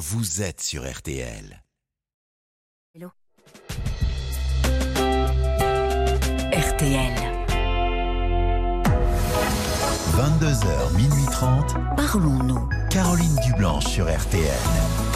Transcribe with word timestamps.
vous 0.00 0.40
êtes 0.40 0.62
sur 0.62 0.90
RTL. 0.90 1.62
Hello. 2.94 3.10
RTL. 6.52 7.14
22h, 10.16 10.96
minuit 10.96 11.26
30. 11.30 11.74
Parlons-nous. 11.98 12.66
Caroline 12.88 13.36
Dublanche 13.44 13.84
sur 13.84 14.06
RTL. 14.06 15.09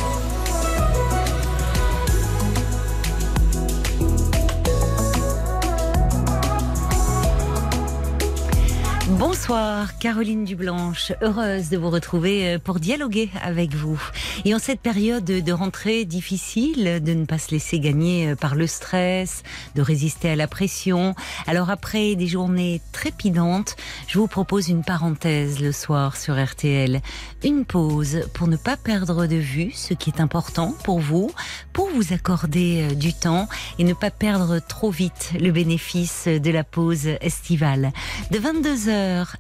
Bonsoir, 9.10 9.98
Caroline 9.98 10.46
Dublanche, 10.46 11.12
heureuse 11.20 11.68
de 11.68 11.76
vous 11.76 11.90
retrouver 11.90 12.54
euh, 12.54 12.58
pour 12.58 12.80
dialoguer 12.80 13.28
avec 13.42 13.74
vous. 13.74 14.00
Et 14.46 14.54
en 14.54 14.58
cette 14.58 14.80
période 14.80 15.26
de 15.26 15.52
rentrée 15.52 16.06
difficile, 16.06 17.02
de 17.04 17.12
ne 17.12 17.26
pas 17.26 17.36
se 17.36 17.50
laisser 17.50 17.80
gagner 17.80 18.30
euh, 18.30 18.34
par 18.34 18.54
le 18.54 18.66
stress, 18.66 19.42
de 19.74 19.82
résister 19.82 20.30
à 20.30 20.36
la 20.36 20.48
pression. 20.48 21.14
Alors 21.46 21.68
après 21.68 22.14
des 22.14 22.26
journées 22.26 22.80
trépidantes, 22.92 23.76
je 24.08 24.18
vous 24.18 24.26
propose 24.26 24.70
une 24.70 24.82
parenthèse 24.82 25.60
le 25.60 25.72
soir 25.72 26.16
sur 26.16 26.42
RTL. 26.42 27.02
Une 27.44 27.66
pause 27.66 28.22
pour 28.32 28.48
ne 28.48 28.56
pas 28.56 28.78
perdre 28.78 29.26
de 29.26 29.36
vue 29.36 29.70
ce 29.74 29.92
qui 29.92 30.08
est 30.08 30.20
important 30.22 30.74
pour 30.82 31.00
vous, 31.00 31.30
pour 31.74 31.90
vous 31.90 32.14
accorder 32.14 32.88
euh, 32.90 32.94
du 32.94 33.12
temps 33.12 33.50
et 33.78 33.84
ne 33.84 33.92
pas 33.92 34.10
perdre 34.10 34.60
trop 34.66 34.90
vite 34.90 35.32
le 35.38 35.52
bénéfice 35.52 36.26
de 36.26 36.50
la 36.50 36.64
pause 36.64 37.06
estivale. 37.20 37.92
De 38.30 38.38
22h 38.38 38.93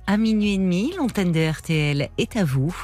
à 0.06 0.16
minuit 0.16 0.54
et 0.54 0.58
demi, 0.58 0.92
l'antenne 0.96 1.32
de 1.32 1.50
RTL 1.50 2.08
est 2.18 2.36
à 2.36 2.44
vous. 2.44 2.74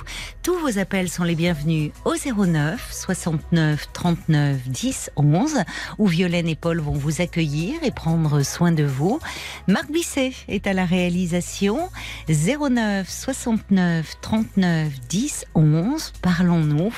Tous 0.43 0.59
vos 0.59 0.79
appels 0.79 1.09
sont 1.09 1.25
les 1.25 1.35
bienvenus 1.35 1.93
au 2.05 2.15
09 2.15 2.93
69 2.93 3.89
39 3.93 4.69
10 4.69 5.11
11 5.17 5.59
où 5.99 6.07
Violaine 6.07 6.49
et 6.49 6.55
Paul 6.55 6.81
vont 6.81 6.93
vous 6.93 7.21
accueillir 7.21 7.83
et 7.83 7.91
prendre 7.91 8.43
soin 8.43 8.73
de 8.73 8.85
vous. 8.85 9.19
Marc 9.67 9.91
Bisset 9.91 10.33
est 10.49 10.67
à 10.67 10.73
la 10.73 10.85
réalisation 10.85 11.91
09 12.29 13.09
69 13.09 14.17
39 14.21 15.01
10 15.09 15.47
11. 15.55 16.13
Parlons-nous. 16.23 16.95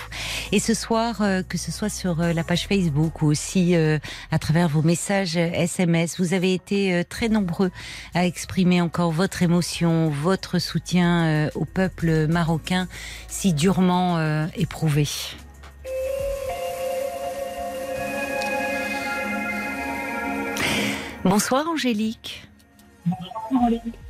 Et 0.52 0.60
ce 0.60 0.74
soir, 0.74 1.22
euh, 1.22 1.42
que 1.42 1.58
ce 1.58 1.72
soit 1.72 1.88
sur 1.88 2.20
euh, 2.20 2.32
la 2.32 2.44
page 2.44 2.66
Facebook 2.66 3.22
ou 3.22 3.26
aussi 3.26 3.74
euh, 3.74 3.98
à 4.30 4.38
travers 4.38 4.68
vos 4.68 4.82
messages 4.82 5.36
SMS, 5.36 6.18
vous 6.18 6.34
avez 6.34 6.54
été 6.54 7.04
très 7.08 7.28
nombreux 7.28 7.70
à 8.14 8.26
exprimer 8.26 8.80
encore 8.80 9.12
votre 9.12 9.42
émotion 9.42 9.61
votre 10.10 10.58
soutien 10.58 11.24
euh, 11.24 11.50
au 11.54 11.64
peuple 11.64 12.26
marocain 12.26 12.88
si 13.28 13.52
durement 13.52 14.18
euh, 14.18 14.46
éprouvé. 14.56 15.08
Bonsoir 21.24 21.68
Angélique. 21.68 22.48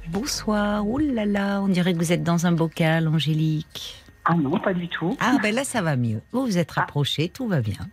Bonsoir. 0.08 0.86
Oh 0.86 0.98
là 0.98 1.26
là, 1.26 1.60
on 1.60 1.68
dirait 1.68 1.92
que 1.92 1.98
vous 1.98 2.12
êtes 2.12 2.22
dans 2.22 2.46
un 2.46 2.52
bocal, 2.52 3.08
Angélique. 3.08 4.02
Ah 4.24 4.34
non, 4.34 4.58
pas 4.58 4.72
du 4.72 4.88
tout. 4.88 5.16
Ah 5.20 5.36
ben 5.42 5.54
là, 5.54 5.64
ça 5.64 5.82
va 5.82 5.96
mieux. 5.96 6.22
Vous 6.32 6.46
vous 6.46 6.58
êtes 6.58 6.70
rapprochés, 6.70 7.28
tout 7.28 7.48
va 7.48 7.60
bien. 7.60 7.88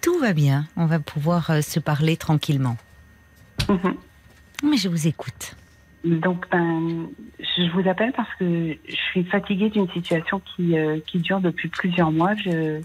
Tout 0.00 0.18
va 0.18 0.32
bien. 0.32 0.66
On 0.76 0.86
va 0.86 1.00
pouvoir 1.00 1.50
euh, 1.50 1.60
se 1.60 1.80
parler 1.80 2.16
tranquillement. 2.16 2.76
Mhm. 3.68 3.96
Mais 4.62 4.76
je 4.76 4.88
vous 4.88 5.06
écoute. 5.06 5.56
Donc, 6.04 6.46
ben, 6.50 7.08
je 7.40 7.70
vous 7.72 7.88
appelle 7.88 8.12
parce 8.12 8.32
que 8.36 8.76
je 8.88 8.94
suis 8.94 9.24
fatiguée 9.24 9.68
d'une 9.68 9.88
situation 9.90 10.40
qui, 10.40 10.78
euh, 10.78 11.00
qui 11.06 11.18
dure 11.18 11.40
depuis 11.40 11.68
plusieurs 11.68 12.12
mois. 12.12 12.36
Je, 12.36 12.80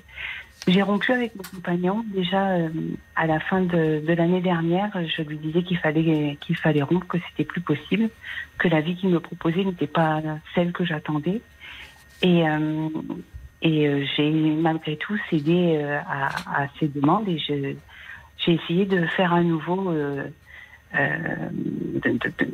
j'ai 0.67 0.81
rompu 0.81 1.11
avec 1.11 1.35
mon 1.35 1.43
compagnon 1.43 2.03
déjà 2.07 2.49
euh, 2.53 2.69
à 3.15 3.27
la 3.27 3.39
fin 3.39 3.61
de, 3.61 4.03
de 4.05 4.13
l'année 4.13 4.41
dernière. 4.41 4.89
Je 5.05 5.21
lui 5.21 5.37
disais 5.37 5.61
qu'il 5.61 5.77
fallait 5.77 6.37
qu'il 6.41 6.57
fallait 6.57 6.81
rompre, 6.81 7.05
que 7.05 7.19
c'était 7.29 7.43
plus 7.43 7.61
possible, 7.61 8.09
que 8.57 8.67
la 8.67 8.81
vie 8.81 8.95
qu'il 8.95 9.09
me 9.09 9.19
proposait 9.19 9.63
n'était 9.63 9.87
pas 9.87 10.21
celle 10.55 10.71
que 10.71 10.83
j'attendais. 10.83 11.41
Et, 12.23 12.47
euh, 12.47 12.89
et 13.61 14.05
j'ai 14.17 14.31
malgré 14.31 14.97
tout 14.97 15.17
cédé 15.29 15.83
à, 16.07 16.63
à, 16.63 16.67
ces 16.79 16.87
demandes 16.87 17.29
et 17.29 17.37
je, 17.37 17.75
j'ai 18.37 18.53
essayé 18.53 18.85
de 18.85 19.05
faire 19.05 19.33
à 19.33 19.43
nouveau. 19.43 19.93
de, 19.93 20.31
de, 20.93 22.31
de 22.39 22.47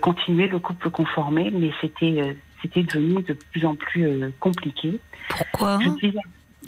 continuer 0.00 0.48
le 0.48 0.58
couple 0.58 0.90
conformé, 0.90 1.50
mais 1.50 1.70
c'était 1.80 2.20
euh, 2.20 2.32
c'était 2.62 2.82
devenu 2.82 3.22
de 3.22 3.32
plus 3.32 3.64
en 3.64 3.74
plus 3.74 4.06
euh, 4.06 4.30
compliqué. 4.40 5.00
Pourquoi 5.28 5.78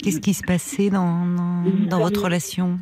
Qu'est-ce 0.03 0.19
qui 0.19 0.33
se 0.33 0.43
passait 0.43 0.89
dans, 0.89 1.25
dans, 1.87 1.99
votre 1.99 2.23
relation? 2.23 2.79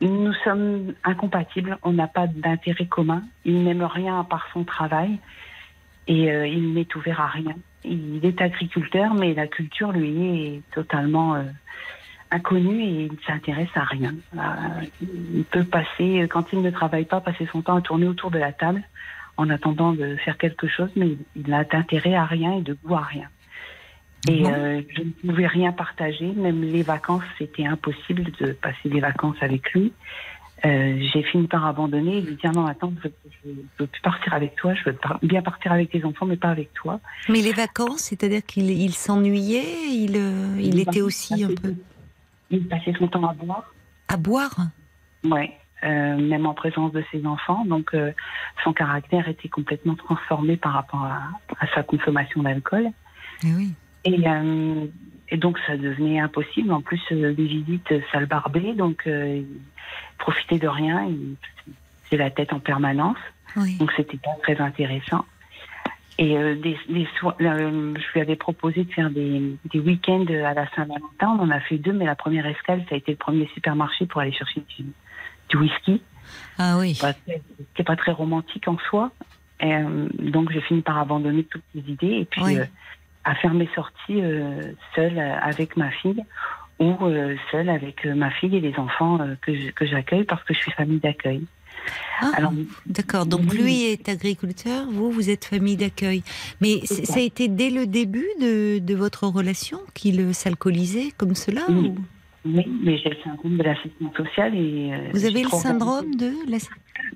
Nous 0.00 0.32
sommes 0.44 0.94
incompatibles, 1.04 1.78
on 1.84 1.92
n'a 1.92 2.08
pas 2.08 2.26
d'intérêt 2.26 2.86
commun. 2.86 3.22
Il 3.44 3.62
n'aime 3.62 3.84
rien 3.84 4.18
à 4.18 4.24
part 4.24 4.48
son 4.52 4.64
travail 4.64 5.18
et 6.08 6.32
euh, 6.32 6.48
il 6.48 6.74
n'est 6.74 6.88
ouvert 6.96 7.20
à 7.20 7.28
rien. 7.28 7.54
Il 7.84 8.20
est 8.24 8.42
agriculteur, 8.42 9.14
mais 9.14 9.32
la 9.32 9.46
culture 9.46 9.92
lui 9.92 10.46
est 10.46 10.62
totalement 10.74 11.42
inconnue 12.32 12.82
et 12.82 13.04
il 13.04 13.12
ne 13.12 13.18
s'intéresse 13.26 13.70
à 13.74 13.84
rien. 13.84 14.14
il 15.00 15.44
peut 15.44 15.64
passer, 15.64 16.26
quand 16.28 16.52
il 16.52 16.62
ne 16.62 16.70
travaille 16.70 17.04
pas, 17.04 17.20
passer 17.20 17.48
son 17.52 17.62
temps 17.62 17.76
à 17.76 17.80
tourner 17.80 18.08
autour 18.08 18.30
de 18.32 18.38
la 18.38 18.52
table 18.52 18.82
en 19.40 19.48
attendant 19.48 19.92
de 19.92 20.16
faire 20.16 20.36
quelque 20.36 20.68
chose, 20.68 20.90
mais 20.96 21.16
il 21.34 21.48
n'a 21.48 21.64
d'intérêt 21.64 22.14
à 22.14 22.26
rien 22.26 22.58
et 22.58 22.60
de 22.60 22.76
goût 22.84 22.94
à 22.94 23.00
rien. 23.02 23.28
Et 24.28 24.46
euh, 24.46 24.82
je 24.94 25.02
ne 25.02 25.10
pouvais 25.32 25.46
rien 25.46 25.72
partager, 25.72 26.26
même 26.26 26.60
les 26.60 26.82
vacances, 26.82 27.22
c'était 27.38 27.64
impossible 27.64 28.24
de 28.38 28.52
passer 28.52 28.90
des 28.90 29.00
vacances 29.00 29.38
avec 29.40 29.72
lui. 29.72 29.94
Euh, 30.66 30.98
j'ai 31.10 31.22
fini 31.22 31.46
par 31.46 31.64
abandonner 31.64 32.18
et 32.18 32.20
lui 32.20 32.34
dire 32.34 32.52
non, 32.52 32.66
attends, 32.66 32.92
je 33.02 33.08
ne 33.48 33.54
veux 33.78 33.86
plus 33.86 34.02
partir 34.02 34.34
avec 34.34 34.56
toi, 34.56 34.74
je 34.74 34.90
veux 34.90 34.98
bien 35.22 35.40
partir 35.40 35.72
avec 35.72 35.90
tes 35.90 36.04
enfants, 36.04 36.26
mais 36.26 36.36
pas 36.36 36.50
avec 36.50 36.74
toi. 36.74 37.00
Mais 37.30 37.40
les 37.40 37.54
vacances, 37.54 38.00
c'est-à-dire 38.00 38.44
qu'il 38.44 38.92
s'ennuyait, 38.92 39.88
il, 39.88 40.16
euh, 40.16 40.54
il, 40.58 40.78
était 40.78 41.00
aussi 41.00 41.42
un 41.42 41.54
peu. 41.54 41.74
Il 42.50 42.68
passait 42.68 42.92
son 42.98 43.08
temps 43.08 43.26
à 43.26 43.32
boire. 43.32 43.72
À 44.08 44.18
boire? 44.18 44.54
Ouais. 45.24 45.56
Euh, 45.82 46.16
même 46.18 46.44
en 46.44 46.52
présence 46.52 46.92
de 46.92 47.02
ses 47.10 47.24
enfants. 47.24 47.64
Donc, 47.64 47.94
euh, 47.94 48.12
son 48.64 48.74
caractère 48.74 49.28
était 49.28 49.48
complètement 49.48 49.94
transformé 49.94 50.58
par 50.58 50.74
rapport 50.74 51.04
à, 51.04 51.66
sa 51.74 51.82
consommation 51.82 52.42
d'alcool. 52.42 52.88
Eh 53.42 53.54
oui. 53.56 53.72
Et, 54.04 54.28
euh, 54.28 54.84
et, 55.30 55.38
donc, 55.38 55.58
ça 55.66 55.78
devenait 55.78 56.20
impossible. 56.20 56.70
En 56.70 56.82
plus, 56.82 57.00
les 57.10 57.32
visites, 57.32 57.94
ça 58.12 58.20
le 58.20 58.26
barbait. 58.26 58.74
Donc, 58.74 59.04
il 59.06 59.46
profitait 60.18 60.58
de 60.58 60.68
rien. 60.68 61.06
Il 61.08 61.36
faisait 62.04 62.18
la 62.18 62.30
tête 62.30 62.52
en 62.52 62.60
permanence. 62.60 63.18
Donc, 63.78 63.90
c'était 63.96 64.18
pas 64.18 64.36
très 64.42 64.58
intéressant. 64.58 65.24
Et 66.18 66.34
des, 66.56 66.76
des 66.90 67.08
je 67.22 68.12
lui 68.12 68.20
avais 68.20 68.36
proposé 68.36 68.84
de 68.84 68.92
faire 68.92 69.08
des, 69.08 69.56
des 69.72 69.80
week-ends 69.80 70.26
à 70.26 70.52
la 70.52 70.68
Saint-Valentin. 70.74 71.38
On 71.38 71.40
en 71.40 71.50
a 71.50 71.60
fait 71.60 71.78
deux, 71.78 71.94
mais 71.94 72.04
la 72.04 72.16
première 72.16 72.44
escale, 72.44 72.84
ça 72.90 72.96
a 72.96 72.98
été 72.98 73.12
le 73.12 73.16
premier 73.16 73.48
supermarché 73.54 74.04
pour 74.04 74.20
aller 74.20 74.32
chercher 74.32 74.62
du, 74.76 74.84
du 75.50 75.56
whisky. 75.58 76.02
Ah 76.58 76.78
oui. 76.78 76.98
C'est 77.76 77.84
pas 77.84 77.96
très 77.96 78.12
romantique 78.12 78.66
en 78.68 78.78
soi. 78.88 79.10
Et, 79.60 79.74
euh, 79.74 80.08
donc 80.18 80.50
j'ai 80.52 80.60
fini 80.62 80.80
par 80.80 80.98
abandonner 80.98 81.44
toutes 81.44 81.64
les 81.74 81.92
idées 81.92 82.20
et 82.20 82.24
puis 82.24 82.56
euh, 82.56 82.64
à 83.24 83.34
faire 83.34 83.52
mes 83.52 83.68
sorties 83.74 84.22
euh, 84.22 84.72
seule 84.94 85.18
avec 85.18 85.76
ma 85.76 85.90
fille 85.90 86.24
ou 86.78 86.96
seule 87.52 87.68
avec 87.68 88.06
ma 88.06 88.30
fille 88.30 88.56
et 88.56 88.60
les 88.60 88.74
enfants 88.78 89.18
que 89.42 89.86
j'accueille 89.86 90.24
parce 90.24 90.42
que 90.44 90.54
je 90.54 90.60
suis 90.60 90.72
famille 90.72 90.98
d'accueil. 90.98 91.44
Ah, 92.22 92.50
d'accord. 92.86 93.26
Donc 93.26 93.52
lui 93.52 93.84
est 93.84 94.08
agriculteur, 94.08 94.86
vous, 94.90 95.10
vous 95.10 95.28
êtes 95.28 95.44
famille 95.44 95.76
d'accueil. 95.76 96.22
Mais 96.62 96.80
ça. 96.86 97.18
a 97.18 97.20
été 97.20 97.48
dès 97.48 97.68
le 97.68 97.86
début 97.86 98.26
de, 98.40 98.78
de 98.78 98.94
votre 98.94 99.26
relation 99.26 99.78
qu'il 99.92 100.34
s'alcoolisait 100.34 101.10
comme 101.18 101.34
cela 101.34 101.70
ou... 101.70 101.96
Oui, 102.44 102.66
mais 102.82 102.96
j'ai 102.98 103.10
le 103.10 103.16
syndrome 103.22 103.58
de 103.58 103.62
l'assistante 103.62 104.16
sociale. 104.16 104.54
Et, 104.54 104.92
euh, 104.92 105.10
Vous 105.12 105.26
avez 105.26 105.42
le 105.42 105.48
syndrome 105.50 106.14
de 106.14 106.32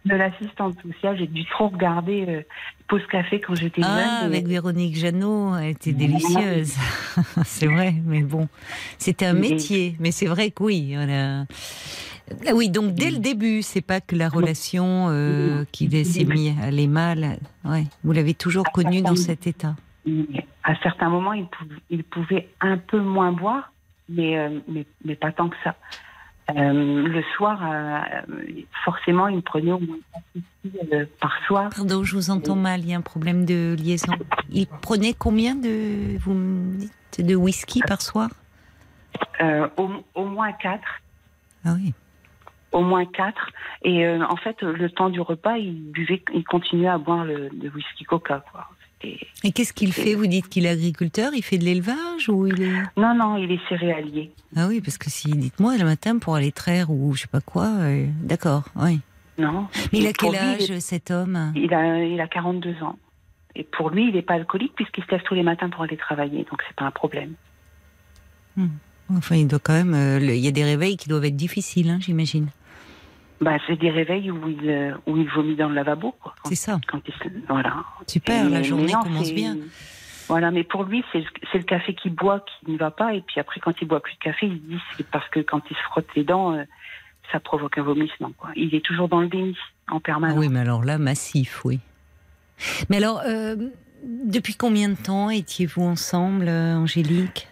De 0.05 0.15
l'assistante 0.15 0.76
sociale. 0.82 1.17
J'ai 1.19 1.26
dû 1.26 1.44
trop 1.47 1.69
regarder 1.69 2.26
euh, 2.29 2.43
Pause 2.88 3.06
Café 3.11 3.41
quand 3.41 3.55
j'étais 3.55 3.81
ah, 3.82 4.21
jeune. 4.21 4.26
avec 4.26 4.47
Véronique 4.47 4.97
Jeannot, 4.97 5.56
elle 5.56 5.71
était 5.71 5.93
délicieuse. 5.93 6.75
c'est 7.44 7.67
vrai, 7.67 7.94
mais 8.05 8.23
bon. 8.23 8.49
C'était 8.99 9.26
un 9.26 9.32
métier. 9.32 9.97
Mais 9.99 10.11
c'est 10.11 10.26
vrai 10.26 10.50
que 10.50 10.62
oui. 10.62 10.94
Ah 12.47 12.53
oui, 12.55 12.69
donc 12.70 12.94
dès 12.94 13.11
le 13.11 13.19
début, 13.19 13.62
c'est 13.62 13.82
pas 13.82 14.00
que 14.00 14.17
la 14.17 14.29
relation 14.29 15.09
euh, 15.09 15.65
qui 15.73 15.88
s'est 16.05 16.25
mis 16.25 16.50
à 16.50 16.67
aller 16.67 16.87
mal. 16.87 17.38
Ouais, 17.65 17.85
vous 18.03 18.12
l'avez 18.12 18.35
toujours 18.35 18.70
connu 18.73 19.03
dans 19.03 19.17
cet 19.17 19.47
état. 19.47 19.75
À 20.62 20.75
certains 20.82 21.09
moments, 21.09 21.32
il 21.32 21.47
il 21.91 22.05
pouvait 22.05 22.49
un 22.61 22.77
peu 22.77 23.00
moins 23.00 23.32
boire 23.32 23.74
mais, 24.09 24.39
euh, 24.39 24.61
mais, 24.69 24.87
mais, 25.05 25.17
pas 25.17 25.33
tant 25.33 25.49
que 25.49 25.56
ça. 25.65 25.75
Euh, 26.51 27.09
le 27.09 27.23
soir, 27.37 27.61
euh, 27.62 28.01
forcément, 28.85 29.29
il 29.29 29.37
me 29.37 29.41
prenait 29.43 29.73
au 29.73 29.79
moins 29.79 29.97
par 31.21 31.39
soir. 31.47 31.71
Pardon, 31.75 32.05
je 32.05 32.17
vous 32.17 32.31
entends 32.31 32.56
mal, 32.56 32.81
il 32.81 32.91
y 32.91 32.95
a 32.95 32.99
un 32.99 33.01
problème 33.01 33.47
de 33.47 33.75
liaison. 33.79 34.12
Il 34.51 34.67
prenait 34.67 35.15
combien 35.15 35.55
de, 35.55 36.19
vous 36.19 36.35
de 37.19 37.35
whisky 37.35 37.81
par 37.87 38.03
soir? 38.03 38.29
Au, 39.41 39.91
au 40.15 40.25
moins 40.27 40.53
quatre. 40.53 41.01
Ah 41.65 41.75
oui. 41.77 41.95
Au 42.73 42.83
moins 42.83 43.06
quatre. 43.06 43.51
Et 43.83 44.05
euh, 44.05 44.23
en 44.27 44.37
fait, 44.37 44.61
le 44.62 44.91
temps 44.91 45.09
du 45.09 45.21
repas, 45.21 45.56
il 45.56 45.93
buvait, 45.93 46.23
il 46.35 46.45
continuait 46.45 46.89
à 46.89 46.99
boire 46.99 47.25
le, 47.25 47.49
le 47.49 47.71
whisky 47.71 48.05
coca. 48.05 48.45
Quoi. 48.51 48.69
Et 49.45 49.53
qu'est-ce 49.53 49.73
qu'il 49.73 49.93
fait 49.93 50.15
Vous 50.15 50.27
dites 50.27 50.49
qu'il 50.49 50.67
est 50.67 50.71
agriculteur, 50.71 51.33
il 51.35 51.43
fait 51.43 51.59
de 51.59 51.65
l'élevage 51.65 52.29
ou 52.29 52.47
il 52.47 52.62
est 52.62 52.73
Non, 52.97 53.15
non, 53.15 53.37
il 53.37 53.51
est 53.53 53.61
céréalier. 53.69 54.31
Ah 54.56 54.67
oui, 54.69 54.81
parce 54.81 54.99
que 54.99 55.11
si 55.11 55.31
dites-moi 55.33 55.77
le 55.77 55.85
matin 55.85 56.19
pour 56.19 56.35
aller 56.35 56.53
traire 56.53 56.91
ou 56.91 57.15
je 57.15 57.23
sais 57.23 57.27
pas 57.29 57.41
quoi, 57.41 57.67
euh, 57.67 58.06
d'accord, 58.23 58.65
oui. 58.77 59.01
Non. 59.39 59.67
Mais 59.93 59.99
il 60.01 60.06
a 60.06 60.12
quel 60.12 60.37
âge 60.37 60.79
cet 60.79 61.11
homme? 61.11 61.53
Il 61.56 61.75
a, 61.75 62.05
il 62.05 62.21
a 62.21 62.29
42 62.29 62.83
ans. 62.83 62.97
Et 63.56 63.65
pour 63.65 63.91
lui, 63.91 64.09
il 64.09 64.15
n'est 64.15 64.23
pas 64.23 64.35
alcoolique 64.35 64.73
puisqu'il 64.77 65.05
se 65.05 65.11
lève 65.11 65.23
tous 65.25 65.35
les 65.35 65.43
matins 65.43 65.69
pour 65.71 65.83
aller 65.83 65.97
travailler. 65.97 66.39
Donc, 66.51 66.62
c'est 66.69 66.77
pas 66.77 66.85
un 66.85 66.91
problème. 66.91 67.35
Enfin, 69.11 69.37
il 69.37 69.47
doit 69.49 69.59
quand 69.59 69.73
même. 69.75 69.95
euh, 69.95 70.19
le- 70.19 70.35
il 70.35 70.41
y 70.45 70.49
a 70.49 70.51
des 70.53 70.65
réveils 70.65 70.97
qui 70.97 71.09
doivent 71.09 71.25
être 71.25 71.37
difficiles, 71.37 71.91
hein, 71.91 71.99
j'imagine. 72.01 72.47
Bah, 73.44 73.58
c'est 73.67 73.76
des 73.76 73.91
réveils 73.91 74.31
où 74.31 74.49
il, 74.49 74.70
euh, 74.70 74.94
où 75.06 75.17
il 75.17 75.29
vomit 75.29 75.55
dans 75.56 75.69
le 75.69 75.75
lavabo. 75.75 76.14
C'est 76.46 76.55
ça. 76.55 76.81
quand 76.88 77.00
il 77.06 77.12
se- 77.14 77.46
voilà. 77.49 77.85
Super, 78.06 78.46
Et- 78.46 78.50
la 78.50 78.62
journée 78.62 78.93
non, 78.93 79.02
commence 79.02 79.32
bien. 79.32 79.56
Voilà, 80.29 80.50
mais 80.50 80.64
pour 80.64 80.85
lui, 80.85 81.05
c'est 81.12 81.23
le, 81.52 81.62
café 81.64 81.94
qu'il 81.94 82.14
boit 82.14 82.41
qui 82.41 82.70
ne 82.70 82.79
va 82.79 82.91
pas. 82.91 83.12
Et 83.14 83.20
puis 83.20 83.38
après, 83.41 83.61
quand 83.61 83.75
il 83.82 83.87
boit 83.87 84.00
plus 84.00 84.14
de 84.14 84.19
café, 84.20 84.46
il 84.46 84.61
dit 84.62 84.79
c'est 84.96 85.06
parce 85.06 85.29
que 85.29 85.41
quand 85.41 85.61
il 85.70 85.76
se 85.76 85.82
frotte 85.82 86.06
les 86.17 86.25
dents, 86.25 86.52
euh, 86.55 86.64
ça 87.32 87.41
provoque 87.41 87.76
un 87.76 87.82
vomissement. 87.82 88.32
Quoi. 88.38 88.50
Il 88.56 88.75
est 88.75 88.85
toujours 88.85 89.08
dans 89.08 89.20
le 89.20 89.29
déni, 89.29 89.56
en 89.91 89.96
Ah 89.99 90.00
permanence. 90.00 90.38
oui, 90.38 90.49
mais 90.49 90.61
alors 90.61 90.82
là, 90.82 90.96
massif, 90.96 91.62
oui. 91.67 91.81
Mais 92.88 92.96
alors, 92.96 93.20
euh, 93.26 93.56
depuis 94.05 94.55
combien 94.55 94.88
de 94.88 94.94
temps 94.96 95.29
étiez-vous 95.29 95.82
ensemble, 95.82 96.49
euh, 96.49 96.76
Angélique? 96.76 97.49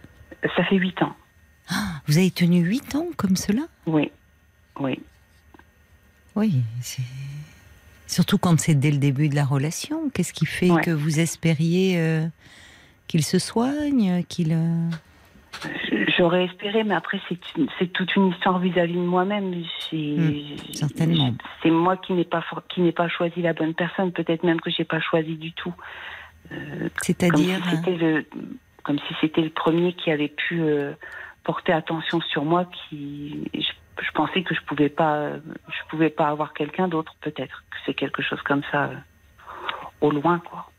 Ça 0.57 0.65
fait 0.65 0.77
huit 0.77 1.01
ans. 1.03 1.15
Vous 2.07 2.17
avez 2.17 2.31
tenu 2.31 2.61
huit 2.61 2.95
ans 2.95 3.07
comme 3.19 3.37
cela? 3.37 3.63
Oui, 3.87 4.11
oui. 4.81 4.99
Oui. 6.37 6.63
Surtout 8.07 8.39
quand 8.39 8.59
c'est 8.61 8.75
dès 8.75 8.91
le 8.91 8.99
début 8.99 9.29
de 9.29 9.35
la 9.35 9.45
relation. 9.45 10.11
Qu'est-ce 10.11 10.33
qui 10.33 10.47
fait 10.47 10.71
Ouais. 10.71 10.83
que 10.83 10.91
vous 10.91 11.21
espériez 11.21 11.99
euh, 11.99 12.27
qu'il 13.09 13.23
se 13.25 13.39
soigne, 13.39 14.23
qu'il. 14.29 14.53
euh, 14.53 14.91
J'aurais 16.19 16.45
espéré, 16.45 16.85
mais 16.85 16.95
après, 16.95 17.21
c'est 17.79 17.93
toute 17.93 18.17
une 18.17 18.29
histoire 18.29 18.59
vis-à-vis 18.59 18.95
de 18.95 18.99
moi-même. 18.99 19.63
Hmm, 19.93 20.31
certainement. 20.73 21.35
C'est 21.63 21.71
moi 21.71 21.97
qui 21.97 22.13
n'ai 22.13 22.25
pas, 22.25 22.43
for- 22.43 22.63
qui 22.69 22.81
n'ai 22.81 22.93
pas 22.93 23.09
choisi 23.09 23.41
la 23.43 23.53
bonne 23.55 23.75
personne. 23.75 24.13
Peut-être 24.13 24.43
même 24.45 24.61
que 24.61 24.71
j'ai 24.71 24.85
pas 24.85 25.01
choisi 25.01 25.37
du 25.37 25.53
tout. 25.53 25.73
Comme 26.49 26.59
si 27.01 27.07
C'est-à-dire. 27.07 27.61
euh, 27.67 27.71
c'était 27.77 27.97
le, 27.97 28.27
comme 28.83 28.99
si 28.99 29.15
c'était 29.21 29.41
le 29.43 29.51
premier 29.51 29.95
qui 29.95 30.11
avait 30.11 30.29
pu 30.29 30.61
porter 31.45 31.73
attention 31.73 32.21
sur 32.21 32.45
moi. 32.45 32.67
Qui, 32.91 33.49
je, 33.55 33.61
je 34.01 34.11
pensais 34.13 34.43
que 34.43 34.55
je 34.55 34.61
pouvais 34.63 34.89
pas, 34.89 35.31
je 35.37 35.89
pouvais 35.91 36.11
pas 36.11 36.29
avoir 36.29 36.53
quelqu'un 36.55 36.89
d'autre. 36.89 37.15
Peut-être 37.21 37.65
que 37.71 37.77
c'est 37.87 37.95
quelque 37.95 38.23
chose 38.23 38.41
comme 38.43 38.63
ça, 38.71 38.85
euh, 38.85 38.95
au 40.01 40.11
loin, 40.11 40.39
quoi. 40.39 40.71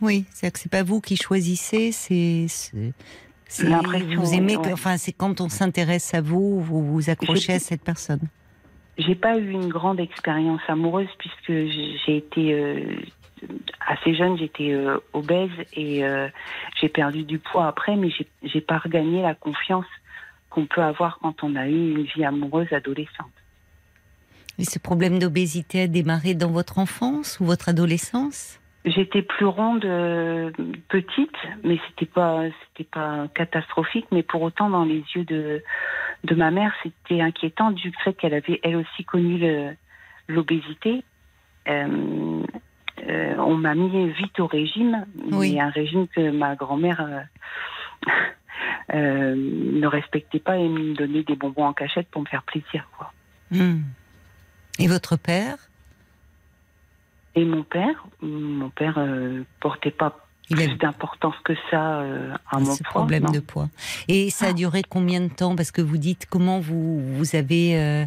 Oui, 0.00 0.24
c'est 0.30 0.50
que 0.50 0.58
c'est 0.58 0.70
pas 0.70 0.82
vous 0.82 1.00
qui 1.00 1.16
choisissez, 1.16 1.92
c'est. 1.92 2.46
c'est- 2.48 2.92
c'est- 3.46 3.68
L'impression, 3.68 4.20
Vous 4.20 4.34
aimez, 4.34 4.56
que- 4.56 4.72
enfin, 4.72 4.96
c'est 4.96 5.12
quand 5.12 5.40
on 5.40 5.48
s'intéresse 5.48 6.12
à 6.14 6.20
vous, 6.20 6.60
vous 6.60 6.82
vous 6.84 7.10
accrochez 7.10 7.54
à 7.54 7.58
cette 7.60 7.82
personne. 7.82 8.20
J'ai 8.98 9.14
pas 9.14 9.38
eu 9.38 9.50
une 9.50 9.68
grande 9.68 10.00
expérience 10.00 10.60
amoureuse 10.68 11.08
puisque 11.18 11.52
j'ai 11.52 12.16
été 12.16 12.54
euh, 12.54 12.96
assez 13.86 14.14
jeune, 14.14 14.36
j'étais 14.38 14.72
euh, 14.72 14.98
obèse 15.12 15.50
et 15.74 16.04
euh, 16.04 16.28
j'ai 16.80 16.88
perdu 16.88 17.24
du 17.24 17.38
poids 17.38 17.66
après, 17.68 17.96
mais 17.96 18.08
j'ai 18.42 18.60
pas 18.60 18.78
regagné 18.78 19.20
la 19.22 19.34
confiance 19.34 19.86
qu'on 20.54 20.66
peut 20.66 20.82
avoir 20.82 21.18
quand 21.18 21.42
on 21.42 21.56
a 21.56 21.66
eu 21.66 21.90
une 21.96 22.02
vie 22.04 22.24
amoureuse 22.24 22.72
adolescente. 22.72 23.32
Et 24.58 24.64
ce 24.64 24.78
problème 24.78 25.18
d'obésité 25.18 25.82
a 25.82 25.86
démarré 25.88 26.34
dans 26.34 26.50
votre 26.50 26.78
enfance 26.78 27.40
ou 27.40 27.44
votre 27.44 27.68
adolescence? 27.68 28.60
J'étais 28.84 29.22
plus 29.22 29.46
ronde 29.46 29.84
euh, 29.84 30.52
petite, 30.88 31.36
mais 31.64 31.80
c'était 31.88 32.06
pas 32.06 32.44
c'était 32.68 32.88
pas 32.88 33.26
catastrophique, 33.34 34.06
mais 34.12 34.22
pour 34.22 34.42
autant 34.42 34.70
dans 34.70 34.84
les 34.84 35.02
yeux 35.14 35.24
de 35.24 35.62
de 36.22 36.34
ma 36.36 36.50
mère, 36.50 36.72
c'était 36.82 37.20
inquiétant 37.20 37.72
du 37.72 37.92
fait 38.04 38.12
qu'elle 38.12 38.34
avait 38.34 38.60
elle 38.62 38.76
aussi 38.76 39.04
connu 39.04 39.42
l'obésité. 40.28 41.02
Euh, 41.68 42.42
euh, 43.08 43.34
on 43.38 43.56
m'a 43.56 43.74
mis 43.74 44.10
vite 44.12 44.38
au 44.38 44.46
régime, 44.46 45.04
Oui. 45.32 45.54
mais 45.54 45.60
un 45.60 45.70
régime 45.70 46.06
que 46.06 46.30
ma 46.30 46.54
grand-mère 46.54 47.26
euh, 48.92 49.34
ne 49.36 49.86
respectait 49.86 50.40
pas 50.40 50.56
et 50.58 50.68
me 50.68 50.94
donnait 50.94 51.22
des 51.22 51.36
bonbons 51.36 51.64
en 51.64 51.72
cachette 51.72 52.08
pour 52.08 52.22
me 52.22 52.26
faire 52.26 52.42
plaisir. 52.42 52.88
Quoi. 52.96 53.12
Hmm. 53.50 53.82
Et 54.78 54.88
votre 54.88 55.16
père? 55.16 55.56
Et 57.36 57.44
mon 57.44 57.62
père, 57.62 58.04
mon 58.22 58.70
père 58.70 58.94
euh, 58.98 59.42
portait 59.60 59.90
pas 59.90 60.16
Il 60.50 60.56
plus 60.56 60.76
d'importance 60.76 61.34
que 61.44 61.54
ça 61.70 62.00
euh, 62.00 62.32
à 62.50 62.58
mon 62.60 62.72
ce 62.72 62.82
poids. 62.82 62.90
problème 62.92 63.24
de 63.32 63.40
poids. 63.40 63.68
Et 64.06 64.30
ça 64.30 64.48
a 64.48 64.52
duré 64.52 64.82
combien 64.88 65.20
de 65.20 65.28
temps? 65.28 65.56
Parce 65.56 65.72
que 65.72 65.82
vous 65.82 65.96
dites 65.98 66.26
comment 66.30 66.60
vous, 66.60 67.00
vous 67.16 67.34
avez 67.34 67.76
euh, 67.76 68.04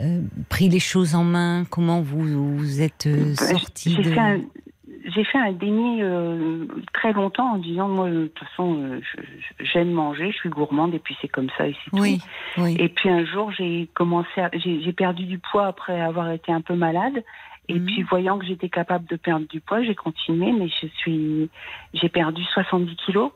euh, 0.00 0.20
pris 0.50 0.68
les 0.68 0.80
choses 0.80 1.14
en 1.14 1.24
main, 1.24 1.64
comment 1.70 2.02
vous, 2.02 2.56
vous 2.58 2.82
êtes 2.82 3.08
Bah, 3.08 3.36
sorti 3.36 3.96
de... 3.96 4.02
fait 4.02 4.18
un, 4.18 4.40
j'ai 5.08 5.24
fait 5.24 5.38
un 5.38 5.52
déni 5.52 6.02
euh, 6.02 6.66
très 6.92 7.12
longtemps 7.12 7.52
en 7.54 7.58
disant 7.58 7.88
moi 7.88 8.08
de 8.10 8.26
toute 8.28 8.46
façon 8.48 8.82
euh, 8.82 9.00
j'aime 9.58 9.90
manger, 9.90 10.30
je 10.32 10.36
suis 10.36 10.48
gourmande 10.48 10.94
et 10.94 10.98
puis 10.98 11.16
c'est 11.20 11.28
comme 11.28 11.48
ça 11.58 11.66
et 11.66 11.74
c'est 11.84 11.98
Oui, 12.00 12.18
tout. 12.54 12.62
oui. 12.62 12.76
Et 12.78 12.88
puis 12.88 13.08
un 13.10 13.24
jour 13.24 13.50
j'ai 13.52 13.88
commencé, 13.94 14.28
j'ai 14.54 14.92
perdu 14.92 15.24
du 15.24 15.38
poids 15.38 15.66
après 15.66 16.00
avoir 16.00 16.30
été 16.30 16.52
un 16.52 16.60
peu 16.60 16.74
malade. 16.74 17.24
Et 17.70 17.74
Mhm. 17.78 17.84
puis 17.86 18.02
voyant 18.02 18.38
que 18.38 18.46
j'étais 18.46 18.70
capable 18.70 19.04
de 19.08 19.16
perdre 19.16 19.46
du 19.46 19.60
poids, 19.60 19.82
j'ai 19.82 19.94
continué, 19.94 20.52
mais 20.52 20.68
je 20.68 20.86
suis, 20.86 21.50
j'ai 21.92 22.08
perdu 22.08 22.42
70 22.54 22.96
kilos. 23.04 23.30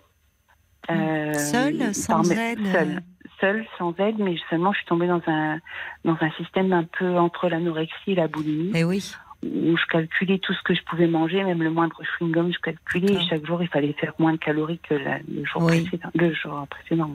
Euh, 0.91 1.35
Seule, 1.35 1.95
sans 1.95 2.31
aide 2.33 2.59
Seule, 2.73 3.03
seule, 3.41 3.67
sans 3.79 3.95
aide, 3.99 4.17
mais 4.19 4.37
seulement 4.51 4.73
je 4.73 4.79
suis 4.79 4.87
tombée 4.87 5.07
dans 5.07 5.21
un 5.27 5.59
dans 6.05 6.17
un 6.21 6.31
système 6.33 6.73
un 6.73 6.85
peu 6.85 7.19
entre 7.19 7.49
l'anorexie 7.49 8.13
et 8.13 8.15
la 8.15 8.27
boulimie 8.27 8.73
Eh 8.75 8.85
oui. 8.85 9.13
Où 9.45 9.77
je 9.77 9.87
calculais 9.87 10.39
tout 10.39 10.53
ce 10.55 10.63
que 10.63 10.75
je 10.75 10.83
pouvais 10.85 11.07
manger, 11.09 11.43
même 11.45 11.63
le 11.63 11.71
moindre 11.71 12.01
chewing-gum, 12.03 12.53
je 12.53 12.59
calculais. 12.61 13.09
Et 13.09 13.13
D'accord. 13.15 13.29
chaque 13.29 13.47
jour, 13.47 13.63
il 13.63 13.69
fallait 13.69 13.93
faire 13.95 14.15
moins 14.19 14.33
de 14.33 14.39
calories 14.39 14.79
que 14.79 14.95
la- 14.95 15.19
le 15.29 15.45
jour 15.45 15.63
Oui. 15.63 15.83
précédent. 15.83 16.11
Le 16.15 16.33
jour 16.33 16.67
précédent. 16.69 17.11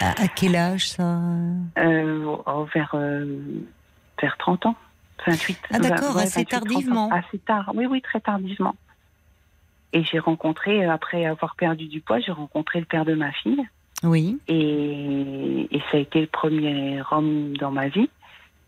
À, 0.00 0.22
à 0.22 0.28
quel 0.28 0.56
âge 0.56 0.88
ça? 0.90 1.18
Euh, 1.78 2.24
oh, 2.46 2.66
vers, 2.74 2.90
euh, 2.94 3.24
vers 4.20 4.36
30 4.36 4.66
ans. 4.66 4.76
28. 5.26 5.58
Ah, 5.72 5.78
d'accord, 5.78 6.16
Ouais, 6.16 6.22
assez 6.22 6.40
28, 6.40 6.46
30 6.50 6.62
ans. 6.62 6.66
tardivement. 6.72 7.10
Assez 7.10 7.38
tard. 7.38 7.70
Oui, 7.74 7.86
oui, 7.86 8.00
très 8.02 8.20
tardivement. 8.20 8.74
Et 9.92 10.04
j'ai 10.04 10.18
rencontré, 10.18 10.84
après 10.84 11.24
avoir 11.26 11.56
perdu 11.56 11.86
du 11.86 12.00
poids, 12.00 12.20
j'ai 12.20 12.30
rencontré 12.32 12.78
le 12.78 12.86
père 12.86 13.04
de 13.04 13.14
ma 13.14 13.32
fille. 13.32 13.60
Oui. 14.02 14.38
Et, 14.48 15.68
et 15.70 15.80
ça 15.90 15.96
a 15.96 16.00
été 16.00 16.20
le 16.20 16.26
premier 16.26 17.02
homme 17.10 17.56
dans 17.58 17.70
ma 17.70 17.88
vie. 17.88 18.08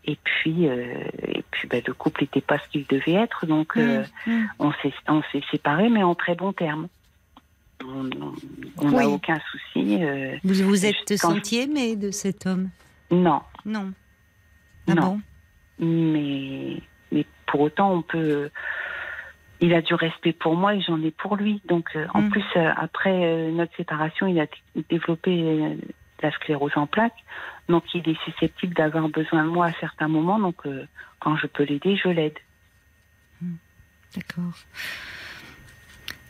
Et 0.05 0.17
puis, 0.23 0.67
euh, 0.67 0.95
et 1.27 1.43
puis 1.51 1.67
bah, 1.67 1.77
le 1.85 1.93
couple 1.93 2.21
n'était 2.23 2.41
pas 2.41 2.57
ce 2.59 2.67
qu'il 2.69 2.85
devait 2.87 3.13
être. 3.13 3.45
Donc, 3.45 3.77
euh, 3.77 4.03
Mmh. 4.27 4.43
on 4.59 4.71
s'est 4.81 4.93
on 5.07 5.21
s'est 5.31 5.43
séparés, 5.51 5.89
mais 5.89 6.03
en 6.03 6.13
très 6.15 6.35
bons 6.35 6.53
termes. 6.53 6.87
On 7.85 8.03
n'a 8.03 8.97
Oui. 8.97 9.05
aucun 9.05 9.39
souci. 9.51 10.03
euh, 10.03 10.35
Vous 10.43 10.53
vous 10.63 10.85
êtes 10.85 10.95
je- 11.09 11.15
senti 11.15 11.59
aimé 11.59 11.95
de 11.95 12.11
cet 12.11 12.45
homme? 12.45 12.69
Non, 13.11 13.41
Non. 13.65 13.91
Ah 14.87 14.95
Non. 14.95 15.01
bon? 15.01 15.21
Mais, 15.85 16.81
mais 17.11 17.25
pour 17.45 17.61
autant, 17.61 17.93
on 17.93 18.01
peut. 18.01 18.49
Il 19.61 19.73
a 19.73 19.81
du 19.81 19.93
respect 19.93 20.33
pour 20.33 20.55
moi 20.55 20.75
et 20.75 20.81
j'en 20.81 21.01
ai 21.01 21.11
pour 21.11 21.35
lui. 21.37 21.61
Donc, 21.67 21.87
euh, 21.95 22.05
en 22.13 22.23
Mm. 22.23 22.29
plus, 22.31 22.43
après 22.55 23.49
notre 23.51 23.73
séparation, 23.77 24.27
il 24.27 24.39
a 24.39 24.45
développé 24.89 25.77
la 26.21 26.31
sclérose 26.31 26.73
en 26.75 26.87
plaques. 26.87 27.23
Donc, 27.69 27.83
il 27.93 28.07
est 28.09 28.17
susceptible 28.25 28.73
d'avoir 28.73 29.07
besoin 29.09 29.43
de 29.45 29.49
moi 29.49 29.67
à 29.67 29.73
certains 29.79 30.07
moments. 30.07 30.39
Donc, 30.39 30.65
euh, 30.65 30.85
quand 31.19 31.37
je 31.37 31.47
peux 31.47 31.63
l'aider, 31.63 31.95
je 31.95 32.09
l'aide. 32.09 32.37
D'accord. 34.15 34.53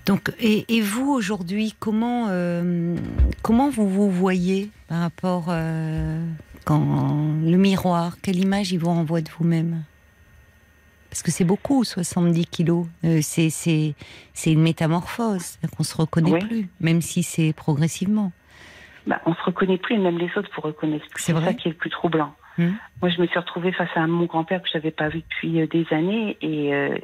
Donc, 0.05 0.31
et, 0.39 0.65
et 0.75 0.81
vous 0.81 1.11
aujourd'hui, 1.11 1.73
comment 1.79 2.27
euh, 2.29 2.95
comment 3.41 3.69
vous 3.69 3.87
vous 3.89 4.11
voyez 4.11 4.69
par 4.87 4.99
rapport 4.99 5.45
euh, 5.49 6.25
quand 6.65 7.33
le 7.41 7.57
miroir, 7.57 8.17
quelle 8.21 8.37
image 8.37 8.71
il 8.71 8.79
vous 8.79 8.87
renvoie 8.87 9.21
de 9.21 9.29
vous-même? 9.29 9.83
Parce 11.09 11.23
que 11.23 11.31
c'est 11.31 11.43
beaucoup, 11.45 11.83
70 11.83 12.47
kilos. 12.47 12.87
Euh, 13.05 13.21
c'est 13.21 13.93
une 14.45 14.61
métamorphose 14.61 15.57
qu'on 15.77 15.83
se 15.83 15.95
reconnaît 15.95 16.31
Oui. 16.33 16.39
plus, 16.39 16.69
même 16.79 17.01
si 17.01 17.21
c'est 17.23 17.53
progressivement. 17.53 18.31
Bah, 19.05 19.21
on 19.25 19.33
se 19.33 19.43
reconnaît 19.43 19.77
plus 19.77 19.95
et 19.95 19.99
même 19.99 20.17
les 20.17 20.29
autres 20.37 20.49
vous 20.55 20.61
reconnaissent 20.61 21.07
plus. 21.07 21.21
C'est 21.23 21.33
ça 21.33 21.53
qui 21.53 21.67
est 21.67 21.71
le 21.71 21.77
plus 21.77 21.89
troublant. 21.89 22.33
Mhm. 22.57 22.77
Moi, 23.01 23.09
je 23.09 23.21
me 23.21 23.27
suis 23.27 23.39
retrouvée 23.39 23.71
face 23.71 23.89
à 23.95 24.05
mon 24.07 24.25
grand-père 24.25 24.61
que 24.61 24.69
je 24.69 24.77
n'avais 24.77 24.91
pas 24.91 25.09
vu 25.09 25.21
depuis 25.21 25.59
euh, 25.59 25.67
des 25.67 25.85
années 25.91 26.37
et 26.41 26.73
euh, 26.73 26.97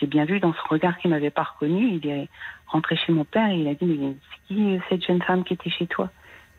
j'ai 0.00 0.06
bien 0.06 0.24
vu 0.24 0.40
dans 0.40 0.52
son 0.52 0.68
regard 0.68 0.98
qu'il 0.98 1.10
m'avait 1.10 1.30
pas 1.30 1.44
reconnu. 1.44 1.98
Il 2.02 2.06
est 2.08 2.28
rentré 2.66 2.96
chez 2.96 3.12
mon 3.12 3.24
père 3.24 3.48
et 3.48 3.56
il 3.56 3.68
a 3.68 3.74
dit 3.74 3.84
mais 3.84 4.14
c'est 4.30 4.54
qui 4.54 4.76
euh, 4.76 4.78
cette 4.88 5.04
jeune 5.06 5.22
femme 5.22 5.44
qui 5.44 5.54
était 5.54 5.70
chez 5.70 5.86
toi? 5.86 6.10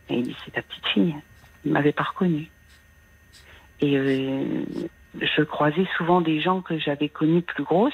Et 0.10 0.16
il 0.16 0.24
dit 0.24 0.36
c'est 0.46 0.52
ta 0.52 0.62
petite 0.62 0.88
fille. 0.88 1.16
Il 1.66 1.74
m'avait 1.74 1.92
pas 1.92 2.04
reconnue. 2.04 2.50
Et 3.82 3.98
euh, 3.98 4.66
je 5.22 5.42
croisais 5.44 5.88
souvent 5.98 6.22
des 6.22 6.42
gens 6.42 6.62
que 6.62 6.78
j'avais 6.80 7.10
connus 7.10 7.42
plus 7.42 7.64
grosses 7.64 7.94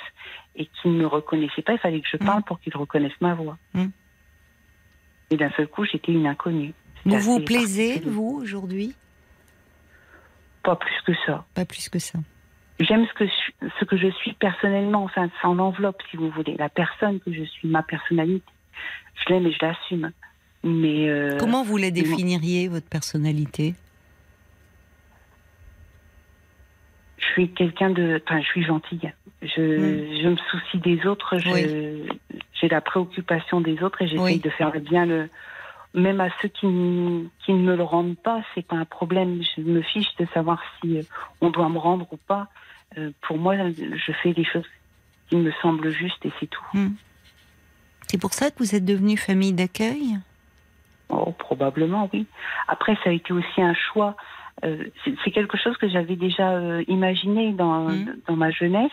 et 0.56 0.66
qui 0.66 0.90
ne 0.90 0.94
me 0.94 1.08
reconnaissaient 1.08 1.62
pas. 1.62 1.74
Il 1.74 1.80
fallait 1.80 2.02
que 2.02 2.08
je 2.12 2.18
parle 2.18 2.44
pour 2.44 2.60
qu'ils 2.60 2.76
reconnaissent 2.76 3.20
ma 3.22 3.34
voix. 3.34 3.58
Mm. 3.74 3.86
Et 5.32 5.38
d'un 5.38 5.50
seul 5.52 5.68
coup, 5.68 5.86
j'étais 5.86 6.12
une 6.12 6.28
inconnue. 6.28 6.74
Vous 7.06 7.20
vous 7.20 7.40
plaisez, 7.40 8.00
vous, 8.06 8.40
aujourd'hui? 8.42 8.96
Pas 10.64 10.76
plus 10.76 10.96
que 11.06 11.12
ça. 11.26 11.46
Pas 11.54 11.66
plus 11.66 11.88
que 11.90 12.00
ça. 12.00 12.18
J'aime 12.80 13.06
ce 13.08 13.14
que, 13.14 13.26
je- 13.26 13.68
ce 13.80 13.86
que 13.86 13.96
je 13.98 14.10
suis 14.10 14.34
personnellement, 14.34 15.04
enfin, 15.04 15.30
sans 15.42 15.58
enveloppe, 15.60 16.02
si 16.10 16.18
vous 16.18 16.30
voulez. 16.32 16.56
La 16.58 16.68
personne 16.70 17.20
que 17.20 17.32
je 17.32 17.44
suis, 17.44 17.68
ma 17.68 17.84
personnalité. 17.84 18.44
Je 19.16 19.34
l'aime 19.34 19.46
et 19.46 19.52
je 19.52 19.60
l'assume. 19.62 20.12
Mais. 20.64 21.08
euh, 21.10 21.38
Comment 21.40 21.64
vous 21.64 21.78
la 21.78 21.92
définiriez, 21.92 22.68
votre 22.68 22.88
personnalité? 22.90 23.76
Je 27.18 27.26
suis 27.32 27.50
quelqu'un 27.52 27.90
de. 27.92 28.22
Enfin, 28.26 28.42
je 28.42 28.46
suis 28.48 28.64
gentille. 28.64 29.12
Je, 29.42 29.62
Mm. 29.62 30.22
je 30.24 30.30
me 30.30 30.38
soucie 30.50 30.80
des 30.80 31.06
autres. 31.06 31.38
J'ai 31.38 32.68
la 32.70 32.82
préoccupation 32.82 33.62
des 33.62 33.82
autres 33.84 34.02
et 34.02 34.08
j'essaye 34.08 34.36
Oui. 34.36 34.40
de 34.40 34.50
faire 34.50 34.72
le 34.72 34.80
bien. 34.80 35.06
Le, 35.06 35.30
même 35.96 36.22
à 36.22 36.30
ceux 36.42 36.50
qui, 36.50 36.68
qui 37.40 37.54
ne 37.54 37.64
me 37.64 37.76
le 37.76 37.84
rendent 37.84 38.18
pas, 38.18 38.42
c'est 38.54 38.66
pas 38.66 38.76
un 38.76 38.86
problème. 38.86 39.42
Je 39.56 39.62
me 39.62 39.82
fiche 39.82 40.16
de 40.18 40.26
savoir 40.34 40.62
si 40.80 41.00
euh, 41.00 41.04
on 41.42 41.50
doit 41.50 41.70
me 41.70 41.78
rendre 41.78 42.08
ou 42.12 42.18
pas. 42.18 42.48
Euh, 42.98 43.12
pour 43.22 43.38
moi, 43.38 43.56
je 43.58 44.12
fais 44.22 44.34
des 44.34 44.46
choses 44.46 44.66
qui 45.30 45.38
me 45.38 45.52
semblent 45.62 45.90
justes 45.90 46.24
et 46.26 46.32
c'est 46.40 46.48
tout. 46.48 46.66
C'est 48.08 48.20
pour 48.20 48.34
ça 48.34 48.52
que 48.52 48.60
vous 48.60 48.76
êtes 48.76 48.86
devenue 48.86 49.18
famille 49.18 49.54
d'accueil? 49.54 50.20
Oh, 51.10 51.32
probablement, 51.32 52.10
oui. 52.14 52.26
Après, 52.68 52.96
ça 53.04 53.10
a 53.10 53.14
été 53.14 53.34
aussi 53.34 53.62
un 53.62 53.74
choix. 53.74 54.16
Euh, 54.64 54.86
c'est 55.24 55.32
quelque 55.32 55.58
chose 55.58 55.76
que 55.78 55.88
j'avais 55.90 56.16
déjà 56.16 56.52
euh, 56.52 56.84
imaginé 56.88 57.52
dans, 57.54 57.90
Mhm. 57.90 58.18
dans 58.28 58.36
ma 58.36 58.52
jeunesse. 58.52 58.92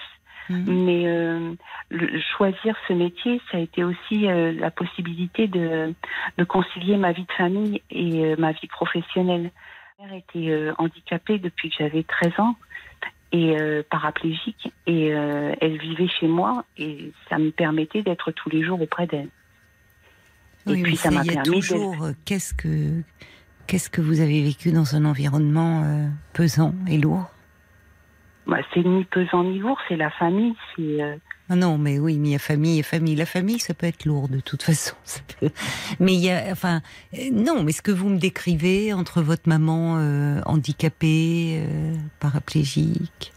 Mhm. 0.49 0.85
Mais 0.85 1.07
euh, 1.07 1.55
le- 1.91 2.21
choisir 2.37 2.77
ce 2.89 2.93
métier, 2.93 3.41
ça 3.51 3.59
a 3.59 3.61
été 3.61 3.85
aussi 3.85 4.27
euh, 4.29 4.53
la 4.53 4.71
possibilité 4.71 5.47
de, 5.47 5.95
de 6.39 6.45
concilier 6.45 6.97
ma 6.97 7.13
vie 7.13 7.25
de 7.25 7.33
famille 7.33 7.81
et 7.91 8.25
euh, 8.25 8.37
ma 8.39 8.53
vie 8.53 8.67
professionnelle. 8.69 9.51
Ma 10.01 10.07
mère 10.07 10.17
était 10.17 10.71
handicapée 10.79 11.39
depuis 11.39 11.71
que 11.71 11.77
j'avais 11.79 12.03
13 12.03 12.33
ans 12.39 12.57
et 13.35 13.57
paraplégique 13.89 14.73
et 14.87 15.07
elle 15.09 15.79
vivait 15.79 16.09
chez 16.09 16.27
moi 16.27 16.65
et 16.77 17.13
ça 17.31 17.39
me 17.39 17.51
permettait 17.51 18.03
d'être 18.03 18.31
tous 18.33 18.51
les 18.51 18.63
jours 18.63 18.83
auprès 18.83 19.07
d'elle. 19.07 19.29
Et 20.69 20.83
puis 20.83 20.97
ça 20.97 21.11
m'a 21.11 21.23
permis 21.25 21.61
toujours 21.63 22.09
qu'est-ce 22.27 22.53
que 22.53 23.03
qu'est-ce 23.67 23.89
que 23.89 24.01
vous 24.03 24.21
avez 24.21 24.43
vécu 24.43 24.71
dans 24.73 24.97
un 24.97 25.05
environnement 25.07 26.11
pesant 26.35 26.75
et 26.89 26.99
lourd? 26.99 27.31
Bah, 28.47 28.59
c'est 28.75 28.85
ni 28.85 29.05
pesant 29.05 29.45
ni 29.45 29.59
lourd, 29.61 29.79
c'est 29.89 29.97
la 29.97 30.11
famille, 30.11 30.55
euh, 30.79 31.17
Ah 31.49 31.55
non, 31.57 31.79
mais 31.79 31.99
oui, 32.01 32.19
mais 32.19 32.29
il 32.29 32.33
y 32.33 32.35
a 32.35 32.39
famille 32.41 32.81
et 32.81 32.83
famille. 32.83 33.15
La 33.15 33.27
famille, 33.27 33.61
ça 33.61 33.73
peut 33.73 33.87
être 33.87 34.05
lourd 34.05 34.29
de 34.29 34.41
toute 34.41 34.63
façon. 34.69 34.97
peut- 35.41 35.51
Mais 36.01 36.15
il 36.15 36.21
y 36.21 36.31
a, 36.31 36.51
enfin, 36.51 36.81
euh, 37.15 37.31
non, 37.33 37.63
mais 37.63 37.71
ce 37.73 37.83
que 37.83 37.93
vous 37.93 38.09
me 38.09 38.19
décrivez 38.19 38.93
entre 38.93 39.23
votre 39.23 39.49
maman 39.49 39.97
euh, 39.99 40.41
handicapée, 40.45 41.63
paraplégique, 42.21 43.33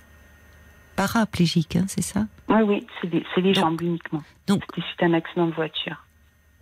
paraplégique, 0.95 1.75
hein, 1.75 1.85
c'est 1.87 2.01
ça? 2.03 2.25
Oui, 2.49 2.61
oui, 2.63 2.87
c'est 3.01 3.41
les 3.41 3.53
Donc- 3.53 3.63
jambes 3.63 3.81
uniquement. 3.81 4.23
donc- 4.47 4.63
C'était 4.75 4.87
suite 4.87 5.03
à 5.03 5.05
un 5.05 5.13
accident 5.13 5.47
de 5.47 5.53
voiture. 5.53 6.03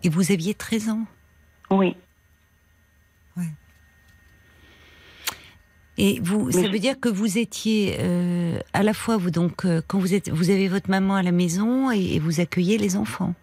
Et 0.04 0.10
vous 0.10 0.32
aviez 0.34 0.54
13 0.54 0.90
ans? 0.90 1.06
Oui. 1.72 1.96
Et 5.98 6.20
vous, 6.22 6.52
ça 6.52 6.68
veut 6.68 6.80
dire 6.80 7.00
que 7.00 7.10
vous 7.10 7.38
étiez 7.38 7.98
euh, 8.00 8.58
à 8.74 8.82
la 8.82 8.94
fois 8.94 9.18
vous 9.18 9.30
donc 9.30 9.64
euh, 9.64 9.82
quand 9.88 10.00
vous 10.00 10.16
êtes, 10.16 10.30
vous 10.30 10.50
avez 10.50 10.68
votre 10.68 10.90
maman 10.90 11.16
à 11.16 11.22
la 11.22 11.32
maison 11.32 11.92
et, 11.92 12.16
et 12.16 12.20
vous 12.20 12.40
accueillez 12.40 12.80
les 12.80 12.96
enfants. 12.98 13.36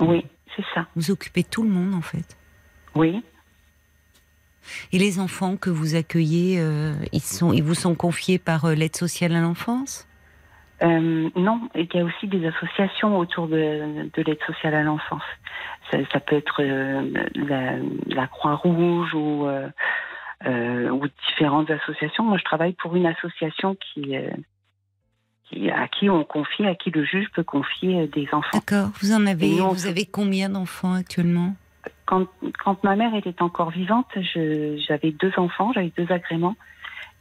Oui, 0.00 0.26
c'est 0.56 0.64
ça. 0.74 0.88
Vous 0.96 1.12
occupez 1.12 1.44
tout 1.44 1.62
le 1.62 1.70
monde 1.70 1.94
en 1.94 2.00
fait. 2.00 2.36
Oui. 2.96 3.22
Et 4.92 4.98
les 4.98 5.20
enfants 5.20 5.56
que 5.56 5.70
vous 5.70 5.94
accueillez, 5.94 6.58
euh, 6.58 6.94
ils 7.12 7.20
sont, 7.20 7.52
ils 7.52 7.62
vous 7.62 7.74
sont 7.74 7.94
confiés 7.94 8.38
par 8.38 8.64
euh, 8.64 8.74
l'aide 8.74 8.96
sociale 8.96 9.34
à 9.34 9.40
l'enfance? 9.40 10.08
Euh, 10.82 11.30
non, 11.36 11.60
il 11.76 11.86
y 11.94 12.00
a 12.00 12.04
aussi 12.04 12.26
des 12.26 12.44
associations 12.46 13.16
autour 13.18 13.46
de, 13.46 14.10
de 14.12 14.22
l'aide 14.22 14.42
sociale 14.46 14.74
à 14.74 14.82
l'enfance. 14.82 15.22
Ça, 15.90 15.98
ça 16.12 16.18
peut 16.18 16.36
être 16.36 16.60
euh, 16.60 17.08
la, 17.34 17.76
la 18.08 18.26
Croix-Rouge 18.26 19.14
ou, 19.14 19.46
euh, 20.46 20.90
ou 20.90 21.06
différentes 21.28 21.70
associations. 21.70 22.24
Moi, 22.24 22.38
je 22.38 22.44
travaille 22.44 22.74
pour 22.74 22.96
une 22.96 23.06
association 23.06 23.76
qui, 23.76 24.16
euh, 24.16 24.30
qui, 25.44 25.70
à 25.70 25.88
qui 25.88 26.10
on 26.10 26.24
confie, 26.24 26.66
à 26.66 26.74
qui 26.74 26.90
le 26.90 27.04
juge 27.04 27.28
peut 27.34 27.44
confier 27.44 28.02
euh, 28.02 28.06
des 28.06 28.28
enfants. 28.32 28.58
D'accord. 28.58 28.90
Vous 29.00 29.12
en 29.12 29.26
avez, 29.26 29.60
on 29.60 29.68
vous 29.68 29.86
avez 29.86 30.06
combien 30.06 30.48
d'enfants 30.48 30.94
actuellement? 30.94 31.54
Quand, 32.06 32.26
quand 32.62 32.82
ma 32.84 32.96
mère 32.96 33.14
était 33.14 33.40
encore 33.42 33.70
vivante, 33.70 34.06
j'avais 34.34 35.12
deux 35.12 35.32
enfants, 35.36 35.72
j'avais 35.72 35.92
deux 35.96 36.10
agréments. 36.10 36.56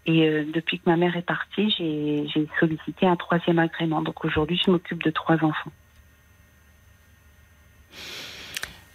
Et 0.06 0.28
euh, 0.28 0.44
depuis 0.54 0.80
que 0.80 0.90
ma 0.90 0.98
mère 0.98 1.16
est 1.16 1.26
partie, 1.26 1.70
j'ai 1.78 2.28
j'ai 2.28 2.48
sollicité 2.60 3.08
un 3.08 3.16
troisième 3.16 3.60
agrément. 3.60 4.02
Donc 4.02 4.26
aujourd'hui, 4.26 4.60
je 4.64 4.70
m'occupe 4.70 5.02
de 5.02 5.12
trois 5.12 5.36
enfants. 5.36 5.72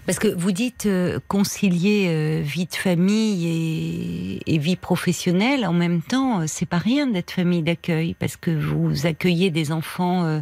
Parce 0.08 0.18
que 0.18 0.28
vous 0.28 0.52
dites 0.52 0.86
euh, 0.86 1.18
concilier 1.28 2.06
euh, 2.08 2.40
vie 2.42 2.64
de 2.64 2.74
famille 2.74 4.40
et, 4.46 4.54
et 4.54 4.56
vie 4.56 4.76
professionnelle 4.76 5.66
en 5.66 5.74
même 5.74 6.00
temps, 6.00 6.40
euh, 6.40 6.44
c'est 6.46 6.64
pas 6.64 6.78
rien 6.78 7.06
d'être 7.06 7.30
famille 7.30 7.62
d'accueil 7.62 8.14
parce 8.18 8.38
que 8.38 8.50
vous 8.50 9.04
accueillez 9.06 9.50
des 9.50 9.70
enfants 9.70 10.24
euh, 10.24 10.40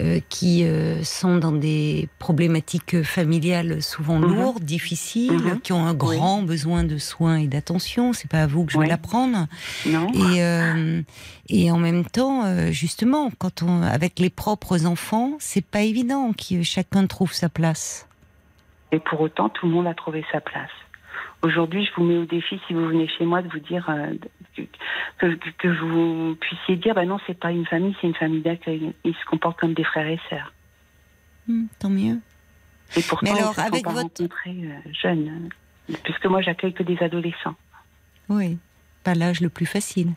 euh, 0.00 0.20
qui 0.28 0.64
euh, 0.64 1.02
sont 1.02 1.38
dans 1.38 1.50
des 1.52 2.10
problématiques 2.18 3.02
familiales 3.02 3.82
souvent 3.82 4.18
Mhm. 4.18 4.34
lourdes, 4.34 4.64
difficiles, 4.64 5.32
Mhm. 5.32 5.60
qui 5.62 5.72
ont 5.72 5.86
un 5.86 5.94
grand 5.94 6.42
besoin 6.42 6.84
de 6.84 6.98
soins 6.98 7.36
et 7.38 7.46
d'attention. 7.46 8.12
C'est 8.12 8.28
pas 8.28 8.42
à 8.42 8.46
vous 8.46 8.66
que 8.66 8.72
je 8.72 8.78
vais 8.78 8.86
l'apprendre. 8.86 9.46
Et, 10.12 10.42
euh, 10.44 11.00
et 11.48 11.70
en 11.70 11.78
même 11.78 12.04
temps, 12.04 12.44
euh, 12.44 12.70
justement, 12.70 13.30
quand 13.38 13.62
on, 13.62 13.80
avec 13.80 14.18
les 14.18 14.28
propres 14.28 14.84
enfants, 14.84 15.38
c'est 15.38 15.64
pas 15.64 15.80
évident 15.84 16.32
que 16.34 16.62
chacun 16.62 17.06
trouve 17.06 17.32
sa 17.32 17.48
place. 17.48 18.06
Et 18.92 18.98
pour 19.00 19.20
autant, 19.20 19.48
tout 19.48 19.66
le 19.66 19.72
monde 19.72 19.86
a 19.86 19.94
trouvé 19.94 20.24
sa 20.32 20.40
place. 20.40 20.70
Aujourd'hui, 21.42 21.84
je 21.86 21.90
vous 21.96 22.04
mets 22.04 22.18
au 22.18 22.24
défi, 22.26 22.60
si 22.66 22.74
vous 22.74 22.86
venez 22.86 23.08
chez 23.08 23.24
moi, 23.24 23.40
de 23.40 23.48
vous 23.48 23.60
dire 23.60 23.88
euh, 23.88 24.12
que, 24.56 24.62
que, 25.18 25.50
que 25.58 25.68
vous 25.68 26.34
puissiez 26.36 26.76
dire, 26.76 26.94
bah 26.94 27.06
non, 27.06 27.18
c'est 27.26 27.38
pas 27.38 27.50
une 27.50 27.64
famille, 27.66 27.96
c'est 28.00 28.06
une 28.08 28.14
famille 28.14 28.42
d'accueil. 28.42 28.92
Ils 29.04 29.14
se 29.14 29.24
comportent 29.26 29.58
comme 29.58 29.72
des 29.74 29.84
frères 29.84 30.06
et 30.06 30.20
sœurs. 30.28 30.52
Hmm, 31.48 31.64
tant 31.78 31.88
mieux. 31.88 32.18
Et 32.96 33.02
pourtant, 33.02 33.32
Mais 33.32 33.38
alors, 33.38 33.52
ils 33.52 33.54
se 33.54 33.60
sont 33.60 33.66
avec 33.68 33.84
pas 33.84 33.90
votre- 33.92 34.02
rencontrés 34.22 34.50
euh, 34.64 34.90
jeunes, 35.00 35.50
euh, 35.90 35.94
puisque 36.04 36.26
moi, 36.26 36.42
j'accueille 36.42 36.74
que 36.74 36.82
des 36.82 36.98
adolescents. 36.98 37.54
Oui, 38.28 38.58
pas 39.04 39.14
l'âge 39.14 39.40
le 39.40 39.48
plus 39.48 39.66
facile. 39.66 40.12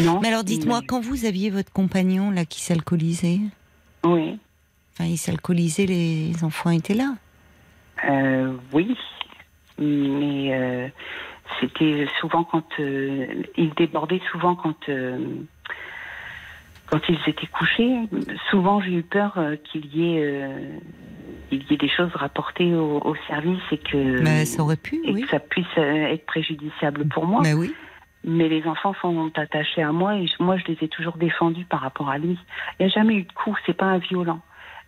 Non. 0.00 0.20
Mais 0.20 0.28
alors, 0.28 0.44
dites-moi, 0.44 0.80
mais- 0.80 0.86
quand 0.86 1.00
vous 1.00 1.24
aviez 1.24 1.50
votre 1.50 1.72
compagnon 1.72 2.30
là 2.30 2.44
qui 2.44 2.60
s'alcoolisait, 2.60 3.40
Oui. 4.04 4.38
enfin, 4.92 5.06
il 5.06 5.16
s'alcoolisait, 5.18 5.86
les 5.86 6.44
enfants 6.44 6.70
étaient 6.70 6.94
là. 6.94 7.14
Euh, 8.04 8.52
oui, 8.72 8.96
mais 9.78 10.54
euh, 10.54 10.88
c'était 11.60 12.06
souvent 12.20 12.44
quand 12.44 12.66
euh, 12.80 13.26
ils 13.56 13.72
débordaient 13.74 14.20
souvent 14.30 14.54
quand 14.54 14.88
euh, 14.88 15.18
quand 16.86 17.00
ils 17.08 17.18
étaient 17.26 17.46
couchés. 17.46 17.96
Souvent, 18.50 18.80
j'ai 18.80 18.92
eu 18.92 19.02
peur 19.02 19.34
euh, 19.36 19.56
qu'il 19.56 19.86
y 19.94 20.14
ait 20.14 20.22
euh, 20.22 20.58
il 21.50 21.62
y 21.70 21.74
ait 21.74 21.78
des 21.78 21.88
choses 21.88 22.14
rapportées 22.14 22.74
au, 22.74 22.98
au 23.04 23.14
service 23.26 23.62
et 23.72 23.78
que 23.78 24.20
Mais 24.20 24.44
ça 24.44 24.62
aurait 24.62 24.76
pu, 24.76 25.00
et 25.04 25.12
oui. 25.12 25.22
que 25.22 25.28
ça 25.28 25.38
puisse 25.40 25.66
être 25.76 26.26
préjudiciable 26.26 27.06
pour 27.08 27.26
moi. 27.26 27.40
Mais 27.42 27.54
oui. 27.54 27.72
Mais 28.24 28.48
les 28.48 28.66
enfants 28.66 28.94
sont 29.00 29.30
attachés 29.36 29.82
à 29.82 29.92
moi 29.92 30.16
et 30.16 30.26
moi 30.40 30.56
je 30.58 30.64
les 30.72 30.76
ai 30.82 30.88
toujours 30.88 31.16
défendus 31.16 31.64
par 31.64 31.80
rapport 31.80 32.10
à 32.10 32.18
lui. 32.18 32.36
Il 32.78 32.86
n'y 32.86 32.92
a 32.92 32.94
jamais 32.94 33.14
eu 33.14 33.22
de 33.22 33.32
coup, 33.32 33.56
c'est 33.64 33.76
pas 33.76 33.86
un 33.86 33.98
violent. 33.98 34.40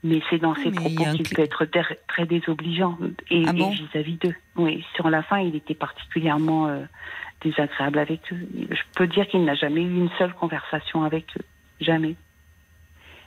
Mais 0.02 0.22
c'est 0.30 0.38
dans 0.38 0.54
Oui, 0.54 0.62
ses 0.64 0.70
propos 0.70 1.04
qu'il 1.14 1.28
peut 1.28 1.42
être 1.42 1.66
très 2.08 2.24
désobligeant 2.24 2.96
et, 3.30 3.44
Ah 3.46 3.52
bon 3.52 3.70
vis-à-vis 3.70 4.16
d'eux. 4.16 4.34
Oui, 4.56 4.84
sur 4.94 5.10
la 5.10 5.22
fin, 5.22 5.38
il 5.40 5.54
était 5.56 5.74
particulièrement 5.74 6.68
euh, 6.68 6.80
désagréable 7.42 7.98
avec 7.98 8.32
eux. 8.32 8.38
Je 8.70 8.80
peux 8.94 9.06
dire 9.06 9.26
qu'il 9.28 9.44
n'a 9.44 9.54
jamais 9.54 9.82
eu 9.82 9.94
une 9.94 10.08
seule 10.18 10.32
conversation 10.32 11.02
avec 11.04 11.26
eux. 11.38 11.44
Jamais. 11.80 12.14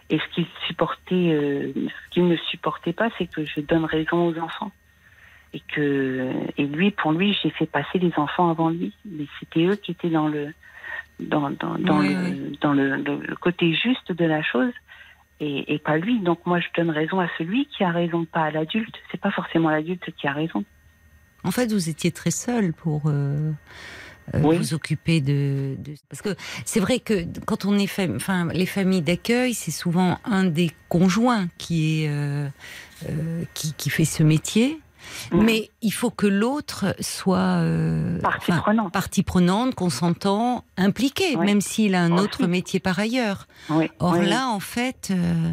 Et 0.09 0.17
ce 0.19 0.27
qu'il 0.33 0.45
supportait, 0.67 1.13
euh, 1.31 1.71
ce 1.75 2.09
qu'il 2.11 2.27
ne 2.27 2.35
supportait 2.37 2.93
pas, 2.93 3.09
c'est 3.17 3.27
que 3.27 3.45
je 3.45 3.61
donne 3.61 3.85
raison 3.85 4.27
aux 4.27 4.37
enfants. 4.39 4.71
Et 5.53 5.59
que, 5.59 6.31
et 6.57 6.65
lui, 6.65 6.89
pour 6.89 7.11
lui, 7.11 7.37
j'ai 7.43 7.51
fait 7.51 7.67
passer 7.67 7.99
les 7.99 8.11
enfants 8.17 8.49
avant 8.49 8.69
lui. 8.69 8.93
Mais 9.05 9.25
c'était 9.39 9.65
eux 9.65 9.75
qui 9.75 9.91
étaient 9.91 10.09
dans 10.09 10.27
le, 10.27 10.51
dans, 11.19 11.51
dans, 11.51 11.75
dans 11.77 11.99
Oui, 11.99 12.09
le, 12.15 12.19
oui. 12.23 12.57
dans 12.61 12.73
le, 12.73 12.95
le- 12.97 13.21
le 13.27 13.35
côté 13.35 13.73
juste 13.75 14.11
de 14.11 14.25
la 14.25 14.41
chose. 14.41 14.73
Et, 15.39 15.73
et 15.73 15.79
pas 15.79 15.97
lui. 15.97 16.19
Donc 16.21 16.45
moi, 16.45 16.59
je 16.59 16.67
donne 16.77 16.89
raison 16.91 17.19
à 17.19 17.27
celui 17.37 17.65
qui 17.67 17.83
a 17.83 17.91
raison, 17.91 18.25
pas 18.25 18.43
à 18.45 18.51
l'adulte. 18.51 18.95
C'est 19.11 19.19
pas 19.19 19.31
forcément 19.31 19.69
l'adulte 19.69 20.09
qui 20.19 20.27
a 20.27 20.33
raison. 20.33 20.63
En 21.43 21.51
fait, 21.51 21.71
vous 21.73 21.89
étiez 21.89 22.11
très 22.11 22.31
seul 22.31 22.71
pour 22.71 23.03
euh, 23.07 23.51
euh, 24.33 24.41
Oui. 24.41 24.57
vous 24.57 24.73
occuper 24.73 25.19
de, 25.19 25.75
de- 25.79 25.95
parce 26.09 26.21
que 26.21 26.29
c'est 26.63 26.79
vrai 26.79 26.99
que 26.99 27.25
quand 27.45 27.65
on 27.65 27.77
est 27.77 27.87
fam- 27.93 28.15
enfin 28.15 28.47
les 28.53 28.65
familles 28.65 29.01
d'accueil, 29.01 29.53
c'est 29.53 29.71
souvent 29.71 30.19
un 30.23 30.45
des 30.45 30.71
conjoints 30.87 31.47
qui 31.57 32.03
est 32.05 32.09
euh, 32.09 32.47
euh, 33.09 33.43
qui, 33.53 33.73
qui 33.73 33.89
fait 33.89 34.05
ce 34.05 34.23
métier, 34.23 34.79
Mais 35.31 35.69
il 35.81 35.91
faut 35.91 36.09
que 36.09 36.27
l'autre 36.27 36.95
soit 36.99 37.37
euh, 37.61 38.19
Partie 38.19 38.51
prenante. 38.51 38.91
partie 38.93 39.23
prenante, 39.23 39.75
consentant, 39.75 40.63
impliqué, 40.77 41.35
Oui. 41.37 41.45
même 41.45 41.61
s'il 41.61 41.95
a 41.95 42.01
un 42.01 42.17
autre 42.17 42.45
métier 42.47 42.79
par 42.79 42.99
ailleurs. 42.99 43.47
Oui, 43.69 43.89
Or 43.99 44.17
oui, 44.19 44.27
là, 44.27 44.47
en 44.49 44.59
fait, 44.59 45.09
euh, 45.11 45.51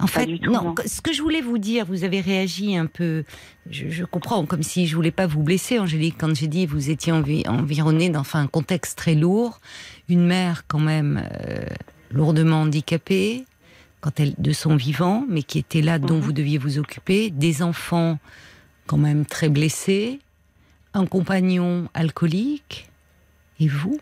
en 0.00 0.06
fait, 0.06 0.26
tout, 0.26 0.50
non. 0.50 0.62
non. 0.62 0.74
Ce 0.86 1.00
que 1.00 1.12
je 1.12 1.22
voulais 1.22 1.40
vous 1.40 1.58
dire, 1.58 1.86
vous 1.86 2.04
avez 2.04 2.20
réagi 2.20 2.76
un 2.76 2.86
peu. 2.86 3.24
Je, 3.70 3.88
je 3.88 4.04
comprends, 4.04 4.44
comme 4.44 4.62
si 4.62 4.86
je 4.86 4.94
voulais 4.96 5.10
pas 5.12 5.26
vous 5.26 5.42
blesser, 5.42 5.78
Angélique, 5.78 6.16
quand 6.18 6.34
j'ai 6.34 6.48
dit 6.48 6.66
vous 6.66 6.90
étiez 6.90 7.12
envi- 7.12 7.46
environnée 7.48 8.10
dans 8.10 8.20
enfin, 8.20 8.40
un 8.42 8.46
contexte 8.46 8.98
très 8.98 9.14
lourd, 9.14 9.60
une 10.08 10.26
mère 10.26 10.64
quand 10.68 10.80
même 10.80 11.22
euh, 11.46 11.64
lourdement 12.10 12.62
handicapée 12.62 13.44
quand 14.00 14.20
elle 14.20 14.34
de 14.36 14.52
son 14.52 14.76
vivant, 14.76 15.24
mais 15.30 15.42
qui 15.42 15.58
était 15.58 15.80
là, 15.80 15.98
dont 15.98 16.16
Mhm. 16.16 16.20
vous 16.20 16.32
deviez 16.32 16.58
vous 16.58 16.78
occuper, 16.78 17.30
des 17.30 17.62
enfants 17.62 18.18
quand 18.86 18.96
même 18.98 19.24
très 19.26 19.48
blessés, 19.48 20.20
un 20.92 21.06
compagnon 21.06 21.88
alcoolique, 21.94 22.88
et 23.60 23.68
vous? 23.68 23.98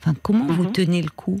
Enfin, 0.00 0.14
comment 0.22 0.46
vous 0.46 0.64
Mhm. 0.64 0.72
tenez 0.72 1.02
le 1.02 1.10
coup? 1.10 1.40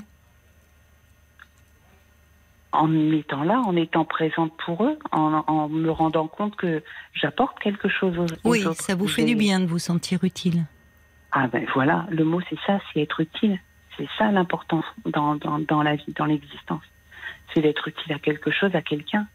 En 2.72 2.92
étant 3.12 3.44
là, 3.44 3.60
en 3.60 3.74
étant 3.76 4.04
présente 4.04 4.52
pour 4.64 4.84
eux, 4.84 4.98
en, 5.10 5.42
en 5.46 5.68
me 5.68 5.90
rendant 5.90 6.28
compte 6.28 6.54
que 6.56 6.82
j'apporte 7.14 7.58
quelque 7.60 7.88
chose 7.88 8.16
aux, 8.18 8.26
aux 8.48 8.52
Oui, 8.52 8.64
autres. 8.66 8.80
ça 8.82 8.94
vous 8.94 9.08
fait 9.08 9.24
du 9.24 9.34
bien 9.36 9.58
de 9.60 9.66
vous 9.66 9.78
sentir 9.78 10.22
utile. 10.22 10.64
Ah 11.32 11.46
ben 11.48 11.66
voilà, 11.74 12.06
le 12.10 12.24
mot 12.24 12.40
c'est 12.48 12.58
ça, 12.66 12.78
c'est 12.92 13.00
être 13.00 13.20
utile. 13.20 13.58
C'est 13.96 14.08
ça 14.18 14.30
l'importance 14.30 14.84
dans, 15.06 15.36
dans, 15.36 15.58
dans 15.58 15.82
la 15.82 15.96
vie, 15.96 16.12
dans 16.16 16.26
l'existence. 16.26 16.82
C'est 17.52 17.62
d'être 17.62 17.88
utile 17.88 18.12
à 18.12 18.18
quelque 18.18 18.50
chose, 18.50 18.74
à 18.74 18.82
quelqu'un. 18.82 19.26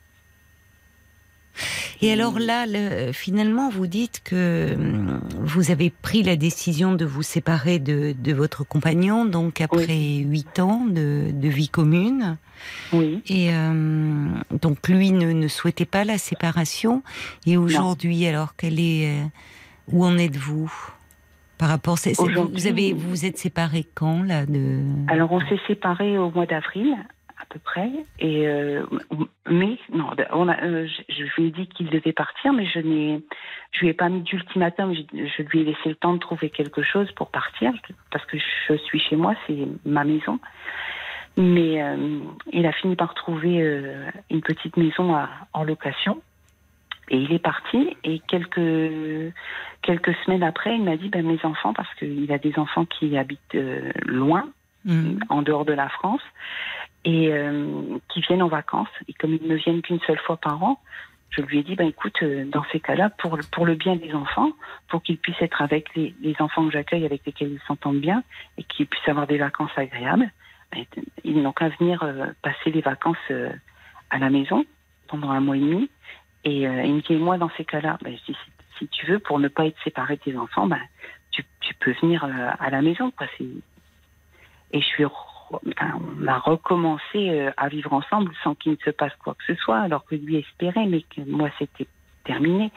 Et 2.01 2.11
alors 2.11 2.39
là, 2.39 2.65
le- 2.67 3.11
finalement, 3.13 3.69
vous 3.69 3.87
dites 3.87 4.21
que 4.23 4.73
hum, 4.75 5.21
vous 5.39 5.71
avez 5.71 5.89
pris 5.89 6.23
la 6.23 6.35
décision 6.35 6.93
de 6.93 7.05
vous 7.05 7.23
séparer 7.23 7.79
de, 7.79 8.13
de 8.17 8.33
votre 8.33 8.63
compagnon, 8.63 9.25
donc 9.25 9.61
après 9.61 10.17
huit 10.25 10.59
ans 10.59 10.85
de, 10.85 11.31
de 11.31 11.47
vie 11.47 11.69
commune. 11.69 12.37
Oui. 12.91 13.21
Et 13.27 13.53
euh, 13.53 14.27
donc 14.61 14.87
lui 14.87 15.11
ne, 15.11 15.31
ne 15.31 15.47
souhaitait 15.47 15.85
pas 15.85 16.03
la 16.05 16.17
séparation. 16.17 17.03
Et 17.45 17.57
aujourd'hui, 17.57 18.25
alors 18.25 18.55
quelle 18.55 18.79
est, 18.79 19.09
euh, 19.09 19.23
où 19.91 20.05
en 20.05 20.17
êtes-vous 20.17 20.71
par 21.57 21.69
rapport 21.69 21.97
c'est- 21.97 22.19
vous, 22.19 22.67
avez 22.67 22.93
vous 22.93 23.09
vous 23.09 23.25
êtes 23.25 23.37
séparés 23.37 23.85
quand 23.95 24.23
là 24.23 24.45
de 24.45 24.79
Alors 25.07 25.31
on 25.31 25.39
s'est 25.41 25.59
séparés 25.67 26.17
au 26.17 26.31
mois 26.31 26.45
d'avril 26.45 26.95
peu 27.53 27.59
près. 27.59 27.89
Et 28.19 28.47
euh, 28.47 28.83
mais 29.49 29.77
non 29.93 30.09
on 30.31 30.47
a 30.47 30.57
euh, 30.63 30.87
je, 31.09 31.13
je 31.25 31.41
lui 31.41 31.47
ai 31.47 31.51
dit 31.51 31.67
qu'il 31.67 31.87
devait 31.89 32.13
partir 32.13 32.51
mais 32.53 32.65
je 32.65 32.79
n'ai 32.79 33.21
je 33.71 33.79
lui 33.81 33.89
ai 33.89 33.93
pas 33.93 34.09
mis 34.09 34.21
d'ultimatum. 34.21 34.93
Je, 34.93 35.01
je 35.37 35.41
lui 35.43 35.61
ai 35.61 35.63
laissé 35.65 35.89
le 35.89 35.95
temps 35.95 36.13
de 36.13 36.19
trouver 36.19 36.49
quelque 36.49 36.83
chose 36.83 37.11
pour 37.13 37.29
partir 37.29 37.71
parce 38.11 38.25
que 38.25 38.37
je 38.67 38.75
suis 38.85 38.99
chez 38.99 39.15
moi 39.15 39.33
c'est 39.47 39.67
ma 39.85 40.03
maison. 40.03 40.39
Mais 41.37 41.81
euh, 41.81 42.19
il 42.51 42.65
a 42.65 42.71
fini 42.73 42.95
par 42.95 43.13
trouver 43.13 43.57
une 44.29 44.41
petite 44.41 44.77
maison 44.77 45.15
à- 45.15 45.29
en 45.53 45.63
location. 45.63 46.21
Et 47.09 47.17
il 47.17 47.33
est 47.33 47.39
parti. 47.53 47.97
Et 48.03 48.19
quelques 48.27 49.33
quelques 49.81 50.15
semaines 50.23 50.43
après 50.43 50.75
il 50.75 50.83
m'a 50.83 50.95
dit 50.97 51.09
ben 51.09 51.25
mes 51.25 51.43
enfants 51.43 51.73
parce 51.73 51.93
qu'il 51.95 52.31
a 52.31 52.37
des 52.37 52.57
enfants 52.57 52.85
qui 52.85 53.17
habitent 53.17 53.55
euh, 53.55 53.91
loin 54.05 54.45
Hum, 54.85 55.17
en 55.29 55.41
dehors 55.43 55.63
de 55.63 55.71
la 55.71 55.87
France 55.87 56.19
et 57.05 57.33
euh, 57.33 57.97
qui 58.09 58.21
viennent 58.21 58.43
en 58.43 58.47
vacances. 58.47 58.89
Et 59.07 59.13
comme 59.13 59.33
ils 59.33 59.47
ne 59.47 59.55
viennent 59.55 59.81
qu'une 59.81 59.99
seule 60.01 60.19
fois 60.19 60.37
par 60.37 60.63
an, 60.63 60.79
je 61.29 61.41
lui 61.41 61.59
ai 61.59 61.63
dit, 61.63 61.75
ben 61.75 61.87
écoute, 61.87 62.17
euh, 62.21 62.45
dans 62.45 62.63
ces 62.71 62.79
cas-là, 62.79 63.09
pour, 63.09 63.37
pour 63.51 63.65
le 63.65 63.75
bien 63.75 63.95
des 63.95 64.13
enfants, 64.13 64.51
pour 64.87 65.01
qu'ils 65.01 65.17
puissent 65.17 65.41
être 65.41 65.61
avec 65.61 65.93
les, 65.95 66.13
les 66.21 66.35
enfants 66.39 66.65
que 66.65 66.71
j'accueille, 66.71 67.05
avec 67.05 67.25
lesquels 67.25 67.51
ils 67.51 67.67
s'entendent 67.67 67.99
bien, 67.99 68.23
et 68.57 68.63
qu'ils 68.63 68.85
puissent 68.85 69.07
avoir 69.07 69.25
des 69.25 69.37
vacances 69.37 69.71
agréables, 69.75 70.29
ben, 70.71 70.85
ils 71.23 71.41
n'ont 71.41 71.51
qu'à 71.51 71.69
venir 71.69 72.03
euh, 72.03 72.27
passer 72.41 72.71
les 72.71 72.81
vacances 72.81 73.17
euh, 73.31 73.51
à 74.09 74.19
la 74.19 74.29
maison 74.29 74.65
pendant 75.07 75.31
un 75.31 75.39
mois 75.39 75.57
et 75.57 75.61
demi. 75.61 75.89
Et 76.43 76.67
euh, 76.67 76.83
il 76.83 76.95
me 76.95 77.01
dit, 77.01 77.15
moi, 77.15 77.37
dans 77.37 77.49
ces 77.57 77.65
cas-là, 77.65 77.97
ben, 78.03 78.15
je 78.15 78.31
dis, 78.31 78.37
si, 78.45 78.51
si 78.79 78.87
tu 78.89 79.07
veux, 79.07 79.19
pour 79.19 79.39
ne 79.39 79.47
pas 79.47 79.65
être 79.65 79.81
séparé 79.83 80.17
de 80.17 80.21
tes 80.21 80.37
enfants, 80.37 80.67
ben, 80.67 80.81
tu, 81.31 81.43
tu 81.61 81.73
peux 81.75 81.93
venir 82.01 82.23
euh, 82.23 82.51
à 82.59 82.69
la 82.69 82.81
maison. 82.81 83.11
Quoi. 83.11 83.27
Et 83.39 84.81
je 84.81 84.85
suis 84.85 85.05
on 85.63 86.27
a 86.27 86.37
recommencé 86.39 87.29
euh, 87.29 87.51
à 87.57 87.69
vivre 87.69 87.93
ensemble 87.93 88.31
sans 88.43 88.55
qu'il 88.55 88.73
ne 88.73 88.77
se 88.77 88.89
passe 88.89 89.13
quoi 89.23 89.35
que 89.35 89.43
ce 89.53 89.55
soit, 89.61 89.79
alors 89.79 90.05
que 90.05 90.15
lui 90.15 90.37
espérait, 90.37 90.85
mais 90.85 91.01
que 91.03 91.21
moi 91.21 91.49
c'était 91.59 91.87
terminé. 92.25 92.71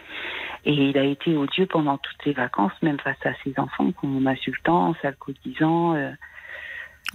Et 0.65 0.73
il 0.73 0.99
a 0.99 1.05
été 1.05 1.37
odieux 1.37 1.67
pendant 1.67 1.99
toutes 1.99 2.25
les 2.25 2.33
vacances, 2.33 2.73
même 2.83 2.99
face 2.99 3.25
à 3.25 3.33
ses 3.45 3.55
enfants, 3.59 3.93
en 4.03 4.07
m'insultant, 4.07 4.89
en 4.89 4.95
s'alcoolisant, 5.01 5.95
euh, 5.95 6.11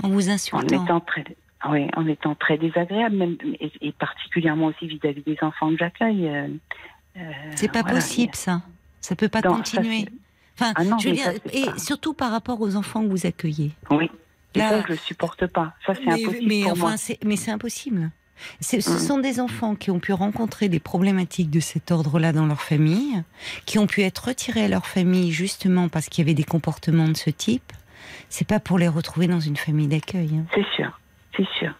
en 0.03 0.09
vous 0.09 0.29
en 0.29 0.33
insultant. 0.33 0.83
étant 0.85 0.99
très, 1.01 1.25
oui, 1.69 1.87
en 1.95 2.07
étant 2.07 2.35
très 2.35 2.57
désagréable, 2.57 3.15
même, 3.17 3.37
et, 3.59 3.71
et 3.81 3.91
particulièrement 3.91 4.67
aussi 4.67 4.87
vis-à-vis 4.87 5.23
des 5.23 5.37
enfants 5.41 5.69
que 5.71 5.77
j'accueille. 5.77 6.27
euh, 6.29 6.47
euh, 7.17 7.21
C'est 7.55 7.71
pas 7.71 7.81
voilà. 7.81 7.95
possible 7.97 8.33
ça. 8.35 8.61
Ça 9.01 9.15
peut 9.15 9.27
pas 9.29 9.41
Non, 9.41 9.55
continuer. 9.55 10.05
Enfin, 10.57 10.71
Ah 10.75 10.83
non, 10.85 10.97
je 10.99 11.09
veux 11.09 11.15
dire, 11.15 11.25
ça, 11.25 11.33
et 11.51 11.65
pas- 11.65 11.77
surtout 11.77 12.13
par 12.13 12.31
rapport 12.31 12.61
aux 12.61 12.75
enfants 12.75 13.01
que 13.03 13.07
vous 13.09 13.25
accueillez. 13.25 13.71
Oui. 13.89 14.09
Et 14.55 14.59
Là- 14.59 14.69
ça, 14.69 14.83
je 14.87 14.91
le 14.93 14.97
supporte 14.97 15.47
pas. 15.47 15.73
Ça, 15.85 15.93
c'est 15.95 16.05
mais, 16.05 16.23
impossible 16.23 16.45
mais 16.47 16.61
pour 16.63 16.71
enfin, 16.73 16.81
moi. 16.89 17.15
mais 17.25 17.35
c'est 17.37 17.51
impossible. 17.51 18.11
Ce 18.59 18.77
Mm. 18.77 18.81
sont 18.81 19.19
des 19.19 19.39
enfants 19.39 19.75
qui 19.75 19.91
ont 19.91 19.99
pu 19.99 20.13
rencontrer 20.13 20.67
des 20.67 20.79
problématiques 20.79 21.51
de 21.51 21.59
cet 21.59 21.91
ordre-là 21.91 22.33
dans 22.33 22.47
leur 22.47 22.61
famille, 22.61 23.21
qui 23.65 23.77
ont 23.77 23.85
pu 23.87 24.01
être 24.01 24.27
retirés 24.29 24.63
à 24.65 24.67
leur 24.67 24.87
famille 24.87 25.31
justement 25.31 25.89
parce 25.89 26.09
qu'il 26.09 26.23
y 26.23 26.27
avait 26.27 26.33
des 26.33 26.43
comportements 26.43 27.07
de 27.07 27.15
ce 27.15 27.29
type. 27.29 27.71
C'est 28.29 28.47
pas 28.47 28.59
pour 28.59 28.79
les 28.79 28.87
retrouver 28.87 29.27
dans 29.27 29.39
une 29.39 29.57
famille 29.57 29.87
d'accueil. 29.87 30.31
hein. 30.37 30.45
C'est 30.55 30.65
sûr, 30.75 30.99
c'est 31.37 31.47
sûr. 31.59 31.71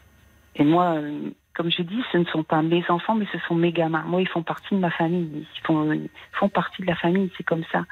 Et 0.56 0.64
moi, 0.64 0.94
euh, 0.98 1.32
comme 1.56 1.72
je 1.72 1.82
dis, 1.82 2.02
ce 2.12 2.18
ne 2.18 2.26
sont 2.26 2.44
pas 2.44 2.62
mes 2.62 2.84
enfants, 2.90 3.16
mais 3.16 3.26
ce 3.32 3.40
sont 3.48 3.56
mes 3.56 3.72
gamins. 3.72 4.04
Moi, 4.06 4.22
ils 4.22 4.28
font 4.28 4.44
partie 4.44 4.76
de 4.76 4.80
ma 4.80 4.92
famille. 4.92 5.30
Ils 5.34 5.66
font, 5.66 5.92
ils 5.92 6.10
font 6.34 6.50
partie 6.50 6.82
de 6.84 6.88
la 6.88 6.96
famille, 6.96 7.32
c'est 7.38 7.44
comme 7.44 7.64
ça. 7.72 7.86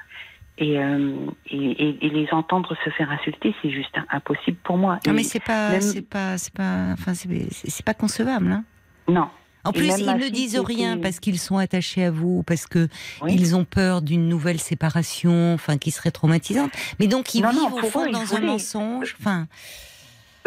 Et, 0.62 0.78
euh, 0.78 1.16
et, 1.50 2.10
les 2.10 2.28
entendre 2.34 2.76
se 2.84 2.90
faire 2.90 3.10
insulter, 3.10 3.56
c'est 3.62 3.70
juste 3.72 3.96
impossible 4.12 4.58
pour 4.64 4.78
moi. 4.78 5.00
Non, 5.08 5.14
mais 5.14 5.24
c'est 5.24 5.40
pas, 5.40 5.70
même- 5.72 5.82
c'est 5.82 6.02
pas, 6.02 6.38
c'est 6.38 6.54
pas, 6.54 6.88
enfin, 6.92 7.14
c'est, 7.14 7.86
pas 7.86 7.94
concevable. 7.94 8.52
hein. 8.52 8.66
Non. 9.08 9.30
En 9.64 9.72
Et 9.72 9.74
plus, 9.80 9.88
ils 10.00 10.06
ne 10.06 10.28
disent 10.30 10.60
rien 10.60 10.98
parce 10.98 11.20
qu'ils 11.22 11.40
sont 11.40 11.58
attachés 11.58 12.04
à 12.04 12.12
vous, 12.12 12.44
parce 12.44 12.66
que 12.68 12.90
Oui. 13.22 13.36
ils 13.38 13.56
ont 13.56 13.64
peur 13.64 14.02
d'une 14.02 14.28
nouvelle 14.28 14.60
séparation, 14.60 15.54
enfin, 15.54 15.78
qui 15.78 15.92
serait 15.92 16.12
traumatisante. 16.12 16.72
Mais 17.00 17.08
donc, 17.08 17.34
ils 17.36 17.42
Non, 17.42 17.54
non, 17.54 17.68
vivent 17.68 17.74
au 17.76 17.80
pour 17.80 17.92
fond 17.92 18.06
eux, 18.08 18.12
dans 18.12 18.36
un 18.36 18.42
mensonge. 18.42 19.16
Enfin, 19.20 19.48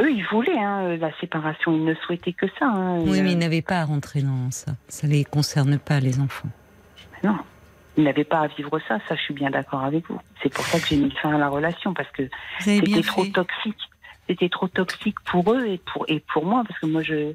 Eux, 0.01 0.11
ils 0.11 0.25
voulaient 0.31 0.59
hein, 0.59 0.97
la 0.97 1.11
séparation. 1.21 1.73
Ils 1.75 1.85
ne 1.85 1.95
souhaitaient 1.95 2.33
que 2.33 2.47
ça. 2.59 2.67
hein. 2.67 2.99
oui, 3.01 3.21
mais 3.23 3.29
euh, 3.29 3.33
ils 3.33 3.39
n'avaient 3.39 3.63
pas 3.63 3.81
à 3.81 3.85
rentrer 3.85 4.21
dans 4.23 4.51
ça. 4.51 4.73
Ça 4.89 5.07
les 5.07 5.25
concerne 5.25 5.79
pas, 5.79 6.01
les 6.01 6.19
enfants. 6.21 6.49
Non. 7.25 7.37
Ils 7.97 8.05
n'avaient 8.05 8.25
pas 8.25 8.41
à 8.41 8.47
vivre 8.47 8.79
ça. 8.89 8.99
Ça, 9.09 9.15
je 9.17 9.21
suis 9.21 9.35
bien 9.35 9.51
d'accord 9.51 9.83
avec 9.85 10.09
vous. 10.09 10.19
C'est 10.43 10.53
pour 10.53 10.65
ça 10.65 10.81
que 10.81 10.87
j'ai 10.87 10.97
mis 10.97 11.11
fin 11.11 11.35
à 11.35 11.39
la 11.39 11.49
relation 11.49 11.93
parce 11.95 12.11
que 12.11 12.23
c'était 12.81 13.03
trop 13.03 13.23
toxique. 13.33 13.79
C'était 14.29 14.49
trop 14.49 14.69
toxique 14.69 15.21
pour 15.27 15.53
eux 15.53 15.67
et 15.67 15.79
pour 15.79 16.05
et 16.09 16.21
pour 16.33 16.47
moi 16.47 16.63
parce 16.67 16.79
que 16.81 16.87
moi 16.87 17.03
je 17.03 17.35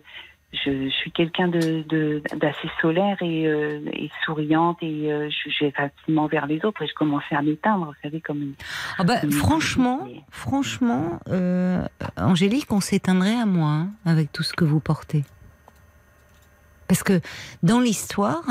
je, 0.53 0.85
je 0.85 0.89
suis 0.89 1.11
quelqu'un 1.11 1.49
de 1.49 1.83
de- 1.89 2.23
d'assez 2.37 2.69
solaire 2.81 3.17
et, 3.21 3.45
euh, 3.45 3.81
et 3.91 4.09
souriante 4.23 4.77
et 4.81 5.11
euh, 5.11 5.29
je 5.29 5.49
j'ai 5.49 5.71
facilement 5.71 6.25
vers 6.27 6.47
les 6.47 6.63
autres 6.65 6.81
et 6.81 6.87
je 6.87 6.93
commençais 6.93 7.35
à 7.35 7.41
m'éteindre, 7.41 7.85
vous 7.87 7.93
savez 8.01 8.21
comme 8.21 8.41
une- 8.41 8.53
Ah 8.97 9.03
bah, 9.03 9.19
franchement, 9.29 10.07
franchement, 10.31 11.19
euh, 11.27 11.85
Angélique, 12.15 12.71
on 12.71 12.79
s'éteindrait 12.79 13.35
à 13.35 13.45
moi 13.45 13.69
hein, 13.69 13.89
avec 14.05 14.31
tout 14.31 14.43
ce 14.43 14.53
que 14.53 14.63
vous 14.63 14.79
portez. 14.79 15.25
Parce 16.87 17.03
que 17.03 17.19
dans 17.63 17.81
l'histoire, 17.81 18.43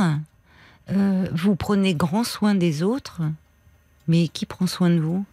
euh, 0.90 1.27
vous 1.33 1.57
prenez 1.57 1.94
grand 1.94 2.25
soin 2.25 2.55
des 2.55 2.83
autres, 2.83 3.22
mais 4.09 4.29
qui 4.29 4.46
prend 4.46 4.66
soin 4.66 4.90
de 4.90 5.01
vous? 5.01 5.25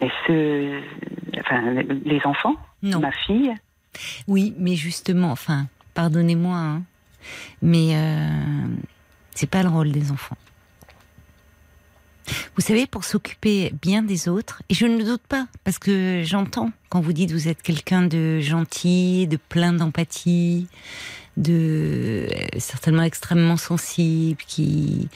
Et 0.00 0.08
ce 0.26 0.80
enfin 1.40 1.60
les 2.04 2.20
enfants, 2.24 2.56
Non. 2.82 3.00
ma 3.00 3.12
fille? 3.12 3.54
Oui, 4.26 4.54
mais 4.58 4.74
justement, 4.74 5.30
enfin, 5.30 5.66
pardonnez-moi, 5.94 6.56
hein, 6.56 6.82
mais 7.60 7.94
euh, 7.94 8.66
c'est 9.34 9.48
pas 9.48 9.62
le 9.62 9.68
rôle 9.68 9.92
des 9.92 10.10
enfants. 10.10 10.36
Vous 12.56 12.62
savez, 12.62 12.86
pour 12.86 13.04
s'occuper 13.04 13.72
bien 13.82 14.02
des 14.02 14.28
autres, 14.28 14.62
et 14.68 14.74
je 14.74 14.86
ne 14.86 15.02
doute 15.04 15.22
pas, 15.28 15.46
parce 15.64 15.78
que 15.78 16.22
j'entends 16.24 16.70
quand 16.88 17.00
vous 17.00 17.12
dites 17.12 17.30
vous 17.32 17.48
êtes 17.48 17.62
quelqu'un 17.62 18.02
de 18.02 18.40
gentil, 18.40 19.26
de 19.26 19.36
plein 19.36 19.72
d'empathie, 19.72 20.68
de 21.36 22.28
euh, 22.30 22.58
certainement 22.58 23.02
extrêmement 23.04 23.56
sensible, 23.56 24.42
qui 24.46 25.08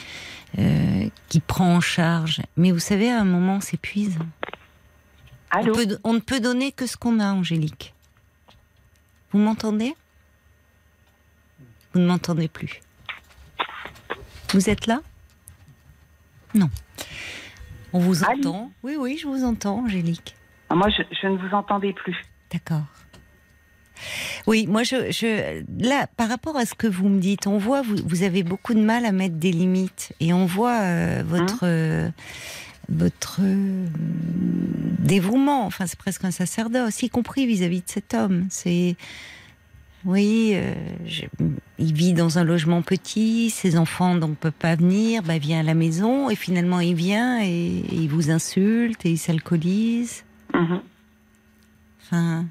euh, 0.59 1.09
qui 1.29 1.41
prend 1.41 1.75
en 1.77 1.81
charge. 1.81 2.41
Mais 2.57 2.71
vous 2.73 2.79
savez, 2.79 3.11
à 3.11 3.21
un 3.21 3.25
moment, 3.25 3.57
on 3.57 3.61
s'épuise. 3.61 4.19
On, 5.55 5.65
peut- 5.65 5.99
on 6.05 6.13
ne 6.15 6.19
peut 6.19 6.41
donner 6.41 6.73
que 6.73 6.87
ce 6.87 6.97
qu'on 6.97 7.21
a, 7.21 7.27
Angélique. 7.33 7.95
Vous 9.33 9.39
m'entendez? 9.39 9.95
Vous 11.93 12.01
ne 12.01 12.07
m'entendez 12.07 12.49
plus. 12.49 12.81
Vous 14.53 14.71
êtes 14.71 14.87
là? 14.87 15.01
Non. 16.55 16.71
On 17.93 17.99
vous 17.99 18.25
Allô 18.25 18.39
entend 18.41 18.73
Oui, 18.83 18.97
oui, 18.99 19.19
je 19.21 19.27
vous 19.27 19.45
entends, 19.45 19.81
Angélique. 19.85 20.35
Ah, 20.71 20.75
Moi, 20.75 20.89
je, 20.91 21.03
je 21.23 21.27
ne 21.27 21.37
vous 21.37 21.55
entendais 21.55 21.93
plus. 21.93 22.17
D'accord. 22.53 22.85
Oui, 24.47 24.67
moi, 24.67 24.83
je, 24.83 25.11
je, 25.11 25.63
là, 25.79 26.07
par 26.17 26.29
rapport 26.29 26.57
à 26.57 26.67
ce 26.67 26.75
que 26.75 26.87
vous 26.87 27.09
me 27.09 27.21
dites, 27.21 27.47
on 27.47 27.59
voit, 27.59 27.83
vous, 27.83 27.97
vous 28.07 28.23
avez 28.23 28.43
beaucoup 28.43 28.75
de 28.75 28.81
mal 28.83 29.05
à 29.05 29.13
mettre 29.13 29.37
des 29.37 29.53
limites, 29.53 30.13
et 30.21 30.33
on 30.33 30.47
voit 30.47 30.81
euh, 30.83 31.23
votre, 31.27 31.61
euh, 31.65 32.09
votre 32.89 33.41
euh, 33.43 33.87
dévouement. 34.99 35.67
Enfin, 35.67 35.87
c'est 35.87 35.99
presque 35.99 36.25
un 36.25 36.31
sacerdoce, 36.31 37.03
y 37.03 37.11
compris 37.11 37.47
vis-à-vis 37.47 37.81
de 37.81 37.89
cet 37.89 38.15
homme. 38.15 38.47
C'est, 38.51 38.97
oui, 40.05 40.53
euh, 40.55 40.73
je- 41.07 41.25
il 41.79 41.93
vit 41.93 42.13
dans 42.13 42.39
un 42.39 42.45
logement 42.45 42.81
petit, 42.83 43.51
ses 43.51 43.77
enfants 43.77 44.15
donc 44.15 44.37
peuvent 44.37 44.53
pas 44.53 44.77
venir, 44.77 45.23
bah 45.23 45.37
vient 45.39 45.61
à 45.61 45.63
la 45.65 45.75
maison, 45.75 46.31
et 46.31 46.37
finalement 46.37 46.81
il 46.81 46.95
vient 46.95 47.41
et, 47.43 47.47
et 47.49 47.95
il 47.95 48.09
vous 48.09 48.31
insulte 48.31 49.05
et 49.05 49.11
il 49.11 49.19
s'alcoolise. 49.19 50.23
Mhm. 50.55 50.81
Enfin. 52.03 52.47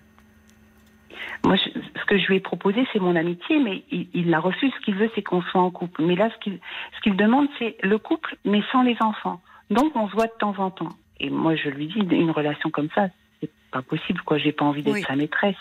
Moi, 1.45 1.55
je- 1.57 1.79
ce 1.99 2.05
que 2.05 2.17
je 2.17 2.27
lui 2.27 2.35
ai 2.37 2.39
proposé, 2.39 2.87
c'est 2.91 2.99
mon 2.99 3.15
amitié, 3.15 3.59
mais 3.59 3.83
il, 3.91 4.07
il 4.13 4.29
la 4.29 4.39
refuse. 4.39 4.71
Ce 4.79 4.83
qu'il 4.85 4.95
veut, 4.95 5.09
c'est 5.15 5.21
qu'on 5.21 5.41
soit 5.43 5.61
en 5.61 5.71
couple. 5.71 6.03
Mais 6.03 6.15
là, 6.15 6.29
ce 6.31 6.37
qu'il 6.43 6.59
ce 6.95 7.01
qu'il 7.01 7.15
demande, 7.15 7.47
c'est 7.59 7.75
le 7.83 7.97
couple, 7.97 8.35
mais 8.45 8.61
sans 8.71 8.81
les 8.83 8.97
enfants. 9.01 9.41
Donc, 9.69 9.95
on 9.95 10.07
se 10.07 10.13
voit 10.13 10.27
de 10.27 10.33
temps 10.39 10.55
en 10.57 10.71
temps. 10.71 10.89
Et 11.19 11.29
moi, 11.29 11.55
je 11.55 11.69
lui 11.69 11.87
dis, 11.87 11.99
une 11.99 12.31
relation 12.31 12.69
comme 12.69 12.89
ça, 12.93 13.07
c'est 13.41 13.49
pas 13.71 13.81
possible. 13.81 14.21
quoi. 14.21 14.37
J'ai 14.37 14.51
pas 14.51 14.65
envie 14.65 14.83
d'être 14.83 14.93
Oui. 14.95 15.03
sa 15.03 15.15
maîtresse. 15.15 15.55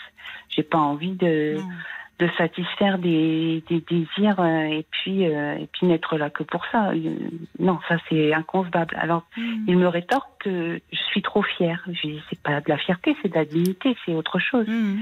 J'ai 0.49 0.63
pas 0.63 0.77
envie 0.77 1.11
de, 1.13 1.55
non. 1.57 1.63
de 2.19 2.27
satisfaire 2.37 2.97
des, 2.97 3.63
des 3.69 3.81
désirs 3.81 4.39
euh, 4.39 4.63
et 4.65 4.85
puis 4.91 5.25
euh, 5.25 5.55
et 5.57 5.67
puis 5.71 5.87
n'être 5.87 6.17
là 6.17 6.29
que 6.29 6.43
pour 6.43 6.65
ça. 6.71 6.89
Euh, 6.91 7.15
Non, 7.59 7.79
ça 7.87 7.97
c'est 8.09 8.33
inconcevable. 8.33 8.95
Alors, 8.99 9.23
Mm. 9.37 9.65
il 9.67 9.77
me 9.77 9.87
rétorque 9.87 10.29
que 10.39 10.79
je 10.93 10.99
suis 11.11 11.21
trop 11.21 11.41
fière. 11.41 11.83
Je 11.87 12.07
dis, 12.07 12.21
c'est 12.29 12.39
pas 12.41 12.61
de 12.61 12.69
la 12.69 12.77
fierté, 12.77 13.15
c'est 13.21 13.29
de 13.29 13.35
la 13.35 13.45
dignité, 13.45 13.95
c'est 14.05 14.13
autre 14.13 14.39
chose. 14.39 14.67
Mhm. 14.67 14.99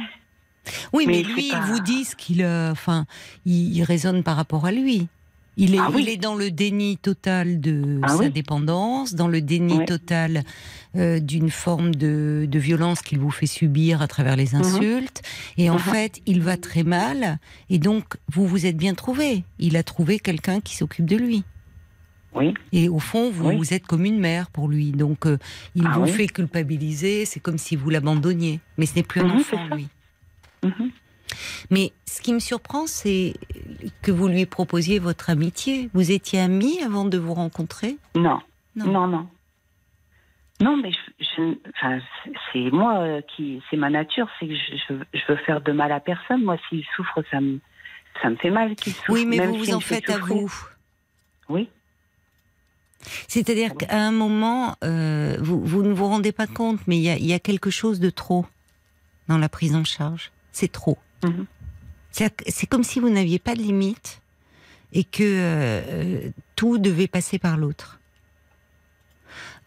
Oui, 0.94 1.06
mais, 1.08 1.24
Mais 1.28 1.34
lui, 1.34 1.50
pas- 1.50 1.60
vous 1.62 1.80
dit 1.80 2.06
ce 2.06 2.16
qu'il, 2.16 2.42
euh, 2.44 2.72
enfin, 2.72 3.06
il, 3.46 3.76
il 3.76 3.84
raisonne 3.84 4.24
par 4.24 4.36
rapport 4.36 4.66
à 4.66 4.72
lui. 4.72 5.08
Il 5.56 5.76
est, 5.76 5.80
Ah 5.80 5.90
oui. 5.94 6.02
il 6.04 6.10
est 6.10 6.18
dans 6.18 6.34
le 6.34 6.50
déni 6.50 6.98
total 6.98 7.60
de 7.62 8.00
Ah 8.02 8.08
sa 8.10 8.18
oui. 8.18 8.32
dépendance, 8.32 9.14
dans 9.14 9.28
le 9.28 9.40
déni 9.40 9.78
Ouais. 9.78 9.86
total 9.86 10.44
euh, 10.96 11.20
d'une 11.20 11.52
forme 11.52 11.94
de, 11.94 12.48
de 12.50 12.60
violence 12.60 13.02
qu'il 13.02 13.20
vous 13.20 13.30
fait 13.30 13.46
subir 13.46 14.02
à 14.02 14.08
travers 14.08 14.36
les 14.36 14.56
insultes. 14.56 15.22
Et 15.58 15.70
en 15.70 15.74
Mhm. 15.76 15.80
fait, 15.80 16.22
il 16.26 16.42
va 16.42 16.58
très 16.58 16.84
mal. 16.84 17.38
Et 17.70 17.78
donc, 17.78 18.16
vous 18.32 18.48
vous 18.48 18.66
êtes 18.66 18.78
bien 18.78 18.96
trouvé. 18.96 19.44
Il 19.60 19.78
a 19.78 19.84
trouvé 19.84 20.18
quelqu'un 20.20 20.60
qui 20.60 20.76
s'occupe 20.76 21.06
de 21.06 21.18
lui. 21.18 21.44
Oui. 22.36 22.54
Et 22.72 22.90
au 22.90 22.98
fond, 23.00 23.30
vous, 23.30 23.50
Oui. 23.50 23.56
vous 23.58 23.74
êtes 23.76 23.86
comme 23.86 24.06
une 24.06 24.20
mère 24.20 24.50
pour 24.50 24.68
lui. 24.68 24.92
Donc, 24.92 25.28
euh, 25.28 25.38
il 25.76 25.86
Ah 25.86 26.00
vous 26.00 26.08
fait 26.08 26.26
culpabiliser. 26.28 27.26
C'est 27.26 27.40
comme 27.40 27.60
si 27.60 27.76
vous 27.76 27.92
l'abandonniez. 27.92 28.60
Mais 28.80 28.88
ce 28.88 28.96
n'est 28.96 29.04
plus 29.04 29.22
un 29.22 29.26
Mhm, 29.26 29.36
enfant, 29.36 29.68
lui. 29.76 29.88
Mhm. 30.64 30.92
Mais 31.72 31.92
ce 32.06 32.22
qui 32.22 32.34
me 32.34 32.40
surprend, 32.40 32.86
c'est 32.88 33.34
que 34.02 34.12
vous 34.12 34.28
lui 34.28 34.46
proposiez 34.46 35.00
votre 35.00 35.30
amitié. 35.30 35.90
Vous 35.94 36.12
étiez 36.12 36.40
amis 36.40 36.80
avant 36.84 37.06
de 37.06 37.18
vous 37.18 37.34
rencontrer? 37.34 37.98
Non. 38.16 38.40
Non. 38.76 38.86
non, 38.86 39.08
non, 39.08 39.28
non. 40.62 40.78
mais 40.78 40.92
je, 40.92 41.26
je- 41.38 41.58
enfin, 41.76 42.00
c'est- 42.52 42.72
moi 42.72 43.00
euh, 43.00 43.22
qui, 43.22 43.62
c'est 43.70 43.78
ma 43.78 43.90
nature, 43.90 44.28
c'est 44.40 44.48
que 44.48 44.54
je, 44.56 44.94
veux 45.28 45.36
faire 45.46 45.62
de 45.62 45.72
mal 45.72 45.92
à 45.92 46.00
personne. 46.00 46.44
Moi, 46.44 46.58
s'il 46.70 46.84
souffre, 46.96 47.24
ça 47.32 47.40
me, 47.40 47.60
ça 48.22 48.30
me 48.30 48.36
fait 48.38 48.50
mal 48.52 48.76
qu'il 48.76 48.94
souffre. 48.94 49.10
Oui, 49.12 49.26
mais 49.26 49.38
même 49.38 49.52
vous 49.52 49.58
vous 49.58 49.74
en 49.74 49.80
faites 49.80 50.10
à 50.10 50.18
vous. 50.18 50.52
Oui. 51.50 51.70
C'est-à-dire 53.28 53.76
qu'à 53.76 53.96
un 53.98 54.12
moment, 54.12 54.76
euh, 54.84 55.38
vous, 55.40 55.64
vous 55.64 55.84
ne 55.84 55.94
vous 55.94 56.08
rendez 56.08 56.32
pas 56.32 56.48
compte, 56.48 56.80
mais 56.88 56.98
il 56.98 57.02
y 57.04 57.28
y 57.28 57.34
a 57.34 57.40
quelque 57.40 57.70
chose 57.70 58.00
de 58.00 58.10
trop 58.10 58.46
dans 59.28 59.38
la 59.38 59.50
prise 59.50 59.76
en 59.76 59.84
charge. 59.84 60.32
C'est 60.54 60.72
trop. 60.72 60.98
Mhm. 61.24 61.46
C'est 62.12 62.68
comme 62.68 62.84
si 62.84 63.00
vous 63.00 63.10
n'aviez 63.10 63.40
pas 63.40 63.56
de 63.56 63.62
limite 63.62 64.22
et 64.94 65.04
que 65.04 65.24
euh, 65.24 66.30
tout 66.56 66.78
devait 66.78 67.08
passer 67.08 67.40
par 67.40 67.58
l'autre. 67.58 68.00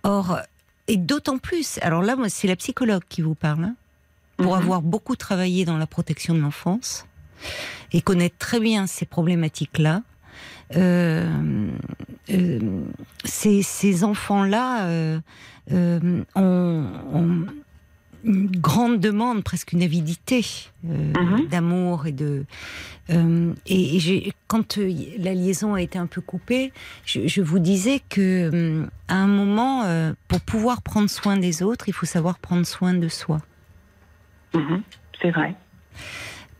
Or, 0.04 0.38
et 0.86 0.96
d'autant 0.96 1.38
plus, 1.38 1.78
alors 1.82 2.02
là, 2.02 2.14
moi, 2.14 2.28
c'est 2.28 2.46
la 2.46 2.54
psychologue 2.56 3.02
qui 3.08 3.22
vous 3.22 3.34
parle, 3.34 3.64
hein, 3.64 3.74
pour 4.36 4.54
Mhm. 4.54 4.62
avoir 4.62 4.82
beaucoup 4.82 5.16
travaillé 5.16 5.64
dans 5.64 5.76
la 5.78 5.86
protection 5.88 6.34
de 6.34 6.38
l'enfance 6.40 7.06
et 7.92 8.00
connaître 8.02 8.36
très 8.38 8.60
bien 8.60 8.86
ces 8.86 9.06
problématiques-là. 9.06 10.02
euh, 10.76 11.70
euh, 12.30 12.58
ces, 13.24 13.62
ces 13.62 14.02
enfants-là 14.04 14.86
euh, 14.86 15.20
euh, 15.72 16.24
ont, 16.34 16.84
ont 17.14 17.46
une 18.26 18.50
grande 18.50 19.00
demande, 19.00 19.42
presque 19.44 19.72
une 19.72 19.82
avidité 19.82 20.44
euh, 20.88 21.12
Mhm. 21.14 21.46
d'amour 21.48 22.06
et 22.06 22.12
de. 22.12 22.44
euh, 23.10 23.54
et 23.66 24.32
quand 24.48 24.78
euh, 24.78 24.92
la 25.18 25.32
liaison 25.32 25.74
a 25.74 25.80
été 25.80 25.98
un 25.98 26.06
peu 26.06 26.20
coupée, 26.20 26.72
je, 27.04 27.26
je 27.26 27.40
vous 27.40 27.58
disais 27.60 28.00
que 28.08 28.84
à 29.08 29.14
un 29.14 29.28
moment, 29.28 29.84
pour 30.28 30.40
pouvoir 30.40 30.82
prendre 30.82 31.08
soin 31.08 31.36
des 31.36 31.62
autres, 31.62 31.88
il 31.88 31.92
faut 31.94 32.06
savoir 32.06 32.38
prendre 32.38 32.66
soin 32.66 32.92
de 32.94 33.08
soi. 33.08 33.40
Mhm. 34.54 34.82
C'est 35.22 35.30
vrai. 35.30 35.54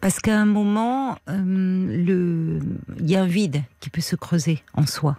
Parce 0.00 0.20
qu'à 0.20 0.38
un 0.40 0.46
moment, 0.46 1.18
le, 1.26 2.60
il 3.00 3.10
y 3.10 3.16
a 3.16 3.22
un 3.22 3.26
vide 3.26 3.62
qui 3.80 3.90
peut 3.90 4.00
se 4.00 4.14
creuser 4.14 4.62
en 4.74 4.86
soi, 4.86 5.18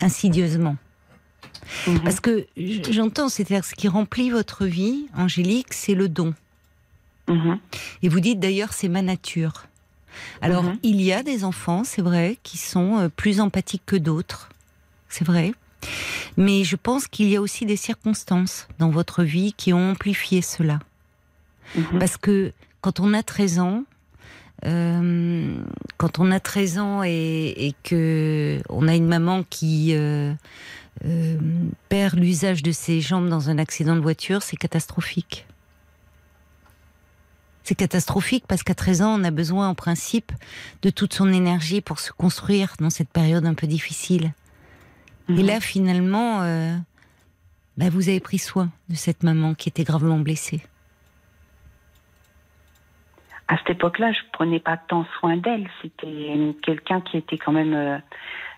insidieusement. 0.00 0.76
Mhm. 1.86 2.00
Parce 2.00 2.20
que 2.20 2.46
j'entends, 2.90 3.28
c'est-à-dire 3.28 3.64
ce 3.64 3.74
qui 3.74 3.88
remplit 3.88 4.30
votre 4.30 4.64
vie, 4.64 5.06
Angélique, 5.16 5.72
c'est 5.74 5.94
le 5.94 6.08
don. 6.08 6.34
Mhm. 7.28 7.58
Et 8.02 8.08
vous 8.08 8.20
dites 8.20 8.40
d'ailleurs, 8.40 8.72
c'est 8.72 8.88
ma 8.88 9.02
nature. 9.02 9.66
Alors, 10.40 10.64
Mhm. 10.64 10.78
il 10.82 11.00
y 11.02 11.12
a 11.12 11.22
des 11.22 11.44
enfants, 11.44 11.84
c'est 11.84 12.02
vrai, 12.02 12.38
qui 12.42 12.56
sont 12.58 12.98
euh, 12.98 13.08
plus 13.08 13.40
empathiques 13.40 13.82
que 13.86 13.96
d'autres. 13.96 14.48
C'est 15.08 15.24
vrai. 15.24 15.52
Mais 16.36 16.64
je 16.64 16.76
pense 16.76 17.06
qu'il 17.06 17.28
y 17.28 17.36
a 17.36 17.40
aussi 17.40 17.66
des 17.66 17.76
circonstances 17.76 18.66
dans 18.78 18.90
votre 18.90 19.22
vie 19.22 19.52
qui 19.56 19.72
ont 19.72 19.90
amplifié 19.92 20.42
cela. 20.42 20.80
Parce 22.00 22.16
que 22.16 22.52
quand 22.80 22.98
on 22.98 23.12
a 23.12 23.22
13 23.22 23.58
ans, 23.58 23.84
euh, 24.64 25.54
quand 25.98 26.18
on 26.18 26.30
a 26.30 26.40
13 26.40 26.78
ans 26.78 27.02
et, 27.04 27.66
et 27.66 27.74
que 27.84 28.60
on 28.70 28.88
a 28.88 28.94
une 28.96 29.06
maman 29.06 29.44
qui 29.48 29.94
euh, 29.94 30.32
euh, 31.04 31.36
perd 31.88 32.14
l'usage 32.18 32.62
de 32.62 32.72
ses 32.72 33.00
jambes 33.00 33.28
dans 33.28 33.50
un 33.50 33.58
accident 33.58 33.94
de 33.96 34.00
voiture, 34.00 34.42
c'est 34.42 34.56
catastrophique. 34.56 35.46
C'est 37.64 37.74
catastrophique 37.74 38.44
parce 38.48 38.62
qu'à 38.62 38.74
13 38.74 39.02
ans, 39.02 39.20
on 39.20 39.24
a 39.24 39.30
besoin 39.30 39.68
en 39.68 39.74
principe 39.74 40.32
de 40.82 40.90
toute 40.90 41.12
son 41.12 41.30
énergie 41.32 41.80
pour 41.82 41.98
se 41.98 42.12
construire 42.12 42.74
dans 42.80 42.88
cette 42.90 43.10
période 43.10 43.44
un 43.44 43.54
peu 43.54 43.66
difficile. 43.66 44.32
Et 45.28 45.32
Mhm. 45.32 45.46
là, 45.46 45.60
finalement, 45.60 46.40
euh, 46.42 46.74
bah, 47.76 47.90
vous 47.90 48.08
avez 48.08 48.20
pris 48.20 48.38
soin 48.38 48.70
de 48.88 48.94
cette 48.94 49.22
maman 49.22 49.54
qui 49.54 49.68
était 49.68 49.84
gravement 49.84 50.18
blessée. 50.18 50.62
à 53.50 53.56
cette 53.56 53.70
époque-là, 53.70 54.12
je 54.12 54.18
prenais 54.32 54.60
pas 54.60 54.76
tant 54.76 55.06
soin 55.18 55.38
d'elle. 55.38 55.66
C'était 55.80 56.54
quelqu'un 56.62 57.00
qui 57.00 57.16
était 57.16 57.38
quand 57.38 57.52
même. 57.52 57.72
euh, 57.72 57.98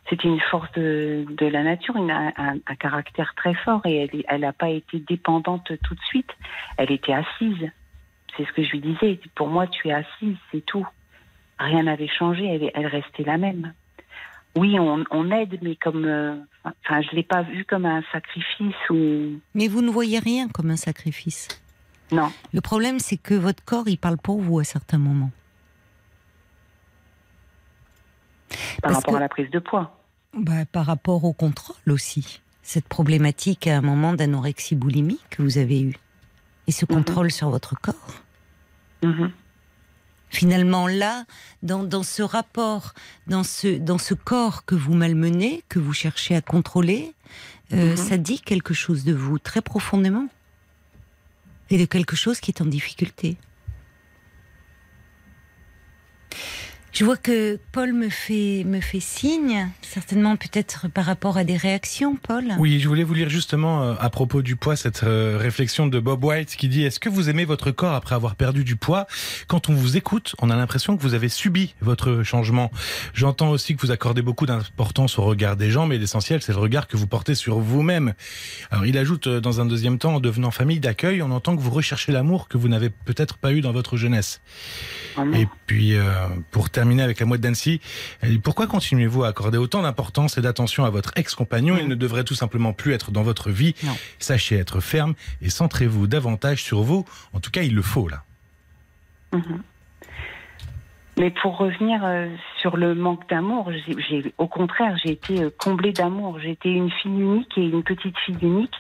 c'était 0.08 0.28
une 0.28 0.40
force 0.50 0.70
de, 0.72 1.24
de 1.28 1.46
la 1.46 1.62
nature, 1.62 1.96
une- 1.96 2.10
un, 2.10 2.58
caractère 2.78 3.34
très 3.36 3.54
fort 3.54 3.82
et 3.84 3.96
elle 4.04 4.24
elle 4.28 4.40
n'a 4.40 4.52
pas 4.52 4.68
été 4.70 4.98
dépendante 5.00 5.70
tout 5.84 5.94
de 5.94 6.00
suite. 6.02 6.30
Elle 6.76 6.90
était 6.90 7.12
assise. 7.12 7.70
C'est 8.36 8.44
ce 8.46 8.52
que 8.52 8.62
je 8.64 8.70
lui 8.72 8.80
disais. 8.80 9.20
Pour 9.34 9.48
moi, 9.48 9.66
tu 9.66 9.88
es 9.88 9.92
assise, 9.92 10.36
c'est 10.50 10.64
tout. 10.64 10.86
Rien 11.58 11.82
n'avait 11.84 12.08
changé. 12.08 12.46
Elle, 12.46 12.70
elle 12.74 12.86
restait 12.86 13.24
la 13.24 13.36
même. 13.38 13.74
Oui, 14.56 14.78
on, 14.80 15.04
on 15.10 15.30
aide, 15.30 15.58
mais 15.62 15.76
comme. 15.76 16.04
euh, 16.06 16.36
Enfin, 16.84 17.00
je 17.02 17.14
l'ai 17.16 17.22
pas 17.22 17.42
vu 17.42 17.64
comme 17.64 17.86
un 17.86 18.02
sacrifice 18.12 18.74
ou. 18.90 19.40
Mais 19.54 19.68
vous 19.68 19.80
ne 19.82 19.90
voyez 19.90 20.18
rien 20.18 20.48
comme 20.48 20.70
un 20.70 20.76
sacrifice. 20.76 21.48
Non. 22.12 22.30
Le 22.52 22.60
problème, 22.60 22.98
c'est 22.98 23.16
que 23.16 23.34
votre 23.34 23.64
corps, 23.64 23.88
il 23.88 23.96
parle 23.96 24.18
pour 24.18 24.40
vous 24.40 24.58
à 24.58 24.64
certains 24.64 24.98
moments. 24.98 25.30
Par 28.50 28.56
Parce 28.82 28.94
rapport 28.96 29.12
que- 29.14 29.18
à 29.18 29.20
la 29.20 29.28
prise 29.28 29.50
de 29.50 29.58
poids. 29.58 29.96
Bah, 30.34 30.64
par 30.70 30.86
rapport 30.86 31.24
au 31.24 31.32
contrôle 31.32 31.76
aussi. 31.90 32.40
cette 32.62 32.86
problématique 32.86 33.66
à 33.66 33.76
un 33.76 33.80
moment 33.80 34.12
d'anorexie 34.12 34.76
boulimie 34.76 35.18
que 35.30 35.42
vous 35.42 35.58
avez 35.58 35.80
eu 35.82 35.96
et 36.68 36.72
ce 36.72 36.84
contrôle 36.84 37.32
sur 37.32 37.50
votre 37.50 37.74
corps. 37.80 38.22
Mhm. 39.02 39.32
Finalement, 40.28 40.86
là, 40.86 41.24
dans, 41.64 41.82
dans 41.82 42.04
ce 42.04 42.22
rapport, 42.22 42.92
dans 43.26 43.42
ce, 43.42 43.76
dans 43.76 43.98
ce 43.98 44.14
corps 44.14 44.64
que 44.66 44.76
vous 44.76 44.94
malmenez, 44.94 45.64
que 45.68 45.80
vous 45.80 45.92
cherchez 45.92 46.36
à 46.36 46.40
contrôler, 46.42 47.12
euh, 47.72 47.92
Mhm. 47.92 47.96
ça 47.96 48.18
dit 48.18 48.40
quelque 48.40 48.72
chose 48.74 49.02
de 49.02 49.12
vous 49.14 49.40
très 49.40 49.62
profondément 49.62 50.28
et 51.70 51.78
de 51.78 51.86
quelque 51.86 52.14
chose 52.14 52.38
qui 52.38 52.52
est 52.52 52.60
en 52.62 52.66
difficulté. 52.66 53.36
Je 56.92 57.04
vois 57.04 57.16
que 57.16 57.58
Paul 57.70 57.92
me 57.92 58.08
fait, 58.08 58.64
me 58.64 58.80
fait 58.80 59.00
signe, 59.00 59.68
certainement 59.80 60.36
peut-être 60.36 60.88
par 60.88 61.04
rapport 61.04 61.36
à 61.36 61.44
des 61.44 61.56
réactions, 61.56 62.16
Paul. 62.16 62.44
Oui, 62.58 62.80
je 62.80 62.88
voulais 62.88 63.04
vous 63.04 63.14
lire 63.14 63.28
justement 63.28 63.82
euh, 63.82 63.94
à 64.00 64.10
propos 64.10 64.42
du 64.42 64.56
poids 64.56 64.74
cette 64.74 65.04
euh, 65.04 65.38
réflexion 65.38 65.86
de 65.86 66.00
Bob 66.00 66.24
White 66.24 66.56
qui 66.56 66.68
dit 66.68 66.82
Est-ce 66.82 66.98
que 66.98 67.08
vous 67.08 67.30
aimez 67.30 67.44
votre 67.44 67.70
corps 67.70 67.94
après 67.94 68.16
avoir 68.16 68.34
perdu 68.34 68.64
du 68.64 68.74
poids? 68.74 69.06
Quand 69.46 69.68
on 69.68 69.74
vous 69.74 69.96
écoute, 69.96 70.34
on 70.40 70.50
a 70.50 70.56
l'impression 70.56 70.96
que 70.96 71.02
vous 71.02 71.14
avez 71.14 71.28
subi 71.28 71.74
votre 71.80 72.24
changement. 72.24 72.72
J'entends 73.14 73.50
aussi 73.50 73.76
que 73.76 73.80
vous 73.82 73.92
accordez 73.92 74.22
beaucoup 74.22 74.46
d'importance 74.46 75.18
au 75.18 75.22
regard 75.22 75.56
des 75.56 75.70
gens, 75.70 75.86
mais 75.86 75.96
l'essentiel, 75.96 76.42
c'est 76.42 76.52
le 76.52 76.58
regard 76.58 76.88
que 76.88 76.96
vous 76.96 77.06
portez 77.06 77.36
sur 77.36 77.60
vous-même. 77.60 78.14
Alors, 78.72 78.84
il 78.84 78.98
ajoute 78.98 79.28
euh, 79.28 79.40
dans 79.40 79.60
un 79.60 79.66
deuxième 79.66 79.98
temps, 79.98 80.16
en 80.16 80.20
devenant 80.20 80.50
famille 80.50 80.80
d'accueil, 80.80 81.22
on 81.22 81.30
entend 81.30 81.56
que 81.56 81.62
vous 81.62 81.70
recherchez 81.70 82.10
l'amour 82.10 82.48
que 82.48 82.58
vous 82.58 82.68
n'avez 82.68 82.90
peut-être 82.90 83.38
pas 83.38 83.52
eu 83.52 83.60
dans 83.60 83.72
votre 83.72 83.96
jeunesse. 83.96 84.40
Et 85.34 85.46
puis, 85.66 85.94
euh, 85.94 86.04
pour 86.50 86.70
terminer 86.80 87.02
avec 87.02 87.20
la 87.20 87.26
mouette 87.26 87.42
d'Annecy, 87.42 87.78
elle 88.22 88.30
dit, 88.30 88.38
pourquoi 88.38 88.66
continuez-vous 88.66 89.24
à 89.24 89.28
accorder 89.28 89.58
autant 89.58 89.82
d'importance 89.82 90.38
et 90.38 90.40
d'attention 90.40 90.86
à 90.86 90.90
votre 90.90 91.12
ex-compagnon? 91.14 91.76
Il 91.78 91.88
ne 91.88 91.94
devrait 91.94 92.24
tout 92.24 92.34
simplement 92.34 92.72
plus 92.72 92.94
être 92.94 93.10
dans 93.10 93.22
votre 93.22 93.50
vie. 93.50 93.74
Non. 93.84 93.94
Sachez 94.18 94.56
être 94.56 94.80
ferme 94.80 95.12
et 95.42 95.50
centrez-vous 95.50 96.06
davantage 96.06 96.62
sur 96.62 96.80
vous. 96.80 97.04
En 97.34 97.40
tout 97.40 97.50
cas, 97.50 97.62
il 97.62 97.74
le 97.74 97.82
faut, 97.82 98.08
là. 98.08 98.22
Mhm. 99.32 99.62
Mais 101.18 101.30
pour 101.30 101.58
revenir 101.58 102.00
euh, 102.02 102.34
sur 102.62 102.78
le 102.78 102.94
manque 102.94 103.28
d'amour, 103.28 103.70
j'ai, 103.86 104.32
au 104.38 104.46
contraire, 104.48 104.96
j'ai 105.04 105.12
été 105.12 105.42
euh, 105.42 105.50
comblée 105.58 105.92
d'amour. 105.92 106.40
J'étais 106.40 106.72
une 106.72 106.90
fille 106.90 107.10
unique 107.12 107.52
et 107.58 107.66
une 107.66 107.82
petite 107.82 108.16
fille 108.24 108.38
unique, 108.40 108.76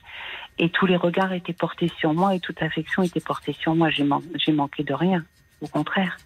et 0.58 0.70
tous 0.70 0.86
les 0.86 0.96
regards 0.96 1.34
étaient 1.34 1.52
portés 1.52 1.90
sur 1.98 2.14
moi 2.14 2.34
et 2.34 2.40
toute 2.40 2.62
affection 2.62 3.02
était 3.02 3.20
portée 3.20 3.54
sur 3.60 3.74
moi. 3.74 3.90
J'ai, 3.90 4.04
man- 4.04 4.22
j'ai 4.42 4.52
manqué 4.52 4.84
de 4.84 4.94
rien, 4.94 5.22
au 5.60 5.68
contraire. 5.68 6.16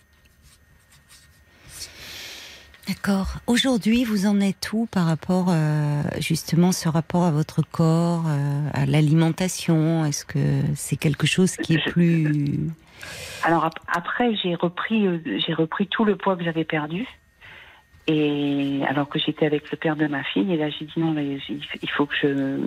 D'accord. 2.87 3.37
Aujourd'hui, 3.47 4.05
vous 4.05 4.27
en 4.27 4.41
êtes 4.41 4.73
où 4.73 4.87
par 4.87 5.07
rapport, 5.07 5.47
euh, 5.49 6.03
justement, 6.21 6.71
ce 6.71 6.89
rapport 6.89 7.25
à 7.25 7.31
votre 7.31 7.63
corps, 7.63 8.25
euh, 8.27 8.69
à 8.75 8.85
l'alimentation? 8.85 10.05
Est-ce 10.05 10.25
que 10.27 10.61
c'est 10.75 10.97
quelque 10.97 11.27
chose 11.27 11.57
qui 11.57 11.75
est 11.75 11.91
plus... 11.91 12.61
Alors 13.43 13.65
ap- 13.65 13.81
après, 13.89 14.35
j'ai 14.37 14.55
repris, 14.55 15.07
euh, 15.07 15.19
j'ai 15.47 15.55
repris 15.55 15.87
tout 15.87 16.05
le 16.05 16.17
poids 16.17 16.37
que 16.37 16.45
j'avais 16.45 16.65
perdu. 16.65 17.07
Et 18.07 18.83
alors 18.87 19.09
que 19.09 19.19
j'étais 19.19 19.47
avec 19.47 19.71
le 19.71 19.79
père 19.79 19.97
de 19.97 20.07
ma 20.07 20.23
fille, 20.23 20.53
et 20.53 20.59
là 20.59 20.69
j'ai 20.69 20.85
dit 20.85 20.99
non, 20.99 21.13
mais 21.13 21.39
il 21.49 21.91
faut 21.91 22.05
que 22.05 22.15
je. 22.21 22.59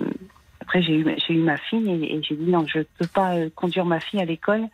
Après 0.60 0.82
j'ai 0.82 0.96
eu, 0.98 1.06
j'ai 1.24 1.34
eu 1.34 1.42
ma 1.42 1.56
fille 1.56 1.88
et, 1.88 2.16
et 2.16 2.22
j'ai 2.24 2.34
dit 2.34 2.50
non, 2.50 2.66
je 2.66 2.80
peux 2.98 3.06
pas 3.06 3.34
conduire 3.54 3.84
ma 3.84 4.00
fille 4.00 4.20
à 4.20 4.24
l'école 4.24 4.64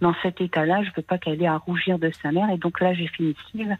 dans 0.00 0.12
cet 0.20 0.40
état-là. 0.40 0.82
Je 0.82 0.90
peux 0.90 1.02
pas 1.02 1.16
qu'elle 1.18 1.40
ait 1.40 1.46
à 1.46 1.58
rougir 1.58 2.00
de 2.00 2.10
sa 2.22 2.32
mère. 2.32 2.50
Et 2.50 2.58
donc 2.58 2.80
là 2.80 2.92
j'ai 2.92 3.08
sleeve 3.16 3.76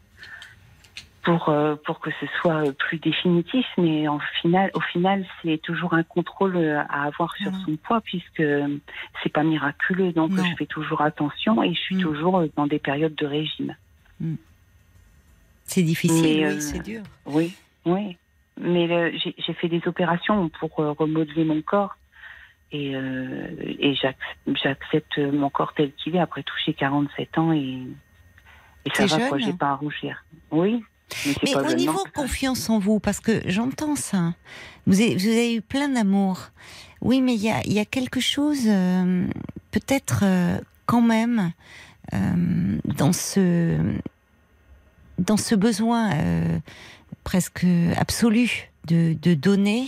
pour 1.23 1.49
euh, 1.51 1.77
pour 1.85 2.01
que 2.01 2.11
ce 2.21 2.27
soit 2.41 2.67
euh, 2.69 2.73
plus 2.73 2.99
définitif. 2.99 3.67
Mais 3.79 4.09
en 4.09 4.19
final, 4.41 4.71
au 4.75 4.81
final, 4.81 5.27
c'est 5.43 5.59
toujours 5.63 5.95
un 5.95 6.03
contrôle 6.03 6.57
euh, 6.57 6.81
à 6.89 7.05
avoir 7.05 7.35
sur 7.37 7.53
son 7.65 7.77
poids 7.77 8.01
puisque 8.01 8.43
c'est 9.23 9.29
pas 9.33 9.43
miraculeux. 9.43 10.13
Donc 10.13 10.31
Non. 10.33 10.45
je 10.45 10.57
fais 10.57 10.67
toujours 10.67 11.01
attention 11.03 11.63
et 11.63 11.75
je 11.75 11.81
suis 11.81 11.97
Mm. 11.97 12.01
toujours 12.03 12.43
dans 12.57 12.67
des 12.67 12.79
périodes 12.79 13.15
de 13.15 13.27
régime. 13.27 13.77
C'est 15.65 15.83
difficile, 15.83 16.23
Mais, 16.23 16.47
oui, 16.49 16.55
euh, 16.57 16.61
c'est 16.61 16.83
dur. 16.83 17.03
Oui, 17.27 17.55
oui. 17.85 18.17
Mais 18.61 19.13
j'ai 19.39 19.53
fait 19.55 19.69
des 19.69 19.81
opérations 19.87 20.49
pour 20.49 20.75
remodeler 20.77 21.45
mon 21.45 21.63
corps. 21.63 21.97
Et, 22.73 22.95
euh, 22.95 23.49
et 23.81 23.95
j'ac- 23.95 24.17
j'accepte 24.63 25.19
mon 25.19 25.51
corps 25.51 25.73
tel 25.75 25.93
qu'il 25.95 26.15
est 26.15 26.21
après 26.21 26.43
tout 26.45 26.55
j'ai 26.65 26.73
47 26.73 27.37
ans 27.39 27.53
et, 27.53 27.79
et 28.85 28.91
ça 28.95 29.07
va 29.07 29.27
quoi, 29.29 29.39
j'ai 29.39 29.53
pas 29.53 29.71
à 29.71 29.75
rougir. 29.75 30.25
Oui. 30.53 30.83
Mais, 31.43 31.55
au 31.57 31.73
niveau 31.75 32.05
confiance 32.15 32.71
en 32.71 32.79
vous, 32.79 33.01
parce 33.01 33.21
que 33.21 33.43
j'entends 33.47 33.97
ça, 33.97 34.35
vous 34.87 35.01
avez, 35.01 35.17
vous 35.17 35.27
avez 35.29 35.55
eu 35.55 35.61
plein 35.61 35.89
d'amour. 35.89 36.51
Oui, 37.01 37.21
mais 37.21 37.35
il 37.35 37.41
y 37.41 37.51
a, 37.51 37.61
il 37.65 37.73
y 37.73 37.79
a 37.79 37.85
quelque 37.85 38.21
chose, 38.21 38.61
euh, 38.67 39.27
peut-être 39.71 40.21
euh, 40.23 40.59
quand 40.87 41.03
même, 41.03 41.53
euh, 42.13 42.79
dans 42.85 43.13
ce 43.13 43.77
dans 45.19 45.37
ce 45.37 45.55
besoin 45.55 46.11
presque 47.25 47.67
absolu 47.99 48.71
de, 48.87 49.15
de 49.21 49.35
donner 49.35 49.87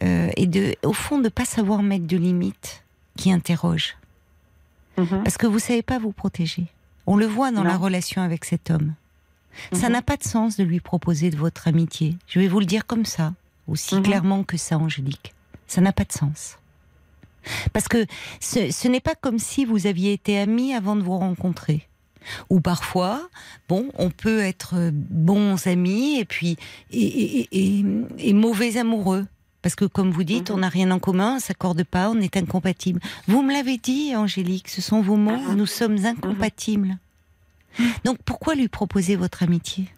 et 0.00 0.46
de, 0.46 0.74
au 0.82 0.94
fond, 0.94 1.18
de 1.18 1.28
pas 1.28 1.44
savoir 1.44 1.82
mettre 1.82 2.06
de 2.06 2.16
limites 2.16 2.82
qui 3.16 3.30
interroge. 3.30 3.96
Mhm. 4.96 5.22
Parce 5.22 5.36
que 5.36 5.46
vous 5.46 5.58
savez 5.58 5.82
pas 5.82 5.98
vous 5.98 6.12
protéger. 6.12 6.66
On 7.06 7.16
le 7.18 7.26
voit 7.26 7.50
dans 7.50 7.62
Non. 7.62 7.68
la 7.68 7.76
relation 7.76 8.22
avec 8.22 8.46
cet 8.46 8.70
homme. 8.70 8.94
Ça 9.72 9.86
Mhm. 9.86 9.92
n'a 9.92 10.02
pas 10.02 10.16
de 10.16 10.24
sens 10.24 10.56
de 10.56 10.64
lui 10.64 10.80
proposer 10.80 11.30
de 11.30 11.36
votre 11.36 11.68
amitié. 11.68 12.16
Je 12.28 12.40
vais 12.40 12.48
vous 12.48 12.60
le 12.60 12.66
dire 12.66 12.86
comme 12.86 13.04
ça, 13.04 13.32
aussi 13.68 13.94
Mhm. 13.94 14.02
clairement 14.02 14.42
que 14.44 14.56
ça, 14.56 14.78
Angélique. 14.78 15.32
Ça 15.66 15.80
n'a 15.80 15.92
pas 15.92 16.04
de 16.04 16.12
sens. 16.12 16.58
Parce 17.72 17.88
que 17.88 18.06
ce, 18.40 18.70
ce 18.70 18.88
n'est 18.88 19.00
pas 19.00 19.14
comme 19.14 19.38
si 19.38 19.64
vous 19.64 19.86
aviez 19.86 20.12
été 20.14 20.38
amis 20.38 20.74
avant 20.74 20.96
de 20.96 21.02
vous 21.02 21.18
rencontrer. 21.18 21.86
Ou 22.48 22.60
parfois, 22.60 23.28
bon, 23.68 23.90
on 23.98 24.08
peut 24.10 24.40
être 24.40 24.76
bons 24.92 25.66
amis 25.66 26.18
et 26.18 26.24
puis 26.24 26.56
et, 26.90 27.02
et- 27.02 27.48
et- 27.52 27.84
et 28.18 28.32
mauvais 28.32 28.78
amoureux. 28.78 29.26
Parce 29.60 29.74
que 29.74 29.84
comme 29.84 30.10
vous 30.10 30.24
dites, 30.24 30.50
Mhm. 30.50 30.56
on 30.56 30.58
n'a 30.60 30.68
rien 30.70 30.90
en 30.90 30.98
commun, 30.98 31.36
on 31.36 31.38
s'accorde 31.40 31.84
pas, 31.84 32.10
on 32.10 32.20
est 32.20 32.36
incompatibles. 32.36 33.00
Vous 33.28 33.42
me 33.42 33.52
l'avez 33.52 33.76
dit, 33.78 34.14
Angélique, 34.16 34.68
ce 34.68 34.80
sont 34.82 35.00
vos 35.02 35.16
mots, 35.16 35.36
Mhm. 35.36 35.54
nous 35.56 35.66
sommes 35.66 36.04
incompatibles. 36.04 36.96
Donc 38.04 38.18
pourquoi 38.24 38.54
lui 38.54 38.68
proposer 38.68 39.16
votre 39.16 39.42
amitié? 39.42 39.88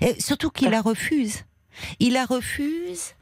Et 0.00 0.20
Surtout 0.20 0.50
qu'il 0.50 0.70
la 0.70 0.80
refuse. 0.82 1.44
Il 2.00 2.12
la 2.12 2.26
refuse, 2.26 3.14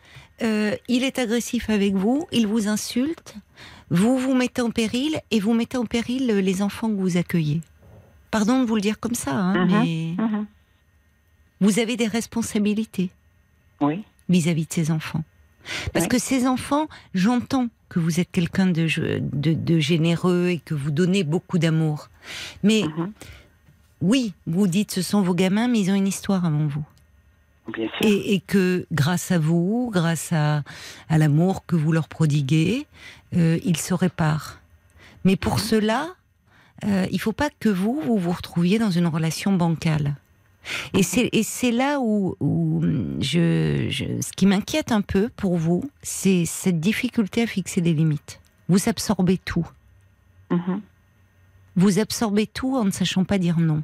euh, 0.43 0.75
il 0.89 1.05
est 1.05 1.19
agressif 1.21 1.71
avec 1.71 1.95
vous, 1.95 2.27
il 2.33 2.49
vous 2.49 2.67
insulte, 2.67 3.35
vous 3.91 4.19
vous 4.19 4.35
mettez 4.35 4.61
en 4.61 4.71
péril 4.71 5.21
et 5.31 5.39
vous 5.39 5.55
mettez 5.55 5.77
en 5.77 5.87
péril 5.87 6.27
les 6.27 6.61
enfants 6.63 6.89
que 6.89 6.97
vous 7.01 7.17
accueillez. 7.17 7.61
Pardon 8.33 8.61
de 8.61 8.67
vous 8.67 8.75
le 8.75 8.81
dire 8.81 8.99
comme 8.99 9.15
ça, 9.15 9.33
hein, 9.37 9.67
Mhm. 9.67 9.71
mais 9.71 10.15
Mhm. 10.23 10.47
vous 11.61 11.79
avez 11.79 11.97
des 11.97 12.09
responsabilités 12.09 13.11
Oui. 13.81 14.03
vis-à-vis 14.29 14.67
de 14.67 14.73
ces 14.73 14.91
enfants. 14.91 15.23
Parce 15.93 16.07
Oui. 16.07 16.09
que 16.09 16.19
ces 16.19 16.47
enfants, 16.49 16.89
j'entends 17.15 17.69
que 17.89 18.01
vous 18.01 18.19
êtes 18.19 18.31
quelqu'un 18.33 18.67
de, 18.67 18.89
de, 19.21 19.53
de 19.53 19.79
généreux 19.79 20.49
et 20.49 20.59
que 20.59 20.75
vous 20.75 20.91
donnez 20.91 21.23
beaucoup 21.23 21.59
d'amour. 21.59 22.10
Mais 22.63 22.83
Mhm. 22.83 23.13
oui, 24.03 24.33
vous 24.47 24.67
dites 24.67 24.91
ce 24.93 25.03
sont 25.03 25.23
vos 25.23 25.35
gamins, 25.35 25.69
mais 25.69 25.81
ils 25.81 25.91
ont 25.91 25.95
une 25.95 26.07
histoire 26.09 26.45
avant 26.45 26.67
vous. 26.67 26.85
Bien 27.73 27.89
sûr. 27.89 28.07
Et, 28.09 28.35
et 28.35 28.41
que 28.41 28.87
grâce 28.91 29.31
à 29.31 29.39
vous, 29.39 29.91
grâce 29.93 30.33
à, 30.33 30.63
à 31.09 31.19
l'amour 31.19 31.65
que 31.67 31.77
vous 31.77 31.93
leur 31.93 32.09
prodiguez, 32.09 32.87
euh, 33.37 33.59
ils 33.65 33.77
se 33.77 33.95
réparent. 33.95 34.59
Mais 35.25 35.37
pour 35.37 35.61
cela, 35.61 36.09
euh, 36.85 37.07
il 37.13 37.21
faut 37.21 37.33
pas 37.33 37.51
que 37.61 37.69
vous, 37.69 38.01
vous 38.05 38.19
vous 38.19 38.33
retrouviez 38.33 38.79
dans 38.79 38.91
une 38.91 39.07
relation 39.07 39.53
bancale. 39.53 40.17
Et 40.95 41.03
c'est, 41.03 41.29
et 41.33 41.43
c'est 41.43 41.71
là 41.71 42.01
où, 42.01 42.37
où 42.41 42.83
je, 43.21 43.87
je- 43.89 44.21
ce 44.21 44.33
qui 44.33 44.47
m'inquiète 44.47 44.93
un 44.93 45.01
peu 45.01 45.29
pour 45.37 45.57
vous, 45.57 45.89
c'est 46.03 46.45
cette 46.47 46.81
difficulté 46.81 47.43
à 47.43 47.47
fixer 47.47 47.81
des 47.81 47.95
limites. 47.95 48.41
Vous 48.69 48.89
absorbez 48.89 49.39
tout. 49.39 49.67
Mhm. 50.51 50.81
Vous 51.81 51.99
absorbez 51.99 52.47
tout 52.47 52.77
en 52.77 52.85
ne 52.85 52.91
sachant 52.91 53.25
pas 53.25 53.39
dire 53.39 53.59
non. 53.59 53.83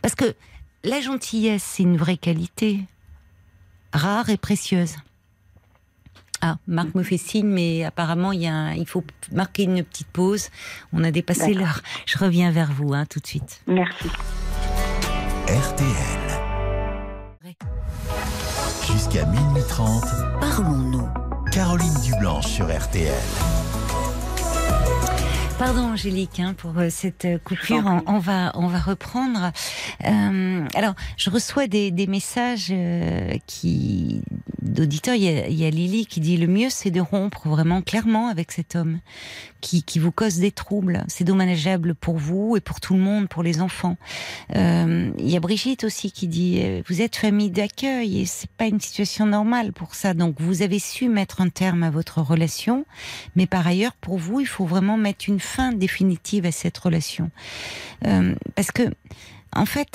Parce 0.00 0.14
que 0.14 0.36
la 0.84 1.00
gentillesse, 1.00 1.64
c'est 1.64 1.82
une 1.82 1.96
vraie 1.96 2.16
qualité, 2.16 2.84
rare 3.92 4.30
et 4.30 4.36
précieuse. 4.36 4.94
Ah, 6.42 6.58
Marc 6.68 6.94
me 6.94 7.02
fait 7.02 7.16
signe, 7.18 7.48
mais 7.48 7.82
apparemment, 7.84 8.30
il, 8.30 8.42
y 8.42 8.46
a 8.46 8.54
un- 8.54 8.74
il 8.74 8.86
faut 8.86 9.02
marquer 9.32 9.64
une 9.64 9.82
petite 9.82 10.06
pause. 10.06 10.50
On 10.92 11.02
a 11.02 11.10
dépassé 11.10 11.52
l'heure. 11.52 11.80
Je 12.06 12.16
reviens 12.18 12.52
vers 12.52 12.70
vous 12.70 12.94
hein, 12.94 13.06
tout 13.06 13.18
de 13.18 13.26
suite. 13.26 13.60
Merci. 13.66 14.08
RTL. 15.48 17.56
Jusqu'à 18.86 19.24
minuit 19.26 19.62
30, 19.68 20.04
Parlons-nous. 20.40 21.08
Caroline 21.50 21.94
Dublanche 22.04 22.46
sur 22.46 22.66
RTL. 22.66 23.12
Pardon 25.58 25.92
Angélique 25.92 26.38
hein, 26.38 26.52
pour 26.54 26.78
euh, 26.78 26.88
cette 26.90 27.24
euh, 27.24 27.38
coupure. 27.38 27.82
On, 27.86 28.02
on, 28.16 28.18
va 28.18 28.52
on 28.56 28.66
va 28.66 28.78
reprendre. 28.78 29.52
Euh, 30.04 30.68
alors 30.74 30.94
je 31.16 31.30
reçois 31.30 31.66
des, 31.66 31.90
des 31.90 32.06
messages 32.06 32.68
euh, 32.70 33.32
qui 33.46 34.20
d'auditeurs. 34.60 35.14
Il, 35.14 35.22
il, 35.22 35.54
y 35.54 35.64
a 35.64 35.70
Lily 35.70 36.04
qui 36.04 36.20
dit 36.20 36.36
le 36.36 36.46
mieux 36.46 36.68
c'est 36.68 36.90
de 36.90 37.00
rompre 37.00 37.48
vraiment 37.48 37.80
clairement 37.80 38.28
avec 38.28 38.52
cet 38.52 38.76
homme 38.76 38.98
qui, 39.62 39.82
qui 39.82 39.98
vous 39.98 40.12
cause 40.12 40.36
des 40.36 40.50
troubles. 40.50 41.04
C'est 41.08 41.24
dommageable 41.24 41.94
pour 41.94 42.18
vous 42.18 42.56
et 42.58 42.60
pour 42.60 42.78
tout 42.78 42.92
le 42.92 43.00
monde, 43.00 43.26
pour 43.26 43.42
les 43.42 43.62
enfants. 43.62 43.96
Euh, 44.54 45.10
il 45.18 45.30
y 45.30 45.38
a 45.38 45.40
Brigitte 45.40 45.84
aussi 45.84 46.12
qui 46.12 46.28
dit 46.28 46.62
vous 46.86 47.00
êtes 47.00 47.16
famille 47.16 47.50
d'accueil 47.50 48.20
et 48.20 48.26
c'est 48.26 48.50
pas 48.50 48.66
une 48.66 48.80
situation 48.80 49.24
normale 49.24 49.72
pour 49.72 49.94
ça. 49.94 50.12
Donc 50.12 50.36
vous 50.38 50.60
avez 50.60 50.78
su 50.78 51.08
mettre 51.08 51.40
un 51.40 51.48
terme 51.48 51.82
à 51.82 51.90
votre 51.90 52.20
relation, 52.20 52.84
mais 53.36 53.46
par 53.46 53.66
ailleurs 53.66 53.94
pour 54.02 54.18
vous 54.18 54.40
il 54.40 54.46
faut 54.46 54.66
vraiment 54.66 54.98
mettre 54.98 55.24
une 55.28 55.40
fin 55.54 55.72
définitive 55.72 56.44
à 56.46 56.52
cette 56.52 56.78
relation. 56.86 57.30
Euh, 58.04 58.34
parce 58.54 58.70
que, 58.70 58.84
en 59.52 59.66
fait, 59.66 59.92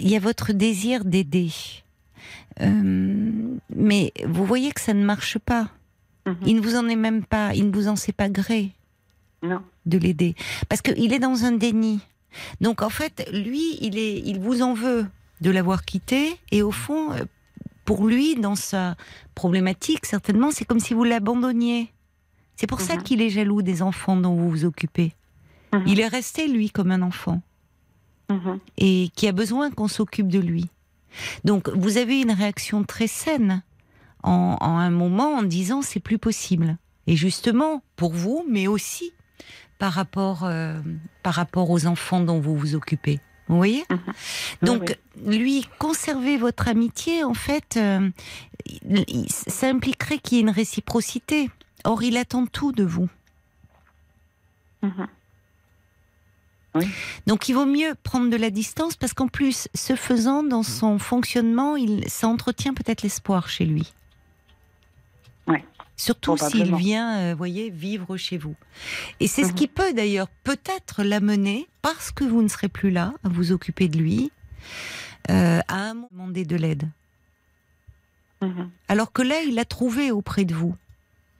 il 0.00 0.08
y 0.08 0.16
a 0.16 0.22
votre 0.30 0.52
désir 0.52 1.04
d'aider. 1.04 1.52
Euh, 2.60 3.56
mais 3.74 4.12
vous 4.26 4.44
voyez 4.44 4.72
que 4.72 4.80
ça 4.80 4.94
ne 4.94 5.04
marche 5.04 5.38
pas. 5.38 5.64
Mm 6.26 6.30
-hmm. 6.30 6.48
Il 6.48 6.54
ne 6.56 6.62
vous 6.66 6.76
en 6.80 6.86
est 6.88 7.00
même 7.08 7.22
pas, 7.34 7.46
il 7.54 7.64
ne 7.70 7.74
vous 7.76 7.88
en 7.92 7.96
sait 7.96 8.16
pas 8.22 8.30
gré 8.40 8.60
non. 9.42 9.60
de 9.92 9.98
l'aider. 9.98 10.32
Parce 10.68 10.82
qu'il 10.84 11.12
est 11.12 11.22
dans 11.28 11.38
un 11.48 11.54
déni. 11.64 11.96
Donc 12.64 12.76
en 12.88 12.92
fait, 12.98 13.16
lui, 13.32 13.66
il, 13.86 13.94
est, 14.06 14.16
il 14.30 14.38
vous 14.46 14.58
en 14.68 14.74
veut 14.84 15.04
de 15.40 15.50
l'avoir 15.56 15.80
quitté. 15.90 16.20
Et 16.50 16.62
au 16.62 16.72
fond, 16.84 17.02
pour 17.84 18.06
lui, 18.06 18.28
dans 18.46 18.56
sa 18.56 18.96
problématique, 19.34 20.06
certainement, 20.06 20.50
c'est 20.50 20.64
comme 20.68 20.80
si 20.80 20.94
vous 20.94 21.04
l'abandonniez. 21.04 21.92
C'est 22.56 22.66
pour 22.66 22.80
mmh. 22.80 22.84
ça 22.84 22.96
qu'il 22.96 23.22
est 23.22 23.30
jaloux 23.30 23.62
des 23.62 23.82
enfants 23.82 24.16
dont 24.16 24.34
vous 24.34 24.50
vous 24.50 24.64
occupez. 24.64 25.14
Mmh. 25.72 25.78
Il 25.86 26.00
est 26.00 26.08
resté, 26.08 26.48
lui, 26.48 26.70
comme 26.70 26.90
un 26.90 27.02
enfant. 27.02 27.42
Mmh. 28.30 28.56
Et 28.78 29.10
qui 29.14 29.28
a 29.28 29.32
besoin 29.32 29.70
qu'on 29.70 29.88
s'occupe 29.88 30.28
de 30.28 30.38
lui. 30.38 30.68
Donc, 31.44 31.68
vous 31.68 31.96
avez 31.96 32.20
une 32.20 32.32
réaction 32.32 32.84
très 32.84 33.06
saine 33.06 33.62
en, 34.22 34.56
en 34.60 34.78
un 34.78 34.90
moment 34.90 35.34
en 35.34 35.42
disant 35.42 35.82
c'est 35.82 36.00
plus 36.00 36.18
possible. 36.18 36.78
Et 37.06 37.16
justement, 37.16 37.82
pour 37.96 38.12
vous, 38.12 38.44
mais 38.48 38.66
aussi 38.66 39.12
par 39.78 39.92
rapport, 39.92 40.44
euh, 40.44 40.80
par 41.22 41.34
rapport 41.34 41.70
aux 41.70 41.86
enfants 41.86 42.20
dont 42.20 42.40
vous 42.40 42.56
vous 42.56 42.74
occupez. 42.74 43.20
Vous 43.48 43.56
voyez? 43.56 43.84
Donc, 44.62 44.96
lui, 45.26 45.66
conserver 45.78 46.38
votre 46.38 46.68
amitié, 46.68 47.24
en 47.24 47.34
fait, 47.34 47.76
euh, 47.76 48.08
ça 49.28 49.68
impliquerait 49.68 50.18
qu'il 50.18 50.38
y 50.38 50.40
ait 50.40 50.44
une 50.44 50.50
réciprocité. 50.50 51.50
Or, 51.84 52.02
il 52.02 52.16
attend 52.16 52.46
tout 52.46 52.72
de 52.72 52.84
vous. 52.84 53.08
Mmh. 54.82 55.04
Oui. 56.74 56.88
Donc, 57.26 57.48
il 57.48 57.54
vaut 57.54 57.66
mieux 57.66 57.94
prendre 58.02 58.30
de 58.30 58.36
la 58.36 58.50
distance 58.50 58.96
parce 58.96 59.12
qu'en 59.12 59.28
plus, 59.28 59.68
ce 59.74 59.94
faisant, 59.94 60.42
dans 60.42 60.62
son 60.62 60.98
fonctionnement, 60.98 61.76
il, 61.76 62.08
ça 62.08 62.26
entretient 62.26 62.74
peut-être 62.74 63.02
l'espoir 63.02 63.48
chez 63.48 63.64
lui. 63.64 63.92
Oui. 65.46 65.58
Surtout 65.96 66.36
s'il 66.36 66.74
vient, 66.74 67.18
euh, 67.18 67.34
voyez, 67.36 67.70
vivre 67.70 68.16
chez 68.16 68.38
vous. 68.38 68.56
Et 69.20 69.28
c'est 69.28 69.42
mmh. 69.42 69.48
ce 69.48 69.52
qui 69.52 69.68
peut 69.68 69.92
d'ailleurs 69.92 70.28
peut-être 70.42 71.04
l'amener, 71.04 71.68
parce 71.82 72.10
que 72.10 72.24
vous 72.24 72.42
ne 72.42 72.48
serez 72.48 72.68
plus 72.68 72.90
là, 72.90 73.12
à 73.22 73.28
vous 73.28 73.52
occuper 73.52 73.86
de 73.86 73.98
lui, 73.98 74.32
euh, 75.30 75.60
à 75.68 75.92
demander 76.10 76.44
de 76.44 76.56
l'aide. 76.56 76.88
Mmh. 78.40 78.64
Alors 78.88 79.12
que 79.12 79.22
là, 79.22 79.42
il 79.42 79.54
l'a 79.54 79.64
trouvé 79.64 80.10
auprès 80.10 80.44
de 80.44 80.54
vous 80.54 80.74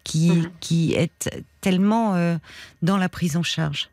qui, 0.05 0.31
mmh. 0.31 0.51
qui 0.61 0.95
est 0.95 1.31
tellement 1.61 2.15
euh, 2.15 2.37
dans 2.83 2.97
la 2.97 3.09
prise 3.09 3.37
en 3.37 3.43
charge. 3.43 3.89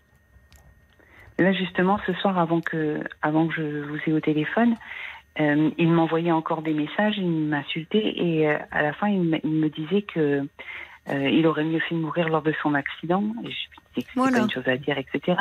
Là, 1.39 1.53
justement, 1.53 1.99
ce 2.05 2.13
soir, 2.13 2.37
avant 2.37 2.61
que, 2.61 2.99
avant 3.21 3.47
que 3.47 3.55
je 3.55 3.83
vous 3.83 3.97
ai 4.05 4.13
au 4.13 4.19
téléphone, 4.19 4.75
euh, 5.39 5.71
il 5.77 5.89
m'envoyait 5.89 6.31
encore 6.31 6.61
des 6.61 6.73
messages, 6.73 7.17
il 7.17 7.27
m'insultait 7.27 8.13
et 8.15 8.47
euh, 8.47 8.57
à 8.71 8.81
la 8.81 8.93
fin, 8.93 9.07
il, 9.07 9.21
me 9.21 9.69
disait 9.69 10.01
que 10.01 10.45
euh, 11.09 11.29
il 11.29 11.47
aurait 11.47 11.63
mieux 11.63 11.79
fait 11.79 11.95
de 11.95 11.99
mourir 11.99 12.29
lors 12.29 12.43
de 12.43 12.53
son 12.61 12.75
accident. 12.75 13.23
Et 13.43 13.49
je 13.49 13.57
lui 13.95 14.05
voilà. 14.15 14.37
pas 14.37 14.43
une 14.43 14.51
chose 14.51 14.67
à 14.67 14.77
dire, 14.77 14.97
etc. 14.97 15.37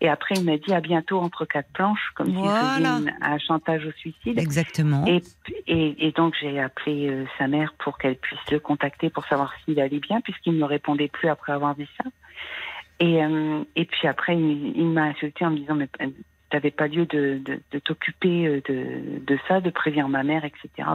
Et 0.00 0.08
après, 0.08 0.34
il 0.36 0.44
m'a 0.44 0.56
dit 0.56 0.74
à 0.74 0.80
bientôt 0.80 1.20
entre 1.20 1.44
quatre 1.44 1.70
planches, 1.72 2.10
comme 2.14 2.32
voilà. 2.32 2.74
s'il 2.74 3.06
faisait 3.06 3.14
un 3.22 3.38
chantage 3.38 3.86
au 3.86 3.92
suicide. 3.92 4.38
Exactement. 4.38 5.04
Et, 5.06 5.22
et, 5.68 6.08
et 6.08 6.12
donc, 6.12 6.34
j'ai 6.40 6.60
appelé 6.60 7.08
euh, 7.08 7.26
sa 7.38 7.46
mère 7.46 7.74
pour 7.78 7.96
qu'elle 7.96 8.16
puisse 8.16 8.50
le 8.50 8.58
contacter 8.58 9.08
pour 9.08 9.24
savoir 9.26 9.52
s'il 9.64 9.78
allait 9.80 10.00
bien, 10.00 10.20
puisqu'il 10.20 10.54
ne 10.54 10.58
me 10.58 10.64
répondait 10.64 11.08
plus 11.08 11.28
après 11.28 11.52
avoir 11.52 11.76
dit 11.76 11.88
ça. 11.96 12.10
Et, 12.98 13.24
euh, 13.24 13.62
et 13.76 13.84
puis 13.84 14.08
après, 14.08 14.36
il, 14.36 14.76
il 14.76 14.88
m'a 14.88 15.04
insulté 15.04 15.44
en 15.46 15.50
me 15.50 15.58
disant, 15.58 15.76
mais 15.76 15.88
t'avais 16.50 16.72
pas 16.72 16.88
lieu 16.88 17.06
de, 17.06 17.40
de, 17.44 17.60
de 17.70 17.78
t'occuper 17.78 18.62
de, 18.68 19.20
de 19.24 19.38
ça, 19.46 19.60
de 19.60 19.70
prévenir 19.70 20.08
ma 20.08 20.24
mère, 20.24 20.44
etc. 20.44 20.88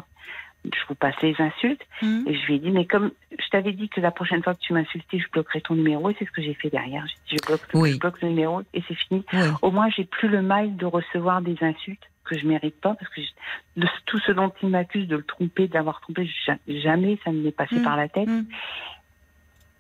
Je 0.66 0.80
vous 0.90 0.96
passe 0.96 1.16
les 1.22 1.36
insultes. 1.40 1.82
Mmh. 2.02 2.24
Et 2.28 2.36
je 2.36 2.46
lui 2.48 2.56
ai 2.56 2.60
dit, 2.60 2.72
mais 2.72 2.86
comme 2.86 3.12
je 3.32 3.48
t'avais 3.50 3.72
dit 3.72 3.88
que 3.90 4.02
la 4.02 4.12
prochaine 4.12 4.44
fois 4.44 4.54
que 4.56 4.60
tu 4.60 4.74
m'insultais, 4.74 5.18
je 5.20 5.30
bloquerais 5.32 5.62
ton 5.62 5.76
numéro, 5.76 6.10
et 6.10 6.16
c'est 6.20 6.26
ce 6.26 6.32
que 6.32 6.42
j'ai 6.42 6.54
fait 6.54 6.70
derrière. 6.70 7.06
J'ai 7.08 7.38
dit, 7.38 7.42
je 7.42 7.48
bloque, 7.48 7.62
oui. 7.74 7.94
je 7.94 7.98
bloque 7.98 8.22
le 8.22 8.30
numéro, 8.30 8.62
et 8.74 8.84
c'est 8.88 8.96
fini. 8.96 9.24
Oui. 9.32 9.40
Au 9.62 9.72
moins, 9.72 9.90
j'ai 9.90 10.04
plus 10.04 10.28
le 10.28 10.42
mal 10.42 10.76
de 10.76 10.86
recevoir 10.86 11.42
des 11.42 11.56
insultes 11.62 12.04
que 12.26 12.38
je 12.38 12.46
mérite 12.46 12.80
pas, 12.80 12.94
parce 12.94 13.10
que 13.14 13.22
je, 13.22 13.82
de, 13.82 13.88
tout 14.06 14.20
ce 14.20 14.32
dont 14.32 14.52
il 14.62 14.70
m'accuse 14.70 15.08
de 15.08 15.16
le 15.16 15.24
tromper, 15.24 15.68
d'avoir 15.68 16.02
trompé, 16.02 16.30
jamais 16.68 17.18
ça 17.24 17.32
ne 17.32 17.42
m'est 17.42 17.52
passé 17.52 17.76
mmh. 17.76 17.84
par 17.84 17.96
la 17.96 18.10
tête. 18.10 18.28
Mmh. 18.28 18.46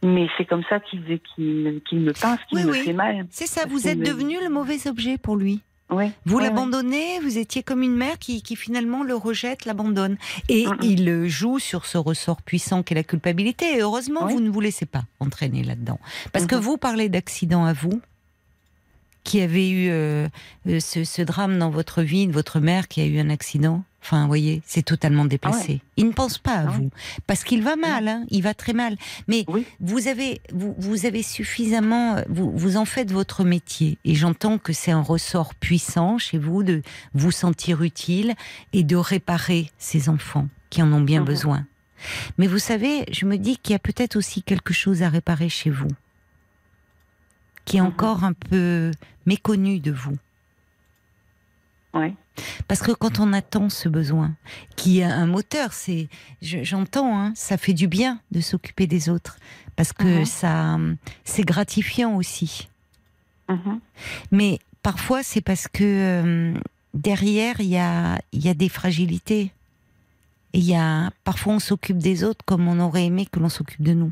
Mais 0.01 0.29
c'est 0.37 0.45
comme 0.45 0.63
ça 0.69 0.79
qu'il 0.79 1.03
qu 1.03 1.19
qu 1.35 1.95
me 1.95 2.13
pince, 2.13 2.39
qu'il 2.45 2.59
Oui, 2.59 2.65
me 2.65 2.73
fait 2.73 2.93
mal. 2.93 3.27
C'est 3.31 3.47
ça, 3.47 3.65
vous 3.67 3.87
êtes 3.87 3.97
me- 3.97 4.05
devenu 4.05 4.37
le 4.41 4.49
mauvais 4.49 4.87
objet 4.87 5.17
pour 5.17 5.35
lui. 5.35 5.61
Vous 6.25 6.39
l'abandonnez, 6.39 7.19
vous 7.19 7.37
étiez 7.37 7.63
comme 7.63 7.81
une 7.81 7.95
mère 7.95 8.19
qui, 8.19 8.41
qui 8.41 8.55
finalement 8.55 9.03
le 9.03 9.15
rejette, 9.15 9.65
l'abandonne. 9.65 10.17
Et 10.47 10.65
il 10.81 11.27
joue 11.27 11.59
sur 11.59 11.85
ce 11.85 11.97
ressort 11.97 12.41
puissant 12.41 12.83
qu'est 12.83 12.95
la 12.95 13.03
culpabilité. 13.03 13.77
Et 13.77 13.81
heureusement, 13.81 14.27
vous 14.27 14.39
ne 14.39 14.49
vous 14.49 14.61
laissez 14.61 14.85
pas 14.85 15.03
entraîner 15.19 15.63
là-dedans. 15.63 15.99
Parce 16.31 16.45
que 16.45 16.55
vous 16.55 16.77
parlez 16.77 17.09
d'accident 17.09 17.65
à 17.65 17.73
vous, 17.73 18.01
qui 19.23 19.41
avez 19.41 19.69
eu 19.69 19.89
euh, 19.89 20.27
euh, 20.67 20.79
ce, 20.79 21.03
ce 21.03 21.21
drame 21.21 21.59
dans 21.59 21.69
votre 21.69 22.01
vie, 22.01 22.25
de 22.27 22.31
votre 22.31 22.59
mère 22.59 22.87
qui 22.87 23.01
a 23.01 23.05
eu 23.05 23.19
un 23.19 23.29
accident. 23.29 23.83
Enfin, 24.01 24.21
vous 24.21 24.27
voyez, 24.27 24.61
c'est 24.65 24.81
totalement 24.81 25.25
déplacé. 25.25 25.81
Il 25.97 26.07
ne 26.07 26.11
pense 26.13 26.37
pas 26.37 26.53
à 26.53 26.63
Ah 26.67 26.71
vous. 26.71 26.89
Parce 27.27 27.43
qu'il 27.43 27.61
va 27.61 27.75
mal, 27.75 28.07
hein, 28.07 28.25
il 28.29 28.41
va 28.41 28.53
très 28.53 28.71
mal. 28.73 28.95
Mais 29.27 29.43
Oui. 29.49 29.65
vous 29.81 30.07
avez, 30.07 30.41
vous, 30.53 30.73
vous 30.77 31.05
avez 31.05 31.21
suffisamment, 31.21 32.15
vous, 32.29 32.49
vous 32.57 32.77
en 32.77 32.85
faites 32.85 33.11
votre 33.11 33.43
métier. 33.43 33.97
Et 34.05 34.15
j'entends 34.15 34.57
que 34.57 34.71
c'est 34.71 34.91
un 34.91 35.01
ressort 35.01 35.53
puissant 35.53 36.17
chez 36.17 36.37
vous 36.37 36.63
de 36.63 36.81
vous 37.13 37.31
sentir 37.31 37.83
utile 37.83 38.35
et 38.71 38.83
de 38.83 38.95
réparer 38.95 39.69
ces 39.77 40.07
enfants 40.07 40.47
qui 40.69 40.81
en 40.81 40.91
ont 40.93 41.01
bien 41.01 41.19
Mhm. 41.19 41.25
besoin. 41.27 41.65
Mais 42.37 42.47
vous 42.47 42.59
savez, 42.59 43.03
je 43.11 43.25
me 43.25 43.37
dis 43.37 43.57
qu'il 43.57 43.73
y 43.73 43.75
a 43.75 43.79
peut-être 43.79 44.15
aussi 44.15 44.41
quelque 44.43 44.73
chose 44.73 45.03
à 45.03 45.09
réparer 45.09 45.49
chez 45.49 45.69
vous, 45.69 45.89
qui 47.65 47.77
est 47.77 47.81
Mhm. 47.81 47.87
encore 47.87 48.23
un 48.23 48.33
peu 48.33 48.91
méconnu 49.25 49.79
de 49.79 49.91
vous. 49.91 50.15
Ouais. 51.93 52.13
Parce 52.67 52.81
que 52.81 52.91
quand 52.91 53.19
on 53.19 53.33
attend 53.33 53.69
ce 53.69 53.89
besoin, 53.89 54.35
qui 54.75 55.01
a 55.01 55.13
un 55.13 55.25
moteur, 55.25 55.73
c'est, 55.73 56.07
je- 56.41 56.63
j'entends, 56.63 57.17
hein, 57.17 57.31
ça 57.35 57.57
fait 57.57 57.73
du 57.73 57.87
bien 57.87 58.19
de 58.31 58.41
s'occuper 58.41 58.85
des 58.87 59.09
autres, 59.09 59.37
parce 59.75 59.91
que 59.91 60.19
Mhm. 60.19 60.25
ça, 60.25 60.77
c'est 61.25 61.43
gratifiant 61.43 62.15
aussi. 62.15 62.69
Mhm. 63.49 63.79
Mais 64.31 64.59
parfois, 64.83 65.23
c'est 65.23 65.41
parce 65.41 65.67
que 65.67 65.83
euh, 65.83 66.53
derrière, 66.93 67.59
il 67.59 67.67
y 67.69 67.77
a, 67.77 68.19
y 68.33 68.47
a 68.49 68.53
des 68.53 68.69
fragilités. 68.69 69.51
Et 70.53 70.59
il 70.59 70.65
y 70.65 70.75
a, 70.75 71.11
parfois, 71.23 71.53
on 71.53 71.59
s'occupe 71.59 71.97
des 71.97 72.23
autres 72.23 72.43
comme 72.45 72.67
on 72.67 72.79
aurait 72.79 73.05
aimé 73.05 73.27
que 73.31 73.39
l'on 73.39 73.49
s'occupe 73.49 73.81
de 73.83 73.93
nous. 73.93 74.11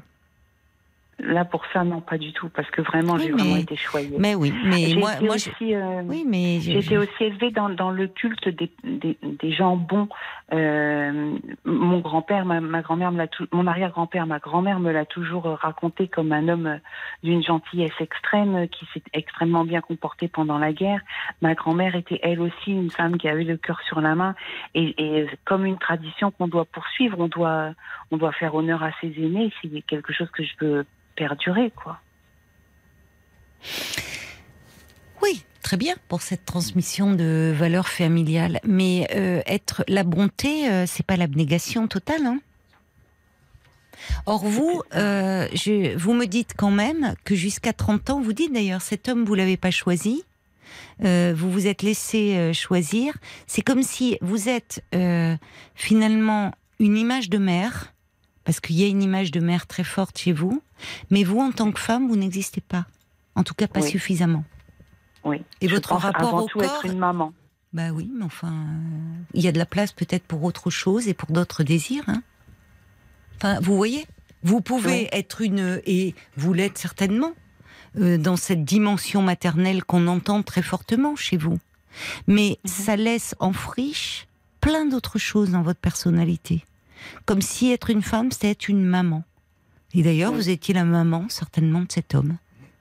Là, 1.20 1.46
pour 1.46 1.64
ça, 1.74 1.84
non, 1.84 2.00
pas 2.00 2.20
du 2.20 2.32
tout, 2.32 2.48
parce 2.50 2.70
que 2.70 2.82
vraiment, 2.82 3.14
Oui, 3.14 3.24
j'ai 3.24 3.32
mais- 3.32 3.42
vraiment 3.42 3.56
été 3.58 3.76
choyée. 3.76 4.16
Mais 4.20 4.36
oui, 4.36 4.54
mais 4.64 4.94
moi, 5.00 5.12
moi, 5.22 5.34
aussi, 5.36 5.52
je- 5.60 5.74
euh, 5.74 6.02
oui, 6.06 6.24
mais 6.28 6.60
J'ai 6.60 6.78
été 6.78 6.96
aussi 6.96 7.24
élevée 7.24 7.50
dans, 7.50 7.70
dans 7.70 7.90
le 7.90 8.08
culte 8.08 8.48
des, 8.50 8.70
des, 8.84 9.18
des 9.24 9.52
gens 9.52 9.76
bons. 9.78 10.08
Euh, 10.54 11.36
mon 11.66 12.00
grand-père, 12.00 12.46
ma, 12.46 12.62
ma 12.62 12.82
grand-mère, 12.84 13.12
me 13.12 13.18
l'a 13.18 13.28
tou- 13.28 13.48
mon 13.52 13.66
arrière-grand-père, 13.66 14.28
ma 14.28 14.38
grand-mère 14.38 14.80
me 14.80 14.92
l'a 14.92 15.06
toujours 15.06 15.48
euh, 15.48 15.56
raconté 15.56 16.08
comme 16.08 16.32
un 16.32 16.48
homme 16.50 16.68
euh, 16.68 16.78
d'une 17.24 17.44
gentillesse 17.44 18.00
extrême, 18.00 18.56
euh, 18.56 18.68
qui 18.68 18.86
s'est 18.94 19.02
extrêmement 19.14 19.66
bien 19.66 19.82
comporté 19.82 20.28
pendant 20.28 20.60
la 20.60 20.72
guerre. 20.72 21.02
Ma 21.42 21.56
grand-mère 21.56 21.96
était 21.96 22.20
elle 22.22 22.40
aussi 22.42 22.72
une 22.72 22.92
femme 22.92 23.18
qui 23.18 23.28
avait 23.28 23.44
le 23.44 23.58
cœur 23.58 23.82
sur 23.88 24.02
la 24.02 24.14
main, 24.14 24.36
et, 24.76 24.94
et 25.04 25.28
comme 25.46 25.66
une 25.66 25.80
tradition 25.80 26.30
qu'on 26.30 26.48
doit 26.48 26.66
poursuivre, 26.66 27.20
on 27.20 27.28
doit, 27.28 27.72
on 28.12 28.18
doit 28.18 28.32
faire 28.34 28.54
honneur 28.54 28.84
à 28.84 28.92
ses 29.02 29.12
aînés. 29.18 29.52
C'est 29.64 29.82
quelque 29.82 30.14
chose 30.14 30.30
que 30.30 30.44
je 30.44 30.54
veux 30.62 30.86
perdurer, 31.18 31.72
quoi. 31.72 32.00
Oui, 35.22 35.44
très 35.62 35.76
bien 35.76 35.96
pour 36.08 36.22
cette 36.22 36.46
transmission 36.46 37.12
de 37.12 37.54
valeurs 37.54 37.90
familiales. 37.90 38.60
Mais 38.64 39.08
euh, 39.16 39.42
être 39.46 39.84
la 39.90 40.04
bonté, 40.04 40.70
euh, 40.70 40.86
c'est 40.86 41.06
pas 41.06 41.18
l'abnégation 41.18 41.88
totale. 41.88 42.26
Hein 42.26 42.40
Or 44.26 44.46
vous, 44.46 44.82
euh, 44.96 45.48
je, 45.54 45.98
vous 45.98 46.14
me 46.14 46.26
dites 46.26 46.54
quand 46.56 46.72
même 46.72 47.16
que 47.24 47.36
jusqu'à 47.36 47.74
30 47.74 48.10
ans, 48.10 48.22
vous 48.22 48.34
dites 48.34 48.54
d'ailleurs, 48.54 48.82
cet 48.82 49.10
homme, 49.10 49.26
vous 49.26 49.36
l'avez 49.36 49.58
pas 49.58 49.72
choisi. 49.72 50.24
Euh, 51.04 51.34
vous 51.36 51.52
vous 51.52 51.68
êtes 51.68 51.82
laissé 51.82 52.36
euh, 52.36 52.54
choisir. 52.54 53.16
C'est 53.46 53.62
comme 53.62 53.84
si 53.84 54.18
vous 54.22 54.50
êtes 54.50 54.84
finalement 55.76 56.52
une 56.80 56.98
image 56.98 57.30
de 57.30 57.38
mère, 57.38 57.94
parce 58.48 58.62
qu'il 58.62 58.78
y 58.80 58.84
a 58.86 58.88
une 58.88 59.04
image 59.04 59.32
de 59.32 59.42
mère 59.42 59.68
très 59.68 59.84
forte 59.84 60.18
chez 60.18 60.32
vous, 60.32 60.62
mais 61.12 61.26
vous, 61.26 61.40
en 61.42 61.52
tant 61.52 61.70
que 61.74 61.82
femme, 61.82 62.08
vous 62.08 62.16
n'existez 62.16 62.62
pas. 62.62 62.86
En 63.36 63.44
tout 63.44 63.54
cas, 63.54 63.68
pas 63.68 63.82
Oui. 63.82 63.90
suffisamment. 63.90 64.46
Oui. 65.26 65.42
Et 65.60 65.68
Je 65.68 65.76
votre 65.76 65.94
rapport 65.98 66.30
avant 66.30 66.44
au 66.46 66.48
tout 66.48 66.60
corps 66.60 66.66
être 66.86 66.86
une 66.86 66.98
maman. 66.98 67.34
Bah 67.74 67.90
oui, 67.92 68.10
mais 68.18 68.24
enfin, 68.24 68.54
euh, 68.54 69.22
il 69.34 69.42
y 69.42 69.50
a 69.50 69.52
de 69.52 69.58
la 69.58 69.66
place 69.66 69.92
peut-être 69.92 70.24
pour 70.24 70.46
autre 70.46 70.70
chose 70.70 71.10
et 71.10 71.14
pour 71.14 71.30
d'autres 71.30 71.64
désirs. 71.64 72.06
hein. 72.08 72.24
Enfin, 73.36 73.60
vous 73.60 73.76
voyez, 73.76 74.06
vous 74.44 74.62
pouvez 74.62 75.02
Oui. 75.02 75.08
être 75.12 75.42
une, 75.42 75.82
et 75.86 76.16
vous 76.38 76.54
l'êtes 76.54 76.78
certainement, 76.78 77.34
euh, 78.00 78.18
dans 78.18 78.38
cette 78.38 78.64
dimension 78.64 79.22
maternelle 79.22 79.84
qu'on 79.84 80.08
entend 80.08 80.42
très 80.42 80.62
fortement 80.62 81.18
chez 81.18 81.36
vous. 81.36 81.60
Mais 82.28 82.58
Mhm. 82.64 82.70
ça 82.72 82.96
laisse 82.96 83.36
en 83.42 83.52
friche 83.52 84.26
plein 84.62 84.86
d'autres 84.86 85.20
choses 85.20 85.52
dans 85.52 85.64
votre 85.64 85.82
personnalité. 85.82 86.64
Comme 87.26 87.42
si 87.42 87.72
être 87.72 87.90
une 87.90 88.02
femme, 88.02 88.32
c'était 88.32 88.52
être 88.52 88.68
une 88.70 88.84
maman. 88.84 89.24
Et 89.94 90.04
d'ailleurs, 90.04 90.32
Oui. 90.32 90.38
vous 90.38 90.50
étiez 90.50 90.74
la 90.74 90.84
maman, 90.84 91.26
certainement, 91.30 91.82
de 91.82 91.92
cet 91.92 92.14
homme. 92.16 92.38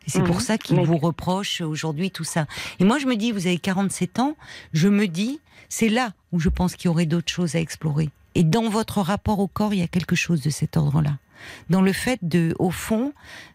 Et 0.06 0.10
c'est 0.10 0.20
Mhm. 0.20 0.26
pour 0.26 0.40
ça 0.40 0.58
qu'il 0.58 0.78
vous 0.80 0.98
reproche 0.98 1.60
aujourd'hui 1.60 2.10
tout 2.10 2.24
ça. 2.24 2.46
Et 2.78 2.84
moi, 2.84 2.98
je 2.98 3.06
me 3.06 3.16
dis, 3.16 3.32
vous 3.32 3.46
avez 3.46 3.58
47 3.58 4.18
ans, 4.18 4.36
je 4.72 4.88
me 4.88 5.06
dis, 5.08 5.40
c'est 5.68 5.88
là 5.88 6.12
où 6.32 6.38
je 6.38 6.48
pense 6.48 6.76
qu'il 6.76 6.86
y 6.86 6.88
aurait 6.88 7.06
d'autres 7.06 7.32
choses 7.32 7.56
à 7.56 7.60
explorer. 7.60 8.10
Et 8.34 8.44
dans 8.44 8.68
votre 8.68 9.00
rapport 9.00 9.38
au 9.40 9.48
corps, 9.48 9.72
il 9.74 9.80
y 9.80 9.82
a 9.82 9.88
quelque 9.88 10.14
chose 10.14 10.42
de 10.42 10.50
cet 10.50 10.76
ordre-là. 10.76 11.18
Dans 11.70 11.82
le 11.82 11.92
fait 11.92 12.18
de, 12.22 12.54
au 12.58 12.70
fond, 12.70 13.12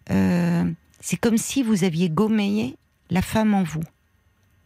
euh, 0.10 0.66
c'est 1.00 1.18
comme 1.18 1.38
si 1.38 1.64
vous 1.64 1.84
aviez 1.84 2.10
gommé 2.10 2.76
la 3.10 3.22
femme 3.22 3.54
en 3.54 3.64
vous. 3.64 3.84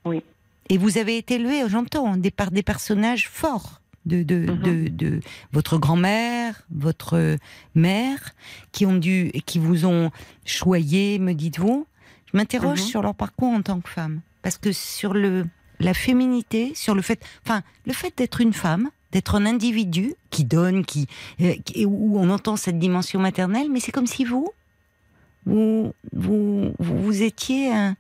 Oui. 0.06 0.22
Et 0.70 0.78
vous 0.78 0.98
avez 0.98 1.18
été 1.18 1.36
élevé, 1.36 1.64
j'entends, 1.70 2.16
par 2.36 2.52
des 2.52 2.64
personnages 2.64 3.30
forts. 3.30 3.82
De, 4.06 4.22
de, 4.24 4.36
Mhm. 4.52 4.62
de, 4.62 4.88
de 4.90 5.20
votre 5.52 5.78
grand-mère, 5.80 6.62
votre 6.70 7.38
mère, 7.74 8.36
qui 8.72 8.86
ont 8.86 8.96
dû, 8.96 9.32
qui 9.48 9.58
vous 9.58 9.86
ont 9.86 10.12
choyé, 10.46 11.18
me 11.18 11.34
dites-vous. 11.34 11.88
Je 12.32 12.38
m'interroge 12.38 12.82
Mhm. 12.82 12.86
sur 12.86 13.02
leur 13.02 13.16
parcours 13.16 13.52
en 13.52 13.62
tant 13.64 13.80
que 13.82 13.90
femme, 13.90 14.22
parce 14.44 14.58
que 14.60 14.72
sur 14.72 15.14
le 15.14 15.46
la 15.80 15.94
féminité, 15.94 16.72
sur 16.76 16.94
le 16.96 17.02
fait, 17.02 17.20
enfin, 17.44 17.62
le 17.86 17.94
fait 17.94 18.14
d'être 18.18 18.40
une 18.42 18.54
femme, 18.54 18.90
d'être 19.12 19.36
un 19.36 19.46
individu 19.46 20.14
qui 20.30 20.46
donne, 20.46 20.86
qui, 20.86 21.08
euh, 21.42 21.54
qui- 21.66 21.86
où 21.86 22.18
on 22.20 22.30
entend 22.30 22.56
cette 22.58 22.78
dimension 22.80 23.20
maternelle, 23.20 23.68
mais 23.72 23.80
c'est 23.82 23.92
comme 23.92 24.08
si 24.08 24.24
vous, 24.24 24.48
vous, 25.46 25.94
vous, 26.14 26.74
vous, 26.80 26.98
vous 27.02 27.22
étiez, 27.24 27.74
un- 27.74 27.96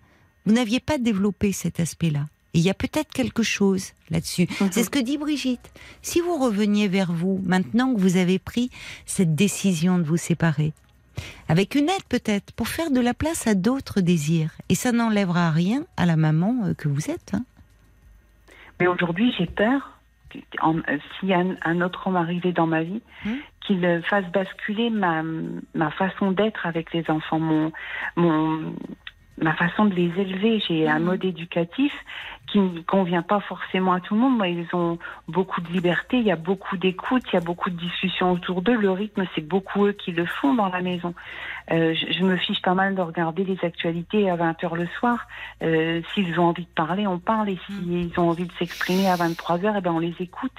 vous 0.45 0.53
n'aviez 0.53 0.80
pas 0.80 0.97
développé 0.97 1.51
cet 1.51 1.80
aspect-là. 1.80 2.28
Et 2.56 2.60
il 2.60 2.64
y 2.64 2.70
a 2.70 2.74
peut-être 2.74 3.12
quelque 3.12 3.43
chose 3.43 3.91
là-dessus. 4.10 4.47
Mhm. 4.62 4.70
C'est 4.72 4.84
ce 4.84 4.89
que 4.89 4.99
dit 4.99 5.18
Brigitte. 5.18 5.70
Si 6.01 6.22
vous 6.22 6.38
reveniez 6.38 6.88
vers 6.88 7.12
vous, 7.12 7.41
maintenant 7.45 7.93
que 7.93 7.99
vous 7.99 8.16
avez 8.18 8.39
pris 8.39 8.70
cette 9.06 9.36
décision 9.36 9.97
de 9.97 10.03
vous 10.03 10.16
séparer, 10.18 10.72
avec 11.49 11.76
une 11.76 11.89
aide 11.89 12.03
peut-être, 12.10 12.53
pour 12.53 12.70
faire 12.70 12.91
de 12.91 13.01
la 13.01 13.14
place 13.14 13.45
à 13.45 13.56
d'autres 13.56 13.99
désirs, 14.01 14.51
et 14.70 14.76
ça 14.76 14.91
n'enlèvera 14.93 15.51
rien 15.51 15.84
à 15.97 16.06
la 16.06 16.16
maman 16.16 16.62
euh, 16.66 16.74
que 16.74 16.88
vous 16.88 17.12
êtes. 17.12 17.34
hein. 17.34 17.43
Mais 18.80 18.88
aujourd'hui, 18.88 19.34
j'ai 19.38 19.45
peur, 19.45 19.91
en- 20.62 20.78
euh, 20.80 20.97
si 21.20 21.34
un, 21.34 21.56
un 21.64 21.82
autre 21.82 22.08
homme 22.08 22.16
arrivait 22.18 22.51
dans 22.53 22.68
ma 22.68 22.84
vie, 22.84 23.01
Hmm. 23.26 23.36
qu'il 23.68 23.84
euh, 23.84 24.01
fasse 24.03 24.26
basculer 24.32 24.89
ma, 24.89 25.24
ma 25.74 25.91
façon 25.91 26.32
d'être 26.32 26.66
avec 26.66 26.93
les 26.93 27.03
enfants, 27.10 27.39
mon, 27.39 27.72
mon, 28.16 28.74
ma 29.41 29.53
façon 29.56 29.86
de 29.86 29.95
les 29.95 30.12
élever. 30.18 30.62
J'ai 30.68 30.88
un 30.88 30.99
Mhm. 30.99 31.06
mode 31.06 31.26
éducatif 31.26 31.91
qui 32.56 32.62
ne 32.62 32.82
convient 32.82 33.22
pas 33.22 33.41
forcément 33.41 33.91
à 33.91 33.99
tout 33.99 34.16
le 34.16 34.22
monde. 34.22 34.38
Moi, 34.38 34.47
ils 34.47 34.68
ont 34.72 34.97
beaucoup 35.28 35.60
de 35.60 35.68
liberté, 35.68 36.18
il 36.18 36.24
y 36.24 36.32
a 36.32 36.38
beaucoup 36.38 36.78
d'écoute, 36.78 37.24
il 37.28 37.34
y 37.34 37.38
a 37.38 37.41
beaucoup 37.41 37.70
de 37.70 37.76
discussions 37.76 38.32
autour 38.32 38.62
d'eux. 38.62 38.78
Le 38.78 38.91
rythme, 38.91 39.26
c'est 39.36 39.45
beaucoup 39.45 39.88
eux 39.88 39.91
qui 39.91 40.14
le 40.14 40.26
font 40.26 40.53
dans 40.53 40.70
la 40.70 40.82
maison. 40.82 41.14
Euh, 41.72 41.93
je, 41.93 42.14
je 42.14 42.24
me 42.24 42.38
fiche 42.38 42.62
pas 42.62 42.74
mal 42.74 42.95
de 42.95 43.01
regarder 43.01 43.43
les 43.43 43.58
actualités 43.62 44.30
à 44.30 44.38
20h 44.38 44.74
le 44.76 44.88
soir. 44.99 45.28
Euh, 45.64 46.01
s'ils 46.14 46.39
ont 46.39 46.45
envie 46.45 46.64
de 46.64 46.74
parler, 46.74 47.06
on 47.08 47.20
parle. 47.20 47.49
Et 47.49 47.60
s'ils 47.66 48.18
ont 48.18 48.30
envie 48.30 48.45
de 48.45 48.53
s'exprimer 48.53 49.10
à 49.10 49.18
23h, 49.18 49.74
eh 49.78 49.82
ben, 49.82 49.91
on 49.91 49.99
les 49.99 50.16
écoute. 50.20 50.56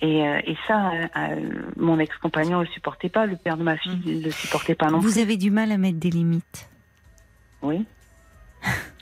Et, 0.00 0.26
euh, 0.26 0.40
et 0.44 0.56
ça, 0.66 0.90
euh, 0.90 1.62
mon 1.76 2.00
ex-compagnon 2.00 2.58
ne 2.58 2.64
le 2.64 2.70
supportait 2.70 3.08
pas, 3.08 3.26
le 3.26 3.36
père 3.36 3.56
de 3.56 3.62
ma 3.62 3.76
fille 3.76 4.00
ne 4.04 4.24
le 4.24 4.30
supportait 4.32 4.74
pas 4.74 4.90
non 4.90 4.98
plus. 4.98 5.08
Vous 5.08 5.18
avez 5.18 5.36
du 5.36 5.52
mal 5.52 5.70
à 5.70 5.78
mettre 5.78 5.98
des 5.98 6.10
limites. 6.10 6.68
Oui. 7.62 7.86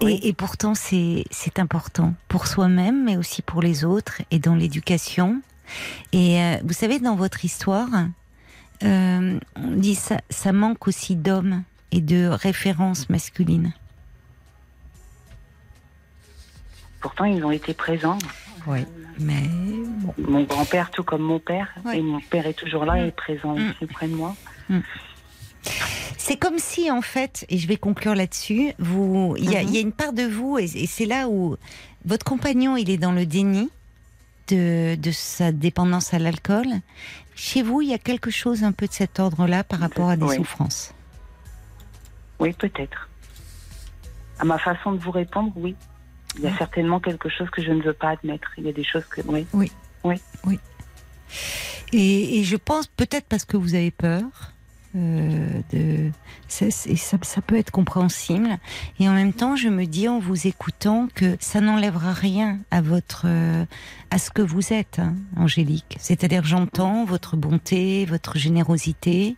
Et, 0.00 0.04
Oui. 0.04 0.20
et 0.22 0.32
pourtant, 0.32 0.74
c'est 0.74 1.24
important 1.58 2.14
pour 2.28 2.46
soi-même, 2.46 3.04
mais 3.04 3.16
aussi 3.16 3.42
pour 3.42 3.60
les 3.62 3.84
autres 3.84 4.22
et 4.30 4.38
dans 4.38 4.54
l'éducation. 4.54 5.40
Et 6.12 6.40
euh, 6.42 6.56
vous 6.64 6.72
savez, 6.72 6.98
dans 7.00 7.16
votre 7.16 7.44
histoire, 7.44 7.88
euh, 8.82 9.38
on 9.56 9.70
dit 9.76 9.94
ça, 9.94 10.20
ça 10.30 10.52
manque 10.52 10.88
aussi 10.88 11.16
d'hommes 11.16 11.62
et 11.92 12.00
de 12.00 12.26
références 12.28 13.08
masculines. 13.10 13.72
Pourtant, 17.00 17.24
ils 17.24 17.44
ont 17.44 17.50
été 17.50 17.72
présents. 17.74 18.18
Oui. 18.66 18.80
Mais 19.18 19.42
bon. 19.48 20.14
Mon 20.18 20.42
grand-père, 20.44 20.90
tout 20.90 21.02
comme 21.04 21.22
mon 21.22 21.38
père. 21.38 21.68
Oui. 21.84 21.96
Et 21.98 22.02
mon 22.02 22.20
père 22.20 22.46
est 22.46 22.54
toujours 22.54 22.84
là 22.84 22.94
Mm. 22.94 23.06
et 23.06 23.10
présent 23.12 23.54
Mm. 23.56 23.70
aussi 23.70 23.86
près 23.86 24.08
de 24.08 24.14
moi. 24.14 24.34
C'est 26.22 26.36
comme 26.36 26.58
si, 26.58 26.90
en 26.90 27.00
fait, 27.00 27.46
et 27.48 27.56
je 27.56 27.66
vais 27.66 27.78
conclure 27.78 28.14
là-dessus, 28.14 28.74
vous, 28.78 29.34
il 29.38 29.50
y, 29.50 29.56
a- 29.56 29.62
Mhm. 29.62 29.68
il 29.68 29.74
y 29.74 29.78
a 29.78 29.80
une 29.80 29.92
part 29.92 30.12
de 30.12 30.22
vous, 30.24 30.58
et, 30.58 30.64
et 30.64 30.86
c'est 30.86 31.06
là 31.06 31.28
où 31.28 31.56
votre 32.04 32.24
compagnon, 32.26 32.76
il 32.76 32.90
est 32.90 32.98
dans 32.98 33.12
le 33.12 33.24
déni 33.24 33.70
de, 34.48 34.96
de 34.96 35.10
sa 35.12 35.50
dépendance 35.50 36.12
à 36.12 36.18
l'alcool. 36.18 36.66
Chez 37.34 37.62
vous, 37.62 37.80
il 37.80 37.88
y 37.88 37.94
a 37.94 37.98
quelque 37.98 38.30
chose 38.30 38.64
un 38.64 38.72
peu 38.72 38.86
de 38.86 38.92
cet 38.92 39.18
ordre-là 39.18 39.64
par 39.64 39.78
rapport 39.80 40.10
à 40.10 40.16
des 40.18 40.24
Oui. 40.24 40.36
souffrances? 40.36 40.92
Oui, 42.38 42.52
peut-être. 42.52 43.08
À 44.38 44.44
ma 44.44 44.58
façon 44.58 44.92
de 44.92 44.98
vous 44.98 45.10
répondre, 45.12 45.52
oui. 45.56 45.74
Il 46.36 46.42
y 46.42 46.46
a 46.46 46.50
Ouais. 46.50 46.58
certainement 46.58 47.00
quelque 47.00 47.30
chose 47.30 47.48
que 47.50 47.62
je 47.62 47.70
ne 47.72 47.82
veux 47.82 47.94
pas 47.94 48.10
admettre. 48.10 48.50
Il 48.58 48.64
y 48.64 48.68
a 48.68 48.72
des 48.72 48.84
choses 48.84 49.04
que, 49.08 49.22
oui. 49.22 49.46
Et, 51.92 52.38
et 52.40 52.44
je 52.44 52.56
pense 52.56 52.86
peut-être 52.88 53.26
parce 53.26 53.44
que 53.46 53.56
vous 53.56 53.74
avez 53.74 53.90
peur. 53.90 54.22
Euh, 54.96 56.10
ça, 56.48 57.40
peut 57.46 57.56
être 57.56 57.70
compréhensible. 57.70 58.58
Et 58.98 59.08
en 59.08 59.12
même 59.12 59.32
temps, 59.32 59.56
je 59.56 59.68
me 59.68 59.86
dis 59.86 60.08
en 60.08 60.18
vous 60.18 60.46
écoutant 60.46 61.08
que 61.14 61.36
ça 61.40 61.60
n'enlèvera 61.60 62.12
rien 62.12 62.58
à 62.70 62.80
votre, 62.80 63.22
euh, 63.26 63.64
à 64.10 64.18
ce 64.18 64.30
que 64.30 64.42
vous 64.42 64.72
êtes, 64.72 64.98
hein, 64.98 65.14
Angélique. 65.36 65.96
C'est-à-dire, 66.00 66.44
j'entends 66.44 67.04
votre 67.04 67.36
bonté, 67.36 68.04
votre 68.04 68.36
générosité, 68.36 69.36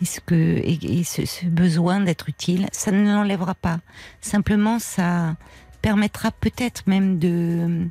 et 0.00 0.04
ce 0.04 1.46
besoin 1.46 2.00
d'être 2.00 2.28
utile. 2.28 2.68
Ça 2.72 2.92
ne 2.92 3.04
l'enlèvera 3.04 3.54
pas. 3.54 3.80
Simplement, 4.20 4.78
ça 4.78 5.34
permettra 5.82 6.30
peut-être 6.30 6.84
même 6.86 7.18
de, 7.18 7.88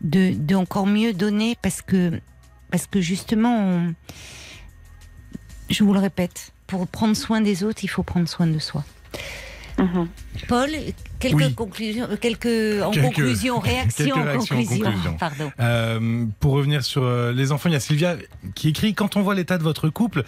de, 0.00 0.54
encore 0.54 0.86
mieux 0.86 1.12
donner 1.12 1.56
parce 1.60 1.82
que 1.82 2.20
parce 2.70 2.86
que 2.86 3.00
justement, 3.00 3.92
je 5.68 5.84
vous 5.84 5.92
le 5.92 6.00
répète, 6.00 6.52
pour 6.66 6.86
prendre 6.86 7.16
soin 7.16 7.40
des 7.40 7.64
autres, 7.64 7.84
il 7.84 7.88
faut 7.88 8.02
prendre 8.02 8.28
soin 8.28 8.46
de 8.46 8.58
soi. 8.58 8.84
Mhm. 9.78 10.08
Paul, 10.48 10.70
quelques 11.18 11.34
Oui. 11.36 11.54
conclusions, 11.54 12.06
quelques 12.20 12.46
en 12.82 12.90
Quelques- 12.90 13.04
conclusion, 13.06 13.58
réactions 13.60 14.04
quelques 14.14 14.18
en 14.18 14.38
conclusion. 14.38 14.84
conclusion. 14.84 15.16
Pardon. 15.18 15.50
Euh, 15.60 16.24
pour 16.40 16.52
revenir 16.52 16.84
sur 16.84 17.02
euh, 17.04 17.32
les 17.32 17.52
enfants, 17.52 17.68
il 17.68 17.72
y 17.72 17.76
a 17.76 17.80
Sylvia 17.80 18.16
qui 18.54 18.68
écrit 18.68 18.94
quand 18.94 19.16
on 19.16 19.22
voit 19.22 19.34
l'état 19.34 19.58
de 19.58 19.62
votre 19.62 19.88
couple, 19.88 20.24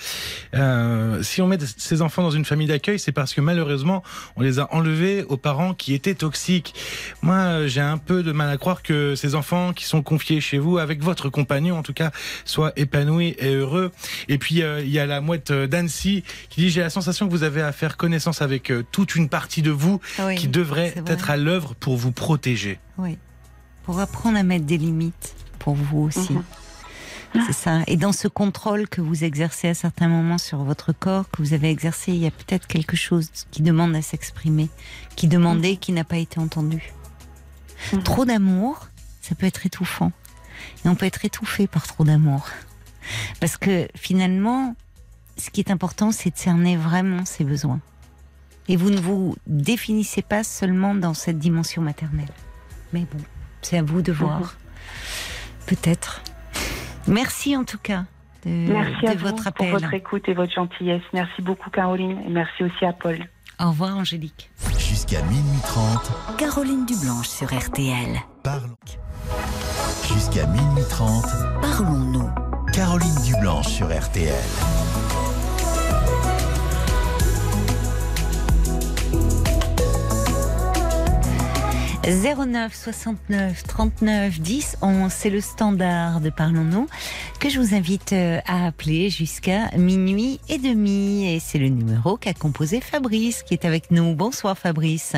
euh, 0.55 1.22
si 1.22 1.43
on 1.43 1.47
met 1.47 1.59
ses 1.76 2.03
enfants 2.03 2.22
dans 2.22 2.30
une 2.30 2.45
famille 2.45 2.66
d'accueil, 2.66 2.99
c'est 2.99 3.12
parce 3.12 3.34
que 3.34 3.41
malheureusement 3.41 4.03
on 4.36 4.43
les 4.43 4.59
a 4.59 4.72
enlevés 4.74 5.24
aux 5.28 5.36
parents 5.36 5.74
qui 5.74 5.95
étaient 5.95 6.14
toxiques. 6.14 6.74
Moi, 7.22 7.66
j'ai 7.66 7.80
un 7.80 7.99
peu 7.99 8.22
de 8.22 8.32
mal 8.32 8.49
à 8.49 8.57
croire 8.57 8.82
que 8.82 9.14
ces 9.14 9.34
enfants 9.34 9.72
qui 9.72 9.84
sont 9.84 10.03
confiés 10.03 10.41
chez 10.41 10.59
vous, 10.59 10.78
avec 10.78 11.03
votre 11.03 11.28
compagnon 11.28 11.76
en 11.78 11.82
tout 11.82 11.93
cas, 11.93 12.11
soient 12.45 12.72
épanouis 12.76 13.34
et 13.39 13.55
heureux. 13.55 13.91
Et 14.28 14.39
puis 14.39 14.57
il 14.62 14.89
y 14.91 14.99
a 14.99 15.07
la 15.07 15.20
mouette 15.20 15.53
d'Annecy 15.53 16.22
qui 16.51 16.61
dit 16.62 16.70
j'ai 16.70 16.80
la 16.80 16.91
sensation 16.91 17.26
que 17.26 17.30
vous 17.32 17.43
avez 17.43 17.62
à 17.62 17.72
faire 17.72 17.97
connaissance 17.97 18.43
avec 18.43 18.72
toute 18.93 19.14
une 19.16 19.28
partie 19.28 19.62
de 19.62 19.70
vous 19.70 20.01
Oui, 20.20 20.34
qui 20.36 20.49
devrait 20.49 20.78
c'est 20.95 21.01
vrai. 21.01 21.12
être 21.12 21.31
à 21.31 21.37
l'œuvre 21.37 21.74
pour 21.74 21.97
vous 21.97 22.12
protéger. 22.12 22.79
oui. 22.99 23.18
Pour 23.85 24.01
apprendre 24.01 24.37
à 24.37 24.43
mettre 24.43 24.66
des 24.66 24.76
limites 24.76 25.35
pour 25.59 25.74
vous 25.74 26.01
aussi. 26.01 26.35
Mhm. 26.35 26.43
C'est 27.47 27.55
ça. 27.55 27.81
Et 27.87 27.97
dans 27.97 28.12
ce 28.12 28.29
contrôle 28.29 28.87
que 28.87 29.01
vous 29.01 29.24
exercez 29.24 29.68
à 29.68 29.74
certains 29.74 30.09
moments 30.09 30.37
sur 30.37 30.62
votre 30.62 30.93
corps, 30.93 31.31
que 31.31 31.41
vous 31.43 31.55
avez 31.55 31.70
exercé, 31.70 32.12
il 32.12 32.18
y 32.18 32.26
a 32.26 32.31
peut-être 32.31 32.66
quelque 32.66 32.97
chose 32.97 33.31
qui 33.51 33.62
demande 33.62 33.95
à 33.95 34.03
s'exprimer, 34.03 34.68
qui 35.16 35.26
demandait, 35.26 35.76
qui 35.76 35.93
n'a 35.93 36.05
pas 36.05 36.18
été 36.18 36.39
entendu. 36.39 36.93
Mhm. 37.93 38.03
Trop 38.03 38.24
d'amour, 38.26 38.89
ça 39.22 39.35
peut 39.35 39.47
être 39.47 39.64
étouffant. 39.64 40.12
Et 40.85 40.89
on 40.89 40.95
peut 40.95 41.07
être 41.07 41.24
étouffé 41.24 41.66
par 41.66 41.87
trop 41.87 42.05
d'amour. 42.05 42.47
Parce 43.41 43.57
que 43.57 43.89
finalement, 43.95 44.74
ce 45.39 45.51
qui 45.51 45.61
est 45.61 45.70
important, 45.70 46.12
c'est 46.12 46.31
de 46.31 46.39
cerner 46.39 46.76
vraiment 46.76 47.24
ses 47.24 47.45
besoins. 47.45 47.81
Et 48.69 48.77
vous 48.77 48.91
ne 48.91 49.01
vous 49.01 49.35
définissez 49.47 50.23
pas 50.23 50.45
seulement 50.45 50.95
dans 50.95 51.14
cette 51.14 51.39
dimension 51.39 51.81
maternelle. 51.83 52.29
Mais 52.93 53.07
bon, 53.12 53.19
c'est 53.62 53.79
à 53.79 53.83
vous 53.83 54.03
de 54.03 54.12
voir. 54.12 54.41
Mhm. 54.41 54.49
Peut-être. 55.66 56.23
Merci 57.07 57.57
en 57.57 57.64
tout 57.64 57.79
cas 57.79 58.05
de, 58.45 58.51
Merci 58.51 59.03
de 59.03 59.09
à 59.09 59.14
vous 59.14 59.25
votre 59.27 59.37
pour 59.53 59.66
appel. 59.66 59.71
votre 59.73 59.95
écoute 59.95 60.29
et 60.29 60.35
votre 60.35 60.53
gentillesse. 60.53 61.03
Merci 61.12 61.43
beaucoup, 61.43 61.71
Caroline. 61.71 62.19
Et 62.27 62.31
merci 62.31 62.62
aussi 62.64 62.85
à 62.85 62.93
Paul. 62.93 63.19
Au 63.61 63.71
revoir 63.71 63.97
Angélique. 63.97 64.51
Jusqu'à 64.79 65.23
minuit 65.23 65.61
30, 65.64 66.37
Caroline 66.39 66.87
Dublanche 66.87 67.27
sur 67.29 67.49
RTL. 67.53 68.16
parlons. 68.43 68.77
Jusqu'à 70.07 70.47
minuit 70.47 70.85
30, 70.89 71.25
Parlons-nous. 71.61 72.31
Caroline 72.73 73.16
Dublanche 73.25 73.66
sur 73.69 73.87
RTL. 73.89 74.33
09 82.05 82.74
69 82.74 83.62
39 83.64 84.40
10 84.40 84.78
11, 84.82 85.12
c'est 85.12 85.30
le 85.30 85.40
standard 85.40 86.20
de 86.20 86.30
Parlons-nous 86.30 86.86
que 87.40 87.51
je 87.51 87.61
vous 87.61 87.74
invite 87.74 88.12
euh, 88.12 88.38
à 88.46 88.66
appeler 88.66 89.11
jusqu'à 89.11 89.68
minuit 89.76 90.40
et 90.49 90.59
demi. 90.59 91.28
Et 91.32 91.38
c'est 91.40 91.59
le 91.59 91.68
numéro 91.68 92.16
qu'a 92.16 92.32
composé 92.34 92.80
Fabrice 92.80 93.42
qui 93.42 93.55
est 93.55 93.64
avec 93.64 93.90
nous. 93.90 94.14
Bonsoir 94.14 94.57
Fabrice. 94.57 95.16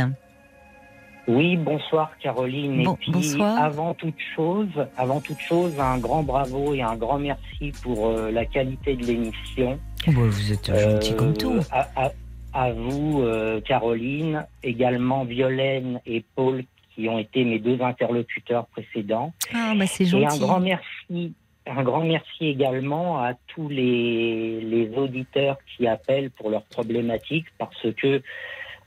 Oui, 1.29 1.57
bonsoir 1.57 2.11
Caroline. 2.21 2.83
Bon- 2.83 2.95
et 2.95 2.97
puis, 2.99 3.13
bonsoir. 3.13 3.63
avant 3.63 3.95
toute 3.95 4.17
chose, 4.35 4.67
avant 4.97 5.21
toute 5.21 5.39
chose, 5.41 5.73
un 5.79 5.99
grand 5.99 6.23
bravo 6.25 6.75
et 6.75 6.83
un 6.83 6.97
grand 6.97 7.19
merci 7.19 7.73
pour 7.83 8.09
euh, 8.09 8.31
la 8.33 8.47
qualité 8.47 8.97
de 8.97 9.05
l'émission. 9.07 9.79
vous 10.09 10.53
êtes 10.53 10.67
gentil 10.67 11.13
Euh, 11.13 11.17
comme 11.17 11.37
tout. 11.37 11.61
À, 11.71 11.87
à- 11.95 12.11
à 12.53 12.73
vous, 12.73 13.23
euh, 13.23 13.61
Caroline, 13.61 14.47
également 14.63 15.25
Violaine 15.25 16.01
et 16.07 16.25
Paul, 16.35 16.65
qui 16.95 17.09
ont 17.09 17.19
été 17.19 17.45
mes 17.45 17.59
deux 17.59 17.81
interlocuteurs 17.83 18.67
précédents. 18.67 19.33
Ah, 19.55 19.75
bah 19.77 19.87
c'est 19.87 20.05
Et 20.05 20.25
un 20.25 20.29
gentil. 20.29 20.41
grand 20.41 20.61
merci, 20.61 21.33
un 21.67 21.83
grand 21.83 22.05
merci 22.05 22.47
également 22.47 23.19
à 23.23 23.35
tous 23.49 23.69
les, 23.69 24.61
les 24.61 24.91
auditeurs 24.97 25.57
qui 25.77 25.87
appellent 25.87 26.31
pour 26.31 26.51
leurs 26.51 26.65
problématiques, 26.65 27.47
parce 27.59 27.87
que 27.97 28.23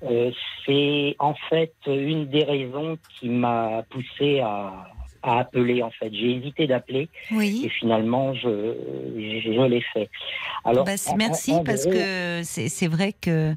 euh, 0.03 0.31
c'est 0.65 1.15
en 1.19 1.33
fait 1.49 1.73
une 1.87 2.25
des 2.27 2.43
raisons 2.43 2.97
qui 3.19 3.29
m'a 3.29 3.83
poussé 3.89 4.41
à, 4.41 4.87
à 5.23 5.39
appeler. 5.39 5.81
En 5.81 5.89
fait, 5.91 6.11
j'ai 6.13 6.31
hésité 6.35 6.67
d'appeler 6.67 7.09
et 7.31 7.35
Oui. 7.35 7.71
finalement 7.79 8.33
je, 8.33 8.49
je, 9.15 9.53
je 9.53 9.67
l'ai 9.67 9.81
fait. 9.93 10.09
Alors, 10.65 10.85
Bah, 10.85 10.91
en- 11.07 11.15
merci 11.17 11.53
en- 11.53 11.57
en 11.57 11.63
parce 11.63 11.83
gros, 11.85 11.93
que 11.93 12.41
c'est 12.43 12.67
c'est 12.69 12.87
vrai 12.87 13.13
que 13.13 13.55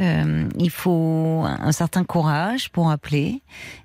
euh, 0.00 0.48
il 0.58 0.70
faut 0.70 1.42
un 1.46 1.72
certain 1.72 2.04
courage 2.04 2.70
pour 2.70 2.90
appeler 2.90 3.40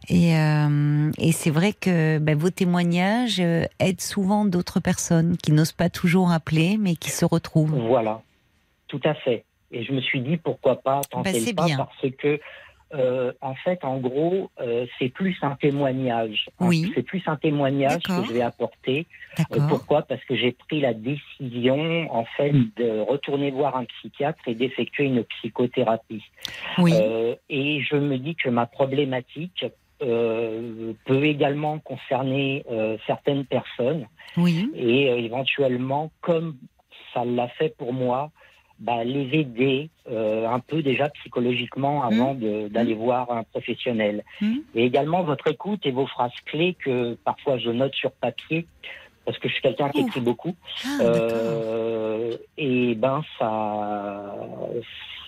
et, 0.10 0.36
euh, 0.38 1.12
et 1.18 1.32
c'est 1.32 1.50
vrai 1.52 1.74
que 1.74 2.18
bah, 2.20 2.36
vos 2.36 2.50
témoignages 2.50 3.40
euh, 3.40 3.66
aident 3.80 4.02
souvent 4.02 4.46
d'autres 4.46 4.80
personnes 4.80 5.38
qui 5.38 5.52
n'osent 5.52 5.72
pas 5.74 5.90
toujours 5.90 6.32
appeler 6.32 6.78
mais 6.80 6.96
qui 6.96 7.10
se 7.12 7.26
retrouvent. 7.26 7.76
Voilà, 7.78 8.22
tout 8.88 9.02
à 9.04 9.14
fait. 9.14 9.44
Et 9.72 9.84
je 9.84 9.92
me 9.92 10.00
suis 10.00 10.22
dit 10.22 10.38
pourquoi 10.38 10.78
pas 10.82 11.02
tenter 11.12 11.32
Bah, 11.34 11.40
le 11.46 11.54
pas 11.56 11.66
bien. 11.66 11.78
parce 11.78 12.14
que 12.16 12.40
euh, 12.94 13.34
en 13.42 13.56
fait, 13.56 13.84
en 13.84 13.98
gros, 13.98 14.50
euh, 14.62 14.86
c'est 14.98 15.10
plus 15.10 15.38
un 15.42 15.56
témoignage. 15.56 16.50
Oui. 16.60 16.92
C'est 16.96 17.04
plus 17.04 17.22
un 17.28 17.36
témoignage 17.36 18.04
que 18.04 18.26
je 18.26 18.34
vais 18.34 18.42
apporter. 18.42 19.08
Euh, 19.40 19.60
pourquoi? 19.68 20.04
Parce 20.04 20.24
que 20.26 20.36
j'ai 20.36 20.54
pris 20.54 20.80
la 20.80 20.94
décision, 20.94 22.14
en 22.14 22.26
fait, 22.26 22.52
de 22.52 23.00
retourner 23.02 23.52
voir 23.52 23.76
un 23.76 23.86
psychiatre 23.86 24.40
et 24.48 24.56
d'effectuer 24.56 25.06
une 25.06 25.24
psychothérapie. 25.24 26.24
Oui. 26.78 26.94
Euh, 26.96 27.36
et 27.50 27.82
je 27.82 27.98
me 27.98 28.18
dis 28.18 28.36
que 28.36 28.50
ma 28.50 28.66
problématique 28.66 29.66
peut 30.00 31.24
également 31.24 31.80
concerner 31.80 32.64
certaines 33.08 33.46
personnes 33.46 34.06
Oui. 34.38 34.70
et 34.76 35.08
éventuellement, 35.26 36.12
comme 36.22 36.56
ça 37.16 37.26
l'a 37.26 37.48
fait 37.48 37.76
pour 37.76 37.94
moi, 37.94 38.30
bah, 38.80 39.04
les 39.04 39.30
aider 39.40 39.90
euh, 40.10 40.48
un 40.48 40.60
peu 40.60 40.82
déjà 40.84 41.10
psychologiquement 41.10 42.04
avant 42.04 42.34
de- 42.36 42.68
d'aller 42.68 42.94
voir 42.94 43.32
un 43.32 43.44
professionnel. 43.44 44.24
Mm. 44.42 44.58
Et 44.76 44.86
également 44.86 45.24
votre 45.24 45.48
écoute 45.48 45.86
et 45.86 45.92
vos 45.92 46.06
phrases 46.08 46.32
clés 46.46 46.76
que 46.80 47.16
parfois 47.26 47.58
je 47.58 47.70
note 47.72 47.96
sur 47.96 48.12
papier 48.12 48.66
parce 49.26 49.38
que 49.40 49.48
je 49.50 49.54
suis 49.54 49.62
quelqu'un 49.62 49.90
qui 49.90 50.02
écrit 50.02 50.22
beaucoup. 50.22 50.56
Ah. 50.86 51.00
Euh, 51.02 52.38
et 52.58 52.96
ben 52.96 53.24
ça, 53.38 54.36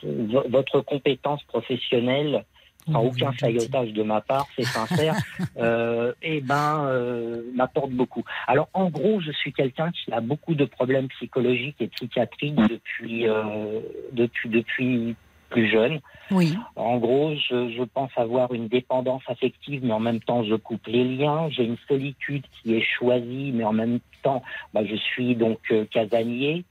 vo- 0.03 0.43
votre 0.49 0.79
compétence 0.81 1.43
professionnelle 1.43 2.45
sans 2.91 3.03
aucun 3.03 3.31
saillotage 3.33 3.93
de 3.93 4.03
ma 4.03 4.21
part, 4.21 4.47
c'est 4.55 4.63
sincère, 4.63 5.15
euh, 5.57 6.13
et 6.21 6.41
ben 6.41 6.85
euh, 6.85 7.41
m'apporte 7.53 7.91
beaucoup. 7.91 8.23
Alors 8.47 8.69
en 8.73 8.89
gros, 8.89 9.19
je 9.21 9.31
suis 9.31 9.53
quelqu'un 9.53 9.91
qui 9.91 10.11
a 10.11 10.21
beaucoup 10.21 10.55
de 10.55 10.65
problèmes 10.65 11.07
psychologiques 11.09 11.77
et 11.79 11.87
psychiatriques 11.87 12.55
depuis 12.55 13.27
euh, 13.27 13.79
depuis 14.11 14.49
depuis 14.49 15.15
plus 15.49 15.69
jeune. 15.69 15.99
Oui. 16.31 16.55
En 16.75 16.97
gros, 16.97 17.33
je, 17.35 17.71
je 17.75 17.83
pense 17.83 18.11
avoir 18.15 18.53
une 18.53 18.67
dépendance 18.67 19.23
affective, 19.27 19.83
mais 19.83 19.93
en 19.93 19.99
même 19.99 20.19
temps, 20.19 20.43
je 20.43 20.55
coupe 20.55 20.85
les 20.87 21.03
liens. 21.03 21.49
J'ai 21.49 21.63
une 21.63 21.77
solitude 21.87 22.45
qui 22.61 22.75
est 22.75 22.85
choisie, 22.97 23.51
mais 23.53 23.63
en 23.63 23.73
même 23.73 23.99
temps, 24.21 24.43
bah, 24.73 24.81
je 24.85 24.95
suis 24.95 25.35
donc 25.35 25.59
euh, 25.71 25.85
casanier. 25.85 26.63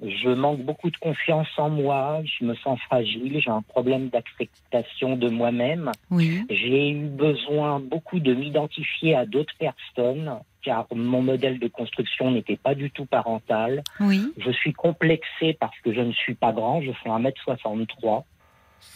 Je 0.00 0.28
manque 0.28 0.60
beaucoup 0.60 0.90
de 0.90 0.96
confiance 0.96 1.48
en 1.56 1.70
moi. 1.70 2.20
Je 2.24 2.44
me 2.44 2.54
sens 2.56 2.78
fragile. 2.82 3.40
J'ai 3.40 3.50
un 3.50 3.62
problème 3.62 4.08
d'acceptation 4.08 5.16
de 5.16 5.28
moi-même. 5.28 5.90
Oui. 6.10 6.42
J'ai 6.50 6.90
eu 6.90 7.06
besoin 7.06 7.80
beaucoup 7.80 8.20
de 8.20 8.32
m'identifier 8.32 9.16
à 9.16 9.26
d'autres 9.26 9.54
personnes, 9.58 10.38
car 10.62 10.86
mon 10.94 11.20
modèle 11.22 11.58
de 11.58 11.66
construction 11.66 12.30
n'était 12.30 12.56
pas 12.56 12.74
du 12.76 12.90
tout 12.92 13.06
parental. 13.06 13.82
Oui. 14.00 14.32
Je 14.36 14.50
suis 14.52 14.72
complexé 14.72 15.54
parce 15.58 15.76
que 15.80 15.92
je 15.92 16.00
ne 16.00 16.12
suis 16.12 16.34
pas 16.34 16.52
grand. 16.52 16.80
Je 16.80 16.92
fais 17.02 17.08
1m63. 17.10 18.22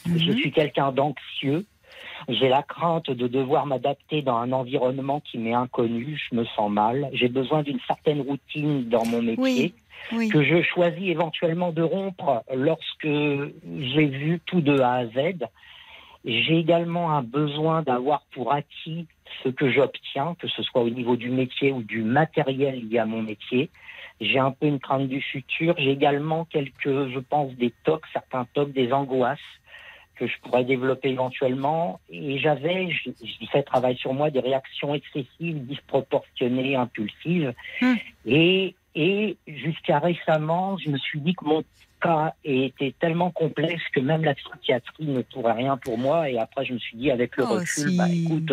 Je 0.06 0.10
Mhm. 0.12 0.36
suis 0.36 0.52
quelqu'un 0.52 0.92
d'anxieux. 0.92 1.64
J'ai 2.28 2.48
la 2.48 2.62
crainte 2.62 3.10
de 3.10 3.26
devoir 3.26 3.66
m'adapter 3.66 4.22
dans 4.22 4.36
un 4.36 4.52
environnement 4.52 5.20
qui 5.20 5.38
m'est 5.38 5.54
inconnu. 5.54 6.20
Je 6.30 6.36
me 6.36 6.44
sens 6.44 6.70
mal. 6.70 7.08
J'ai 7.12 7.28
besoin 7.28 7.62
d'une 7.62 7.80
certaine 7.88 8.20
routine 8.20 8.88
dans 8.88 9.04
mon 9.04 9.20
métier 9.22 9.42
Oui. 9.42 9.74
Oui. 10.12 10.28
que 10.28 10.42
je 10.42 10.62
choisis 10.62 11.08
éventuellement 11.08 11.72
de 11.72 11.82
rompre 11.82 12.42
lorsque 12.54 13.06
j'ai 13.06 14.06
vu 14.06 14.40
tout 14.46 14.60
de 14.60 14.78
A 14.80 14.94
à 14.94 15.06
Z. 15.06 15.46
J'ai 16.24 16.58
également 16.58 17.12
un 17.12 17.22
besoin 17.22 17.82
d'avoir 17.82 18.22
pour 18.32 18.52
acquis 18.52 19.06
ce 19.42 19.48
que 19.48 19.70
j'obtiens, 19.70 20.36
que 20.38 20.48
ce 20.48 20.62
soit 20.62 20.82
au 20.82 20.90
niveau 20.90 21.16
du 21.16 21.30
métier 21.30 21.72
ou 21.72 21.82
du 21.82 22.02
matériel 22.02 22.88
lié 22.88 22.98
à 22.98 23.06
mon 23.06 23.22
métier. 23.22 23.70
J'ai 24.20 24.38
un 24.38 24.52
peu 24.52 24.66
une 24.66 24.78
crainte 24.78 25.08
du 25.08 25.20
futur. 25.20 25.74
J'ai 25.78 25.90
également 25.90 26.44
quelques, 26.44 27.08
je 27.08 27.18
pense, 27.18 27.52
des 27.54 27.72
tocs, 27.84 28.04
certains 28.12 28.46
tocs, 28.54 28.72
des 28.72 28.92
angoisses 28.92 29.38
que 30.14 30.28
je 30.28 30.34
pourrais 30.42 30.64
développer 30.64 31.08
éventuellement. 31.08 31.98
Et 32.08 32.38
j'avais, 32.38 32.90
je, 32.90 33.10
je 33.20 33.46
fais 33.50 33.62
travail 33.64 33.96
sur 33.96 34.14
moi, 34.14 34.30
des 34.30 34.38
réactions 34.38 34.94
excessives, 34.94 35.66
disproportionnées, 35.66 36.76
impulsives. 36.76 37.52
Hmm. 37.80 37.94
Et, 38.26 38.76
et 38.94 39.36
jusqu'à 39.46 39.98
récemment, 39.98 40.76
je 40.78 40.90
me 40.90 40.98
suis 40.98 41.20
dit 41.20 41.34
que 41.34 41.44
mon 41.44 41.64
cas 42.00 42.34
était 42.44 42.94
tellement 43.00 43.30
complexe 43.30 43.82
que 43.94 44.00
même 44.00 44.24
la 44.24 44.34
psychiatrie 44.34 45.06
ne 45.06 45.22
pourrait 45.22 45.52
rien 45.54 45.76
pour 45.76 45.98
moi. 45.98 46.28
Et 46.28 46.38
après, 46.38 46.64
je 46.64 46.74
me 46.74 46.78
suis 46.78 46.96
dit, 46.96 47.10
avec 47.10 47.36
le 47.36 47.44
Oh, 47.44 47.54
recul, 47.54 47.90
si. 47.90 47.96
bah, 47.96 48.08
écoute, 48.12 48.52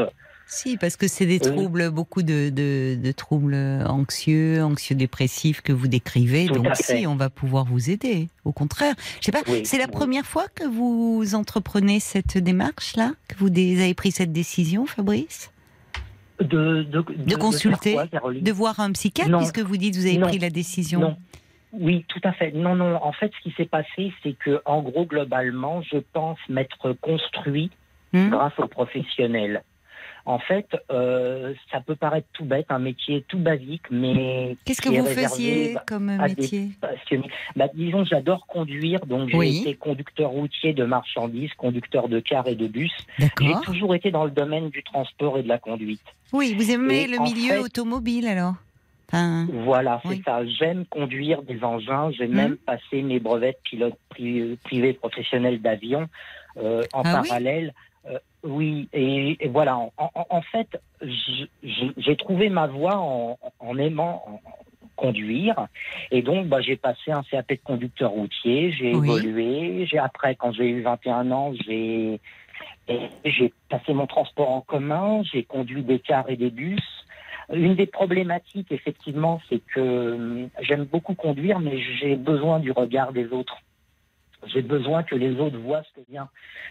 Si, 0.52 0.78
parce 0.78 0.96
que 0.98 1.08
c'est 1.08 1.28
des 1.28 1.40
Oui. 1.44 1.52
troubles, 1.52 1.92
beaucoup 1.92 2.24
de, 2.24 2.50
de, 2.50 2.96
de 3.00 3.12
troubles 3.12 3.54
anxieux, 3.88 4.64
anxieux-dépressifs 4.64 5.62
que 5.62 5.72
vous 5.72 5.88
décrivez. 5.88 6.48
Donc 6.48 6.68
si, 6.76 7.06
on 7.06 7.16
va 7.16 7.30
pouvoir 7.30 7.66
vous 7.66 7.90
aider. 7.92 8.30
Au 8.46 8.52
contraire, 8.52 8.96
je 9.20 9.26
sais 9.26 9.32
pas. 9.32 9.42
Oui, 9.48 9.62
c'est 9.66 9.78
la 9.78 9.86
oui. 9.86 9.92
première 9.92 10.26
fois 10.26 10.48
que 10.56 10.64
vous 10.64 11.36
entreprenez 11.36 12.00
cette 12.00 12.38
démarche-là, 12.38 13.12
que 13.28 13.36
vous 13.38 13.48
avez 13.48 13.94
pris 13.94 14.12
cette 14.12 14.32
décision, 14.32 14.88
Fabrice, 14.88 15.52
de, 16.40 16.84
de, 16.84 17.04
de 17.18 17.36
consulter, 17.36 17.94
quoi, 17.94 18.06
de 18.32 18.52
voir 18.52 18.80
un 18.80 18.92
psychiatre, 18.94 19.30
Non. 19.30 19.40
puisque 19.40 19.60
vous 19.60 19.78
dites 19.78 19.94
que 19.96 20.00
vous 20.00 20.06
avez 20.08 20.18
Non. 20.18 20.28
pris 20.28 20.40
la 20.40 20.50
décision. 20.50 21.00
Non. 21.00 21.18
Oui, 21.72 22.04
tout 22.08 22.22
à 22.24 22.32
fait. 22.32 22.52
Non, 22.52 22.76
non. 22.76 22.98
En 23.04 23.12
fait, 23.12 23.32
ce 23.38 23.44
qui 23.48 23.56
s'est 23.56 23.66
passé, 23.68 24.12
c'est 24.24 24.34
que, 24.34 24.62
en 24.66 24.82
gros, 24.82 25.06
globalement, 25.06 25.82
je 25.84 25.98
pense 26.14 26.40
m'être 26.50 26.94
construit 26.94 27.70
Hmm 28.12 28.30
grâce 28.30 28.58
aux 28.58 28.68
professionnels. 28.68 29.62
En 30.30 30.38
fait, 30.38 30.68
euh, 30.92 31.56
ça 31.72 31.82
peut 31.82 31.96
paraître 31.96 32.28
tout 32.34 32.46
bête, 32.46 32.68
un 32.70 32.78
métier 32.78 33.26
tout 33.28 33.40
basique, 33.40 33.82
mais 33.90 34.56
Qu'est-ce 34.64 34.80
que 34.80 34.90
vous 34.90 35.04
faisiez 35.08 35.74
bah, 35.74 35.84
comme 35.88 36.06
métier. 36.18 36.70
Bah, 37.56 37.66
disons, 37.74 38.06
j'adore 38.06 38.46
conduire, 38.46 39.04
donc 39.08 39.30
j'ai 39.30 39.38
Oui. 39.38 39.62
été 39.62 39.74
conducteur 39.74 40.30
routier 40.30 40.74
de 40.74 40.86
marchandises, 40.86 41.52
conducteur 41.58 42.10
de 42.10 42.20
cars 42.20 42.48
et 42.48 42.54
de 42.54 42.68
bus. 42.68 42.92
J'ai 43.18 43.56
toujours 43.64 43.96
été 43.96 44.12
dans 44.12 44.24
le 44.24 44.30
domaine 44.30 44.70
du 44.70 44.84
transport 44.84 45.40
et 45.40 45.42
de 45.42 45.48
la 45.48 45.58
conduite. 45.58 46.04
Oui, 46.32 46.54
vous 46.56 46.70
aimez 46.70 47.06
Et 47.06 47.08
le 47.08 47.18
milieu 47.24 47.54
fait- 47.56 47.58
automobile 47.62 48.28
alors 48.28 48.54
Enfin, 49.12 49.48
Voilà, 49.52 50.00
c'est 50.04 50.10
Oui. 50.10 50.22
ça. 50.24 50.46
J'aime 50.46 50.86
conduire 50.86 51.42
des 51.42 51.64
engins. 51.64 52.12
J'ai 52.12 52.28
Mhm. 52.28 52.36
même 52.36 52.58
passé 52.58 53.02
mes 53.02 53.20
brevets 53.20 53.54
de 53.54 53.58
pilote 53.64 53.96
pri- 54.12 54.56
privé 54.64 54.94
professionnel 54.94 55.60
d'avion 55.60 56.08
euh, 56.58 56.84
en 56.94 57.02
Ah 57.04 57.24
parallèle. 57.26 57.74
Oui, 58.44 58.88
et, 58.94 59.38
et 59.44 59.48
voilà. 59.48 59.78
En, 59.78 59.92
en- 59.98 60.26
en 60.30 60.42
fait, 60.42 60.82
j'ai 61.02 62.16
trouvé 62.18 62.50
ma 62.50 62.68
voie 62.68 62.98
en, 62.98 63.38
en 63.60 63.78
aimant 63.78 64.42
conduire. 64.96 65.68
Et 66.12 66.22
donc, 66.22 66.48
bah, 66.48 66.62
j'ai 66.62 66.76
passé 66.76 67.12
un 67.12 67.24
CAP 67.24 67.50
de 67.50 67.60
conducteur 67.64 68.12
routier. 68.12 68.72
J'ai 68.72 68.96
Oui. 68.96 69.08
évolué. 69.10 69.86
J'ai 69.86 69.98
après, 69.98 70.36
quand 70.36 70.52
j'ai 70.52 70.70
eu 70.70 70.82
21 70.82 71.32
ans, 71.32 71.54
j'ai 71.68 72.20
passé 73.70 73.94
mon 73.94 74.08
transport 74.08 74.50
en 74.52 74.62
commun. 74.62 75.22
J'ai 75.32 75.44
conduit 75.44 75.84
des 75.84 76.00
cars 76.00 76.30
et 76.30 76.36
des 76.38 76.50
bus. 76.50 76.82
Une 77.52 77.76
des 77.76 77.88
problématiques, 77.88 78.72
effectivement, 78.72 79.42
c'est 79.50 79.62
que 79.74 79.80
hum, 80.14 80.50
j'aime 80.62 80.84
beaucoup 80.86 81.16
conduire, 81.16 81.60
mais 81.60 81.80
j'ai 82.00 82.16
besoin 82.16 82.60
du 82.60 82.72
regard 82.72 83.12
des 83.12 83.28
autres. 83.30 83.58
J'ai 84.48 84.62
besoin 84.62 85.04
que 85.04 85.16
les 85.16 85.38
autres 85.40 85.58
voient 85.58 85.84
ce 85.84 86.00
que 86.02 86.06
vient. 86.10 86.30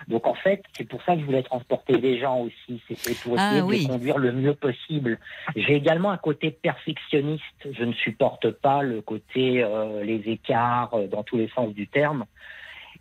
Donc 0.09 0.27
en 0.27 0.35
fait, 0.35 0.62
c'est 0.77 0.89
pour 0.89 1.03
ça 1.03 1.14
que 1.14 1.21
je 1.21 1.27
voulais 1.27 1.43
transporter 1.43 1.99
des 1.99 2.19
gens 2.19 2.39
aussi. 2.41 2.81
C'était 2.89 3.14
pour 3.23 3.35
Ah, 3.39 3.49
essayer 3.49 3.61
de 3.61 3.66
oui. 3.66 3.79
les 3.81 3.87
conduire 3.87 4.19
le 4.19 4.33
mieux 4.33 4.55
possible. 4.55 5.19
J'ai 5.55 5.75
également 5.75 6.11
un 6.11 6.16
côté 6.16 6.51
perfectionniste. 6.51 7.45
Je 7.71 7.85
ne 7.85 7.93
supporte 7.93 8.51
pas 8.51 8.83
le 8.83 9.03
côté 9.03 9.62
euh, 9.62 10.03
les 10.03 10.23
écarts 10.31 10.95
euh, 10.95 11.07
dans 11.09 11.23
tous 11.23 11.37
les 11.37 11.49
sens 11.49 11.75
du 11.75 11.87
terme. 11.89 12.25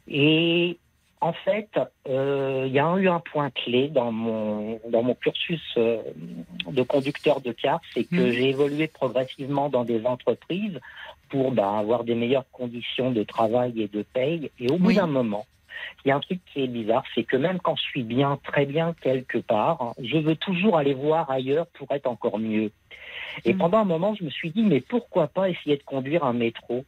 Et 0.07 0.77
en 1.19 1.33
fait, 1.33 1.69
euh, 2.07 2.65
il 2.67 2.73
y 2.73 2.79
a 2.79 2.95
eu 2.97 3.07
un 3.09 3.19
point 3.19 3.49
clé 3.49 3.87
dans 3.87 4.11
mon 4.11 4.79
dans 4.89 5.01
mon 5.01 5.15
cursus 5.15 5.61
de 5.77 6.83
conducteur 6.83 7.41
de 7.41 7.51
car, 7.53 7.81
c'est 7.93 8.03
que 8.03 8.15
Mhm. 8.15 8.31
j'ai 8.31 8.49
évolué 8.49 8.87
progressivement 8.87 9.69
dans 9.69 9.83
des 9.83 10.05
entreprises 10.05 10.79
pour 11.29 11.51
bah, 11.51 11.77
avoir 11.77 12.03
des 12.03 12.15
meilleures 12.15 12.49
conditions 12.51 13.11
de 13.11 13.23
travail 13.23 13.81
et 13.81 13.87
de 13.87 14.03
paye. 14.03 14.51
Et 14.59 14.69
au 14.69 14.77
bout 14.77 14.87
Oui. 14.87 14.95
d'un 14.95 15.07
moment, 15.07 15.45
il 16.03 16.09
y 16.09 16.11
a 16.11 16.15
un 16.15 16.19
truc 16.19 16.39
qui 16.51 16.63
est 16.63 16.67
bizarre, 16.67 17.03
c'est 17.13 17.23
que 17.23 17.37
même 17.37 17.59
quand 17.59 17.75
je 17.75 17.83
suis 17.83 18.03
bien, 18.03 18.39
très 18.43 18.65
bien 18.65 18.93
quelque 19.01 19.37
part, 19.37 19.81
hein, 19.81 19.93
je 20.01 20.17
veux 20.17 20.35
toujours 20.35 20.77
aller 20.77 20.93
voir 20.93 21.29
ailleurs 21.29 21.67
pour 21.67 21.91
être 21.91 22.07
encore 22.07 22.39
mieux. 22.39 22.71
Et 23.45 23.53
Mhm. 23.53 23.59
pendant 23.59 23.79
un 23.79 23.85
moment, 23.85 24.15
je 24.15 24.23
me 24.23 24.29
suis 24.29 24.51
dit, 24.51 24.63
mais 24.63 24.81
pourquoi 24.81 25.27
pas 25.27 25.49
essayer 25.49 25.77
de 25.77 25.83
conduire 25.83 26.23
un 26.23 26.33
métro 26.33 26.85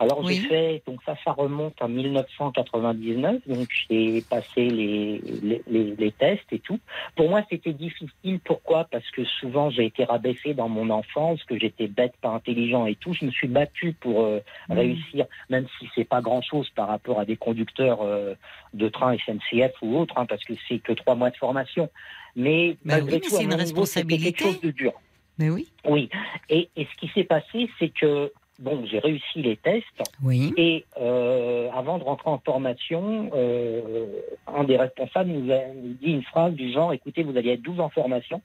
alors 0.00 0.24
Oui. 0.24 0.34
j'ai 0.42 0.48
fait, 0.48 0.82
donc 0.86 1.00
ça, 1.06 1.14
ça 1.24 1.32
remonte 1.32 1.74
à 1.80 1.86
1999, 1.86 3.42
donc 3.46 3.68
j'ai 3.88 4.22
passé 4.22 4.68
les, 4.68 5.18
les, 5.42 5.62
les- 5.68 5.94
les 5.96 6.12
tests 6.12 6.50
et 6.52 6.58
tout. 6.58 6.78
Pour 7.16 7.28
moi, 7.28 7.42
c'était 7.50 7.72
difficile. 7.72 8.40
Pourquoi? 8.44 8.84
Parce 8.90 9.08
que 9.10 9.24
souvent, 9.24 9.70
j'ai 9.70 9.84
été 9.84 10.04
rabaissé 10.04 10.54
dans 10.54 10.68
mon 10.68 10.90
enfance, 10.90 11.42
que 11.44 11.58
j'étais 11.58 11.86
bête, 11.86 12.14
pas 12.20 12.30
intelligent 12.30 12.86
et 12.86 12.94
tout. 12.96 13.12
Je 13.12 13.24
me 13.26 13.30
suis 13.30 13.46
battu 13.48 13.92
pour 14.00 14.22
euh, 14.22 14.40
Mhm. 14.68 14.76
réussir, 14.78 15.26
même 15.50 15.66
si 15.78 15.88
c'est 15.94 16.04
pas 16.08 16.20
grand-chose 16.20 16.68
par 16.70 16.88
rapport 16.88 17.20
à 17.20 17.24
des 17.24 17.36
conducteurs 17.36 18.00
euh, 18.02 18.34
de 18.74 18.88
train 18.88 19.16
SNCF 19.18 19.72
ou 19.82 19.98
autres, 19.98 20.14
hein, 20.18 20.26
parce 20.26 20.42
que 20.44 20.54
c'est 20.68 20.78
que 20.78 20.92
trois 20.92 21.14
mois 21.14 21.30
de 21.30 21.36
formation. 21.36 21.88
Mais 22.36 22.70
Bah 22.84 22.96
malgré 22.96 23.16
oui, 23.16 23.20
mais 23.22 23.28
tout, 23.28 23.34
c'est 23.36 23.42
une 23.44 23.48
niveau, 23.50 23.58
responsabilité. 23.60 24.32
quelque 24.32 24.52
chose 24.52 24.60
de 24.62 24.70
dur. 24.70 24.92
mais 25.38 25.50
oui. 25.50 25.68
Oui. 25.84 26.08
Et, 26.48 26.68
et 26.76 26.84
ce 26.86 26.96
qui 27.00 27.08
s'est 27.14 27.24
passé, 27.24 27.68
c'est 27.78 27.88
que 27.88 28.32
bon, 28.60 28.84
j'ai 28.86 28.98
réussi 28.98 29.42
les 29.42 29.56
tests. 29.56 30.02
Oui. 30.22 30.52
Et 30.56 30.84
euh, 31.00 31.68
avant 31.74 31.98
de 31.98 32.04
rentrer 32.04 32.30
en 32.30 32.38
formation, 32.38 33.30
euh, 33.34 34.06
un 34.46 34.64
des 34.64 34.76
responsables 34.76 35.30
nous 35.30 35.52
a 35.52 35.60
dit 35.74 36.12
une 36.12 36.22
phrase 36.22 36.54
du 36.54 36.72
genre 36.72 36.92
écoutez, 36.92 37.22
vous 37.22 37.36
allez 37.36 37.50
être 37.50 37.62
12 37.62 37.80
en 37.80 37.88
formation, 37.88 38.42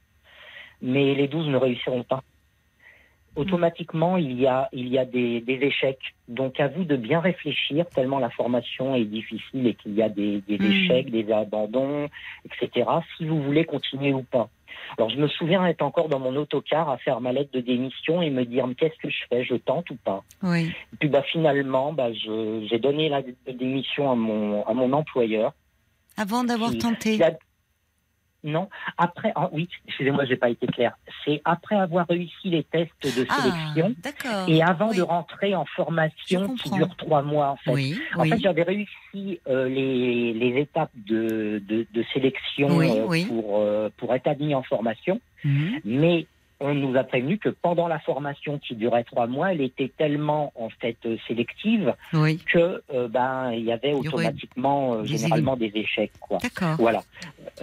mais 0.82 1.13
les 1.13 1.28
12 1.28 1.49
ne 1.49 1.57
réussiront 1.57 2.03
pas. 2.03 2.24
Automatiquement, 3.36 4.16
il 4.16 4.39
y 4.39 4.47
a, 4.47 4.70
il 4.72 4.88
y 4.88 4.97
a 4.97 5.03
des, 5.03 5.41
des 5.41 5.55
échecs. 5.55 6.16
Donc, 6.30 6.57
à 6.61 6.70
vous 6.70 6.86
de 6.86 6.95
bien 6.95 7.20
réfléchir, 7.20 7.86
tellement 7.89 8.20
la 8.20 8.30
formation 8.30 8.95
est 8.95 9.03
difficile 9.03 9.68
et 9.68 9.74
qu'il 9.74 9.93
y 9.93 10.01
a 10.01 10.07
des, 10.07 10.39
des 10.47 10.57
Mm. 10.57 10.72
échecs, 10.72 11.11
des 11.11 11.30
abandons, 11.34 12.07
etc., 12.45 12.89
si 13.18 13.26
vous 13.26 13.43
voulez 13.43 13.66
continuer 13.66 14.13
ou 14.13 14.24
pas. 14.24 14.49
Alors, 14.97 15.09
je 15.09 15.18
me 15.18 15.28
souviens 15.28 15.66
être 15.68 15.82
encore 15.82 16.09
dans 16.09 16.20
mon 16.20 16.36
autocar 16.36 16.89
à 16.89 16.97
faire 16.97 17.22
ma 17.22 17.32
lettre 17.32 17.51
de 17.53 17.59
démission 17.61 18.22
et 18.22 18.30
me 18.30 18.45
dire 18.45 18.68
qu'est-ce 18.78 18.97
que 19.01 19.09
je 19.09 19.24
fais? 19.30 19.43
Je 19.43 19.55
tente 19.55 19.89
ou 19.89 19.95
pas? 19.95 20.24
Oui. 20.43 20.68
et 20.93 20.95
puis 20.99 21.09
bah, 21.09 21.24
finalement, 21.24 21.93
bah, 21.93 22.09
j'ai 22.13 22.80
donné 22.80 23.09
la 23.09 23.22
démission 23.51 24.11
à 24.11 24.16
mon, 24.16 24.66
à 24.66 24.74
mon 24.74 24.91
employeur. 24.93 25.53
Avant 26.18 26.43
d'avoir 26.43 26.72
tenté. 26.78 27.18
qui 27.18 27.24
a- 27.24 27.38
Non, 28.45 28.69
après, 28.97 29.31
ah, 29.35 29.49
oui, 29.51 29.67
excusez-moi, 29.87 30.23
j'ai 30.25 30.35
pas 30.35 30.49
été 30.49 30.67
clair. 30.67 30.95
C'est 31.25 31.41
après 31.45 31.75
avoir 31.75 32.07
réussi 32.07 32.49
les 32.51 32.63
tests 32.63 32.91
de 33.03 33.25
Ah, 33.27 33.41
sélection 33.41 33.95
d'accord. 34.03 34.47
et 34.47 34.61
avant 34.61 34.89
oui. 34.91 34.97
de 34.97 35.01
rentrer 35.01 35.55
en 35.55 35.65
formation 35.65 36.55
qui 36.55 36.69
dure 36.69 36.95
trois 36.95 37.23
mois 37.23 37.49
en 37.49 37.55
fait. 37.57 37.71
Oui, 37.71 37.99
En 38.15 38.21
oui. 38.21 38.29
fait, 38.29 38.39
j'avais 38.39 38.61
réussi 38.61 39.39
euh, 39.47 39.67
les, 39.67 40.33
les 40.33 40.61
étapes 40.61 40.91
de, 40.95 41.61
de, 41.67 41.87
de 41.91 42.05
sélection 42.13 42.79
euh, 42.81 43.25
pour, 43.27 43.57
euh, 43.61 43.89
pour 43.97 44.13
être 44.13 44.27
admis 44.27 44.53
en 44.53 44.61
formation. 44.63 45.19
Mhm. 45.43 45.79
Mais 45.83 46.27
on 46.60 46.74
nous 46.74 46.95
a 46.97 47.03
prévenu 47.03 47.38
que 47.38 47.49
pendant 47.49 47.88
la 47.88 47.99
formation 47.99 48.60
qui 48.60 48.76
durait 48.76 49.03
trois 49.03 49.28
mois, 49.28 49.51
elle 49.51 49.62
était 49.62 49.91
tellement 49.97 50.51
en 50.56 50.70
fait 50.70 50.97
euh, 51.06 51.18
sélective 51.28 51.93
Oui, 52.14 52.38
que 52.51 52.82
euh, 52.93 53.08
ben 53.08 53.51
il 53.51 53.64
y 53.66 53.72
avait 53.72 53.93
automatiquement 53.93 54.93
euh, 54.93 55.03
généralement 55.06 55.58
des 55.58 55.72
échecs 55.76 56.12
quoi. 56.20 56.38
d'accord. 56.41 56.76
Voilà. 56.78 57.03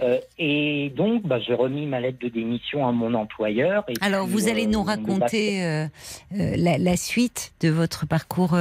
Euh, 0.01 0.19
et 0.37 0.91
donc 0.95 1.23
bah, 1.25 1.39
j'ai 1.39 1.53
remis 1.53 1.85
ma 1.85 1.99
lettre 1.99 2.19
de 2.19 2.29
démission 2.29 2.87
à 2.87 2.91
mon 2.91 3.13
employeur. 3.13 3.83
Et 3.87 3.93
Alors, 4.01 4.25
puis, 4.25 4.33
vous 4.33 4.47
allez 4.49 4.67
nous 4.67 4.79
on 4.79 4.83
raconter 4.83 5.87
la, 6.31 6.77
la 6.77 6.97
suite 6.97 7.53
de 7.61 7.69
votre 7.69 8.05
parcours 8.05 8.55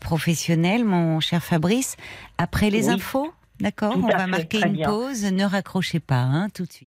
professionnel, 0.00 0.84
mon 0.84 1.20
cher 1.20 1.42
Fabrice, 1.42 1.96
après 2.38 2.70
les 2.70 2.88
Oui. 2.88 2.94
infos. 2.94 3.32
D'accord 3.60 3.94
On 3.96 4.06
va 4.06 4.26
marquer 4.26 4.60
une 4.66 4.72
bien. 4.74 4.88
pause. 4.88 5.24
Ne 5.32 5.44
raccrochez 5.44 5.98
pas, 6.00 6.20
hein, 6.20 6.48
tout 6.54 6.64
de 6.66 6.72
suite. 6.72 6.88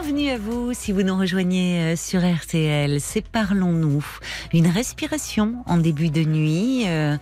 à 0.31 0.37
vous 0.37 0.73
si 0.73 0.93
vous 0.93 1.03
nous 1.03 1.17
rejoignez 1.17 1.79
euh, 1.81 1.95
sur 1.97 2.21
RTL. 2.21 3.01
C'est 3.01 3.21
Parlons-nous. 3.21 4.05
Une 4.53 4.67
respiration 4.67 5.63
en 5.65 5.75
début 5.75 6.09
de 6.09 6.21
nuit 6.23 6.83
euh, 6.87 7.17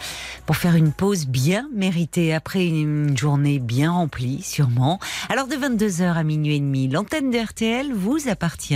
pour 0.45 0.57
faire 0.57 0.75
une 0.75 0.91
pause 0.91 1.25
bien 1.25 1.67
méritée 1.73 2.35
après 2.35 2.67
une 2.67 3.17
journée 3.17 3.57
bien 3.57 3.91
remplie, 3.91 4.43
sûrement. 4.43 4.99
Alors 5.29 5.47
de 5.47 5.55
22h 5.55 6.13
à 6.13 6.23
minuit 6.23 6.57
et 6.57 6.59
demi, 6.59 6.87
l'antenne 6.87 7.31
de 7.31 7.39
RTL 7.39 7.93
vous 7.93 8.29
appartient. 8.29 8.75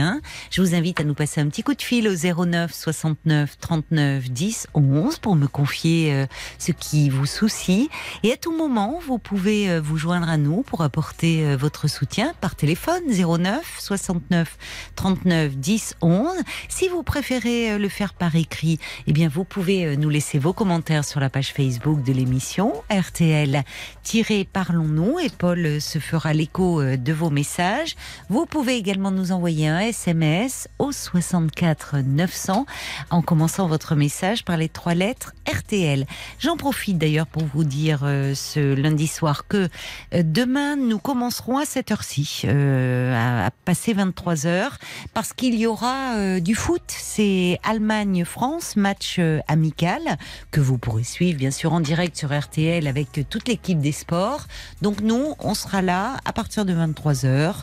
Je 0.49 0.61
vous 0.61 0.73
invite 0.73 0.99
à 0.99 1.03
nous 1.03 1.13
passer 1.13 1.39
un 1.39 1.47
petit 1.47 1.61
coup 1.61 1.75
de 1.75 1.81
fil 1.81 2.07
au 2.07 2.45
09 2.45 2.73
69 2.73 3.57
39 3.59 4.31
10 4.31 4.67
11 4.73 5.19
pour 5.19 5.35
me 5.35 5.45
confier 5.45 6.11
euh, 6.11 6.25
ce 6.57 6.71
qui 6.71 7.11
vous 7.11 7.27
soucie. 7.27 7.89
Et 8.23 8.31
à 8.31 8.37
tout 8.37 8.55
moment, 8.55 8.99
vous 9.05 9.19
pouvez 9.19 9.69
euh, 9.69 9.79
vous 9.79 9.97
joindre 9.97 10.29
à 10.29 10.37
nous 10.37 10.63
pour 10.63 10.81
apporter 10.81 11.55
votre 11.55 11.87
soutien 11.87 12.33
par 12.41 12.55
téléphone 12.55 13.03
09 13.07 13.61
69 13.79 14.22
39 14.29 14.57
39 14.95 15.57
10 15.57 15.95
11. 16.01 16.31
Si 16.69 16.87
vous 16.87 17.03
préférez 17.03 17.71
euh, 17.71 17.77
le 17.77 17.89
faire 17.89 18.13
par 18.13 18.35
écrit, 18.35 18.79
eh 19.07 19.13
bien 19.13 19.27
vous 19.27 19.43
pouvez 19.43 19.85
euh, 19.85 19.95
nous 19.95 20.09
laisser 20.09 20.37
vos 20.39 20.53
commentaires 20.53 21.03
sur 21.03 21.19
la 21.19 21.29
page 21.29 21.53
Facebook 21.53 22.01
de 22.03 22.13
l'émission 22.13 22.73
RTL-Parlons-nous 22.89 25.19
et 25.19 25.29
Paul 25.29 25.65
euh, 25.65 25.79
se 25.79 25.99
fera 25.99 26.33
l'écho 26.33 26.83
de 26.83 27.13
vos 27.13 27.29
messages. 27.29 27.95
Vous 28.29 28.45
pouvez 28.45 28.77
également 28.77 29.11
nous 29.11 29.31
envoyer 29.31 29.67
un 29.67 29.79
SMS 29.79 30.67
au 30.79 30.91
64 30.91 31.97
900 31.97 32.65
en 33.09 33.21
commençant 33.21 33.67
votre 33.67 33.95
message 33.95 34.45
par 34.45 34.57
les 34.57 34.69
trois 34.69 34.93
lettres 34.93 35.33
RTL. 35.51 36.05
J'en 36.39 36.57
profite 36.57 36.97
d'ailleurs 36.97 37.27
pour 37.27 37.43
vous 37.45 37.63
dire 37.63 37.99
ce 38.01 38.73
lundi 38.73 39.07
soir 39.07 39.47
que 39.47 39.69
demain 40.11 40.75
nous 40.75 40.99
commencerons 40.99 41.57
à 41.57 41.65
cette 41.65 41.91
heure-ci 41.91 42.43
à, 42.47 43.45
à 43.45 43.51
passer 43.65 43.93
20 43.93 44.12
23h, 44.13 44.71
parce 45.13 45.33
qu'il 45.33 45.55
y 45.55 45.65
aura 45.65 46.15
euh, 46.15 46.39
du 46.39 46.55
foot. 46.55 46.83
C'est 46.87 47.59
Allemagne-France, 47.63 48.75
match 48.75 49.17
euh, 49.19 49.39
amical, 49.47 50.17
que 50.51 50.61
vous 50.61 50.77
pourrez 50.77 51.03
suivre 51.03 51.37
bien 51.37 51.51
sûr 51.51 51.73
en 51.73 51.79
direct 51.79 52.17
sur 52.17 52.37
RTL 52.37 52.87
avec 52.87 53.27
toute 53.29 53.47
l'équipe 53.47 53.79
des 53.79 53.91
sports. 53.91 54.47
Donc 54.81 55.01
nous, 55.01 55.33
on 55.39 55.53
sera 55.53 55.81
là 55.81 56.17
à 56.25 56.33
partir 56.33 56.65
de 56.65 56.73
23h, 56.73 57.55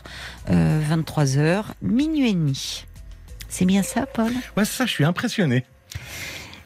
euh, 0.49 0.81
23h, 0.89 1.63
minuit 1.81 2.29
et 2.29 2.33
demi. 2.33 2.85
C'est 3.49 3.65
bien 3.65 3.83
ça, 3.83 4.05
Paul? 4.05 4.31
Ouais, 4.55 4.65
ça, 4.65 4.85
je 4.85 4.91
suis 4.91 5.03
impressionné. 5.03 5.65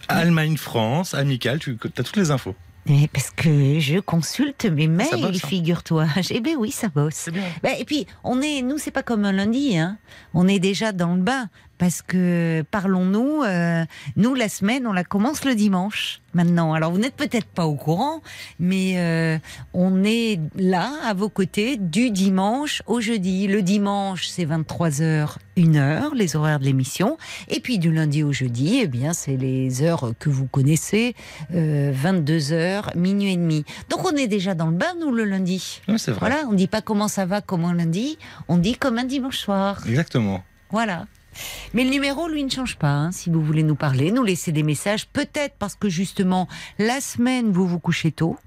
Allemagne-France, 0.08 1.16
amical, 1.16 1.60
tu 1.60 1.78
as 1.84 2.04
toutes 2.04 2.18
les 2.18 2.30
infos. 2.30 2.56
Mais 2.88 3.10
parce 3.12 3.32
que 3.32 3.80
je 3.80 4.00
consulte 4.00 4.66
mes 4.66 4.88
mails, 4.88 5.08
hein. 5.14 5.32
figure-toi. 5.34 6.06
Eh 6.30 6.40
ben 6.40 6.56
oui, 6.58 6.70
ça 6.72 6.88
bosse. 6.88 7.30
Bien. 7.32 7.44
Ben, 7.64 7.76
et 7.80 7.86
puis, 7.86 8.06
on 8.24 8.42
est, 8.42 8.62
nous, 8.62 8.78
c'est 8.78 8.92
pas 8.92 9.02
comme 9.02 9.26
un 9.26 9.32
lundi, 9.32 9.78
hein. 9.78 9.98
On 10.34 10.48
est 10.48 10.60
déjà 10.60 10.92
dans 10.92 11.16
le 11.16 11.22
bain. 11.22 11.50
Parce 11.78 12.02
que, 12.02 12.64
parlons-nous, 12.72 13.44
euh, 13.44 13.84
nous, 14.16 14.34
la 14.34 14.48
semaine, 14.48 14.88
on 14.88 14.94
la 14.94 15.04
commence 15.04 15.44
le 15.44 15.56
dimanche, 15.56 16.22
maintenant. 16.34 16.74
Alors, 16.74 16.92
vous 16.92 17.00
n'êtes 17.00 17.16
peut-être 17.16 17.48
pas 17.48 17.66
au 17.66 17.76
courant, 17.76 18.22
mais 18.60 18.94
euh, 18.98 19.38
on 19.74 20.04
est 20.06 20.40
là, 20.56 20.90
à 21.04 21.14
vos 21.14 21.28
côtés, 21.28 21.76
du 21.76 22.12
dimanche 22.12 22.82
au 22.88 23.02
jeudi. 23.02 23.48
Le 23.48 23.62
dimanche, 23.62 24.28
c'est 24.28 24.46
23h, 24.46 25.36
1h, 25.58 26.14
les 26.16 26.36
horaires 26.38 26.60
de 26.60 26.66
l'émission. 26.66 27.18
Et 27.50 27.60
puis, 27.60 27.78
du 27.78 27.92
lundi 27.92 28.24
au 28.24 28.32
jeudi, 28.32 28.80
eh 28.82 28.88
bien, 28.88 29.12
c'est 29.12 29.36
les 29.36 29.84
heures 29.84 30.14
que 30.18 30.30
vous 30.30 30.48
connaissez, 30.48 31.14
euh, 31.54 31.92
22h, 31.92 32.98
minuit 32.98 33.34
et 33.34 33.38
demi. 33.38 33.66
Donc, 33.90 34.06
on 34.06 34.16
est 34.16 34.28
déjà 34.28 34.54
dans 34.54 34.68
le 34.68 34.78
bain, 34.78 34.94
nous, 35.02 35.12
le 35.12 35.26
lundi. 35.26 35.82
Oui, 35.90 36.00
c'est 36.00 36.12
vrai. 36.12 36.30
Voilà, 36.30 36.48
on 36.48 36.54
dit 36.54 36.68
pas 36.68 36.82
comment 36.82 37.10
ça 37.10 37.26
va 37.26 37.42
comme 37.42 37.66
un 37.66 37.74
lundi, 37.74 38.18
on 38.48 38.58
dit 38.58 38.76
comme 38.76 38.98
un 38.98 39.04
dimanche 39.04 39.40
soir. 39.40 39.82
Exactement. 39.88 40.42
Voilà. 40.72 41.06
Mais 41.74 41.84
le 41.84 41.90
numéro, 41.90 42.28
lui, 42.28 42.44
ne 42.44 42.50
change 42.50 42.78
pas. 42.78 42.92
hein. 42.92 43.12
Si 43.12 43.30
vous 43.30 43.42
voulez 43.42 43.64
nous 43.64 43.76
parler, 43.76 44.12
nous 44.12 44.24
laisser 44.24 44.52
des 44.52 44.64
messages, 44.64 45.08
peut-être 45.08 45.56
parce 45.60 45.76
que 45.76 45.90
justement, 45.90 46.48
la 46.80 47.02
semaine, 47.02 47.52
vous 47.52 47.68
vous 47.68 47.80
couchez 47.80 48.12
tôt, 48.12 48.38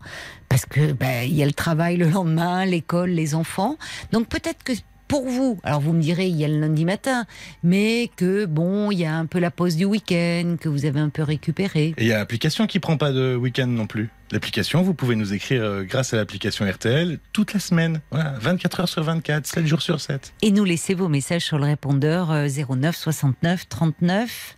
parce 0.49 0.64
que 0.66 0.93
ben, 0.93 1.24
il 1.24 1.34
y 1.34 1.43
a 1.43 1.47
le 1.47 1.53
travail 1.53 1.97
le 1.97 2.09
lendemain, 2.09 2.64
l'école, 2.64 3.11
les 3.11 3.34
enfants. 3.34 3.76
Donc 4.12 4.28
peut-être 4.28 4.62
que 4.62 4.72
pour 5.09 5.27
vous, 5.27 5.59
alors 5.65 5.81
vous 5.81 5.93
me 5.93 6.01
direz, 6.01 6.29
il 6.29 6.37
y 6.37 6.45
a 6.45 6.49
le 6.49 6.61
lundi 6.61 6.85
matin, 6.85 7.25
mais 7.63 8.11
que 8.17 8.45
bon, 8.45 8.91
il 8.91 8.99
y 8.99 9.05
a 9.07 9.15
un 9.15 9.27
peu 9.27 9.39
la 9.39 9.51
pause 9.51 9.77
du 9.77 9.85
week-end, 9.87 10.57
que 10.61 10.69
vous 10.69 10.85
avez 10.85 11.01
un 11.01 11.09
peu 11.09 11.23
récupéré. 11.23 11.95
Et 11.97 12.03
il 12.03 12.07
y 12.07 12.13
a 12.13 12.19
l'application 12.19 12.67
qui 12.67 12.79
prend 12.79 12.97
pas 12.97 13.13
de 13.13 13.35
week-end 13.35 13.67
non 13.67 13.87
plus. 13.87 14.11
L'application, 14.31 14.83
vous 14.83 14.93
pouvez 14.93 15.17
nous 15.17 15.33
écrire 15.33 15.65
euh, 15.65 15.85
grâce 15.85 16.13
à 16.13 16.19
l'application 16.19 16.71
RTL 16.71 17.19
toute 17.33 17.55
la 17.55 17.61
semaine. 17.61 18.03
Voilà, 18.11 18.35
24 18.39 18.81
heures 18.81 18.89
sur 18.89 19.03
24, 19.03 19.47
7 19.47 19.67
jours 19.67 19.81
sur 19.81 20.01
7. 20.01 20.35
Et 20.43 20.51
nous 20.51 20.65
laisser 20.65 20.93
vos 20.93 21.09
messages 21.09 21.45
sur 21.45 21.59
le 21.59 21.65
répondeur 21.65 22.31
euh, 22.31 22.47
09 22.47 22.95
69 22.95 23.69
39 23.71 24.57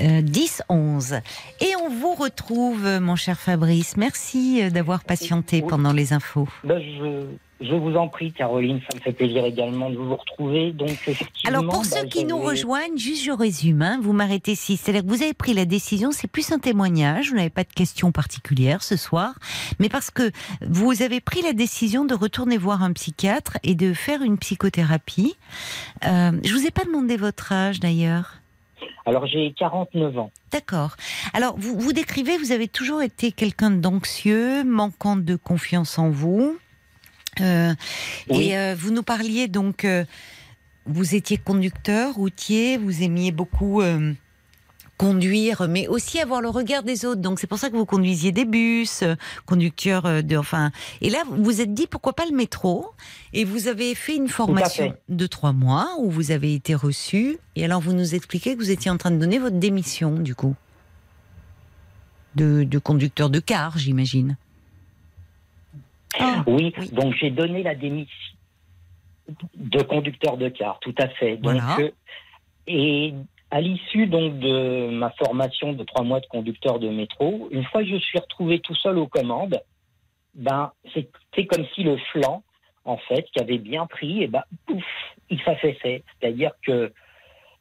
euh, 0.00 0.20
10 0.20 0.62
11. 0.68 1.14
Et 1.60 1.72
on 1.82 1.88
vous 1.88 2.14
retrouve, 2.14 2.86
mon 3.00 3.16
cher 3.16 3.38
Fabrice. 3.38 3.96
Merci 3.96 4.60
euh, 4.62 4.70
d'avoir 4.70 5.04
patienté 5.04 5.62
Oui. 5.62 5.68
pendant 5.68 5.92
les 5.92 6.12
infos. 6.12 6.48
Ben, 6.64 6.78
je, 6.80 7.26
je 7.60 7.74
vous 7.74 7.96
en 7.96 8.08
prie, 8.08 8.32
Caroline, 8.32 8.80
ça 8.90 8.96
me 8.96 9.00
fait 9.00 9.12
plaisir 9.12 9.44
également 9.44 9.88
de 9.88 9.96
vous 9.96 10.14
retrouver. 10.14 10.72
Donc, 10.72 10.90
effectivement, 10.90 11.48
Alors 11.58 11.70
pour 11.70 11.82
ben, 11.82 11.88
ceux 11.88 12.04
qui 12.04 12.26
nous 12.26 12.38
rejoignent, 12.38 12.98
juste 12.98 13.24
je 13.24 13.32
résume, 13.32 13.80
hein, 13.80 13.98
vous 14.02 14.12
m'arrêtez 14.12 14.52
ici. 14.52 14.76
C'est-à-dire 14.76 15.02
que 15.02 15.08
vous 15.08 15.22
avez 15.22 15.32
pris 15.32 15.54
la 15.54 15.64
décision, 15.64 16.10
c'est 16.12 16.28
plus 16.28 16.52
un 16.52 16.58
témoignage, 16.58 17.30
vous 17.30 17.36
n'avez 17.36 17.50
pas 17.50 17.64
de 17.64 17.72
questions 17.72 18.12
particulières 18.12 18.82
ce 18.82 18.96
soir, 18.96 19.34
mais 19.78 19.88
parce 19.88 20.10
que 20.10 20.30
vous 20.68 21.02
avez 21.02 21.20
pris 21.20 21.40
la 21.40 21.54
décision 21.54 22.04
de 22.04 22.14
retourner 22.14 22.58
voir 22.58 22.82
un 22.82 22.92
psychiatre 22.92 23.56
et 23.62 23.74
de 23.74 23.94
faire 23.94 24.20
une 24.20 24.36
psychothérapie. 24.36 25.36
Euh, 26.06 26.32
je 26.44 26.52
vous 26.52 26.66
ai 26.66 26.70
pas 26.70 26.84
demandé 26.84 27.16
votre 27.16 27.52
âge 27.52 27.80
d'ailleurs. 27.80 28.34
Alors, 29.06 29.26
j'ai 29.26 29.54
49 29.56 30.18
ans. 30.18 30.30
D'accord. 30.52 30.96
Alors, 31.32 31.54
vous, 31.56 31.78
vous 31.78 31.92
décrivez, 31.92 32.36
vous 32.36 32.52
avez 32.52 32.68
toujours 32.68 33.02
été 33.02 33.32
quelqu'un 33.32 33.70
d'anxieux, 33.70 34.64
manquant 34.64 35.16
de 35.16 35.36
confiance 35.36 35.98
en 35.98 36.10
vous. 36.10 36.58
Euh, 37.40 37.74
Oui. 38.30 38.48
Et 38.50 38.58
euh, 38.58 38.74
vous 38.78 38.90
nous 38.90 39.02
parliez 39.02 39.48
donc, 39.48 39.84
euh, 39.84 40.04
vous 40.86 41.14
étiez 41.14 41.36
conducteur, 41.36 42.14
routier, 42.14 42.78
vous 42.78 43.02
aimiez 43.02 43.32
beaucoup 43.32 43.82
euh, 43.82 44.12
conduire, 44.98 45.66
mais 45.68 45.88
aussi 45.88 46.20
avoir 46.20 46.40
le 46.40 46.48
regard 46.48 46.82
des 46.82 47.04
autres. 47.04 47.20
Donc 47.20 47.38
c'est 47.38 47.46
pour 47.46 47.58
ça 47.58 47.68
que 47.70 47.76
vous 47.76 47.84
conduisiez 47.84 48.32
des 48.32 48.44
bus, 48.44 49.02
euh, 49.02 49.14
conducteur 49.44 50.06
euh, 50.06 50.22
de, 50.22 50.36
enfin. 50.36 50.70
Et 51.00 51.10
là, 51.10 51.18
vous 51.28 51.44
vous 51.44 51.60
êtes 51.60 51.74
dit 51.74 51.86
pourquoi 51.86 52.14
pas 52.14 52.24
le 52.24 52.34
métro? 52.34 52.92
Et 53.32 53.44
vous 53.44 53.68
avez 53.68 53.94
fait 53.94 54.16
une 54.16 54.28
formation 54.28 54.90
fait. 54.90 55.02
de 55.08 55.26
trois 55.26 55.52
mois 55.52 55.88
où 55.98 56.10
vous 56.10 56.30
avez 56.30 56.54
été 56.54 56.74
reçu. 56.74 57.38
Et 57.56 57.64
alors 57.64 57.80
vous 57.80 57.92
nous 57.92 58.14
expliquez 58.14 58.54
que 58.54 58.58
vous 58.58 58.70
étiez 58.70 58.90
en 58.90 58.96
train 58.96 59.10
de 59.10 59.18
donner 59.18 59.38
votre 59.38 59.58
démission 59.58 60.12
du 60.18 60.34
coup 60.34 60.54
de, 62.34 62.64
de 62.64 62.78
conducteur 62.78 63.28
de 63.30 63.40
car, 63.40 63.76
j'imagine. 63.78 64.36
Ah, 66.20 66.42
Oui, 66.46 66.72
oui. 66.78 66.88
donc 66.92 67.14
j'ai 67.14 67.30
donné 67.30 67.62
la 67.62 67.74
démission 67.74 68.12
de 69.54 69.82
conducteur 69.82 70.36
de 70.36 70.48
car, 70.48 70.78
tout 70.80 70.94
à 70.98 71.08
fait. 71.08 71.36
Donc, 71.36 71.54
Voilà. 71.60 71.76
euh, 71.80 71.90
et 72.66 73.14
à 73.50 73.60
l'issue 73.60 74.06
donc 74.06 74.38
de 74.38 74.88
ma 74.90 75.10
formation 75.10 75.72
de 75.72 75.84
trois 75.84 76.02
mois 76.04 76.20
de 76.20 76.26
conducteur 76.26 76.78
de 76.78 76.88
métro, 76.88 77.48
une 77.50 77.64
fois 77.64 77.82
que 77.82 77.88
je 77.88 77.96
suis 77.96 78.18
retrouvé 78.18 78.60
tout 78.60 78.74
seul 78.74 78.98
aux 78.98 79.06
commandes, 79.08 79.60
ben 80.34 80.72
c'était 80.92 81.46
comme 81.46 81.64
si 81.74 81.82
le 81.82 81.96
flanc, 82.12 82.42
en 82.84 82.96
fait, 82.98 83.22
qui 83.32 83.40
avait 83.40 83.58
bien 83.58 83.86
pris, 83.86 84.22
et 84.22 84.26
ben 84.28 84.42
pouf, 84.66 84.84
il 85.30 85.40
s'affaissait. 85.42 86.02
C'est-à-dire 86.20 86.52
que 86.64 86.92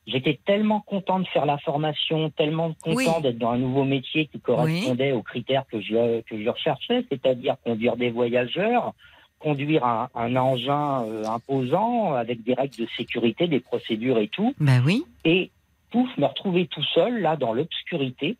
j'étais 0.07 0.39
tellement 0.45 0.81
content 0.81 1.19
de 1.19 1.27
faire 1.27 1.45
la 1.45 1.57
formation, 1.57 2.29
tellement 2.31 2.73
content 2.81 2.95
Oui. 3.17 3.21
d'être 3.21 3.37
dans 3.37 3.51
un 3.51 3.57
nouveau 3.57 3.83
métier 3.83 4.27
qui 4.27 4.39
correspondait 4.39 5.11
aux 5.11 5.23
critères 5.23 5.65
que 5.71 5.81
je, 5.81 6.21
que 6.21 6.41
je 6.41 6.49
recherchais, 6.49 7.05
c'est-à-dire 7.09 7.55
conduire 7.63 7.95
des 7.97 8.09
voyageurs, 8.11 8.93
conduire 9.39 9.85
un, 9.85 10.09
un 10.15 10.35
engin 10.35 11.03
euh, 11.05 11.25
imposant 11.25 12.13
avec 12.13 12.43
des 12.43 12.53
règles 12.53 12.75
de 12.77 12.87
sécurité, 12.97 13.47
des 13.47 13.59
procédures 13.59 14.17
et 14.17 14.27
tout. 14.27 14.53
Ben 14.59 14.81
oui. 14.85 15.03
Et 15.23 15.51
pouf, 15.91 16.09
me 16.17 16.25
retrouver 16.25 16.67
tout 16.67 16.83
seul, 16.93 17.21
là, 17.21 17.35
dans 17.35 17.53
l'obscurité. 17.53 18.37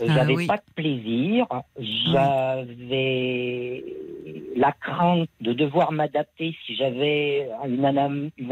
Ah 0.00 0.14
J'avais 0.14 0.34
oui. 0.34 0.46
pas 0.46 0.56
de 0.56 0.62
plaisir. 0.74 1.46
J'avais 1.78 3.84
la 4.56 4.72
crainte 4.72 5.28
de 5.40 5.52
devoir 5.52 5.92
m'adapter 5.92 6.56
si 6.66 6.76
j'avais 6.76 7.48
une, 7.66 7.84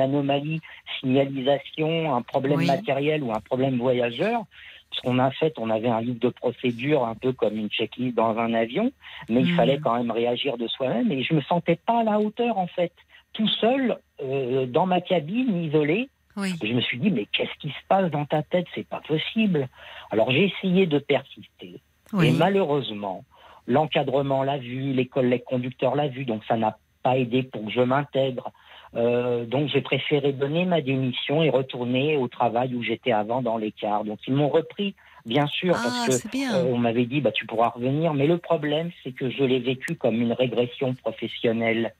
anomalie, 0.00 0.60
signalisation, 1.00 2.14
un 2.14 2.22
problème 2.22 2.58
Oui. 2.58 2.66
matériel 2.66 3.22
ou 3.22 3.32
un 3.32 3.40
problème 3.40 3.78
voyageur. 3.78 4.44
Parce 4.90 5.02
qu'on 5.02 5.18
a 5.18 5.30
fait, 5.32 5.52
on 5.58 5.68
avait 5.68 5.88
un 5.88 6.00
livre 6.00 6.20
de 6.20 6.28
procédure 6.28 7.04
un 7.04 7.14
peu 7.14 7.32
comme 7.32 7.56
une 7.56 7.68
checklist 7.68 8.16
dans 8.16 8.38
un 8.38 8.54
avion, 8.54 8.92
mais 9.28 9.42
il 9.42 9.50
Mhm. 9.50 9.56
fallait 9.56 9.78
quand 9.78 9.96
même 9.96 10.10
réagir 10.10 10.56
de 10.56 10.68
soi-même 10.68 11.10
et 11.12 11.22
je 11.22 11.34
me 11.34 11.40
sentais 11.42 11.76
pas 11.76 12.00
à 12.00 12.04
la 12.04 12.20
hauteur 12.20 12.56
en 12.56 12.68
fait. 12.68 12.92
Tout 13.32 13.48
seul, 13.48 13.98
euh, 14.22 14.66
dans 14.66 14.86
ma 14.86 15.00
cabine, 15.00 15.64
isolé, 15.64 16.08
Oui. 16.36 16.54
et 16.62 16.66
je 16.66 16.72
me 16.74 16.80
suis 16.80 16.98
dit, 16.98 17.10
mais 17.10 17.26
qu'est-ce 17.32 17.58
qui 17.58 17.68
se 17.70 17.86
passe 17.88 18.10
dans 18.10 18.24
ta 18.26 18.42
tête? 18.42 18.66
C'est 18.74 18.86
pas 18.86 19.00
possible. 19.06 19.68
Alors 20.10 20.30
j'ai 20.30 20.44
essayé 20.44 20.86
de 20.86 20.98
persister. 20.98 21.48
Et 21.68 21.80
Oui. 22.12 22.30
malheureusement, 22.32 23.24
l'encadrement 23.66 24.42
l'a 24.42 24.58
vu, 24.58 24.92
les 24.92 25.06
collègues 25.06 25.44
conducteurs 25.44 25.94
l'a 25.96 26.08
vu, 26.08 26.24
donc 26.24 26.42
ça 26.46 26.56
n'a 26.56 26.78
pas 27.02 27.16
aidé 27.16 27.42
pour 27.42 27.64
que 27.64 27.70
je 27.70 27.80
m'intègre. 27.80 28.50
Euh, 28.94 29.44
donc 29.44 29.68
j'ai 29.68 29.80
préféré 29.80 30.32
donner 30.32 30.64
ma 30.64 30.80
démission 30.80 31.42
et 31.42 31.50
retourner 31.50 32.16
au 32.16 32.28
travail 32.28 32.74
où 32.74 32.82
j'étais 32.82 33.12
avant 33.12 33.42
dans 33.42 33.56
l'écart. 33.56 34.04
Donc 34.04 34.18
ils 34.26 34.32
m'ont 34.34 34.48
repris, 34.48 34.94
bien 35.26 35.46
sûr, 35.48 35.74
Ah, 35.76 35.80
parce 35.82 36.06
que 36.06 36.12
c'est 36.18 36.30
bien. 36.30 36.54
euh, 36.56 36.64
on 36.72 36.78
m'avait 36.78 37.04
dit 37.06 37.20
bah 37.20 37.32
tu 37.32 37.46
pourras 37.46 37.70
revenir, 37.70 38.14
mais 38.14 38.26
le 38.26 38.38
problème 38.38 38.90
c'est 39.02 39.12
que 39.12 39.28
je 39.30 39.42
l'ai 39.42 39.58
vécu 39.58 39.96
comme 39.96 40.20
une 40.22 40.32
régression 40.32 40.94
professionnelle. 40.94 41.92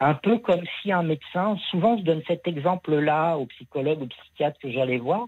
Un 0.00 0.14
peu 0.14 0.38
comme 0.38 0.64
si 0.80 0.92
un 0.92 1.02
médecin, 1.02 1.56
souvent 1.70 1.96
je 1.96 2.02
donne 2.02 2.22
cet 2.26 2.46
exemple-là 2.46 3.36
aux 3.36 3.46
psychologues 3.46 4.02
ou 4.02 4.06
psychiatres 4.06 4.58
que 4.58 4.70
j'allais 4.70 4.98
voir, 4.98 5.26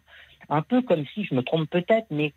un 0.48 0.62
peu 0.62 0.82
comme 0.82 1.04
si, 1.14 1.24
je 1.24 1.34
me 1.34 1.42
trompe 1.42 1.68
peut-être, 1.70 2.06
mais 2.10 2.32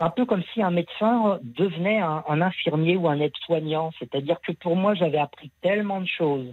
un 0.00 0.10
peu 0.10 0.24
comme 0.24 0.42
si 0.54 0.62
un 0.62 0.70
médecin 0.70 1.38
devenait 1.42 2.00
un, 2.00 2.40
infirmier 2.40 2.96
ou 2.96 3.08
un 3.08 3.20
aide-soignant. 3.20 3.90
C'est-à-dire 3.98 4.40
que 4.40 4.52
pour 4.52 4.74
moi, 4.74 4.94
j'avais 4.94 5.18
appris 5.18 5.50
tellement 5.60 6.00
de 6.00 6.06
choses. 6.06 6.52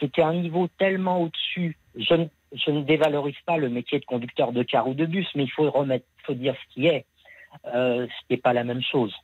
C'était 0.00 0.22
un 0.22 0.34
niveau 0.34 0.68
tellement 0.78 1.22
au-dessus. 1.22 1.78
Je 1.94 2.14
ne, 2.14 2.80
dévalorise 2.82 3.36
pas 3.46 3.56
le 3.56 3.68
métier 3.68 4.00
de 4.00 4.04
conducteur 4.04 4.52
de 4.52 4.64
car 4.64 4.88
ou 4.88 4.94
de 4.94 5.06
bus, 5.06 5.28
mais 5.36 5.44
il 5.44 5.50
faut 5.50 5.70
remettre, 5.70 6.06
il 6.20 6.24
faut 6.24 6.34
dire 6.34 6.56
ce 6.60 6.74
qui 6.74 6.86
est. 6.88 7.06
Euh, 7.66 8.06
ce 8.06 8.24
n'est 8.30 8.40
pas 8.40 8.52
la 8.52 8.64
même 8.64 8.82
chose. 8.82 9.14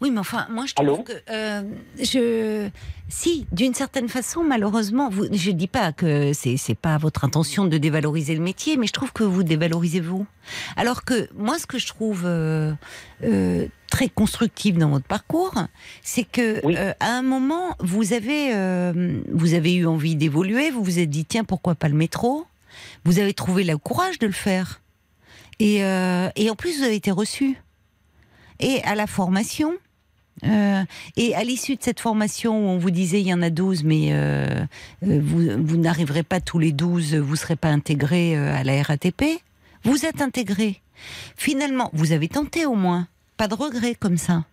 Oui, 0.00 0.10
mais 0.12 0.20
enfin, 0.20 0.46
moi 0.50 0.66
je 0.66 0.74
trouve 0.74 0.86
Allô 0.86 1.02
que 1.02 1.12
euh, 1.30 1.62
je, 1.98 2.68
si, 3.08 3.46
d'une 3.50 3.74
certaine 3.74 4.08
façon, 4.08 4.44
malheureusement, 4.44 5.08
vous, 5.10 5.26
je 5.32 5.50
dis 5.50 5.66
pas 5.66 5.92
que 5.92 6.32
c'est 6.32 6.56
c'est 6.56 6.76
pas 6.76 6.98
votre 6.98 7.24
intention 7.24 7.64
de 7.64 7.78
dévaloriser 7.78 8.34
le 8.36 8.40
métier, 8.40 8.76
mais 8.76 8.86
je 8.86 8.92
trouve 8.92 9.12
que 9.12 9.24
vous 9.24 9.42
dévalorisez 9.42 10.00
vous. 10.00 10.26
Alors 10.76 11.04
que 11.04 11.28
moi, 11.36 11.58
ce 11.58 11.66
que 11.66 11.78
je 11.78 11.86
trouve 11.88 12.22
euh, 12.26 12.72
euh, 13.24 13.66
très 13.90 14.08
constructif 14.08 14.76
dans 14.78 14.90
votre 14.90 15.06
parcours, 15.06 15.54
c'est 16.02 16.24
que 16.24 16.64
Oui. 16.64 16.76
à 16.76 16.94
un 17.00 17.22
moment, 17.22 17.74
vous 17.80 18.12
avez 18.12 18.52
vous 19.32 19.54
avez 19.54 19.74
eu 19.74 19.86
envie 19.86 20.14
d'évoluer, 20.14 20.70
vous 20.70 20.84
vous 20.84 20.98
êtes 21.00 21.10
dit 21.10 21.24
tiens 21.24 21.44
pourquoi 21.44 21.74
pas 21.74 21.88
le 21.88 21.96
métro, 21.96 22.46
vous 23.04 23.18
avez 23.18 23.34
trouvé 23.34 23.64
le 23.64 23.76
courage 23.78 24.20
de 24.20 24.26
le 24.28 24.32
faire, 24.32 24.80
et 25.58 25.78
et 25.78 26.50
en 26.50 26.54
plus 26.54 26.78
vous 26.78 26.84
avez 26.84 26.94
été 26.94 27.10
reçu. 27.10 27.56
Et 28.60 28.82
à 28.82 28.94
la 28.94 29.06
formation, 29.06 29.74
euh, 30.44 30.84
et 31.16 31.34
à 31.34 31.42
l'issue 31.44 31.76
de 31.76 31.82
cette 31.82 32.00
formation 32.00 32.58
où 32.58 32.68
on 32.68 32.78
vous 32.78 32.90
disait 32.90 33.20
il 33.20 33.26
y 33.26 33.34
en 33.34 33.42
a 33.42 33.50
12, 33.50 33.84
mais 33.84 34.08
euh, 34.10 34.46
euh, 35.06 35.20
vous, 35.22 35.42
vous 35.64 35.76
n'arriverez 35.76 36.22
pas 36.22 36.40
tous 36.40 36.58
les 36.58 36.72
12, 36.72 37.14
vous 37.16 37.32
ne 37.32 37.36
serez 37.36 37.56
pas 37.56 37.68
intégré 37.68 38.36
à 38.36 38.62
la 38.64 38.82
RATP, 38.82 39.24
vous 39.84 40.04
êtes 40.04 40.22
intégré. 40.22 40.80
Finalement, 41.36 41.90
vous 41.92 42.12
avez 42.12 42.28
tenté 42.28 42.66
au 42.66 42.74
moins. 42.74 43.06
pas 43.36 43.48
de 43.48 43.54
regret 43.54 43.94
comme 43.94 44.16
ça. 44.16 44.44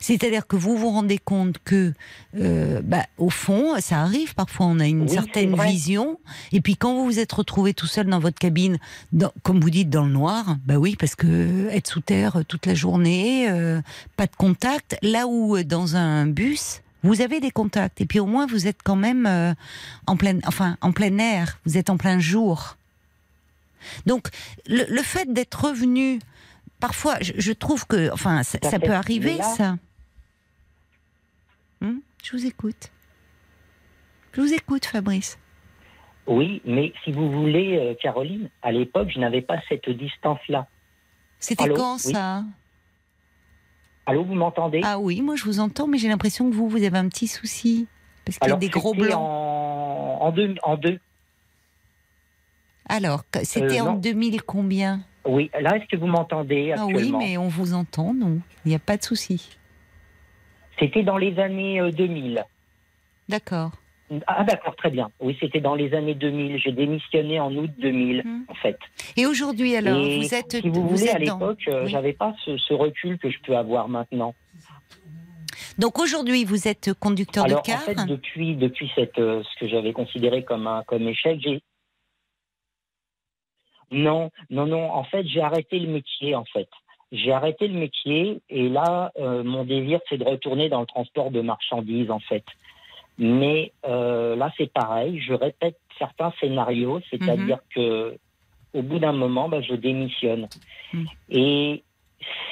C'est-à-dire 0.00 0.46
que 0.46 0.56
vous 0.56 0.76
vous 0.76 0.90
rendez 0.90 1.18
compte 1.18 1.56
que, 1.64 1.92
euh, 2.38 2.80
bah, 2.82 3.06
au 3.18 3.30
fond, 3.30 3.74
ça 3.80 4.00
arrive. 4.02 4.34
Parfois, 4.34 4.66
on 4.66 4.78
a 4.80 4.86
une 4.86 5.02
Oui, 5.02 5.08
certaine 5.10 5.54
vision, 5.60 6.18
et 6.52 6.60
puis 6.60 6.76
quand 6.76 6.94
vous 6.94 7.04
vous 7.04 7.18
êtes 7.18 7.32
retrouvé 7.32 7.74
tout 7.74 7.86
seul 7.86 8.06
dans 8.06 8.18
votre 8.20 8.38
cabine, 8.38 8.78
dans- 9.12 9.32
comme 9.42 9.60
vous 9.60 9.70
dites, 9.70 9.90
dans 9.90 10.04
le 10.04 10.12
noir, 10.12 10.56
bah 10.64 10.76
oui, 10.76 10.96
parce 10.96 11.14
que 11.16 11.68
être 11.70 11.88
sous 11.88 12.00
terre 12.00 12.42
toute 12.48 12.66
la 12.66 12.74
journée, 12.74 13.48
euh, 13.50 13.80
pas 14.16 14.26
de 14.26 14.36
contact. 14.36 14.96
Là 15.02 15.26
où 15.26 15.56
euh, 15.56 15.64
dans 15.64 15.96
un 15.96 16.26
bus, 16.26 16.80
vous 17.02 17.20
avez 17.20 17.40
des 17.40 17.50
contacts, 17.50 18.00
et 18.00 18.06
puis 18.06 18.20
au 18.20 18.26
moins 18.26 18.46
vous 18.46 18.66
êtes 18.66 18.78
quand 18.82 18.96
même 18.96 19.26
euh, 19.26 19.52
en 20.06 20.16
plein, 20.16 20.38
enfin, 20.46 20.76
en 20.80 20.92
plein 20.92 21.18
air. 21.18 21.58
Vous 21.66 21.76
êtes 21.76 21.90
en 21.90 21.96
plein 21.96 22.18
jour. 22.18 22.76
Donc, 24.06 24.28
le, 24.66 24.84
le 24.88 25.02
fait 25.02 25.30
d'être 25.32 25.66
revenu, 25.66 26.18
parfois, 26.86 27.16
je, 27.22 27.32
je 27.38 27.52
trouve 27.52 27.86
que, 27.86 28.12
enfin, 28.12 28.42
ça, 28.42 28.78
peut 28.78 28.92
arriver, 28.92 29.40
ça. 29.56 29.76
Hmm 31.80 32.00
je 32.22 32.36
vous 32.36 32.46
écoute. 32.46 32.90
Je 34.32 34.40
vous 34.42 34.52
écoute, 34.52 34.84
Fabrice. 34.84 35.38
Oui, 36.26 36.60
mais 36.66 36.92
si 37.02 37.12
vous 37.12 37.30
voulez, 37.30 37.78
euh, 37.78 37.94
Caroline, 38.02 38.50
à 38.62 38.70
l'époque, 38.70 39.08
je 39.14 39.18
n'avais 39.18 39.40
pas 39.40 39.56
cette 39.68 39.88
distance-là. 39.88 40.66
C'était 41.38 41.68
quand 41.70 41.94
Oui. 42.04 42.12
ça? 42.12 42.44
Allô, 44.06 44.24
vous 44.24 44.34
m'entendez? 44.34 44.80
Ah 44.84 44.98
oui, 44.98 45.22
moi 45.22 45.36
je 45.36 45.44
vous 45.44 45.60
entends, 45.60 45.86
mais 45.86 45.96
j'ai 45.96 46.08
l'impression 46.08 46.50
que 46.50 46.54
vous, 46.54 46.68
vous 46.68 46.82
avez 46.82 46.98
un 46.98 47.08
petit 47.08 47.28
souci. 47.28 47.86
Parce 48.26 48.38
qu'il 48.38 48.50
y 48.50 48.52
a 48.52 48.56
des 48.56 48.68
gros 48.68 48.92
blancs. 48.94 49.14
En, 49.14 50.18
en 50.20 50.32
deux, 50.32 50.54
en 50.62 50.76
deux. 50.76 50.98
Alors, 52.88 53.24
c'était 53.42 53.80
Euh, 53.80 53.84
en 53.84 53.92
non. 53.92 53.98
2000 53.98 54.42
combien? 54.42 55.00
Oui, 55.26 55.50
là, 55.60 55.76
est-ce 55.76 55.86
que 55.86 55.96
vous 55.96 56.06
m'entendez 56.06 56.72
Ah 56.76 56.84
oui, 56.86 56.92
actuellement 56.94 57.18
mais 57.18 57.36
on 57.38 57.48
vous 57.48 57.72
entend, 57.74 58.12
non 58.14 58.38
Il 58.64 58.68
n'y 58.68 58.74
a 58.74 58.78
pas 58.80 58.96
de 58.96 59.02
souci. 59.02 59.56
C'était 60.78 61.02
dans 61.02 61.16
les 61.16 61.38
années 61.38 61.80
euh, 61.80 61.90
2000. 61.90 62.44
D'accord. 63.28 63.70
Ah 64.26 64.44
d'accord, 64.44 64.76
très 64.76 64.90
bien. 64.90 65.10
Oui, 65.18 65.36
c'était 65.40 65.60
dans 65.60 65.74
les 65.74 65.94
années 65.94 66.14
2000. 66.14 66.58
J'ai 66.58 66.72
démissionné 66.72 67.40
en 67.40 67.54
août 67.54 67.70
2000, 67.78 68.22
Hmm. 68.24 68.42
en 68.48 68.54
fait. 68.54 68.78
Et 69.16 69.24
aujourd'hui, 69.26 69.74
alors, 69.76 69.96
Et 70.04 70.18
vous 70.18 70.34
êtes. 70.34 70.60
si 70.60 70.68
vous, 70.68 70.86
voulez, 70.88 71.08
à 71.08 71.14
dans- 71.18 71.38
l'époque, 71.38 71.60
euh, 71.68 71.84
Oui. 71.84 71.90
j'avais 71.90 72.12
pas 72.12 72.34
ce, 72.44 72.56
ce 72.58 72.74
recul 72.74 73.18
que 73.18 73.30
je 73.30 73.38
peux 73.46 73.56
avoir 73.56 73.88
maintenant. 73.88 74.34
Donc 75.78 75.98
aujourd'hui, 75.98 76.44
vous 76.44 76.68
êtes 76.68 76.92
conducteur 76.94 77.44
Alors 77.46 77.62
de 77.62 77.66
car 77.66 77.78
en 77.78 77.80
fait, 77.80 78.04
depuis 78.06 78.54
depuis 78.54 78.90
cette 78.94 79.18
euh, 79.18 79.42
ce 79.42 79.58
que 79.60 79.68
j'avais 79.68 79.92
considéré 79.92 80.44
comme 80.44 80.66
un 80.68 80.84
comme 80.86 81.08
échec, 81.08 81.40
j'ai 81.42 81.62
non 83.90 84.30
non 84.50 84.66
non. 84.66 84.90
En 84.90 85.04
fait, 85.04 85.26
j'ai 85.26 85.40
arrêté 85.40 85.78
le 85.78 85.88
métier. 85.88 86.34
En 86.34 86.44
fait, 86.44 86.68
j'ai 87.12 87.32
arrêté 87.32 87.68
le 87.68 87.78
métier 87.78 88.40
et 88.50 88.68
là, 88.68 89.12
euh, 89.18 89.44
mon 89.44 89.64
désir, 89.64 90.00
c'est 90.08 90.18
de 90.18 90.24
retourner 90.24 90.68
dans 90.68 90.80
le 90.80 90.86
transport 90.86 91.30
de 91.30 91.40
marchandises, 91.40 92.10
en 92.10 92.18
fait. 92.18 92.44
Mais 93.18 93.72
euh, 93.86 94.34
là, 94.34 94.52
c'est 94.56 94.72
pareil. 94.72 95.20
Je 95.20 95.32
répète 95.32 95.78
certains 95.98 96.32
scénarios, 96.40 97.00
c'est-à-dire 97.10 97.58
que 97.74 98.18
au 98.72 98.82
bout 98.82 98.98
d'un 98.98 99.12
moment, 99.12 99.48
bah, 99.48 99.60
je 99.60 99.74
démissionne. 99.74 100.48
Mhm. 100.92 101.06
Et 101.30 101.84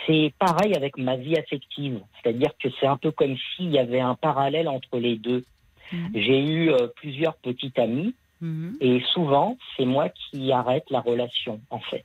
c'est 0.07 0.33
pareil 0.39 0.75
avec 0.77 0.97
ma 0.97 1.17
vie 1.17 1.37
affective. 1.37 2.01
C'est-à-dire 2.23 2.53
que 2.63 2.69
c'est 2.79 2.87
un 2.87 2.97
peu 2.97 3.11
comme 3.11 3.37
s'il 3.57 3.71
y 3.71 3.79
avait 3.79 4.01
un 4.01 4.15
parallèle 4.15 4.69
entre 4.69 4.99
les 4.99 5.17
deux. 5.17 5.45
Mhm. 5.91 6.11
J'ai 6.15 6.41
eu 6.41 6.71
euh, 6.71 6.87
plusieurs 6.95 7.35
petites 7.37 7.79
amies 7.79 8.15
Mhm. 8.43 8.77
et 8.81 9.01
souvent, 9.15 9.57
c'est 9.77 9.85
moi 9.87 10.09
qui 10.11 10.51
arrête 10.53 10.85
la 10.91 11.01
relation, 11.01 11.61
en 11.71 11.79
fait. 11.79 12.05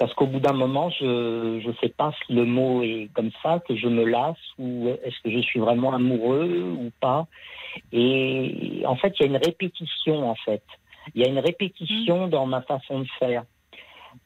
Parce 0.00 0.12
qu'au 0.14 0.26
bout 0.26 0.40
d'un 0.40 0.52
moment, 0.52 0.90
je 0.90 1.64
ne 1.64 1.72
sais 1.80 1.88
pas 1.90 2.12
si 2.26 2.32
le 2.34 2.44
mot 2.44 2.82
est 2.82 3.08
comme 3.14 3.30
ça, 3.42 3.60
que 3.66 3.76
je 3.76 3.86
me 3.86 4.04
lasse 4.04 4.36
ou 4.58 4.88
est-ce 4.88 5.14
que 5.22 5.30
je 5.30 5.38
suis 5.38 5.60
vraiment 5.60 5.94
amoureux 5.94 6.74
ou 6.76 6.90
pas. 7.00 7.28
Et 7.92 8.82
en 8.86 8.96
fait, 8.96 9.14
il 9.18 9.22
y 9.22 9.26
a 9.26 9.30
une 9.30 9.36
répétition, 9.44 10.28
en 10.28 10.34
fait. 10.34 10.64
Il 11.14 11.22
y 11.22 11.24
a 11.24 11.28
une 11.28 11.38
répétition 11.38 12.26
dans 12.26 12.44
ma 12.46 12.62
façon 12.62 13.00
de 13.00 13.08
faire. 13.20 13.44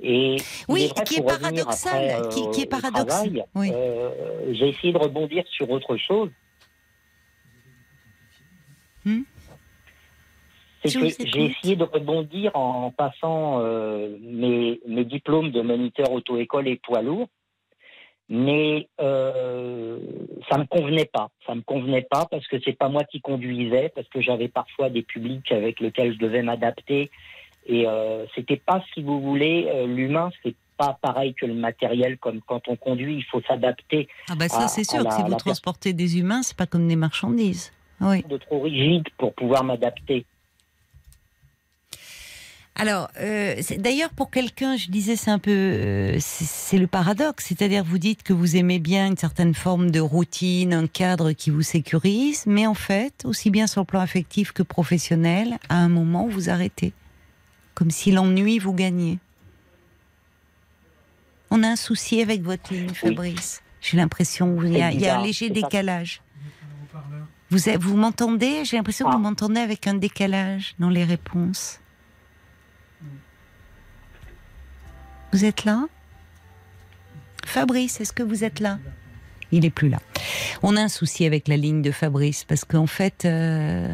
Et 0.01 0.37
Oui, 0.71 0.89
vrai, 0.95 1.05
qui 1.05 1.17
est 1.17 1.23
paradoxal, 1.23 2.11
après, 2.11 2.23
euh, 2.23 2.29
qui- 2.31 2.51
qui 2.53 2.61
est 2.63 2.67
travail, 2.67 3.45
oui. 3.55 3.71
euh, 3.75 4.55
J'ai 4.55 4.69
essayé 4.71 4.93
de 4.95 4.99
rebondir 4.99 5.45
sur 5.49 5.69
autre 5.71 5.97
chose. 5.99 6.31
Hmm? 9.05 9.23
C'est 10.85 10.95
que 10.95 11.09
j'ai 11.09 11.45
essayé 11.47 11.77
de 11.77 11.85
rebondir 11.85 12.55
en 12.55 12.91
passant 12.91 13.61
euh, 13.61 14.17
mes, 14.21 14.81
mes 14.87 15.05
diplômes 15.05 15.51
de 15.51 15.61
moniteur 15.61 16.13
auto-école 16.13 16.69
et 16.69 16.77
poids 16.77 17.03
lourd, 17.03 17.29
mais 18.29 18.89
euh, 19.01 19.99
ça 20.51 20.59
me 20.59 20.65
convenait 20.65 21.11
pas. 21.13 21.31
Ça 21.47 21.55
me 21.55 21.63
convenait 21.63 22.07
pas 22.09 22.27
parce 22.31 22.47
que 22.47 22.57
c'est 22.65 22.77
pas 22.77 22.89
moi 22.89 23.05
qui 23.05 23.21
conduisais, 23.21 23.91
parce 23.95 24.09
que 24.09 24.21
j'avais 24.21 24.49
parfois 24.49 24.91
des 24.91 25.03
publics 25.03 25.51
avec 25.51 25.81
lesquels 25.81 26.15
je 26.15 26.19
devais 26.19 26.43
m'adapter, 26.43 27.11
et 27.69 27.87
euh, 27.87 28.25
c'était 28.35 28.57
pas, 28.57 28.83
si 28.95 29.03
vous 29.03 29.21
voulez, 29.21 29.69
euh, 29.69 29.87
l'humain, 29.87 30.31
c'est 30.43 30.55
pas 30.79 30.99
pareil 31.03 31.35
que 31.35 31.45
le 31.45 31.55
matériel. 31.55 32.17
Comme 32.19 32.41
quand 32.41 32.67
on 32.69 32.77
conduit, 32.77 33.17
il 33.17 33.25
faut 33.25 33.43
s'adapter 33.43 34.09
Ah 34.31 34.35
bah 34.37 34.49
ça, 34.49 34.69
c'est 34.69 34.85
sûr, 34.85 35.05
que 35.05 35.13
si 35.13 35.23
vous 35.23 35.35
transportez 35.35 35.93
des 35.93 36.19
humains, 36.19 36.43
c'est 36.43 36.57
pas 36.57 36.67
comme 36.67 36.89
des 36.89 36.97
marchandises. 36.97 37.73
Oui. 38.01 38.23
de 38.29 38.37
trop 38.37 38.61
rigide 38.61 39.05
pour 39.19 39.35
pouvoir 39.35 39.65
m'adapter. 39.65 40.25
Alors, 42.81 43.09
euh, 43.19 43.57
d'ailleurs, 43.79 44.11
pour 44.11 44.31
quelqu'un, 44.31 44.77
je 44.77 44.89
disais, 44.89 45.17
c'est 45.17 45.33
un 45.33 45.41
peu, 45.41 45.51
euh, 45.51 46.17
c'est 46.21 46.79
le 46.79 46.87
paradoxe. 46.87 47.47
C'est-à-dire, 47.47 47.83
vous 47.83 47.99
dites 47.99 48.23
que 48.23 48.33
vous 48.33 48.55
aimez 48.57 48.79
bien 48.79 49.09
une 49.09 49.17
certaine 49.17 49.53
forme 49.53 49.91
de 49.91 49.99
routine, 49.99 50.73
un 50.73 50.87
cadre 50.87 51.33
qui 51.33 51.51
vous 51.51 51.63
sécurise, 51.63 52.45
mais 52.47 52.69
en 52.69 52.75
fait, 52.75 53.25
aussi 53.25 53.51
bien 53.51 53.67
sur 53.67 53.81
le 53.81 53.87
plan 53.87 53.99
affectif 54.01 54.53
que 54.53 54.63
professionnel, 54.63 55.59
à 55.69 55.77
un 55.79 55.89
moment, 55.89 56.29
vous 56.29 56.51
arrêtez. 56.51 56.93
Comme 57.75 57.91
si 57.91 58.13
l'ennui 58.13 58.61
vous 58.61 58.73
gagnait. 58.73 59.19
On 61.51 61.63
a 61.65 61.69
un 61.69 61.77
souci 61.77 62.21
avec 62.23 62.43
votre 62.43 62.73
ligne, 62.73 62.91
Fabrice. 62.95 63.61
J'ai 63.81 63.97
l'impression 63.97 64.57
qu'il 64.61 64.77
y, 64.77 64.83
a- 64.83 64.93
y 64.93 65.09
un 65.09 65.23
léger 65.23 65.51
décalage. 65.51 66.21
Vous, 67.51 67.97
m'entendez? 67.97 68.65
J'ai 68.65 68.77
l'impression 68.77 69.07
que 69.07 69.11
Ah. 69.13 69.17
vous 69.17 69.23
m'entendez 69.23 69.61
avec 69.61 69.87
un 69.87 69.95
décalage 69.95 70.75
dans 70.79 70.91
les 70.91 71.05
réponses. 71.05 71.81
Vous 75.33 75.45
êtes 75.45 75.65
là? 75.65 75.87
Fabrice, 77.45 78.01
est-ce 78.01 78.13
que 78.13 78.23
vous 78.23 78.45
êtes 78.45 78.61
là? 78.61 78.79
Il 79.53 79.65
est 79.65 79.71
plus 79.71 79.89
là. 79.89 79.99
On 80.63 80.77
a 80.77 80.83
un 80.83 80.89
souci 80.89 81.25
avec 81.25 81.49
la 81.49 81.57
ligne 81.57 81.81
de 81.83 81.91
Fabrice 81.91 82.45
parce 82.45 82.65
qu'en 82.65 82.87
fait, 82.87 83.25
euh, 83.25 83.89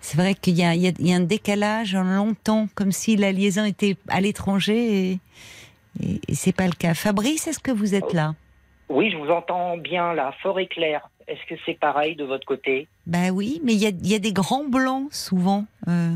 c'est 0.00 0.16
vrai 0.16 0.34
qu'il 0.34 0.54
y 0.56 0.64
a, 0.64 0.74
y 0.74 0.92
y 0.98 1.12
un 1.12 1.20
décalage 1.20 1.94
en 1.94 2.04
longtemps, 2.04 2.68
comme 2.74 2.92
si 2.92 3.16
la 3.16 3.32
liaison 3.32 3.64
était 3.64 3.96
à 4.08 4.20
l'étranger 4.20 5.10
et, 5.10 5.20
et, 6.02 6.20
et 6.28 6.34
c'est 6.34 6.52
pas 6.52 6.66
le 6.66 6.72
cas. 6.72 6.94
Fabrice, 6.94 7.46
est-ce 7.46 7.58
que 7.58 7.70
vous 7.70 7.94
êtes 7.94 8.12
là? 8.14 8.34
Oui, 8.88 9.10
je 9.10 9.16
vous 9.16 9.28
entends 9.30 9.76
bien 9.76 10.14
là, 10.14 10.34
fort 10.42 10.58
et 10.58 10.66
clair. 10.66 11.08
Est-ce 11.28 11.46
que 11.48 11.60
c'est 11.66 11.78
pareil 11.78 12.16
de 12.16 12.24
votre 12.24 12.46
côté? 12.46 12.88
Ben 13.06 13.30
oui, 13.30 13.60
mais 13.62 13.74
il 13.74 13.78
y 13.80 13.86
a, 13.86 13.90
il 13.90 14.08
y 14.08 14.14
a 14.14 14.18
des 14.18 14.32
grands 14.32 14.64
blancs 14.64 15.12
souvent. 15.12 15.66
euh. 15.88 16.14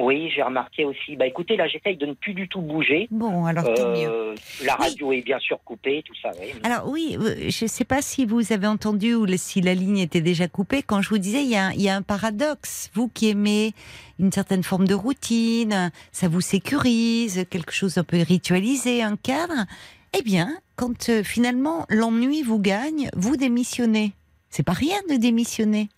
Oui, 0.00 0.30
j'ai 0.34 0.42
remarqué 0.42 0.84
aussi. 0.86 1.16
Bah 1.16 1.26
écoutez, 1.26 1.56
là 1.56 1.68
j'essaye 1.68 1.96
de 1.98 2.06
ne 2.06 2.14
plus 2.14 2.32
du 2.32 2.48
tout 2.48 2.62
bouger. 2.62 3.08
Bon, 3.10 3.44
alors 3.44 3.64
tant 3.74 3.92
mieux. 3.92 4.08
Euh, 4.08 4.34
la 4.64 4.74
radio 4.74 5.12
est 5.12 5.20
bien 5.20 5.38
sûr 5.38 5.58
coupée, 5.64 6.02
tout 6.06 6.14
ça. 6.22 6.30
Oui. 6.40 6.52
Alors 6.62 6.88
oui, 6.88 7.16
euh, 7.20 7.50
je 7.50 7.64
ne 7.64 7.68
sais 7.68 7.84
pas 7.84 8.00
si 8.00 8.24
vous 8.24 8.52
avez 8.54 8.66
entendu 8.66 9.14
ou 9.14 9.26
si 9.36 9.60
la 9.60 9.74
ligne 9.74 9.98
était 9.98 10.22
déjà 10.22 10.48
coupée. 10.48 10.82
Quand 10.82 11.02
je 11.02 11.10
vous 11.10 11.18
disais, 11.18 11.42
il 11.42 11.50
y, 11.50 11.56
a, 11.56 11.72
il 11.74 11.82
y 11.82 11.90
a 11.90 11.96
un 11.96 12.02
paradoxe. 12.02 12.90
Vous 12.94 13.08
qui 13.08 13.28
aimez 13.28 13.74
une 14.18 14.32
certaine 14.32 14.62
forme 14.62 14.86
de 14.88 14.94
routine, 14.94 15.90
ça 16.10 16.28
vous 16.28 16.40
sécurise, 16.40 17.44
quelque 17.50 17.72
chose 17.72 17.98
un 17.98 18.04
peu 18.04 18.22
ritualisé, 18.22 19.02
un 19.02 19.16
cadre. 19.16 19.66
Eh 20.18 20.22
bien, 20.22 20.56
quand 20.76 21.10
euh, 21.10 21.22
finalement 21.22 21.84
l'ennui 21.90 22.42
vous 22.42 22.58
gagne, 22.58 23.10
vous 23.14 23.36
démissionnez. 23.36 24.12
C'est 24.48 24.62
pas 24.62 24.72
rien 24.72 24.96
de 25.10 25.16
démissionner. 25.16 25.88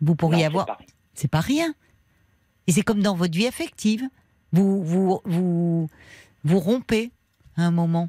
Vous 0.00 0.12
Non, 0.12 0.16
pourriez 0.16 0.40
c'est 0.40 0.46
avoir, 0.46 0.78
c'est 1.14 1.30
pas 1.30 1.40
rien. 1.40 1.74
Et 2.66 2.72
c'est 2.72 2.82
comme 2.82 3.02
dans 3.02 3.14
votre 3.14 3.36
vie 3.36 3.46
affective. 3.46 4.02
Vous 4.52 4.82
vous 4.84 5.20
vous 5.24 5.88
vous 6.44 6.58
rompez 6.58 7.10
à 7.56 7.62
un 7.62 7.70
moment. 7.70 8.08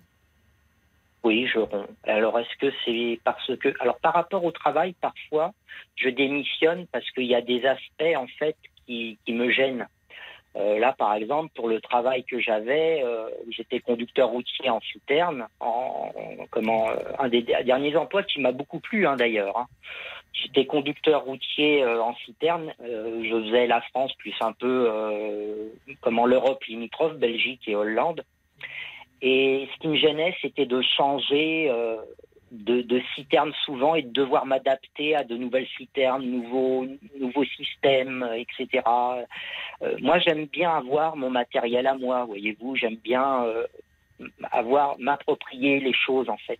Oui, 1.23 1.47
je 1.47 1.59
romps. 1.59 1.87
Alors 2.05 2.37
est-ce 2.39 2.57
que 2.59 2.73
c'est 2.83 3.19
parce 3.23 3.55
que 3.57 3.73
alors 3.79 3.97
par 3.99 4.13
rapport 4.13 4.43
au 4.43 4.51
travail, 4.51 4.93
parfois 4.99 5.53
je 5.95 6.09
démissionne 6.09 6.85
parce 6.91 7.09
qu'il 7.11 7.25
y 7.25 7.35
a 7.35 7.41
des 7.41 7.65
aspects 7.65 8.15
en 8.17 8.27
fait 8.39 8.57
qui, 8.85 9.17
qui 9.25 9.33
me 9.33 9.49
gênent. 9.49 9.87
Euh, 10.55 10.77
là, 10.77 10.93
par 10.93 11.15
exemple, 11.15 11.51
pour 11.55 11.67
le 11.67 11.81
travail 11.81 12.23
que 12.25 12.39
j'avais, 12.39 13.01
euh, 13.03 13.27
j'étais 13.49 13.79
conducteur 13.79 14.29
routier 14.29 14.69
en 14.69 14.79
citerne, 14.81 15.47
en, 15.59 16.11
comment 16.51 16.89
euh, 16.91 16.95
un 17.17 17.27
des 17.27 17.41
derniers 17.41 17.95
emplois 17.95 18.21
qui 18.21 18.39
m'a 18.39 18.51
beaucoup 18.51 18.79
plu 18.79 19.07
hein, 19.07 19.15
d'ailleurs. 19.15 19.57
hein. 19.57 19.67
J'étais 20.33 20.65
conducteur 20.65 21.23
routier 21.23 21.83
euh, 21.83 22.01
en 22.01 22.15
citerne. 22.15 22.73
euh, 22.81 23.23
je 23.23 23.45
faisais 23.45 23.67
la 23.67 23.81
France 23.81 24.13
plus 24.15 24.33
un 24.41 24.51
peu 24.51 24.87
euh, 24.89 25.69
comment 26.01 26.25
l'Europe 26.25 26.63
limitrophe, 26.65 27.17
Belgique 27.17 27.67
et 27.67 27.75
Hollande. 27.75 28.23
Et 29.21 29.69
ce 29.73 29.79
qui 29.79 29.87
me 29.87 29.95
gênait, 29.95 30.35
c'était 30.41 30.65
de 30.65 30.81
changer 30.81 31.69
euh, 31.69 31.97
de, 32.51 32.81
de 32.81 33.01
citernes 33.15 33.53
souvent 33.63 33.93
et 33.95 34.01
de 34.01 34.11
devoir 34.11 34.45
m'adapter 34.47 35.15
à 35.15 35.23
de 35.23 35.37
nouvelles 35.37 35.67
citernes, 35.77 36.25
nouveaux, 36.25 36.87
nouveaux 37.19 37.45
systèmes, 37.45 38.27
etc. 38.35 38.83
Moi, 40.01 40.19
j'aime 40.19 40.45
bien 40.45 40.71
avoir 40.71 41.15
mon 41.15 41.29
matériel 41.29 41.87
à 41.87 41.95
moi, 41.95 42.25
voyez-vous. 42.25 42.75
J'aime 42.75 42.97
bien 42.97 43.45
avoir 44.51 44.99
m'approprier 44.99 45.79
les 45.79 45.93
choses 45.93 46.29
en 46.29 46.37
fait. 46.37 46.59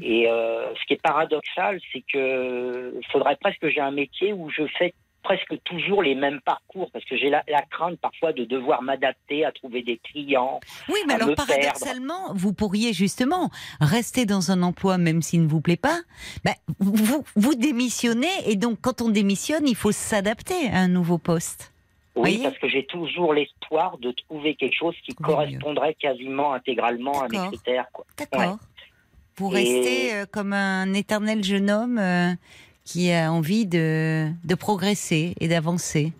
Et 0.00 0.28
euh, 0.28 0.72
ce 0.74 0.84
qui 0.86 0.94
est 0.94 1.02
paradoxal, 1.02 1.80
c'est 1.92 2.04
que 2.12 2.94
faudrait 3.10 3.36
presque 3.36 3.60
que 3.60 3.70
j'ai 3.70 3.80
un 3.80 3.90
métier 3.90 4.32
où 4.32 4.50
je 4.50 4.66
fais 4.78 4.94
presque 5.22 5.54
toujours 5.64 6.02
les 6.02 6.14
mêmes 6.14 6.40
parcours 6.40 6.90
parce 6.92 7.04
que 7.04 7.16
j'ai 7.16 7.30
la, 7.30 7.44
la 7.48 7.62
crainte 7.62 7.98
parfois 8.00 8.32
de 8.32 8.44
devoir 8.44 8.82
m'adapter 8.82 9.44
à 9.44 9.52
trouver 9.52 9.82
des 9.82 9.98
clients. 9.98 10.60
Oui, 10.88 10.98
mais 11.06 11.12
à 11.12 11.16
alors 11.16 11.28
me 11.28 11.34
perdre. 11.34 11.52
paradoxalement, 11.52 12.32
vous 12.34 12.52
pourriez 12.52 12.92
justement 12.92 13.50
rester 13.80 14.26
dans 14.26 14.50
un 14.50 14.62
emploi 14.62 14.98
même 14.98 15.22
s'il 15.22 15.42
ne 15.42 15.48
vous 15.48 15.60
plaît 15.60 15.76
pas. 15.76 16.00
Ben, 16.44 16.54
vous, 16.80 17.24
vous 17.36 17.54
démissionnez 17.54 18.26
et 18.46 18.56
donc 18.56 18.80
quand 18.80 19.00
on 19.00 19.10
démissionne, 19.10 19.68
il 19.68 19.76
faut 19.76 19.92
s'adapter 19.92 20.68
à 20.72 20.78
un 20.78 20.88
nouveau 20.88 21.18
poste. 21.18 21.72
Oui, 22.14 22.40
parce 22.42 22.58
que 22.58 22.68
j'ai 22.68 22.84
toujours 22.84 23.32
l'espoir 23.32 23.96
de 23.98 24.10
trouver 24.10 24.54
quelque 24.54 24.76
chose 24.76 24.94
qui 25.04 25.12
Oui, 25.18 25.24
correspondrait 25.24 25.94
quasiment 25.94 26.52
intégralement 26.52 27.22
à 27.22 27.28
mes 27.28 27.38
critères. 27.48 27.86
D'accord. 28.18 28.58
Vous 29.36 29.50
Et- 29.52 29.54
restez 29.54 30.14
euh, 30.14 30.24
comme 30.30 30.52
un 30.52 30.92
éternel 30.94 31.42
jeune 31.44 31.70
homme 31.70 31.98
euh, 31.98 32.32
qui 32.84 33.10
a 33.12 33.32
envie 33.32 33.66
de, 33.66 34.30
de 34.44 34.54
progresser 34.54 35.34
et 35.40 35.48
d'avancer. 35.48 36.12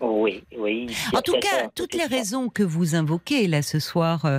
Oui, 0.00 0.44
oui. 0.56 0.86
En 1.12 1.22
tout 1.22 1.32
cas, 1.40 1.68
toutes 1.74 1.94
les 1.94 2.04
raisons 2.04 2.48
que 2.48 2.62
vous 2.62 2.94
invoquez 2.94 3.48
là 3.48 3.62
ce 3.62 3.80
soir, 3.80 4.24
euh, 4.26 4.38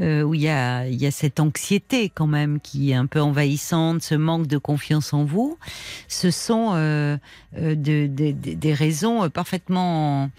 euh, 0.00 0.22
où 0.22 0.34
il 0.34 0.42
y 0.42 0.48
a, 0.48 0.86
il 0.86 1.00
y 1.00 1.06
a 1.06 1.10
cette 1.10 1.40
anxiété 1.40 2.08
quand 2.10 2.28
même 2.28 2.60
qui 2.60 2.92
est 2.92 2.94
un 2.94 3.06
peu 3.06 3.20
envahissante, 3.20 4.02
ce 4.02 4.14
manque 4.14 4.46
de 4.46 4.56
confiance 4.58 5.12
en 5.12 5.24
vous, 5.24 5.58
ce 6.06 6.30
sont 6.30 6.70
euh, 6.74 7.16
de- 7.56 7.74
de- 8.06 8.06
de- 8.30 8.54
des 8.54 8.72
raisons 8.72 9.28
parfaitement 9.30 10.30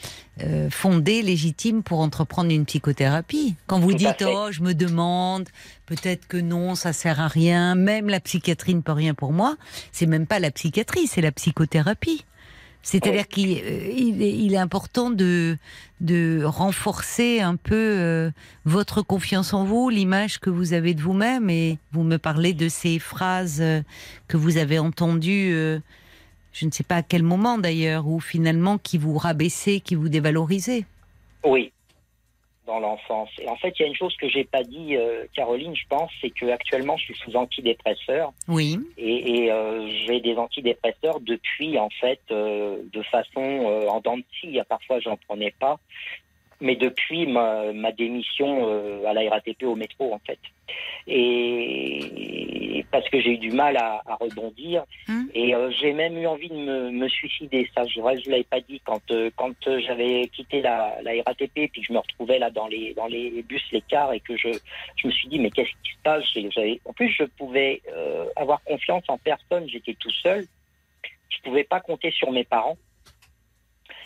euh, 0.42 0.70
fondées, 0.70 1.22
légitimes 1.22 1.84
pour 1.84 2.00
entreprendre 2.00 2.50
une 2.52 2.66
psychothérapie. 2.66 3.56
Quand 3.68 3.80
vous 3.80 3.92
Tout 3.92 3.98
dites 3.98 4.24
oh 4.26 4.48
je 4.52 4.62
me 4.62 4.74
demande, 4.74 5.50
peut-être 5.86 6.28
que 6.28 6.38
non, 6.38 6.76
ça 6.76 6.94
sert 6.94 7.20
à 7.20 7.28
rien, 7.28 7.76
même 7.76 8.08
la 8.08 8.22
psychiatrie 8.22 8.74
ne 8.76 8.82
peut 8.82 8.94
rien 8.94 9.14
pour 9.14 9.34
moi, 9.34 9.58
c'est 9.92 10.06
même 10.06 10.28
pas 10.28 10.40
la 10.40 10.50
psychiatrie, 10.52 11.08
c'est 11.08 11.22
la 11.22 11.34
psychothérapie. 11.34 12.24
C'est-à-dire 12.84 13.28
qu'il 13.28 13.60
euh, 13.64 14.52
est, 14.54 14.58
important 14.58 15.12
de, 15.12 15.58
renforcer 16.44 17.40
un 17.40 17.56
peu 17.56 17.76
euh, 17.76 18.32
votre 18.66 19.02
confiance 19.02 19.54
en 19.54 19.64
vous, 19.66 19.90
l'image 19.90 20.40
que 20.40 20.50
vous 20.50 20.74
avez 20.74 20.94
de 20.94 21.02
vous-même. 21.02 21.50
Et 21.50 21.78
vous 21.92 22.04
me 22.04 22.18
parlez 22.18 22.54
de 22.54 22.70
ces 22.70 23.00
phrases 23.00 23.62
euh, 23.62 23.82
que 24.28 24.38
vous 24.38 24.58
avez 24.58 24.80
entendues, 24.80 25.52
je 26.54 26.66
ne 26.66 26.72
sais 26.72 26.84
pas 26.84 26.98
à 26.98 27.04
quel 27.04 27.24
moment 27.24 27.58
d'ailleurs, 27.58 28.08
ou 28.08 28.20
finalement 28.20 28.78
qui 28.78 28.98
vous 28.98 29.18
rabaissaient, 29.18 29.80
qui 29.80 29.96
vous 29.96 30.10
dévalorisaient. 30.10 30.86
Oui, 31.44 31.72
dans 32.72 32.80
l'enfance. 32.80 33.30
Et 33.42 33.50
en 33.50 33.58
fait, 33.58 33.74
il 33.78 33.82
y 33.82 33.86
a 33.86 33.88
une 33.90 33.96
chose 33.96 34.16
que 34.16 34.30
j'ai 34.30 34.46
pas 34.46 34.64
dit, 34.64 34.96
euh, 34.96 35.26
Caroline, 35.36 35.76
je 35.76 35.86
pense, 35.90 36.10
c'est 36.22 36.30
que 36.30 36.46
actuellement, 36.50 36.96
je 36.96 37.04
suis 37.04 37.16
sous 37.16 37.36
antidépresseur 37.36 38.32
Oui, 38.48 38.80
et, 38.98 39.44
et, 39.44 39.52
euh, 39.52 39.90
j'ai 40.06 40.22
des 40.22 40.36
antidépresseurs 40.38 41.20
depuis, 41.20 41.78
en 41.78 41.90
fait, 41.90 42.22
euh, 42.32 42.78
de 42.94 43.02
façon 43.04 43.42
en 43.42 44.00
dents 44.00 44.18
de 44.18 44.24
scie. 44.40 44.58
Parfois, 44.70 45.00
j'en 45.02 45.18
prenais 45.28 45.54
pas, 45.60 45.80
mais 46.62 46.76
depuis 46.76 47.26
ma, 47.26 47.74
ma 47.74 47.92
démission 47.92 48.70
euh, 48.70 49.04
à 49.06 49.14
la 49.14 49.30
RATP 49.30 49.64
au 49.64 49.76
métro, 49.76 50.14
en 50.14 50.20
fait. 50.20 50.40
Et 51.08 52.86
parce 52.92 53.10
que 53.10 53.20
j'ai 53.20 53.32
eu 53.32 53.38
du 53.38 53.52
mal 53.52 53.76
à, 53.78 54.02
à 54.06 54.16
rebondir. 54.16 54.86
Hum. 55.10 55.30
Et 55.34 55.54
euh, 55.56 55.72
j'ai 55.72 55.92
même 55.92 56.18
eu 56.18 56.28
envie 56.28 56.50
de 56.50 56.56
me, 56.56 56.92
me 56.92 57.10
suicider. 57.10 57.68
Ça, 57.76 57.84
je 57.86 58.00
ne 58.00 58.32
l'avais 58.32 58.44
pas 58.44 58.62
dit 58.62 58.80
quand 58.86 59.02
euh, 59.12 59.30
quand 59.36 59.54
j'avais 59.80 60.28
quitté 60.28 60.62
la, 60.62 61.02
la 61.02 61.12
RATP 61.26 61.54
puis 61.54 61.82
que 61.82 61.88
je 61.88 61.94
me 61.94 61.98
retrouvais 62.00 62.40
là 62.40 62.52
dans 62.52 62.68
les 62.68 62.94
dans 62.94 63.08
les 63.08 63.42
bus, 63.44 63.64
les 63.72 63.82
cars 63.82 64.14
et 64.14 64.20
que 64.20 64.38
je 64.38 64.50
je 64.96 65.08
me 65.08 65.12
suis 65.12 65.28
dit 65.28 65.40
mais 65.40 65.50
qu'est-ce 65.50 65.72
qui 65.84 65.92
se 65.92 66.02
passe? 66.04 66.24
En 66.86 66.94
plus, 66.94 67.10
je 67.10 67.24
pouvais 67.24 67.82
avoir 68.36 68.64
confiance 68.64 69.04
en 69.08 69.18
personne. 69.18 69.68
J'étais 69.68 69.96
tout 69.96 70.12
seul. 70.12 70.46
Je 71.30 71.42
pouvais 71.44 71.64
pas 71.64 71.80
compter 71.80 72.12
sur 72.12 72.32
mes 72.32 72.44
parents. 72.44 72.78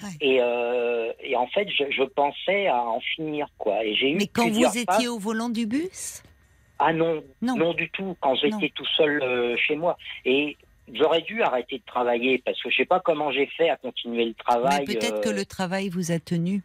Ouais. 0.02 0.10
Et, 0.22 0.38
euh, 0.42 1.12
et 1.22 1.36
en 1.36 1.48
fait, 1.48 1.68
je, 1.70 1.84
je 1.92 2.04
pensais 2.04 2.68
à 2.68 2.82
en 2.82 3.00
finir 3.00 3.48
quoi. 3.58 3.84
Et 3.84 3.96
j'ai 3.96 4.12
eu 4.12 4.16
mais 4.16 4.28
quand 4.28 4.50
vous 4.50 4.64
phases- 4.64 4.78
étiez 4.78 5.08
au 5.08 5.18
volant 5.20 5.50
du 5.50 5.66
bus? 5.66 6.22
Ah 6.80 6.92
non, 6.92 7.24
Non. 7.42 7.56
non, 7.56 7.74
du 7.74 7.90
tout, 7.92 8.18
quand 8.20 8.36
j'étais 8.36 8.70
tout 8.76 8.86
seul 8.98 9.22
euh, 9.24 9.56
chez 9.58 9.76
moi. 9.78 9.98
Et 10.26 10.58
j'aurais 10.94 11.22
dû 11.22 11.42
arrêter 11.42 11.78
de 11.78 11.84
travailler 11.86 12.38
parce 12.46 12.62
que 12.62 12.70
je 12.70 12.76
sais 12.76 12.86
pas 12.86 13.00
comment 13.00 13.32
j'ai 13.32 13.46
fait 13.48 13.70
à 13.70 13.78
continuer 13.78 14.26
le 14.26 14.34
travail. 14.34 14.84
peut-être 14.86 15.20
euh, 15.20 15.22
que 15.22 15.30
le 15.30 15.46
travail 15.46 15.88
vous 15.90 16.12
a 16.12 16.20
tenu. 16.20 16.62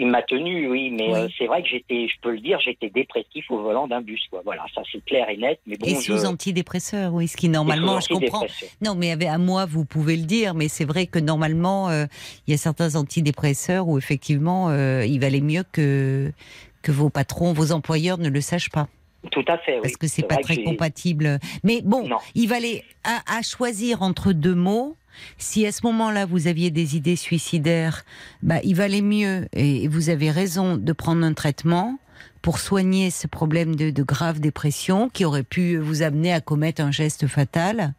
Il 0.00 0.06
m'a 0.06 0.22
tenu, 0.22 0.68
oui, 0.68 0.90
mais 0.90 1.12
Oui. 1.12 1.18
euh, 1.18 1.28
c'est 1.36 1.46
vrai 1.46 1.60
que 1.62 1.68
j'étais, 1.68 2.06
je 2.06 2.14
peux 2.22 2.30
le 2.30 2.38
dire, 2.40 2.60
j'étais 2.60 2.88
dépressif 2.88 3.50
au 3.50 3.60
volant 3.60 3.88
d'un 3.88 4.00
bus. 4.00 4.22
Quoi. 4.30 4.42
Voilà, 4.44 4.64
ça 4.74 4.82
c'est 4.92 5.04
clair 5.04 5.28
et 5.28 5.36
net. 5.36 5.58
Mais 5.66 5.76
bon, 5.76 5.86
et 5.88 5.96
je- 5.96 6.00
sous 6.16 6.24
antidépresseurs, 6.24 7.12
oui, 7.12 7.26
ce 7.26 7.36
qui 7.36 7.48
normalement, 7.48 7.98
je 8.00 8.08
comprends. 8.08 8.46
Non, 8.80 8.94
mais 8.94 9.10
avec- 9.10 9.28
à 9.28 9.38
moi, 9.38 9.66
vous 9.66 9.84
pouvez 9.84 10.16
le 10.16 10.22
dire, 10.24 10.54
mais 10.54 10.68
c'est 10.68 10.84
vrai 10.84 11.06
que 11.06 11.18
normalement, 11.18 11.88
euh, 11.90 12.06
il 12.46 12.52
y 12.52 12.54
a 12.54 12.56
certains 12.58 12.94
antidépresseurs 12.94 13.88
où 13.88 13.98
effectivement, 13.98 14.68
euh, 14.70 15.04
il 15.04 15.18
valait 15.20 15.40
mieux 15.40 15.64
que 15.72 16.32
que 16.82 16.92
vos 16.92 17.10
patrons, 17.10 17.52
vos 17.52 17.72
employeurs 17.72 18.18
ne 18.18 18.28
le 18.28 18.40
sachent 18.40 18.70
pas, 18.70 18.86
Tout 19.30 19.44
à 19.48 19.58
fait, 19.58 19.74
oui. 19.76 19.80
parce 19.82 19.96
que 19.96 20.06
c'est 20.06 20.22
pas 20.22 20.36
très 20.36 20.62
compatible. 20.62 21.38
Mais 21.64 21.80
bon, 21.84 22.06
Non. 22.08 22.18
il 22.34 22.48
valait 22.48 22.84
à, 23.04 23.38
à 23.38 23.42
choisir 23.42 24.02
entre 24.02 24.32
deux 24.32 24.54
mots. 24.54 24.96
Si 25.36 25.66
à 25.66 25.72
ce 25.72 25.80
moment-là 25.84 26.26
vous 26.26 26.46
aviez 26.46 26.70
des 26.70 26.96
idées 26.96 27.16
suicidaires, 27.16 28.04
bah 28.42 28.60
il 28.62 28.74
valait 28.76 29.02
mieux 29.02 29.48
et 29.52 29.88
vous 29.88 30.10
avez 30.10 30.30
raison 30.30 30.76
de 30.76 30.92
prendre 30.92 31.24
un 31.24 31.34
traitement 31.34 31.98
pour 32.40 32.60
soigner 32.60 33.10
ce 33.10 33.26
problème 33.26 33.74
de, 33.74 33.90
de 33.90 34.02
grave 34.04 34.38
dépression 34.38 35.08
qui 35.08 35.24
aurait 35.24 35.42
pu 35.42 35.76
vous 35.76 36.02
amener 36.02 36.32
à 36.32 36.40
commettre 36.40 36.80
un 36.82 36.92
geste 36.92 37.26
fatal. 37.26 37.94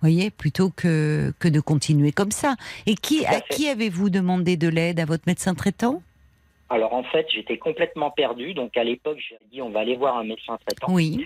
Voyez, 0.00 0.30
plutôt 0.30 0.70
que, 0.70 1.32
que 1.38 1.48
de 1.48 1.60
continuer 1.60 2.10
comme 2.12 2.32
ça. 2.32 2.56
Et 2.86 2.94
qui, 2.96 3.24
à 3.24 3.40
qui 3.40 3.68
avez-vous 3.68 4.10
demandé 4.10 4.56
de 4.56 4.68
l'aide 4.68 4.98
À 5.00 5.04
votre 5.06 5.22
médecin 5.28 5.54
traitant? 5.54 6.02
Alors 6.70 6.94
en 6.94 7.02
fait, 7.04 7.26
j'étais 7.32 7.58
complètement 7.58 8.10
perdu. 8.10 8.54
Donc 8.54 8.76
à 8.76 8.84
l'époque, 8.84 9.18
j'ai 9.28 9.38
dit 9.52 9.62
on 9.62 9.70
va 9.70 9.80
aller 9.80 9.96
voir 9.96 10.16
un 10.16 10.24
médecin 10.24 10.58
traitant. 10.66 10.92
Oui. 10.92 11.24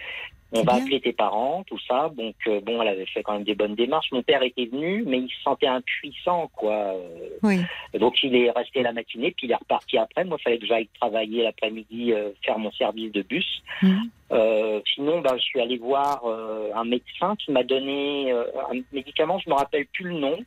On 0.50 0.62
va 0.62 0.74
bien. 0.74 0.82
appeler 0.82 1.00
tes 1.00 1.12
parents, 1.12 1.62
tout 1.66 1.78
ça. 1.86 2.10
Donc 2.16 2.34
euh, 2.46 2.60
bon, 2.62 2.80
elle 2.80 2.88
avait 2.88 3.04
fait 3.06 3.22
quand 3.22 3.34
même 3.34 3.44
des 3.44 3.54
bonnes 3.54 3.74
démarches. 3.74 4.10
Mon 4.12 4.22
père 4.22 4.42
était 4.42 4.64
venu, 4.64 5.04
mais 5.06 5.18
il 5.18 5.28
se 5.28 5.42
sentait 5.42 5.66
impuissant, 5.66 6.50
quoi. 6.56 6.72
Euh, 6.72 7.28
Oui. 7.42 7.58
Donc 7.98 8.22
il 8.22 8.34
est 8.34 8.50
resté 8.50 8.82
la 8.82 8.92
matinée, 8.92 9.32
puis 9.36 9.46
il 9.46 9.52
est 9.52 9.56
reparti 9.56 9.98
après. 9.98 10.24
Moi, 10.24 10.38
il 10.40 10.42
fallait 10.42 10.58
que 10.58 10.66
j'aille 10.66 10.88
travailler 10.98 11.42
l'après-midi, 11.42 12.14
euh, 12.14 12.30
faire 12.42 12.58
mon 12.58 12.72
service 12.72 13.12
de 13.12 13.20
bus. 13.20 13.62
Mhm. 13.82 14.10
Euh, 14.32 14.80
sinon, 14.94 15.20
ben, 15.20 15.36
je 15.36 15.42
suis 15.42 15.60
allé 15.60 15.76
voir 15.76 16.22
euh, 16.24 16.70
un 16.74 16.84
médecin 16.84 17.36
qui 17.36 17.50
m'a 17.52 17.62
donné 17.62 18.32
euh, 18.32 18.44
un 18.70 18.80
médicament, 18.92 19.38
je 19.38 19.50
me 19.50 19.54
rappelle 19.54 19.86
plus 19.86 20.04
le 20.04 20.18
nom. 20.18 20.38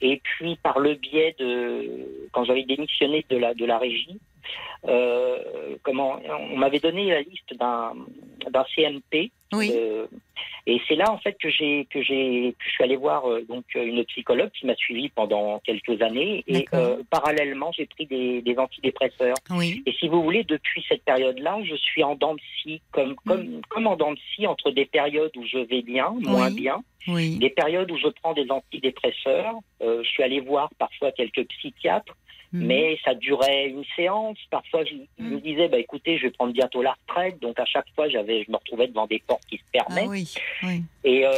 Et 0.00 0.20
puis 0.22 0.56
par 0.56 0.78
le 0.78 0.94
biais 0.94 1.34
de, 1.38 2.28
quand 2.32 2.44
j'avais 2.44 2.64
démissionné 2.64 3.24
de 3.28 3.36
la 3.36 3.54
de 3.54 3.64
la 3.64 3.78
régie, 3.78 4.18
euh, 4.86 5.76
comment, 5.82 6.20
on 6.52 6.56
m'avait 6.56 6.78
donné 6.78 7.10
la 7.10 7.22
liste 7.22 7.54
d'un 7.58 7.92
d'un 8.50 8.64
CMP. 8.74 9.30
Oui. 9.52 9.72
Euh, 9.74 10.06
et 10.66 10.80
c'est 10.86 10.94
là 10.94 11.10
en 11.10 11.18
fait 11.18 11.36
que 11.40 11.48
j'ai 11.48 11.86
que 11.90 12.02
j'ai 12.02 12.54
je 12.58 12.70
suis 12.70 12.84
allé 12.84 12.96
voir 12.96 13.28
euh, 13.28 13.42
donc 13.48 13.64
une 13.74 14.04
psychologue 14.04 14.50
qui 14.52 14.66
m'a 14.66 14.74
suivi 14.76 15.08
pendant 15.08 15.58
quelques 15.60 16.00
années 16.02 16.44
et 16.46 16.66
parallèlement 17.10 17.72
j'ai 17.72 17.86
pris 17.86 18.06
des, 18.06 18.42
des 18.42 18.58
antidépresseurs. 18.58 19.36
Oui. 19.50 19.82
Et 19.86 19.92
si 19.92 20.08
vous 20.08 20.22
voulez, 20.22 20.44
depuis 20.44 20.84
cette 20.88 21.02
période-là, 21.04 21.58
je 21.64 21.74
suis 21.74 22.04
en 22.04 22.14
dents 22.14 22.34
de 22.34 22.40
scie, 22.60 22.80
comme, 22.92 23.14
comme, 23.26 23.60
comme 23.68 23.86
en 23.86 23.96
dents 23.96 24.12
de 24.12 24.18
scie 24.34 24.46
entre 24.46 24.70
des 24.70 24.84
périodes 24.84 25.36
où 25.36 25.44
je 25.46 25.58
vais 25.58 25.82
bien, 25.82 26.10
moins 26.20 26.48
Oui. 26.48 26.54
bien, 26.54 26.82
des 27.38 27.50
périodes 27.50 27.90
où 27.90 27.96
je 27.96 28.08
prends 28.08 28.34
des 28.34 28.50
antidépresseurs. 28.50 29.54
Euh, 29.82 30.02
je 30.02 30.08
suis 30.08 30.22
allé 30.22 30.40
voir 30.40 30.70
parfois 30.78 31.12
quelques 31.12 31.46
psychiatres, 31.46 32.16
Mhm. 32.52 32.66
mais 32.66 32.98
ça 33.04 33.14
durait 33.14 33.68
une 33.68 33.84
séance. 33.96 34.38
Parfois, 34.50 34.84
je, 34.84 34.94
je 35.18 35.24
me 35.24 35.40
disais, 35.40 35.68
bah, 35.68 35.78
écoutez, 35.78 36.16
je 36.18 36.24
vais 36.24 36.30
prendre 36.30 36.52
bientôt 36.52 36.82
la 36.82 36.94
retraite. 37.06 37.38
Donc 37.40 37.58
à 37.60 37.64
chaque 37.66 37.86
fois, 37.94 38.08
j'avais, 38.08 38.44
je 38.44 38.50
me 38.50 38.56
retrouvais 38.56 38.88
devant 38.88 39.06
des 39.06 39.18
portes 39.26 39.44
qui 39.46 39.58
se 39.58 39.62
Ah 39.78 39.84
fermaient. 39.84 40.08
oui. 40.08 40.32
Oui. 40.62 40.82
Et 41.04 41.26
euh, 41.26 41.30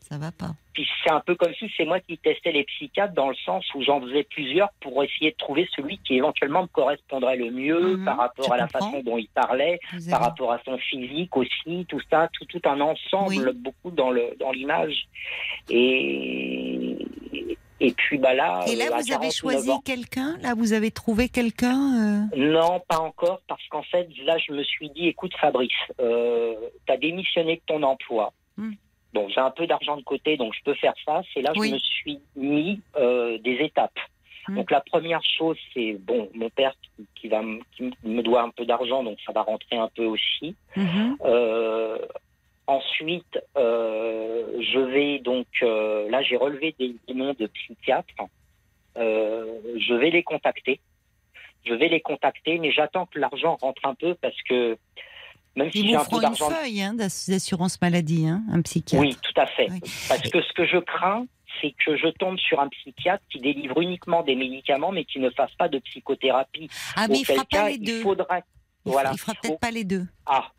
Ça 0.00 0.18
va 0.18 0.32
pas. 0.32 0.50
puis 0.72 0.84
c'est 1.04 1.12
un 1.12 1.20
peu 1.20 1.36
comme 1.36 1.54
si 1.54 1.70
c'est 1.76 1.84
moi 1.84 2.00
qui 2.00 2.18
testais 2.18 2.50
les 2.50 2.64
psychiatres 2.64 3.14
dans 3.14 3.28
le 3.28 3.36
sens 3.36 3.64
où 3.74 3.82
j'en 3.82 4.00
faisais 4.00 4.24
plusieurs 4.24 4.70
pour 4.80 5.02
essayer 5.04 5.30
de 5.30 5.36
trouver 5.36 5.68
celui 5.76 5.98
qui 5.98 6.16
éventuellement 6.16 6.62
me 6.62 6.66
correspondrait 6.66 7.36
le 7.36 7.50
mieux 7.52 7.96
Mhm, 7.98 8.04
par 8.04 8.16
rapport 8.18 8.52
à 8.52 8.56
la 8.56 8.66
comprends. 8.66 8.90
façon 8.90 9.02
dont 9.04 9.18
il 9.18 9.28
parlait, 9.28 9.78
Vous 9.92 10.10
par 10.10 10.20
avez- 10.22 10.30
rapport 10.30 10.52
à 10.52 10.60
son 10.64 10.76
physique 10.78 11.36
aussi, 11.36 11.86
tout 11.88 12.00
ça, 12.10 12.28
tout, 12.32 12.44
tout 12.46 12.62
un 12.68 12.80
ensemble, 12.80 13.48
Oui. 13.50 13.54
beaucoup 13.54 13.92
dans 13.92 14.10
le 14.10 14.34
dans 14.40 14.50
l'image. 14.50 15.06
Et 15.70 16.96
et 17.80 17.92
puis 17.92 18.18
bah 18.18 18.34
là, 18.34 18.64
Et 18.68 18.76
là, 18.76 18.84
euh, 18.86 18.88
vous 19.00 19.12
avez 19.12 19.28
49 19.30 19.32
choisi 19.34 19.70
quelqu'un? 19.84 20.36
Là, 20.42 20.54
vous 20.54 20.72
avez 20.72 20.90
trouvé 20.90 21.28
quelqu'un 21.28 22.26
euh? 22.32 22.36
Non, 22.36 22.80
pas 22.88 22.98
encore, 22.98 23.40
parce 23.48 23.66
qu'en 23.68 23.82
fait, 23.82 24.08
là, 24.24 24.36
je 24.38 24.52
me 24.52 24.62
suis 24.62 24.90
dit, 24.90 25.08
écoute, 25.08 25.32
Fabrice, 25.40 25.70
euh, 26.00 26.54
tu 26.86 26.92
as 26.92 26.96
démissionné 26.96 27.56
de 27.56 27.62
ton 27.66 27.82
emploi. 27.82 28.32
Hmm. 28.56 28.72
Bon, 29.12 29.28
j'ai 29.28 29.40
un 29.40 29.50
peu 29.50 29.66
d'argent 29.66 29.96
de 29.96 30.02
côté, 30.02 30.36
donc 30.36 30.54
je 30.54 30.62
peux 30.64 30.74
faire 30.74 30.94
ça. 31.04 31.22
C'est 31.34 31.42
là 31.42 31.52
que 31.52 31.58
Oui. 31.58 31.68
je 31.70 31.74
me 31.74 31.78
suis 31.80 32.20
mis 32.36 32.80
euh, 32.96 33.38
des 33.38 33.54
étapes. 33.60 33.98
Hmm. 34.48 34.56
Donc 34.56 34.70
la 34.70 34.80
première 34.80 35.20
chose, 35.38 35.56
c'est 35.74 35.94
bon, 35.94 36.28
mon 36.34 36.48
père 36.50 36.72
qui, 36.82 37.06
qui 37.16 37.28
va 37.28 37.42
me- 37.42 37.60
qui 37.76 37.90
me 38.04 38.22
doit 38.22 38.42
un 38.42 38.50
peu 38.50 38.64
d'argent, 38.64 39.02
donc 39.02 39.18
ça 39.26 39.32
va 39.32 39.42
rentrer 39.42 39.76
un 39.76 39.88
peu 39.94 40.04
aussi. 40.04 40.54
Mhm. 40.76 41.16
Ensuite, 42.70 43.36
euh, 43.56 44.44
je 44.72 44.78
vais 44.78 45.18
donc 45.18 45.46
euh, 45.62 46.08
là, 46.08 46.22
j'ai 46.22 46.36
relevé 46.36 46.72
des, 46.78 46.94
des 47.08 47.14
noms 47.14 47.34
de 47.36 47.46
psychiatres. 47.48 48.22
Euh, 48.96 49.44
je 49.76 49.94
vais 49.94 50.10
les 50.10 50.22
contacter. 50.22 50.78
Je 51.66 51.74
vais 51.74 51.88
les 51.88 52.00
contacter, 52.00 52.58
mais 52.60 52.70
j'attends 52.70 53.06
que 53.06 53.18
l'argent 53.18 53.58
rentre 53.60 53.82
un 53.84 53.94
peu 53.96 54.14
parce 54.14 54.40
que 54.48 54.78
même 55.56 55.68
Ils 55.74 55.80
si 55.82 55.88
j'ai 55.88 55.94
vous 55.94 56.00
un 56.00 56.04
peu 56.04 56.20
feront 56.20 56.28
une 56.28 56.36
feuille 56.54 56.80
hein, 56.82 56.94
d'ass- 56.94 57.28
d'assurance 57.28 57.80
maladie, 57.82 58.26
hein, 58.28 58.42
un 58.52 58.62
psychiatre. 58.62 59.02
oui, 59.04 59.16
tout 59.20 59.38
à 59.40 59.46
fait. 59.46 59.68
Oui. 59.70 59.80
Parce 60.08 60.22
que 60.30 60.40
ce 60.40 60.52
que 60.52 60.64
je 60.64 60.78
crains, 60.78 61.26
c'est 61.60 61.74
que 61.84 61.96
je 61.96 62.06
tombe 62.20 62.38
sur 62.38 62.60
un 62.60 62.68
psychiatre 62.68 63.24
qui 63.32 63.40
délivre 63.40 63.80
uniquement 63.80 64.22
des 64.22 64.36
médicaments, 64.36 64.92
mais 64.92 65.04
qui 65.04 65.18
ne 65.18 65.30
fasse 65.30 65.52
pas 65.58 65.68
de 65.68 65.78
psychothérapie. 65.80 66.68
Ah, 66.96 67.06
mais 67.08 67.16
il 67.18 67.22
Auquel 67.22 67.34
fera 67.36 67.44
pas 67.50 67.68
les 67.68 67.74
il 67.74 67.84
deux. 67.84 68.00
Il, 68.86 68.92
voilà, 68.92 69.10
il 69.12 69.18
fera 69.18 69.34
peut-être 69.34 69.58
pas 69.60 69.72
les 69.72 69.84
deux. 69.84 70.06
ah, 70.26 70.50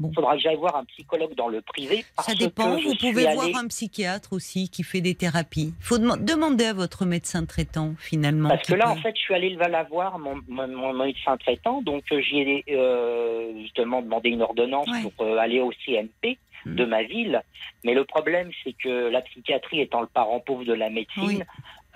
il 0.00 0.06
Bon. 0.06 0.12
faudra 0.14 0.34
que 0.36 0.40
j'aille 0.42 0.56
voir 0.56 0.74
un 0.76 0.84
psychologue 0.86 1.34
dans 1.36 1.48
le 1.48 1.60
privé. 1.60 2.04
Parce 2.16 2.28
Ça 2.28 2.34
dépend. 2.34 2.76
que 2.76 2.82
Vous 2.82 2.94
pouvez 2.96 3.24
voir 3.34 3.48
un 3.56 3.68
psychiatre 3.68 4.32
aussi 4.32 4.68
qui 4.68 4.82
fait 4.82 5.00
des 5.00 5.14
thérapies. 5.14 5.74
Il 5.78 5.84
faut 5.84 5.98
dem- 5.98 6.24
demander 6.24 6.64
à 6.66 6.72
votre 6.72 7.04
médecin 7.04 7.44
traitant 7.44 7.94
finalement. 7.98 8.48
Parce 8.48 8.66
que 8.66 8.74
là, 8.74 8.86
peut- 8.86 8.90
en 8.90 8.96
fait, 8.96 9.14
je 9.16 9.20
suis 9.22 9.34
allé 9.34 9.50
le 9.50 9.58
la 9.58 9.84
voir, 9.84 10.18
mon, 10.18 10.40
mon, 10.48 10.66
mon 10.68 10.92
médecin 10.92 11.36
traitant, 11.36 11.82
donc 11.82 12.04
euh, 12.12 12.20
j'y 12.20 12.38
ai 12.40 12.64
euh, 12.70 13.52
justement 13.60 14.02
demandé 14.02 14.30
une 14.30 14.42
ordonnance 14.42 14.88
Ouais. 14.88 15.02
pour 15.02 15.24
euh, 15.26 15.36
aller 15.38 15.60
au 15.60 15.72
CMP 15.84 16.38
Hmm. 16.64 16.76
de 16.76 16.84
ma 16.84 17.02
ville. 17.02 17.42
Mais 17.82 17.92
le 17.92 18.04
problème, 18.04 18.50
c'est 18.62 18.72
que 18.72 19.08
la 19.08 19.20
psychiatrie 19.22 19.80
étant 19.80 20.00
le 20.00 20.06
parent 20.06 20.38
pauvre 20.38 20.64
de 20.64 20.72
la 20.72 20.90
médecine, 20.90 21.24
Oui. 21.26 21.42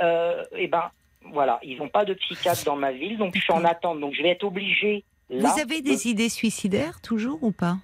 euh, 0.01 0.43
eh 0.57 0.67
ben, 0.67 0.91
voilà, 1.33 1.61
ils 1.63 1.79
n'ont 1.79 1.89
pas 1.89 2.05
de 2.05 2.15
psychiatre 2.15 2.65
dans 2.65 2.75
ma 2.75 2.91
ville, 2.91 3.17
donc 3.17 3.37
je 3.37 3.41
suis 3.43 3.53
en 3.53 3.65
attente. 3.65 4.01
Donc 4.01 4.15
je 4.15 4.23
vais 4.23 4.31
être 4.31 4.43
obligé. 4.43 5.05
Là, 5.29 5.51
Vous 5.51 5.61
avez 5.61 5.81
de- 5.81 5.89
des 5.89 6.09
idées 6.09 6.29
suicidaires 6.29 7.01
toujours 7.01 7.43
ou 7.43 7.51
pas? 7.53 7.77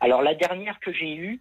Alors 0.00 0.22
la 0.22 0.34
dernière 0.34 0.78
que 0.80 0.92
j'ai 0.92 1.14
eue, 1.16 1.40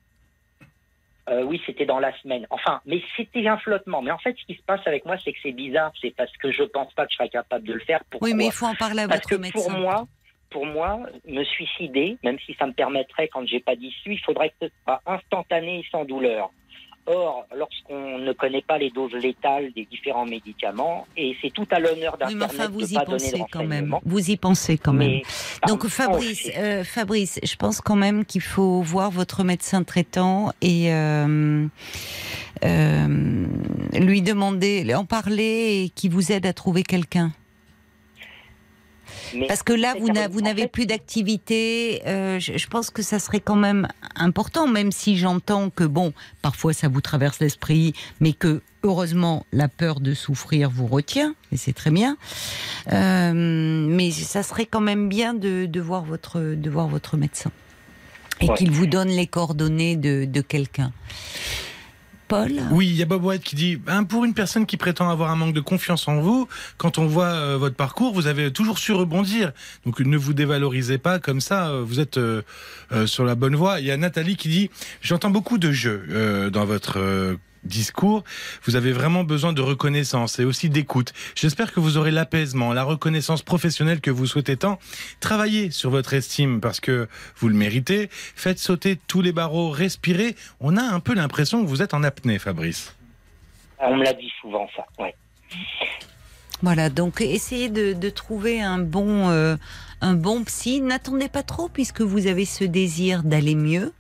euh, 1.30 1.44
oui, 1.44 1.62
c'était 1.66 1.86
dans 1.86 2.00
la 2.00 2.16
semaine. 2.20 2.46
Enfin, 2.50 2.82
mais 2.86 3.02
c'était 3.18 3.48
un 3.48 3.58
flottement. 3.58 4.02
Mais 4.02 4.12
en 4.12 4.18
fait, 4.20 4.36
ce 4.40 4.46
qui 4.46 4.56
se 4.56 4.64
passe 4.64 4.82
avec 4.86 5.06
moi, 5.06 5.18
c'est 5.24 5.34
que 5.34 5.40
c'est 5.42 5.52
bizarre. 5.52 5.92
C'est 6.02 6.16
parce 6.16 6.36
que 6.38 6.52
je 6.52 6.64
pense 6.64 6.94
pas 6.94 7.06
que 7.06 7.12
je 7.12 7.18
serais 7.18 7.30
capable 7.30 7.66
de 7.68 7.74
le 7.74 7.80
faire. 7.80 8.04
Pourquoi 8.10 8.28
Oui, 8.30 8.34
mais 8.36 8.46
il 8.48 8.52
faut 8.52 8.66
en 8.66 8.76
parler 8.76 9.02
à 9.04 9.08
Parce 9.08 9.22
votre 9.22 9.30
que 9.30 9.36
médecin. 9.42 9.60
pour 9.60 9.72
moi, 9.72 10.08
pour 10.52 10.66
moi, 10.66 11.00
me 11.28 11.44
suicider, 11.44 12.18
même 12.24 12.38
si 12.46 12.54
ça 12.56 12.66
me 12.68 12.74
permettrait 12.74 13.28
quand 13.28 13.46
j'ai 13.48 13.60
pas 13.60 13.76
d'issue, 13.76 14.14
il 14.14 14.20
faudrait 14.22 14.50
que 14.52 14.68
ce 14.68 14.74
soit 14.84 15.02
instantané 15.06 15.80
et 15.80 15.86
sans 15.92 16.06
douleur. 16.06 16.52
Or, 17.08 17.46
lorsqu'on 17.56 18.18
ne 18.18 18.34
connaît 18.34 18.64
pas 18.64 18.80
les 18.80 18.90
doses 18.90 19.14
létales 19.14 19.72
des 19.76 19.86
différents 19.86 20.26
médicaments, 20.26 21.06
et 21.16 21.36
c'est 21.40 21.52
tout 21.52 21.68
à 21.70 21.80
l'honneur 21.80 22.18
Oui, 22.28 22.34
mais 22.36 22.46
enfin, 22.46 22.68
vous 22.68 22.92
y 22.92 22.96
pas 22.96 23.06
pensez 23.06 23.44
quand 23.52 23.64
même. 23.64 23.96
Vous 24.04 24.32
y 24.32 24.38
pensez 24.38 24.80
quand 24.80 24.94
même. 24.94 25.08
Mais, 25.10 25.24
Donc 25.68 25.88
Fabrice, 25.88 26.50
euh, 26.58 26.84
Fabrice, 26.84 27.40
je 27.44 27.56
pense 27.58 27.80
quand 27.80 27.96
même 27.96 28.26
qu'il 28.26 28.42
faut 28.42 28.82
voir 28.82 29.12
votre 29.12 29.44
médecin 29.44 29.84
traitant 29.84 30.52
et 30.62 30.92
euh, 30.92 31.68
euh, 32.64 33.46
lui 33.94 34.22
demander, 34.24 34.92
en 34.96 35.06
parler 35.06 35.84
et 35.84 35.90
qui 35.90 36.10
vous 36.10 36.32
aide 36.32 36.48
à 36.48 36.54
trouver 36.54 36.82
quelqu'un. 36.82 37.32
Mais- 39.36 39.48
Parce 39.48 39.64
que 39.64 39.74
là, 39.74 39.94
vous 40.00 40.42
n'avez 40.42 40.64
fait- 40.64 40.68
plus 40.68 40.86
d'activité. 40.86 42.02
euh, 42.08 42.40
je, 42.40 42.58
je 42.58 42.68
pense 42.68 42.90
que 42.90 43.02
ça 43.02 43.20
serait 43.20 43.40
quand 43.40 43.56
même 43.56 43.88
important, 44.16 44.68
même 44.68 44.92
si 44.92 45.18
j'entends 45.18 45.70
que 45.70 45.84
bon, 45.84 46.14
parfois 46.42 46.74
ça 46.74 46.88
vous 46.88 47.02
traverse 47.02 47.40
l'esprit, 47.40 47.94
mais 48.20 48.34
que 48.34 48.62
heureusement 48.84 49.46
la 49.52 49.68
peur 49.68 50.00
de 50.00 50.14
souffrir 50.14 50.70
vous 50.70 50.88
retient, 50.88 51.34
et 51.52 51.58
c'est 51.58 51.74
très 51.74 51.92
bien. 51.92 52.18
Euh, 52.92 53.34
mais 53.34 54.12
ça 54.12 54.44
serait 54.44 54.66
quand 54.68 54.82
même 54.82 55.10
bien 55.10 55.34
de, 55.34 55.66
de 55.66 55.82
voir 55.82 56.04
votre 56.04 56.40
de 56.40 56.70
voir 56.70 56.88
votre 56.88 57.18
médecin 57.18 57.52
et 58.42 58.50
Ouais. 58.50 58.56
qu'il 58.58 58.70
vous 58.72 58.86
donne 58.86 59.08
les 59.10 59.28
coordonnées 59.28 59.96
de, 59.96 60.26
de 60.26 60.42
quelqu'un. 60.42 60.92
Oui, 62.72 62.88
il 62.88 62.96
y 62.96 63.02
a 63.02 63.06
Bob 63.06 63.24
White 63.24 63.44
qui 63.44 63.56
dit 63.56 63.80
hein, 63.88 64.04
pour 64.04 64.26
une 64.26 64.34
personne 64.34 64.66
qui 64.66 64.78
prétend 64.78 65.10
avoir 65.10 65.30
un 65.32 65.36
manque 65.36 65.54
de 65.54 65.62
confiance 65.62 66.08
en 66.08 66.20
vous, 66.20 66.48
quand 66.78 66.98
on 66.98 67.06
voit 67.06 67.26
euh, 67.26 67.58
votre 67.58 67.76
parcours, 67.76 68.14
vous 68.14 68.28
avez 68.28 68.52
toujours 68.52 68.80
su 68.80 68.92
rebondir. 68.94 69.52
Donc 69.86 70.00
ne 70.00 70.18
vous 70.18 70.34
dévalorisez 70.34 70.98
pas 70.98 71.20
comme 71.20 71.42
ça. 71.42 71.70
euh, 71.70 71.84
Vous 71.86 72.00
êtes 72.00 72.18
euh, 72.18 72.42
sur 73.06 73.26
la 73.26 73.36
bonne 73.36 73.56
voie. 73.56 73.80
Il 73.80 73.86
y 73.86 73.92
a 73.92 73.98
Nathalie 73.98 74.36
qui 74.36 74.50
dit 74.50 74.70
j'entends 75.02 75.30
beaucoup 75.30 75.58
de 75.58 75.72
jeux 75.72 76.50
dans 76.52 76.66
votre 76.66 77.00
discours. 77.66 78.24
Vous 78.64 78.76
avez 78.76 78.92
vraiment 78.92 79.24
besoin 79.24 79.54
de 79.54 79.62
reconnaissance 79.62 80.40
et 80.40 80.46
aussi 80.46 80.70
d'écoute. 80.70 81.14
J'espère 81.36 81.74
que 81.74 81.80
vous 81.80 81.98
aurez 81.98 82.12
l'apaisement, 82.12 82.74
la 82.74 82.84
reconnaissance 82.84 83.42
professionnelle 83.42 84.02
que 84.02 84.12
vous 84.12 84.28
souhaitez 84.28 84.58
tant. 84.58 84.80
Travaillez 85.20 85.72
sur 85.72 85.90
votre 85.90 86.14
estime 86.14 86.62
parce 86.62 86.80
que 86.80 87.08
vous 87.38 87.50
le 87.50 87.56
méritez. 87.56 88.10
Faites 88.12 88.60
sauter 88.60 88.98
tous 89.08 89.22
les 89.22 89.32
barreaux, 89.32 89.70
respirez. 89.70 90.36
On 90.60 90.78
a 90.78 90.84
un 90.84 91.00
peu 91.00 91.14
l'impression 91.14 91.64
que 91.64 91.68
vous 91.68 91.82
êtes 91.82 91.94
en 91.94 92.04
apnée, 92.04 92.40
Fabrice. 92.40 92.96
On 93.80 93.98
me 93.98 94.04
l'a 94.04 94.14
dit 94.14 94.32
souvent, 94.42 94.68
ça. 94.76 94.86
Ouais. 95.00 95.14
Voilà, 96.62 96.90
donc 96.90 97.22
essayez 97.22 97.70
de, 97.70 97.94
de 97.94 98.10
trouver 98.10 98.62
un 98.62 98.80
bon, 98.80 99.30
euh, 99.30 99.58
un 100.02 100.14
bon 100.14 100.44
psy. 100.46 100.82
N'attendez 100.82 101.28
pas 101.28 101.44
trop 101.44 101.68
puisque 101.68 102.02
vous 102.02 102.28
avez 102.28 102.46
ce 102.46 102.64
désir 102.64 103.24
d'aller 103.24 103.56
mieux. 103.56 103.94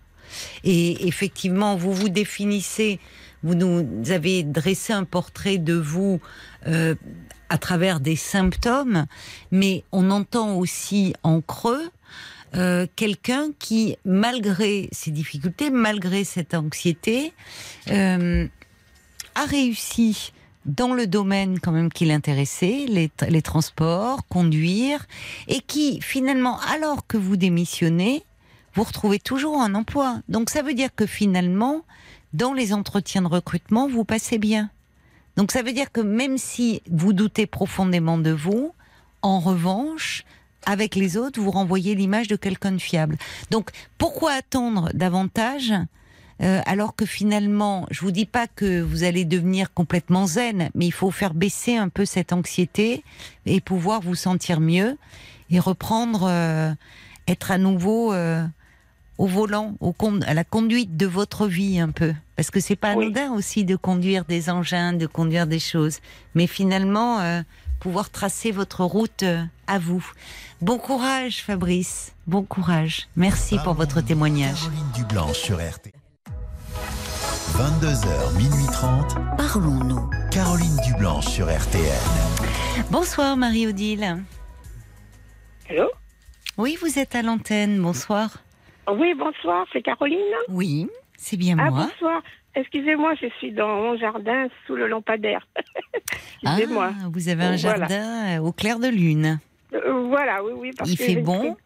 Et 0.63 1.07
effectivement, 1.07 1.75
vous 1.75 1.93
vous 1.93 2.09
définissez, 2.09 2.99
vous 3.43 3.55
nous 3.55 4.11
avez 4.11 4.43
dressé 4.43 4.93
un 4.93 5.03
portrait 5.03 5.57
de 5.57 5.73
vous 5.73 6.19
euh, 6.67 6.95
à 7.49 7.57
travers 7.57 7.99
des 7.99 8.15
symptômes, 8.15 9.05
mais 9.51 9.83
on 9.91 10.09
entend 10.09 10.55
aussi 10.55 11.13
en 11.23 11.41
creux 11.41 11.89
euh, 12.55 12.87
quelqu'un 12.95 13.49
qui, 13.59 13.97
malgré 14.05 14.87
ses 14.91 15.11
difficultés, 15.11 15.69
malgré 15.69 16.23
cette 16.23 16.53
anxiété, 16.53 17.33
euh, 17.91 18.47
a 19.35 19.45
réussi 19.45 20.31
dans 20.65 20.93
le 20.93 21.05
domaine 21.05 21.59
quand 21.59 21.71
même 21.71 21.91
qui 21.91 22.05
l'intéressait, 22.05 22.85
les, 22.87 23.41
transports, 23.41 24.25
conduire, 24.27 25.05
et 25.47 25.59
qui 25.59 25.99
finalement, 26.01 26.59
alors 26.73 27.05
que 27.05 27.17
vous 27.17 27.35
démissionnez, 27.35 28.23
vous 28.73 28.83
retrouvez 28.83 29.19
toujours 29.19 29.61
un 29.61 29.75
emploi. 29.75 30.19
Donc 30.29 30.49
ça 30.49 30.61
veut 30.61 30.73
dire 30.73 30.89
que 30.95 31.05
finalement, 31.05 31.83
dans 32.35 32.53
les 32.53 32.73
entretiens 32.73 33.21
de 33.21 33.27
recrutement, 33.27 33.87
vous 33.87 34.03
passez 34.03 34.37
bien. 34.37 34.69
Donc 35.37 35.51
ça 35.51 35.61
veut 35.61 35.73
dire 35.73 35.91
que 35.91 36.01
même 36.01 36.37
si 36.37 36.81
vous 36.89 37.13
doutez 37.13 37.45
profondément 37.45 38.17
de 38.17 38.31
vous, 38.31 38.73
en 39.21 39.39
revanche, 39.39 40.23
avec 40.65 40.95
les 40.95 41.17
autres, 41.17 41.39
vous 41.39 41.51
renvoyez 41.51 41.95
l'image 41.95 42.27
de 42.27 42.35
quelqu'un 42.35 42.71
de 42.71 42.79
fiable. 42.79 43.17
Donc 43.51 43.71
pourquoi 43.97 44.33
attendre 44.33 44.89
davantage 44.93 45.73
euh, 46.41 46.61
alors 46.65 46.97
que 46.97 47.05
finalement, 47.05 47.87
je 47.91 48.01
vous 48.01 48.11
dis 48.11 48.25
pas 48.25 48.47
que 48.47 48.81
vous 48.81 49.05
allez 49.05 49.23
devenir 49.23 49.73
complètement 49.73 50.27
zen, 50.27 50.69
mais 50.75 50.85
il 50.85 50.91
faut 50.91 51.11
faire 51.11 51.33
baisser 51.33 51.77
un 51.77 51.87
peu 51.87 52.03
cette 52.03 52.33
anxiété 52.33 53.05
et 53.45 53.61
pouvoir 53.61 54.01
vous 54.01 54.15
sentir 54.15 54.59
mieux 54.59 54.97
et 55.49 55.59
reprendre, 55.59 56.27
euh, 56.27 56.73
être 57.29 57.51
à 57.51 57.57
nouveau 57.57 58.11
euh, 58.11 58.45
au 59.17 59.27
volant, 59.27 59.75
à 60.27 60.33
la 60.33 60.43
conduite 60.43 60.97
de 60.97 61.05
votre 61.05 61.47
vie 61.47 61.79
un 61.79 61.91
peu, 61.91 62.13
parce 62.35 62.51
que 62.51 62.59
c'est 62.59 62.75
pas 62.75 62.93
Oui. 62.95 63.05
anodin 63.05 63.31
aussi 63.33 63.63
de 63.65 63.75
conduire 63.75 64.25
des 64.25 64.49
engins, 64.49 64.93
de 64.93 65.07
conduire 65.07 65.47
des 65.47 65.59
choses, 65.59 65.99
mais 66.33 66.47
finalement 66.47 67.19
euh, 67.19 67.41
pouvoir 67.79 68.09
tracer 68.09 68.51
votre 68.51 68.83
route 68.83 69.23
euh, 69.23 69.43
à 69.67 69.79
vous. 69.79 70.05
Bon 70.61 70.77
courage, 70.77 71.41
Fabrice. 71.43 72.13
Bon 72.27 72.43
courage. 72.43 73.07
Merci 73.15 73.57
pour 73.63 73.73
votre 73.73 74.01
témoignage. 74.01 74.61
Caroline 74.61 74.91
Dublanche 74.95 75.37
sur 75.37 75.57
RTL. 75.57 75.91
22h, 77.53 78.37
minuit 78.37 78.65
30. 78.71 79.15
Parlons-nous. 79.37 80.09
Caroline 80.31 80.75
Dublanche 80.85 81.27
sur 81.27 81.45
RTL. 81.45 81.99
Bonsoir 82.91 83.37
Marie-Odile. 83.37 84.23
Allô? 85.69 85.89
Oui, 86.57 86.77
vous 86.81 86.99
êtes 86.99 87.15
à 87.15 87.21
l'antenne. 87.21 87.79
Bonsoir. 87.81 88.29
Oui, 88.91 89.13
bonsoir, 89.17 89.65
c'est 89.73 89.81
Caroline? 89.81 90.19
Oui, 90.49 90.87
c'est 91.17 91.37
bien 91.37 91.55
Ah, 91.59 91.69
moi. 91.69 91.87
bonsoir. 91.91 92.21
Excusez-moi, 92.55 93.13
je 93.21 93.27
suis 93.37 93.51
dans 93.51 93.67
mon 93.67 93.97
jardin 93.97 94.47
sous 94.65 94.75
le 94.75 94.87
lampadaire. 94.87 95.45
Excusez-moi. 96.43 96.91
Ah, 96.93 97.07
vous 97.11 97.29
avez 97.29 97.43
un 97.43 97.55
Voilà. 97.57 97.77
jardin 97.87 98.37
euh, 98.37 98.39
au 98.39 98.51
clair 98.51 98.79
de 98.79 98.87
lune. 98.87 99.39
Euh, 99.73 100.07
voilà, 100.07 100.43
oui, 100.43 100.53
oui. 100.55 100.71
Parce 100.77 100.89
Il 100.89 100.97
que 100.97 101.03
fait 101.03 101.15
bon 101.17 101.57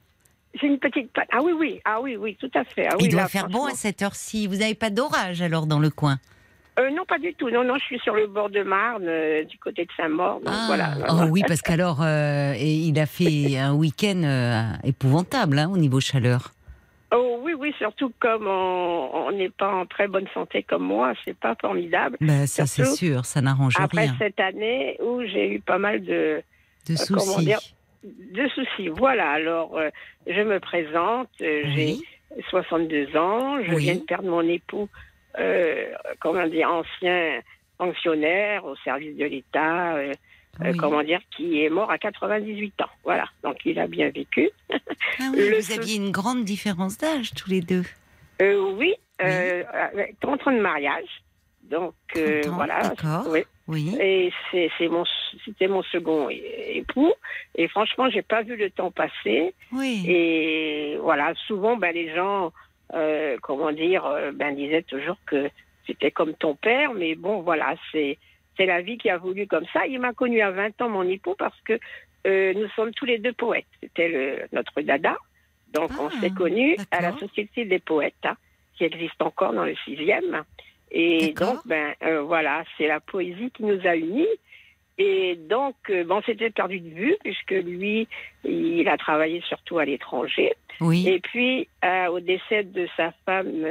J'ai 0.60 0.68
une 0.68 0.80
petite 0.80 1.12
Ah 1.32 1.40
oui, 1.44 1.52
oui, 1.56 1.80
ah 1.86 2.02
oui, 2.02 2.16
oui, 2.18 2.36
tout 2.40 2.50
à 2.56 2.64
fait. 2.64 2.88
Ah, 2.88 2.96
oui, 2.98 3.06
Il 3.06 3.12
doit 3.12 3.22
là, 3.22 3.28
faire 3.28 3.50
bon 3.50 3.66
à 3.66 3.72
cette 3.76 4.02
heure-ci. 4.02 4.48
Vous 4.48 4.58
n'avez 4.58 4.74
pas 4.76 4.90
d'orage 4.90 5.42
alors 5.44 5.68
dans 5.68 5.80
le 5.80 5.90
coin? 5.92 6.18
Euh, 6.80 6.90
non, 6.92 7.04
pas 7.06 7.20
du 7.20 7.34
tout. 7.34 7.50
Non, 7.50 7.64
non, 7.64 7.76
je 7.78 7.84
suis 7.84 8.00
sur 8.00 8.16
le 8.16 8.26
bord 8.28 8.50
de 8.50 8.64
Marne, 8.64 9.04
euh, 9.06 9.44
du 9.44 9.58
côté 9.60 9.84
de 9.86 9.92
Saint-Maur. 9.98 10.42
Ah, 10.48 10.64
voilà. 10.68 10.94
oh 11.10 11.26
oui, 11.30 11.44
parce 11.48 11.62
qu'alors, 11.62 12.00
euh, 12.02 12.56
il 12.58 12.98
a 13.00 13.06
fait 13.06 13.58
un 13.58 13.74
week-end 13.74 14.78
épouvantable 14.84 15.60
hein, 15.60 15.70
au 15.72 15.78
niveau 15.78 16.00
chaleur. 16.00 16.52
Oh 17.12 17.40
oui, 17.42 17.54
oui, 17.58 17.74
surtout 17.80 18.12
comme 18.20 18.46
on 18.48 19.32
n'est 19.32 19.50
pas 19.50 19.74
en 19.74 19.86
très 19.88 20.08
bonne 20.08 20.28
santé 20.34 20.62
comme 20.64 20.84
moi, 20.84 21.14
c'est 21.26 21.38
pas 21.38 21.56
formidable. 21.60 22.18
Ben, 22.22 22.46
ça, 22.46 22.66
c'est 22.68 22.86
sûr, 22.86 23.26
ça 23.26 23.42
n'arrange 23.42 23.74
Après 23.80 24.02
rien. 24.04 24.16
cette 24.20 24.40
année 24.40 24.96
où 25.02 25.24
j'ai 25.24 25.54
eu 25.56 25.60
pas 25.60 25.80
mal 25.80 26.02
de, 26.04 26.42
De 26.88 26.94
euh, 26.94 27.06
comment 27.10 27.20
soucis. 27.22 27.46
dire, 27.46 27.60
de 28.04 28.48
soucis. 28.50 28.90
Voilà, 28.90 29.32
alors 29.32 29.76
euh, 29.78 29.90
je 30.28 30.42
me 30.42 30.60
présente, 30.60 31.30
euh, 31.42 31.62
j'ai 31.76 31.94
Oui. 31.94 32.04
62 32.52 33.18
ans, 33.18 33.64
je 33.64 33.74
Oui. 33.74 33.84
viens 33.86 33.96
de 33.96 34.02
perdre 34.02 34.30
mon 34.30 34.48
époux, 34.48 34.88
euh, 35.40 35.86
comment 36.20 36.46
dire, 36.48 36.72
ancien 36.72 37.40
fonctionnaire 37.80 38.66
au 38.66 38.76
service 38.84 39.18
de 39.18 39.26
l'État, 39.26 39.96
Oui. 40.62 40.78
comment 40.78 41.04
dire, 41.04 41.22
qui 41.36 41.64
est 41.64 41.70
mort 41.70 41.90
à 41.90 41.98
98 41.98 42.82
ans. 42.82 42.90
Voilà, 43.04 43.26
donc 43.44 43.58
il 43.66 43.80
a 43.80 43.88
bien 43.88 44.10
vécu. 44.10 44.50
Ah 44.72 45.32
oui, 45.34 45.52
vous 45.60 45.72
aviez 45.72 45.96
une 45.96 46.12
grande 46.12 46.44
différence 46.44 46.98
d'âge 46.98 47.32
tous 47.34 47.50
les 47.50 47.62
deux. 47.62 47.84
Euh, 48.42 48.74
oui, 48.78 48.96
euh, 49.22 49.64
avec 49.72 50.20
30 50.20 50.48
ans 50.48 50.52
de 50.52 50.60
mariage. 50.60 51.08
Donc 51.70 51.94
euh, 52.18 52.42
30 52.42 52.54
ans, 52.54 52.56
voilà. 52.56 52.82
d'accord. 52.82 53.28
Oui. 53.30 53.44
Oui. 53.70 53.96
Et 54.02 54.34
c'est 54.52 54.88
mon 54.88 55.04
c'était 55.46 55.68
mon 55.68 55.84
second 55.84 56.28
époux. 56.30 57.14
Et 57.56 57.68
franchement, 57.68 58.10
j'ai 58.10 58.24
pas 58.24 58.42
vu 58.42 58.56
le 58.56 58.72
temps 58.72 58.90
passer. 58.90 59.54
Oui. 59.72 60.04
Et 60.08 60.98
voilà, 61.02 61.34
souvent, 61.46 61.78
ben 61.78 61.94
les 61.94 62.14
gens, 62.16 62.52
euh, 62.96 63.38
comment 63.44 63.72
dire, 63.72 64.06
euh, 64.08 64.32
ben 64.34 64.56
disaient 64.56 64.82
toujours 64.82 65.18
que 65.28 65.52
c'était 65.86 66.10
comme 66.10 66.34
ton 66.34 66.56
père. 66.56 66.94
Mais 66.96 67.14
bon, 67.14 67.42
voilà, 67.42 67.76
c'est 67.92 68.18
c'est 68.60 68.66
la 68.66 68.82
vie 68.82 68.98
qui 68.98 69.10
a 69.10 69.18
voulu 69.18 69.48
comme 69.48 69.66
ça. 69.72 69.88
Il 69.88 70.00
m'a 70.00 70.12
connu 70.14 70.42
à 70.42 70.52
20 70.52 70.82
ans, 70.82 70.90
mon 70.90 71.08
époux, 71.08 71.36
parce 71.38 71.60
que 71.62 71.80
euh, 72.28 72.54
nous 72.54 72.68
sommes 72.76 72.92
tous 72.92 73.06
les 73.06 73.18
deux 73.18 73.32
poètes. 73.32 73.66
C'était 73.82 74.46
notre 74.52 74.82
dada. 74.82 75.18
Donc 75.74 75.92
on 76.00 76.08
Ah, 76.08 76.20
s'est 76.20 76.32
connus 76.32 76.76
à 76.92 77.02
la. 77.02 77.18
Société 77.18 77.64
des 77.64 77.80
poètes, 77.80 78.26
hein, 78.26 78.36
qui 78.76 78.84
existe 78.84 79.22
encore 79.22 79.54
dans 79.54 79.64
le 79.64 79.76
sixième. 79.86 80.44
Et 80.92 81.34
donc, 81.34 81.60
ben 81.66 81.94
euh, 82.04 82.22
voilà, 82.22 82.64
c'est 82.78 82.88
la 82.88 83.00
poésie 83.00 83.52
qui 83.52 83.64
nous 83.64 83.80
a 83.88 83.96
unis. 83.96 84.28
Et 84.98 85.36
donc, 85.36 85.76
euh, 85.90 86.04
bon, 86.04 86.18
on 86.18 86.22
s'était 86.24 86.50
perdu 86.50 86.82
de 86.82 86.90
vue, 86.90 87.16
puisque 87.24 87.52
lui, 87.52 88.08
il 88.44 88.90
a 88.90 88.98
travaillé 88.98 89.42
surtout 89.48 89.78
à 89.78 89.86
l'étranger. 89.86 90.54
Oui. 90.82 91.08
Et 91.08 91.20
puis, 91.20 91.70
euh, 91.86 92.08
au 92.08 92.20
décès 92.20 92.64
de 92.64 92.88
sa 92.98 93.14
femme 93.26 93.66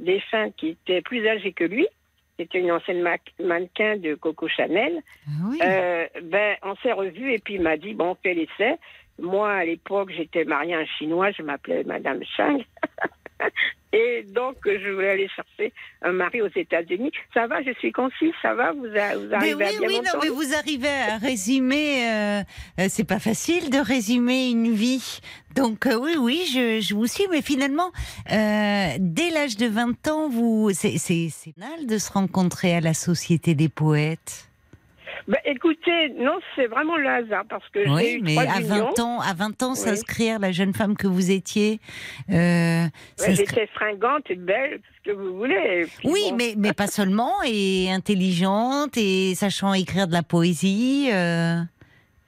défunte, 0.00 0.54
qui 0.56 0.68
était 0.70 1.00
plus 1.00 1.26
âgée 1.26 1.52
que 1.52 1.64
lui, 1.64 1.86
c'était 2.38 2.60
une 2.60 2.70
ancienne 2.72 3.02
ma- 3.02 3.16
mannequin 3.40 3.96
de 3.96 4.14
Coco 4.14 4.48
Chanel, 4.48 5.02
Ah 5.26 5.30
oui. 5.50 5.58
euh, 5.62 6.06
ben, 6.22 6.56
on 6.62 6.76
s'est 6.76 6.92
revus 6.92 7.32
et 7.32 7.38
puis 7.38 7.54
il 7.54 7.62
m'a 7.62 7.76
dit, 7.76 7.94
bon, 7.94 8.10
on 8.10 8.14
fait 8.16 8.34
l'essai. 8.34 8.76
Moi, 9.18 9.50
à 9.50 9.64
l'époque, 9.64 10.10
j'étais 10.14 10.44
mariée 10.44 10.74
à 10.74 10.80
un 10.80 10.84
Chinois, 10.84 11.30
je 11.30 11.42
m'appelais 11.42 11.84
Madame 11.84 12.22
Chang. 12.36 12.58
et 13.92 14.24
donc, 14.30 14.56
je 14.64 14.90
voulais 14.92 15.10
aller 15.10 15.28
chercher 15.28 15.72
un 16.02 16.12
mari 16.12 16.42
aux 16.42 16.48
États-Unis. 16.54 17.10
Ça 17.34 17.46
va, 17.46 17.62
je 17.62 17.72
suis 17.78 17.92
concise, 17.92 18.32
ça 18.42 18.54
va, 18.54 18.72
vous, 18.72 18.86
a- 18.86 19.16
vous 19.16 19.28
Mais 19.28 19.34
arrivez 19.34 19.54
oui, 19.54 19.64
à 19.64 19.78
bien 19.78 19.88
oui, 19.88 20.00
non, 20.04 20.20
mais 20.22 20.28
vous 20.28 20.54
arrivez 20.54 20.88
à 20.88 21.16
résumer. 21.18 22.08
euh, 22.10 22.42
euh, 22.80 22.86
c'est 22.88 23.04
pas 23.06 23.18
facile 23.20 23.70
de 23.70 23.78
résumer 23.78 24.48
une 24.50 24.72
vie. 24.72 25.20
Donc 25.54 25.86
euh, 25.86 25.96
oui, 25.98 26.16
oui, 26.18 26.42
je, 26.52 26.80
je 26.80 26.94
vous 26.94 27.06
suis. 27.06 27.26
Mais 27.30 27.42
finalement, 27.42 27.90
euh, 28.32 28.88
dès 28.98 29.30
l'âge 29.30 29.56
de 29.56 29.66
20 29.66 30.08
ans, 30.08 30.28
vous, 30.28 30.70
c'est 30.74 30.98
c'est 30.98 31.28
c'est 31.30 31.54
banal 31.56 31.86
de 31.86 31.98
se 31.98 32.12
rencontrer 32.12 32.74
à 32.74 32.80
la 32.80 32.94
Société 32.94 33.54
des 33.54 33.68
poètes. 33.68 34.48
Ben, 35.28 35.38
écoutez, 35.44 36.10
non, 36.18 36.38
c'est 36.54 36.66
vraiment 36.66 36.96
le 36.96 37.08
hasard 37.08 37.44
parce 37.48 37.68
que 37.70 37.80
Oui, 37.88 38.18
eu 38.18 38.22
mais 38.22 38.38
à 38.38 38.60
unions. 38.60 38.92
20 38.96 38.98
ans, 39.00 39.20
à 39.20 39.34
20 39.34 39.60
ans, 39.64 39.70
Oui. 39.70 39.76
s'inscrire, 39.76 40.38
la 40.38 40.52
jeune 40.52 40.72
femme 40.72 40.96
que 40.96 41.08
vous 41.08 41.32
étiez. 41.32 41.80
euh, 42.30 42.84
Ouais, 43.18 43.34
J'étais 43.34 43.66
fringante 43.68 44.30
et 44.30 44.36
belle, 44.36 44.80
ce 45.04 45.10
que 45.10 45.16
vous 45.16 45.36
voulez. 45.36 45.86
Oui, 46.04 46.20
bon. 46.30 46.36
mais, 46.36 46.54
mais 46.56 46.72
pas 46.72 46.86
seulement, 46.86 47.32
et 47.44 47.90
intelligente, 47.90 48.96
et 48.96 49.34
sachant 49.34 49.74
écrire 49.74 50.06
de 50.06 50.12
la 50.12 50.22
poésie. 50.22 51.08
euh, 51.12 51.56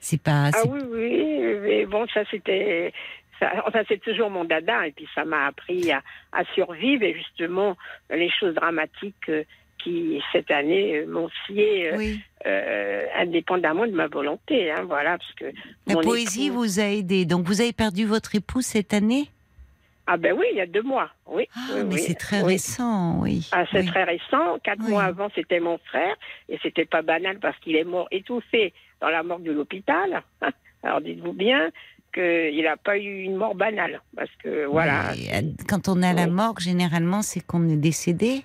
c'est 0.01 0.21
pas. 0.23 0.51
Ah 0.55 0.63
oui, 0.69 0.81
oui, 0.91 1.59
mais 1.63 1.87
bon, 1.87 2.05
ça 2.13 2.23
c'était. 2.31 2.93
ça- 3.39 3.63
Enfin, 3.67 3.83
c'est 3.89 4.01
toujours 4.03 4.31
mon 4.31 4.45
dada, 4.45 4.87
et 4.89 4.93
puis 4.93 5.07
ça 5.15 5.25
m'a 5.25 5.47
appris 5.47 5.93
à, 5.93 6.03
à 6.33 6.45
survivre, 6.55 7.05
et 7.05 7.15
justement, 7.15 7.77
les 8.11 8.31
choses 8.31 8.55
dramatiques 8.55 9.29
euh, 9.29 9.45
qui, 9.83 10.21
cette 10.33 10.51
année, 10.51 10.99
euh, 10.99 11.07
m'ont 11.07 11.29
scié, 11.47 11.93
euh, 11.93 11.97
oui. 11.97 12.21
euh, 12.47 13.07
indépendamment 13.17 13.87
de 13.87 13.93
ma 13.93 14.07
volonté, 14.07 14.71
hein, 14.71 14.85
voilà, 14.87 15.19
parce 15.19 15.33
que. 15.35 15.47
La 15.87 15.97
poésie 15.97 16.47
époux- 16.49 16.57
vous 16.57 16.81
a 16.81 16.85
aidé. 16.85 17.25
Donc 17.25 17.47
vous 17.47 17.61
avez 17.61 17.73
perdu 17.73 18.05
votre 18.05 18.35
époux 18.35 18.61
cette 18.61 18.93
année? 18.93 19.31
Ah 20.11 20.17
ben 20.17 20.35
oui, 20.39 20.47
il 20.53 20.57
y 20.57 20.61
a 20.63 20.67
deux 20.67 20.83
mois, 20.83 21.11
oui. 21.27 21.47
Ah, 21.55 21.61
oui, 21.75 21.81
mais 21.87 21.95
oui, 21.97 22.01
c'est 22.01 22.15
très 22.15 22.41
oui. 22.41 22.55
récent, 22.55 23.21
oui. 23.21 23.47
Ah, 23.53 23.65
c'est 23.71 23.85
très 23.85 24.05
récent. 24.05 24.59
Quatre 24.65 24.81
mois 24.81 25.05
avant, 25.05 25.29
c'était 25.35 25.61
mon 25.61 25.77
frère. 25.77 26.17
Et 26.49 26.59
c'était 26.63 26.87
pas 26.87 27.03
banal 27.03 27.39
parce 27.41 27.59
qu'il 27.59 27.77
est 27.77 27.85
mort 27.85 28.09
étouffé 28.11 28.73
dans 29.03 29.11
la 29.11 29.23
morgue 29.23 29.43
de 29.43 29.53
l'hôpital. 29.53 30.23
Alors 30.83 31.03
dites-vous 31.03 31.35
bien 31.35 31.71
qu'il 32.15 32.63
n'a 32.63 32.79
pas 32.79 32.97
eu 32.97 33.21
une 33.25 33.37
mort 33.37 33.55
banale. 33.55 34.01
Parce 34.17 34.31
que 34.43 34.65
voilà. 34.65 35.13
Quand 35.69 35.89
on 35.89 36.01
est 36.03 36.07
à 36.07 36.15
la 36.15 36.27
morgue, 36.27 36.61
généralement, 36.61 37.21
c'est 37.21 37.41
qu'on 37.47 37.69
est 37.69 37.77
décédé. 37.77 38.45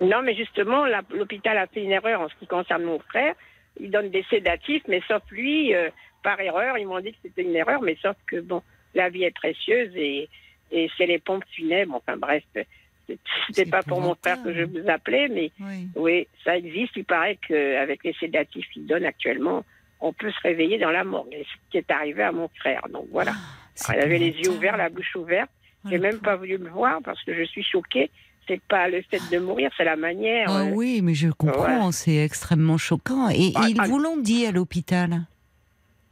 Non, 0.00 0.22
mais 0.22 0.34
justement, 0.34 0.84
l'hôpital 1.10 1.58
a 1.58 1.66
fait 1.66 1.82
une 1.82 1.90
erreur 1.92 2.20
en 2.20 2.28
ce 2.28 2.34
qui 2.36 2.46
concerne 2.46 2.84
mon 2.84 2.98
frère. 3.00 3.34
Il 3.80 3.90
donne 3.90 4.10
des 4.10 4.24
sédatifs, 4.30 4.82
mais 4.88 5.00
sauf 5.08 5.22
lui, 5.30 5.74
euh, 5.74 5.90
par 6.22 6.40
erreur, 6.40 6.78
ils 6.78 6.86
m'ont 6.86 7.00
dit 7.00 7.12
que 7.12 7.18
c'était 7.22 7.42
une 7.42 7.54
erreur, 7.56 7.80
mais 7.82 7.96
sauf 8.02 8.16
que, 8.26 8.40
bon, 8.40 8.62
la 8.94 9.08
vie 9.08 9.24
est 9.24 9.34
précieuse 9.34 9.90
et, 9.96 10.28
et 10.70 10.90
c'est 10.96 11.06
les 11.06 11.18
pompes 11.18 11.44
funèbres. 11.52 11.94
Enfin 11.96 12.16
bref, 12.16 12.42
c'est- 12.54 12.66
C'est 13.06 13.18
c'était 13.54 13.70
pas 13.70 13.82
pour 13.82 14.02
mon 14.02 14.14
frère 14.16 14.42
que 14.42 14.52
je 14.52 14.64
vous 14.64 14.86
appelais, 14.90 15.28
mais 15.28 15.50
Oui. 15.60 15.88
Oui, 15.96 16.28
ça 16.44 16.58
existe. 16.58 16.94
Il 16.96 17.06
paraît 17.06 17.36
qu'avec 17.48 18.04
les 18.04 18.12
sédatifs 18.12 18.68
qu'ils 18.68 18.84
donnent 18.86 19.06
actuellement, 19.06 19.64
on 20.00 20.12
peut 20.12 20.30
se 20.30 20.40
réveiller 20.42 20.76
dans 20.78 20.90
la 20.90 21.04
morgue. 21.04 21.32
Et 21.32 21.44
ce 21.44 21.70
qui 21.70 21.78
est 21.78 21.90
arrivé 21.90 22.22
à 22.22 22.32
mon 22.32 22.48
frère. 22.48 22.82
Donc 22.90 23.06
voilà. 23.10 23.32
C'est 23.74 23.94
Il 23.94 24.00
avait 24.00 24.18
les 24.18 24.32
yeux 24.32 24.50
ouverts, 24.50 24.76
la 24.76 24.90
bouche 24.90 25.16
ouverte. 25.16 25.48
Oh, 25.84 25.88
J'ai 25.90 25.96
même 25.98 26.18
pas 26.20 26.36
voulu 26.36 26.58
le 26.58 26.68
voir 26.68 27.00
parce 27.02 27.22
que 27.24 27.32
je 27.34 27.44
suis 27.44 27.62
choquée. 27.62 28.10
C'est 28.48 28.60
pas 28.62 28.88
le 28.88 29.02
fait 29.02 29.20
de 29.30 29.38
mourir, 29.38 29.70
c'est 29.76 29.84
la 29.84 29.96
manière. 29.96 30.46
Ah 30.48 30.62
euh, 30.62 30.70
oui, 30.74 31.00
mais 31.02 31.14
je 31.14 31.28
comprends, 31.28 31.92
c'est 31.92 32.16
extrêmement 32.16 32.78
choquant. 32.78 33.28
Et 33.28 33.52
Ah, 33.54 33.66
ils 33.68 33.76
ah. 33.78 33.84
vous 33.86 33.98
l'ont 33.98 34.16
dit 34.16 34.46
à 34.46 34.50
l'hôpital 34.52 35.26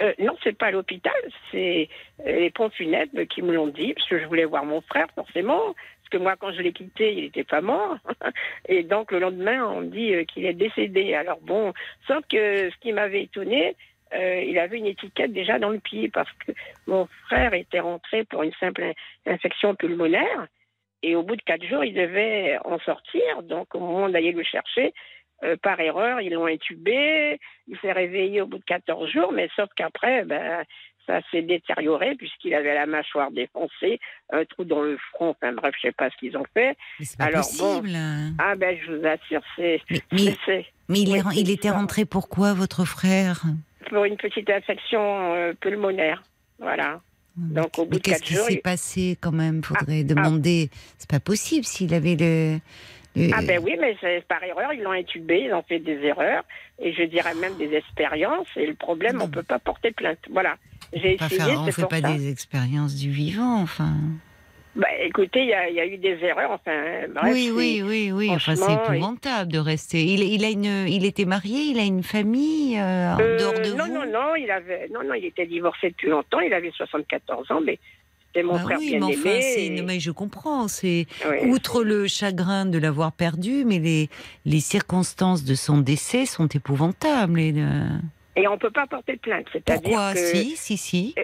euh, 0.03 0.13
non, 0.19 0.37
c'est 0.45 0.53
pas 0.59 0.67
à 0.67 0.71
l'hôpital, 0.73 1.15
c'est 1.51 1.89
euh, 2.27 2.41
les 2.41 2.51
pompes 2.51 2.75
funèbres 2.75 3.23
qui 3.23 3.41
me 3.41 3.55
l'ont 3.55 3.69
dit 3.69 3.95
parce 3.95 4.07
que 4.07 4.19
je 4.21 4.27
voulais 4.27 4.45
voir 4.45 4.63
mon 4.67 4.83
frère 4.83 5.07
forcément. 5.15 5.59
Parce 5.65 6.11
que 6.11 6.19
moi, 6.19 6.37
quand 6.39 6.53
je 6.53 6.61
l'ai 6.61 6.75
quitté, 6.75 7.15
il 7.15 7.23
n'était 7.25 7.45
pas 7.45 7.63
mort. 7.63 7.97
Et 8.69 8.83
donc, 8.83 9.11
le 9.11 9.21
lendemain, 9.21 9.65
on 9.65 9.81
me 9.81 9.87
dit 9.87 10.13
qu'il 10.27 10.45
est 10.45 10.53
décédé. 10.53 11.15
Alors 11.15 11.41
bon, 11.41 11.73
sauf 12.07 12.21
que 12.31 12.69
ce 12.71 12.77
qui 12.83 12.93
m'avait 12.93 13.23
étonné, 13.23 13.75
euh, 14.15 14.43
il 14.47 14.59
avait 14.59 14.77
une 14.77 14.87
étiquette 14.87 15.33
déjà 15.33 15.59
dans 15.59 15.71
le 15.71 15.81
pied 15.81 16.11
parce 16.11 16.31
que 16.47 16.53
mon 16.87 17.09
frère 17.27 17.55
était 17.55 17.81
rentré 17.81 18.25
pour 18.25 18.43
une 18.43 18.53
simple 18.61 18.83
in- 18.83 19.33
infection 19.33 19.75
pulmonaire. 19.75 20.47
Et 21.03 21.15
au 21.17 21.23
bout 21.23 21.37
de 21.37 21.43
quatre 21.43 21.65
jours, 21.65 21.85
il 21.85 21.95
devait 21.95 22.59
en 22.65 22.79
sortir. 22.81 23.43
Donc, 23.43 23.75
au 23.75 23.81
moment 23.81 24.09
d'aller 24.09 24.33
le 24.33 24.43
chercher, 24.43 24.93
euh, 25.45 25.57
par 25.63 25.79
erreur, 25.81 26.21
ils 26.21 26.33
l'ont 26.33 26.47
intubé. 26.47 27.39
Il 27.69 27.79
s'est 27.81 27.93
réveillé 27.93 28.41
au 28.41 28.47
bout 28.47 28.59
de 28.59 28.65
14 28.65 29.11
jours, 29.11 29.33
mais 29.33 29.49
sauf 29.55 29.69
qu'après, 29.77 30.25
ben, 30.25 30.65
ça 31.07 31.21
s'est 31.31 31.43
détérioré 31.43 32.17
puisqu'il 32.17 32.53
avait 32.55 32.75
la 32.75 32.87
mâchoire 32.87 33.31
défoncée, 33.31 34.01
un 34.33 34.45
trou 34.45 34.65
dans 34.65 34.83
le 34.83 34.97
front. 35.13 35.29
Enfin 35.31 35.53
bref, 35.53 35.75
je 35.77 35.89
sais 35.89 35.93
pas 35.93 36.11
ce 36.11 36.17
qu'ils 36.17 36.37
ont 36.37 36.47
fait. 36.55 36.77
Mais 36.99 37.05
c'est 37.05 37.19
pas 37.19 37.27
Alors, 37.27 37.45
bon. 37.59 37.81
possible. 37.81 37.97
Ah 38.39 38.57
ben, 38.57 38.77
je 38.85 38.93
vous 38.93 39.07
assure, 39.07 39.43
c'est 39.55 39.81
Mais, 39.91 40.01
mais- 40.13 40.37
c'est 40.45 40.67
mais 40.89 41.01
il, 41.01 41.15
est, 41.17 41.23
il 41.37 41.51
était 41.51 41.71
rentré 41.71 42.05
pourquoi, 42.05 42.55
votre 42.55 42.85
frère? 42.85 43.43
Pour 43.91 44.05
une 44.05 44.17
petite 44.17 44.49
infection 44.51 45.35
euh, 45.35 45.53
pulmonaire. 45.53 46.23
Voilà. 46.59 47.01
Donc, 47.37 47.79
au 47.79 47.85
bout 47.85 47.95
Mais 47.95 48.01
qu'est-ce 48.01 48.23
qui 48.23 48.35
jours, 48.35 48.47
s'est 48.47 48.55
il- 48.55 48.61
passé? 48.63 49.19
Quand 49.21 49.33
même 49.33 49.63
Faudrait 49.63 50.05
demander. 50.05 50.71
C'est 50.99 51.11
pas 51.11 51.21
possible 51.21 51.65
s'il 51.67 51.93
avait 51.95 52.17
le. 52.17 52.59
le- 53.15 53.31
Ah 53.35 53.43
ben 53.43 53.61
oui, 53.63 53.77
mais 53.81 53.97
c'est 54.01 54.25
par 54.27 54.43
erreur, 54.43 54.73
ils 54.73 54.83
l'ont 54.83 54.93
intubé, 54.93 55.45
ils 55.47 55.53
ont 55.53 55.63
fait 55.63 55.79
des 55.79 55.99
erreurs, 56.03 56.45
et 56.81 56.93
je 56.95 57.03
dirais 57.03 57.35
même 57.35 57.57
des 57.59 57.75
expériences, 57.75 58.49
et 58.57 58.67
le 58.67 58.75
problème, 58.75 59.21
on 59.23 59.29
peut 59.29 59.43
pas 59.43 59.59
porter 59.59 59.91
plainte. 59.93 60.19
Voilà. 60.31 60.57
J'ai 60.93 61.17
pas 61.17 61.27
essayé, 61.27 61.41
faire- 61.41 61.61
on 61.61 61.65
c'est 61.67 61.73
fait 61.73 61.83
pour 61.83 61.91
pas 61.91 62.01
ça. 62.01 62.13
des 62.13 62.31
expériences 62.31 62.95
du 62.95 63.11
vivant, 63.11 63.61
enfin. 63.61 63.95
Bah, 64.77 64.87
écoutez, 65.03 65.41
il 65.41 65.49
y, 65.49 65.55
a- 65.55 65.69
il 65.71 65.75
y 65.75 65.81
a 65.81 65.87
eu 65.87 65.97
des 65.97 66.19
erreurs, 66.23 66.51
enfin, 66.51 67.07
bref. 67.09 67.33
oui, 67.33 67.51
oui, 67.55 67.83
oui, 67.83 68.13
oui. 68.13 68.29
Enfin, 68.31 68.55
c'est 68.57 68.75
épouvantable 68.75 69.51
de 69.51 69.59
rester. 69.59 70.05
Il, 70.05 70.23
il 70.23 70.45
a 70.45 70.51
une, 70.51 70.87
il 70.87 71.07
était 71.07 71.25
marié, 71.25 71.61
il 71.71 71.79
a 71.79 71.83
une 71.85 72.03
famille 72.03 72.77
euh, 72.79 73.15
en 73.15 73.19
Euh, 73.21 73.39
dehors 73.39 73.55
de 73.55 73.71
non, 73.71 73.87
vous. 73.87 73.93
non, 73.95 74.07
non, 74.07 74.35
il 74.37 74.51
avait, 74.51 74.89
non, 74.93 75.03
non, 75.03 75.15
il 75.15 75.25
était 75.25 75.47
divorcé 75.47 75.89
depuis 75.91 76.09
longtemps, 76.11 76.41
il 76.41 76.53
avait 76.53 76.71
74 76.73 77.51
ans, 77.53 77.61
mais 77.65 77.79
c'était 78.27 78.43
mon 78.47 78.55
Bah 78.57 78.61
frère 78.65 78.79
oui, 78.79 78.91
bien 78.91 79.01
mais 79.07 79.15
aimé. 79.15 79.23
enfin, 79.31 79.41
c'est- 79.41 79.65
et- 79.67 79.71
non, 79.71 79.85
mais 79.85 79.99
je 79.99 80.11
comprends. 80.11 80.69
C'est 80.69 81.07
Oui. 81.27 81.49
outre 81.49 81.83
le 81.83 82.07
chagrin 82.07 82.67
de 82.67 82.77
l'avoir 82.79 83.13
perdu, 83.13 83.65
mais 83.65 83.79
les, 83.79 84.11
les 84.45 84.61
circonstances 84.61 85.43
de 85.45 85.55
son 85.55 85.79
décès 85.79 86.27
sont 86.27 86.49
épouvantables. 86.49 87.41
Et, 87.41 87.55
euh, 87.57 87.87
Et 88.37 88.47
on 88.47 88.59
peut 88.59 88.71
pas 88.71 88.87
porter 88.87 89.17
plainte, 89.17 89.47
c'est-à-dire 89.55 89.81
Pourquoi? 89.83 90.13
que 90.13 90.19
Si, 90.19 90.55
si, 90.57 90.77
si. 90.77 91.15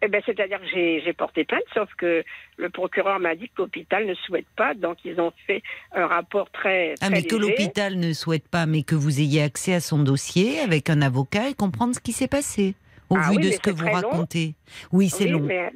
Eh 0.00 0.06
ben, 0.08 0.22
c'est-à-dire 0.24 0.60
que 0.60 0.66
j'ai 0.66 1.12
porté 1.12 1.44
plainte, 1.44 1.62
sauf 1.74 1.92
que 1.96 2.22
le 2.56 2.70
procureur 2.70 3.18
m'a 3.18 3.34
dit 3.34 3.48
que 3.48 3.62
l'hôpital 3.62 4.06
ne 4.06 4.14
souhaite 4.14 4.46
pas, 4.56 4.74
donc 4.74 4.98
ils 5.04 5.20
ont 5.20 5.32
fait 5.46 5.60
un 5.92 6.06
rapport 6.06 6.48
très, 6.52 6.94
Ah, 7.00 7.06
très 7.06 7.10
mais 7.10 7.22
que 7.24 7.34
l'hôpital 7.34 7.96
ne 7.98 8.12
souhaite 8.12 8.46
pas, 8.48 8.66
mais 8.66 8.84
que 8.84 8.94
vous 8.94 9.18
ayez 9.20 9.42
accès 9.42 9.74
à 9.74 9.80
son 9.80 9.98
dossier 9.98 10.60
avec 10.60 10.88
un 10.88 11.02
avocat 11.02 11.48
et 11.48 11.54
comprendre 11.54 11.94
ce 11.96 12.00
qui 12.00 12.12
s'est 12.12 12.28
passé, 12.28 12.74
au 13.10 13.16
Ah 13.18 13.28
vu 13.30 13.38
oui, 13.38 13.42
de 13.46 13.50
ce 13.50 13.58
que 13.60 13.70
vous 13.70 13.86
long. 13.86 13.92
racontez. 13.92 14.54
Oui, 14.92 15.08
c'est 15.08 15.24
Oui, 15.24 15.30
long. 15.30 15.40
mais 15.40 15.70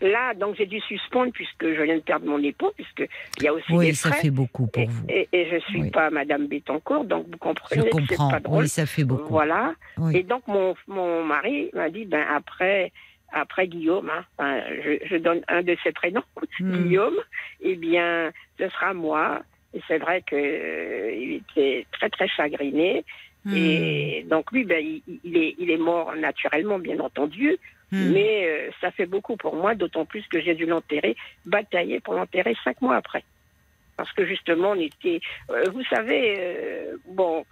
là, 0.00 0.34
donc 0.34 0.56
j'ai 0.56 0.66
dû 0.66 0.80
suspendre 0.80 1.30
puisque 1.32 1.64
je 1.72 1.82
viens 1.82 1.96
de 1.96 2.02
perdre 2.02 2.26
mon 2.26 2.42
époux, 2.42 2.72
puisque 2.74 3.08
il 3.38 3.44
y 3.44 3.46
a 3.48 3.52
aussi 3.54 3.72
Oui, 3.72 3.86
des 3.86 3.94
ça 3.94 4.10
frais. 4.10 4.22
fait 4.22 4.30
beaucoup 4.30 4.66
pour 4.66 4.82
et, 4.82 4.86
vous. 4.86 5.06
et, 5.08 5.28
et 5.32 5.50
je 5.52 5.58
suis 5.70 5.82
Oui. 5.82 5.90
pas 5.92 6.10
Madame 6.10 6.48
Bettencourt, 6.48 7.04
donc 7.04 7.26
vous 7.26 7.32
Je 7.34 7.36
comprenez 7.38 7.82
que 7.82 7.96
c'est 8.08 8.16
comprends. 8.16 8.30
pas 8.32 8.40
drôle. 8.40 8.62
Oui, 8.64 8.68
ça 8.68 8.86
fait 8.86 9.04
beaucoup. 9.04 9.28
Voilà. 9.28 9.74
Oui. 9.98 10.16
Et 10.16 10.22
donc 10.24 10.42
mon, 10.48 10.74
mon 10.88 11.22
mari 11.24 11.70
m'a 11.74 11.90
dit, 11.90 12.06
ben 12.06 12.24
après, 12.28 12.92
après 13.32 13.66
Guillaume, 13.68 14.10
hein, 14.10 14.24
enfin, 14.36 14.60
je, 14.82 15.06
je 15.06 15.16
donne 15.16 15.42
un 15.48 15.62
de 15.62 15.76
ses 15.82 15.92
prénoms, 15.92 16.22
Hmm. 16.60 16.82
Guillaume, 16.84 17.16
eh 17.60 17.76
bien, 17.76 18.32
ce 18.58 18.68
sera 18.68 18.94
moi. 18.94 19.42
Et 19.74 19.80
c'est 19.86 19.98
vrai 19.98 20.22
que 20.22 20.34
euh, 20.34 21.36
était 21.36 21.86
très 21.92 22.08
très 22.08 22.26
chagriné. 22.26 23.04
Hmm. 23.44 23.54
Et 23.54 24.26
donc 24.28 24.50
lui, 24.50 24.64
ben, 24.64 24.84
il, 24.84 25.02
il 25.24 25.36
est, 25.36 25.54
il 25.58 25.70
est 25.70 25.76
mort 25.76 26.14
naturellement, 26.16 26.78
bien 26.78 26.98
entendu. 26.98 27.56
Hmm. 27.92 28.12
Mais 28.12 28.46
euh, 28.46 28.70
ça 28.80 28.90
fait 28.90 29.06
beaucoup 29.06 29.36
pour 29.36 29.54
moi, 29.54 29.74
d'autant 29.74 30.04
plus 30.04 30.26
que 30.28 30.40
j'ai 30.40 30.54
dû 30.54 30.66
l'enterrer, 30.66 31.16
batailler 31.46 32.00
pour 32.00 32.14
l'enterrer 32.14 32.56
cinq 32.64 32.80
mois 32.82 32.96
après. 32.96 33.24
Parce 33.96 34.12
que 34.12 34.26
justement, 34.26 34.70
on 34.70 34.80
était. 34.80 35.20
euh, 35.50 35.64
vous 35.72 35.84
savez, 35.84 36.36
euh, 36.38 36.96
bon, 37.06 37.44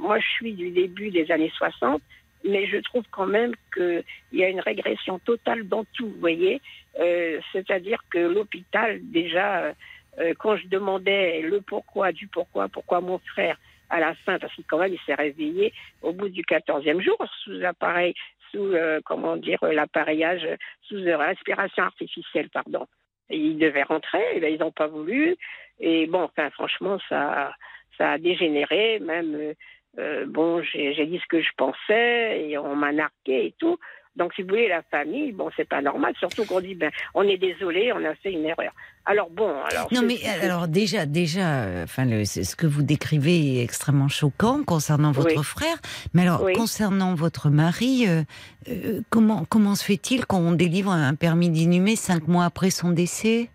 moi 0.00 0.18
je 0.18 0.26
suis 0.26 0.52
du 0.52 0.70
début 0.70 1.10
des 1.10 1.30
années 1.30 1.52
60, 1.56 2.02
mais 2.46 2.66
je 2.66 2.78
trouve 2.78 3.04
quand 3.10 3.26
même 3.26 3.54
qu'il 3.74 4.04
y 4.32 4.44
a 4.44 4.48
une 4.48 4.60
régression 4.60 5.18
totale 5.18 5.68
dans 5.68 5.84
tout, 5.94 6.08
vous 6.08 6.20
voyez. 6.20 6.60
Euh, 6.98 7.40
C'est-à-dire 7.52 8.00
que 8.10 8.18
l'hôpital, 8.18 9.00
déjà, 9.02 9.64
euh, 9.64 9.72
euh, 10.18 10.34
quand 10.38 10.56
je 10.56 10.66
demandais 10.68 11.42
le 11.42 11.60
pourquoi, 11.60 12.12
du 12.12 12.26
pourquoi, 12.28 12.68
pourquoi 12.68 13.00
mon 13.00 13.18
frère, 13.18 13.58
à 13.90 14.00
la 14.00 14.14
fin, 14.14 14.38
parce 14.38 14.52
qu'il 14.54 14.64
quand 14.64 14.78
même 14.78 14.92
il 14.92 15.00
s'est 15.06 15.14
réveillé 15.14 15.72
au 16.02 16.12
bout 16.12 16.28
du 16.28 16.42
14e 16.42 17.00
jour 17.00 17.18
sous 17.44 17.64
appareil, 17.64 18.14
sous 18.50 18.74
comment 19.04 19.36
dire 19.36 19.58
l'appareillage, 19.62 20.46
sous 20.82 20.96
respiration 20.96 21.84
artificielle, 21.84 22.48
pardon. 22.50 22.86
Et 23.30 23.36
il 23.36 23.58
devait 23.58 23.84
rentrer, 23.84 24.24
et 24.34 24.40
ben, 24.40 24.52
ils 24.52 24.58
n'ont 24.58 24.72
pas 24.72 24.86
voulu. 24.88 25.36
Et 25.78 26.06
bon, 26.06 26.22
enfin 26.22 26.50
franchement, 26.50 26.98
ça, 27.08 27.52
ça 27.96 28.12
a 28.12 28.18
dégénéré. 28.18 28.98
Même 29.00 29.54
euh, 29.98 30.22
euh, 30.22 30.26
bon, 30.26 30.62
j'ai 30.72 31.06
dit 31.06 31.18
ce 31.22 31.26
que 31.28 31.40
je 31.40 31.48
pensais 31.56 32.48
et 32.48 32.58
on 32.58 32.76
m'a 32.76 32.92
narqué 32.92 33.46
et 33.46 33.54
tout. 33.58 33.76
Donc, 34.16 34.32
si 34.32 34.40
vous 34.40 34.48
voulez, 34.48 34.68
la 34.68 34.82
famille, 34.90 35.32
bon, 35.32 35.50
c'est 35.58 35.68
pas 35.68 35.82
normal. 35.82 36.14
Surtout 36.18 36.46
qu'on 36.46 36.60
dit, 36.60 36.74
ben, 36.74 36.90
on 37.12 37.22
est 37.24 37.36
désolé, 37.36 37.92
on 37.92 38.02
a 38.02 38.14
fait 38.14 38.32
une 38.32 38.46
erreur. 38.46 38.72
Alors 39.04 39.28
bon, 39.30 39.54
alors. 39.70 39.88
Non 39.92 40.00
mais 40.02 40.16
c'est- 40.16 40.40
alors 40.44 40.66
déjà, 40.68 41.04
déjà, 41.06 41.62
euh, 41.64 41.84
enfin, 41.84 42.06
ce 42.24 42.56
que 42.56 42.66
vous 42.66 42.82
décrivez 42.82 43.58
est 43.58 43.62
extrêmement 43.62 44.08
choquant 44.08 44.64
concernant 44.64 45.12
votre 45.12 45.36
Oui. 45.36 45.44
frère. 45.44 45.76
Mais 46.14 46.22
alors, 46.22 46.42
Oui. 46.42 46.54
concernant 46.54 47.14
votre 47.14 47.50
mari, 47.50 48.06
euh, 48.08 48.22
euh, 48.68 49.00
comment 49.10 49.44
comment 49.48 49.74
se 49.74 49.84
fait-il 49.84 50.24
qu'on 50.26 50.52
délivre 50.52 50.90
un 50.90 51.14
permis 51.14 51.50
d'inhumer 51.50 51.94
cinq 51.94 52.26
mois 52.26 52.46
après 52.46 52.70
son 52.70 52.90
décès? 52.90 53.50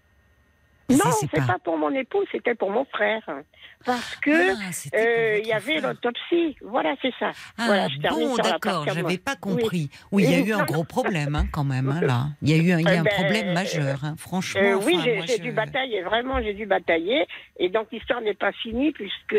Non, 0.92 1.12
c'est 1.20 1.32
pas... 1.46 1.58
pour 1.64 1.78
mon 1.78 1.92
époux, 1.92 2.24
c'était 2.32 2.56
pour 2.56 2.70
mon 2.72 2.86
frère. 2.86 3.22
Parce 3.86 4.16
que 4.18 4.52
Ah, 4.54 4.98
euh, 4.98 5.40
il 5.42 5.48
y 5.48 5.54
avait 5.54 5.80
l'autopsie. 5.80 6.56
Voilà, 6.62 6.96
c'est 7.02 7.14
ça. 7.20 7.32
Ah 7.58 7.64
voilà, 7.66 7.88
je 7.88 7.98
bon, 8.10 8.36
d'accord, 8.36 8.86
j'avais 8.88 9.18
pas 9.18 9.36
compris. 9.36 9.90
Oui, 10.12 10.24
il 10.24 10.32
y 10.32 10.36
a 10.36 10.40
eu 10.46 10.54
un 10.54 10.66
gros 10.66 10.84
problème 10.84 11.36
hein, 11.36 11.46
quand 11.52 11.64
même 11.64 11.90
hein, 11.90 12.02
là. 12.02 12.26
Il 12.42 12.50
y 12.50 12.54
a 12.54 12.58
eu 12.58 12.72
un, 12.72 12.80
il 12.80 12.86
y 12.86 12.90
a 12.90 12.96
Eh 12.96 12.98
un 12.98 13.04
ben, 13.04 13.14
problème 13.14 13.54
majeur, 13.54 14.04
hein, 14.04 14.16
franchement. 14.18 14.62
Euh, 14.62 14.76
oui, 14.86 14.96
enfin, 14.98 15.26
j'ai 15.28 15.38
je- 15.38 15.42
dû 15.42 15.52
batailler, 15.52 16.02
vraiment, 16.04 16.42
j'ai 16.42 16.54
dû 16.54 16.66
batailler. 16.66 17.26
Et 17.58 17.70
donc, 17.70 17.88
l'histoire 17.92 18.22
n'est 18.22 18.34
pas 18.36 18.52
finie, 18.52 18.92
puisque 18.92 19.34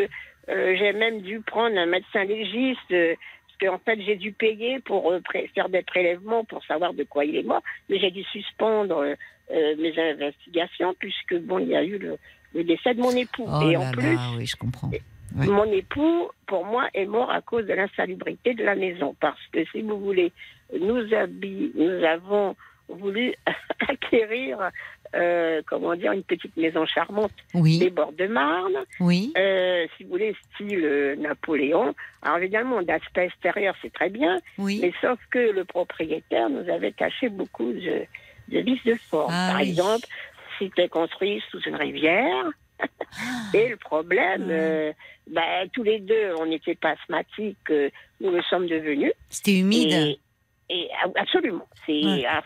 euh, 0.48 0.76
j'ai 0.76 0.92
même 0.92 1.20
dû 1.22 1.40
prendre 1.40 1.76
un 1.78 1.86
médecin 1.86 2.24
légiste, 2.24 2.88
parce 2.90 3.58
qu'en 3.60 3.78
fait, 3.78 4.00
j'ai 4.04 4.16
dû 4.16 4.32
payer 4.32 4.80
pour 4.80 5.12
faire 5.54 5.68
des 5.68 5.82
prélèvements 5.82 6.44
pour 6.44 6.64
savoir 6.64 6.94
de 6.94 7.04
quoi 7.04 7.24
il 7.24 7.36
est 7.36 7.42
mort. 7.44 7.62
Mais 7.88 8.00
j'ai 8.00 8.10
dû 8.10 8.24
suspendre 8.24 9.04
euh, 9.52 9.74
mes 9.78 9.98
investigations, 9.98 10.94
puisque, 10.98 11.36
bon, 11.40 11.58
il 11.58 11.68
y 11.68 11.76
a 11.76 11.84
eu 11.84 11.98
le, 11.98 12.16
le 12.54 12.64
décès 12.64 12.94
de 12.94 13.00
mon 13.00 13.10
époux. 13.10 13.46
Oh 13.46 13.60
et 13.68 13.76
en 13.76 13.82
là, 13.84 13.90
plus, 13.92 14.18
oui, 14.38 14.46
je 14.46 14.56
comprends. 14.56 14.90
Oui. 15.36 15.46
mon 15.48 15.64
époux, 15.64 16.28
pour 16.46 16.64
moi, 16.66 16.88
est 16.94 17.06
mort 17.06 17.30
à 17.30 17.40
cause 17.40 17.66
de 17.66 17.72
l'insalubrité 17.72 18.54
de 18.54 18.64
la 18.64 18.74
maison. 18.74 19.14
Parce 19.20 19.40
que, 19.52 19.64
si 19.72 19.82
vous 19.82 19.98
voulez, 19.98 20.32
nous, 20.78 21.02
avons 22.04 22.54
voulu 22.88 23.34
acquérir, 23.88 24.58
euh, 25.14 25.62
comment 25.66 25.94
dire, 25.94 26.12
une 26.12 26.22
petite 26.22 26.56
maison 26.56 26.84
charmante 26.86 27.32
des 27.54 27.60
Oui, 27.60 27.90
bords 27.90 28.12
de 28.12 28.26
Marne, 28.26 28.76
oui. 29.00 29.32
euh, 29.38 29.86
si 29.96 30.04
vous 30.04 30.10
voulez, 30.10 30.34
style 30.54 30.84
euh, 30.84 31.16
Napoléon. 31.16 31.94
Alors, 32.22 32.38
évidemment, 32.38 32.82
d'aspect 32.82 33.26
extérieur, 33.26 33.74
c'est 33.82 33.92
très 33.92 34.10
bien, 34.10 34.36
Oui. 34.58 34.80
mais 34.82 34.92
sauf 35.00 35.18
que 35.30 35.38
le 35.38 35.64
propriétaire 35.64 36.50
nous 36.50 36.68
avait 36.70 36.92
caché 36.92 37.28
beaucoup 37.30 37.72
de, 37.72 38.02
de 38.48 38.58
vices 38.60 38.84
de 38.84 38.94
forme. 38.94 39.32
Ah 39.32 39.50
Par 39.52 39.60
oui. 39.62 39.68
exemple, 39.70 40.06
c'était 40.58 40.88
construit 40.88 41.42
sous 41.50 41.60
une 41.60 41.76
rivière. 41.76 42.46
Et 43.54 43.68
le 43.68 43.76
problème, 43.76 44.46
Ah. 44.48 44.52
euh, 44.52 44.92
ben, 45.28 45.68
tous 45.72 45.82
les 45.84 46.00
deux, 46.00 46.34
on 46.38 46.46
n'était 46.46 46.74
pas 46.74 46.90
asthmatiques, 46.90 47.56
euh, 47.70 47.90
nous 48.20 48.30
le 48.30 48.42
sommes 48.42 48.66
devenus. 48.66 49.12
C'était 49.28 49.58
humide. 49.58 49.92
Et, 49.92 50.18
et 50.70 50.88
absolument. 51.16 51.66
C'est, 51.86 52.02
Ouais. 52.04 52.24
ah, 52.28 52.42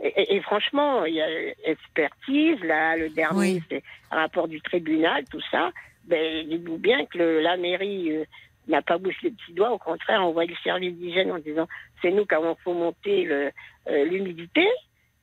et, 0.00 0.40
franchement, 0.40 1.04
il 1.04 1.14
y 1.14 1.20
a 1.20 1.26
expertise, 1.64 2.60
là, 2.62 2.96
le 2.96 3.10
dernier, 3.10 3.38
Oui. 3.38 3.62
c'est 3.68 3.82
un 4.10 4.16
rapport 4.20 4.48
du 4.48 4.60
tribunal, 4.62 5.24
tout 5.30 5.40
ça. 5.50 5.70
Ben, 6.04 6.46
dites-vous 6.48 6.78
bien 6.78 7.04
que 7.06 7.18
le- 7.18 7.40
la 7.40 7.56
mairie 7.56 8.12
euh, 8.12 8.24
n'a 8.68 8.80
pas 8.80 8.96
bougé 8.98 9.16
les 9.24 9.30
petits 9.32 9.52
doigts, 9.52 9.72
au 9.72 9.78
contraire, 9.78 10.22
on 10.26 10.32
voit 10.32 10.44
le 10.46 10.54
service 10.62 10.94
d'hygiène 10.94 11.30
en 11.32 11.38
disant 11.38 11.66
c'est 12.00 12.10
nous 12.10 12.24
qui 12.24 12.34
avons 12.34 12.56
fomenté 12.62 13.26
euh, 13.28 13.50
l'humidité. 14.04 14.66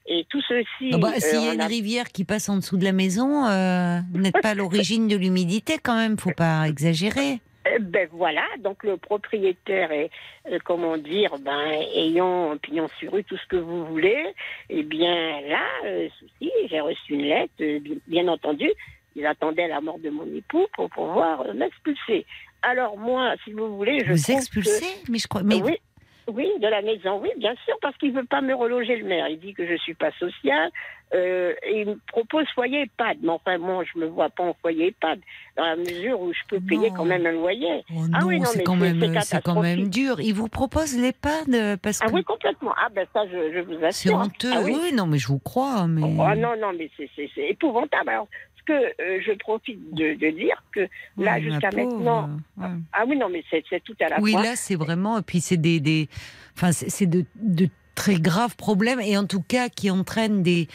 Et 0.08 0.26
tout 0.30 0.42
ceci. 0.48 0.92
Ah 0.94 0.98
bah, 0.98 1.12
euh, 1.16 1.20
S'il 1.20 1.40
y 1.42 1.48
a 1.48 1.52
on 1.52 1.54
une 1.54 1.62
a- 1.62 1.68
rivière 1.68 2.08
qui 2.10 2.24
passe 2.26 2.50
en 2.50 2.58
dessous 2.58 2.78
de 2.78 2.84
la 2.84 2.92
maison, 2.92 3.46
euh, 3.46 4.00
vous 4.14 4.20
n'êtes 4.20 4.42
pas 4.42 4.50
à 4.50 4.56
l'origine 4.56 5.08
de 5.08 5.16
l'humidité 5.16 5.78
quand 5.82 5.96
même, 5.96 6.18
faut 6.18 6.32
pas 6.36 6.68
exagérer. 6.68 7.40
Euh, 7.68 7.78
Ben 7.80 8.10
voilà, 8.12 8.44
donc 8.64 8.84
le 8.84 8.98
propriétaire 8.98 9.92
est, 9.92 10.10
euh, 10.52 10.58
comment 10.66 10.98
dire, 10.98 11.36
ben 11.40 11.72
ayant 11.96 12.58
pignon 12.58 12.88
sur 13.00 13.12
rue, 13.14 13.24
tout 13.24 13.38
ce 13.38 13.46
que 13.48 13.56
vous 13.58 13.86
voulez, 13.86 14.34
eh 14.72 14.82
bien 14.82 15.42
là, 15.42 15.62
euh, 15.86 16.08
souci, 16.20 16.52
j'ai 16.70 16.80
reçu 16.80 17.14
une 17.14 17.22
lettre, 17.26 17.54
euh, 17.62 17.80
bien, 18.08 18.28
entendu, 18.28 18.68
ils 19.16 19.26
attendaient 19.28 19.68
la 19.68 19.80
mort 19.82 20.00
de 20.00 20.10
mon 20.10 20.26
époux 20.36 20.66
pour 20.76 20.90
pouvoir 20.90 21.42
euh, 21.42 21.54
m'expulser. 21.54 22.26
Alors 22.64 22.98
moi, 22.98 23.36
si 23.44 23.54
vous 23.54 23.76
voulez, 23.78 24.00
je 24.06 24.14
vous 24.14 24.20
trouve 24.22 24.36
expulsez 24.38 24.86
Mais 25.10 25.20
je 25.20 25.28
crois. 25.28 25.44
Mais 25.44 25.62
oui, 25.62 25.78
oui, 26.28 26.48
de 26.60 26.68
la 26.68 26.82
maison, 26.82 27.20
oui, 27.22 27.30
bien 27.38 27.54
sûr, 27.66 27.76
parce 27.82 27.96
qu'il 27.98 28.12
veut 28.14 28.26
pas 28.26 28.42
me 28.42 28.54
reloger 28.54 28.96
le 28.98 29.06
maire. 29.06 29.28
Il 29.30 29.40
dit 29.40 29.54
que 29.54 29.66
je 29.68 29.76
suis 29.78 29.94
pas 29.94 30.12
sociale. 30.20 30.70
Euh, 31.14 31.54
et 31.64 31.82
il 31.82 31.88
me 31.90 32.00
propose 32.08 32.46
foyer 32.56 32.84
EHPAD. 32.84 33.18
Mais 33.22 33.30
enfin, 33.32 33.58
moi, 33.58 33.84
je 33.84 34.00
me 34.00 34.06
vois 34.06 34.30
pas 34.30 34.44
en 34.44 34.54
foyer 34.62 34.88
EHPAD, 34.88 35.20
dans 35.58 35.66
la 35.66 35.76
mesure 35.76 36.22
où 36.22 36.32
je 36.32 36.40
peux 36.48 36.62
payer 36.62 36.90
quand 36.96 37.04
même 37.04 37.26
un 37.26 37.34
loyer. 37.34 37.84
Oh 37.94 38.04
Ah 38.14 38.20
non, 38.22 38.28
oui, 38.28 38.40
non, 38.40 38.46
c'est 38.46 38.60
mais 38.60 38.64
quand 38.64 38.80
c'est- 38.80 38.94
même, 38.94 39.14
c'est 39.16 39.22
c'est 39.26 39.44
quand 39.44 39.62
même 39.62 39.90
dur. 39.90 40.22
Il 40.22 40.34
vous 40.34 40.48
propose 40.48 40.98
l'EHPAD 40.98 41.54
euh, 41.54 41.76
parce 41.84 42.00
que 42.00 42.06
Ah 42.08 42.12
oui, 42.14 42.24
complètement. 42.24 42.72
Ah 42.82 42.88
ben 42.96 43.06
ça, 43.14 43.26
je, 43.28 43.52
je 43.54 43.60
vous 43.60 43.74
c'est 43.80 43.86
assure. 43.88 44.20
honteux. 44.20 44.52
Ah 44.54 44.62
oui. 44.64 44.78
oui. 44.82 44.94
non, 44.94 45.06
mais 45.06 45.18
je 45.18 45.28
vous 45.28 45.40
crois. 45.40 45.86
Mais 45.86 46.02
Oh, 46.02 46.36
non, 46.38 46.56
non, 46.58 46.72
mais 46.78 46.90
c'est- 46.96 47.10
c'est 47.14 47.30
c'est 47.36 47.50
épouvantable. 47.50 48.08
Alors, 48.10 48.28
que 48.66 48.74
euh, 48.74 49.20
je 49.26 49.32
profite 49.34 49.94
de, 49.94 50.14
de 50.16 50.30
dire 50.32 50.64
que 50.74 50.82
là, 51.18 51.36
Oui, 51.38 51.44
jusqu'à 51.44 51.70
maintenant. 51.72 52.30
ouais. 52.58 52.68
Ah 52.94 53.04
oui, 53.08 53.18
non, 53.18 53.30
mais 53.30 53.44
c'est 53.50 53.64
tout 53.84 53.96
à 54.02 54.10
la 54.10 54.20
Oui, 54.20 54.32
fois. 54.32 54.44
là, 54.44 54.56
c'est 54.56 54.76
vraiment. 54.76 55.20
Et 55.20 55.22
puis, 55.22 55.40
c'est 55.42 55.58
des, 55.58 55.80
des. 55.80 56.08
Enfin, 56.56 56.72
c'est 56.72 57.06
de, 57.06 57.26
de 57.36 57.68
très 57.96 58.16
graves 58.16 58.56
problèmes 58.56 59.00
et 59.02 59.18
en 59.18 59.26
tout 59.26 59.42
cas 59.42 59.70
qui 59.70 59.90
entraînent 59.92 60.44
des. 60.44 60.68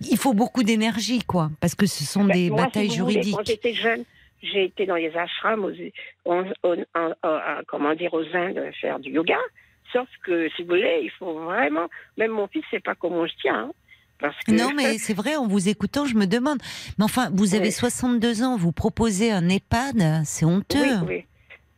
Il 0.00 0.16
faut 0.18 0.34
beaucoup 0.34 0.62
d'énergie, 0.62 1.22
quoi, 1.22 1.50
parce 1.60 1.74
que 1.74 1.86
ce 1.86 2.04
sont 2.04 2.24
Ben, 2.24 2.34
des 2.34 2.50
moi, 2.50 2.60
si 2.60 2.64
batailles 2.66 2.88
vous 2.88 2.94
voulez, 3.04 3.12
juridiques. 3.12 3.36
quand 3.36 3.46
j'étais 3.46 3.74
jeune, 3.74 4.04
j'ai 4.42 4.64
été 4.64 4.84
dans 4.86 4.96
les 4.96 5.14
ashrams, 5.16 5.64
aux, 5.64 5.72
aux- 6.30 6.44
aux- 6.68 7.64
comment 7.68 7.94
dire, 7.94 8.12
aux 8.14 8.24
Indes 8.34 8.70
faire 8.80 8.98
du 8.98 9.10
yoga. 9.10 9.38
Sauf 9.92 10.08
que, 10.24 10.48
si 10.56 10.62
vous 10.62 10.70
voulez, 10.70 11.00
il 11.04 11.10
faut 11.18 11.34
vraiment. 11.44 11.88
Même 12.18 12.32
mon 12.32 12.48
fils, 12.48 12.64
sait 12.70 12.80
pas 12.80 12.94
comment 12.96 13.26
je 13.26 13.34
tiens. 13.40 13.68
hein, 13.68 13.72
parce 14.18 14.36
que, 14.44 14.52
Non, 14.52 14.70
mais 14.74 14.98
c'est 14.98 15.14
vrai, 15.14 15.36
en 15.36 15.46
vous 15.46 15.68
écoutant, 15.68 16.06
je 16.06 16.14
me 16.14 16.26
demande. 16.26 16.58
Mais 16.98 17.04
enfin, 17.04 17.30
vous 17.32 17.54
avez 17.54 17.66
Oui. 17.66 17.72
62 17.72 18.42
ans, 18.42 18.56
vous 18.56 18.72
proposez 18.72 19.30
un 19.30 19.48
EHPAD, 19.48 20.24
c'est 20.24 20.44
honteux. 20.44 20.78
Oui, 21.02 21.06
oui. 21.08 21.24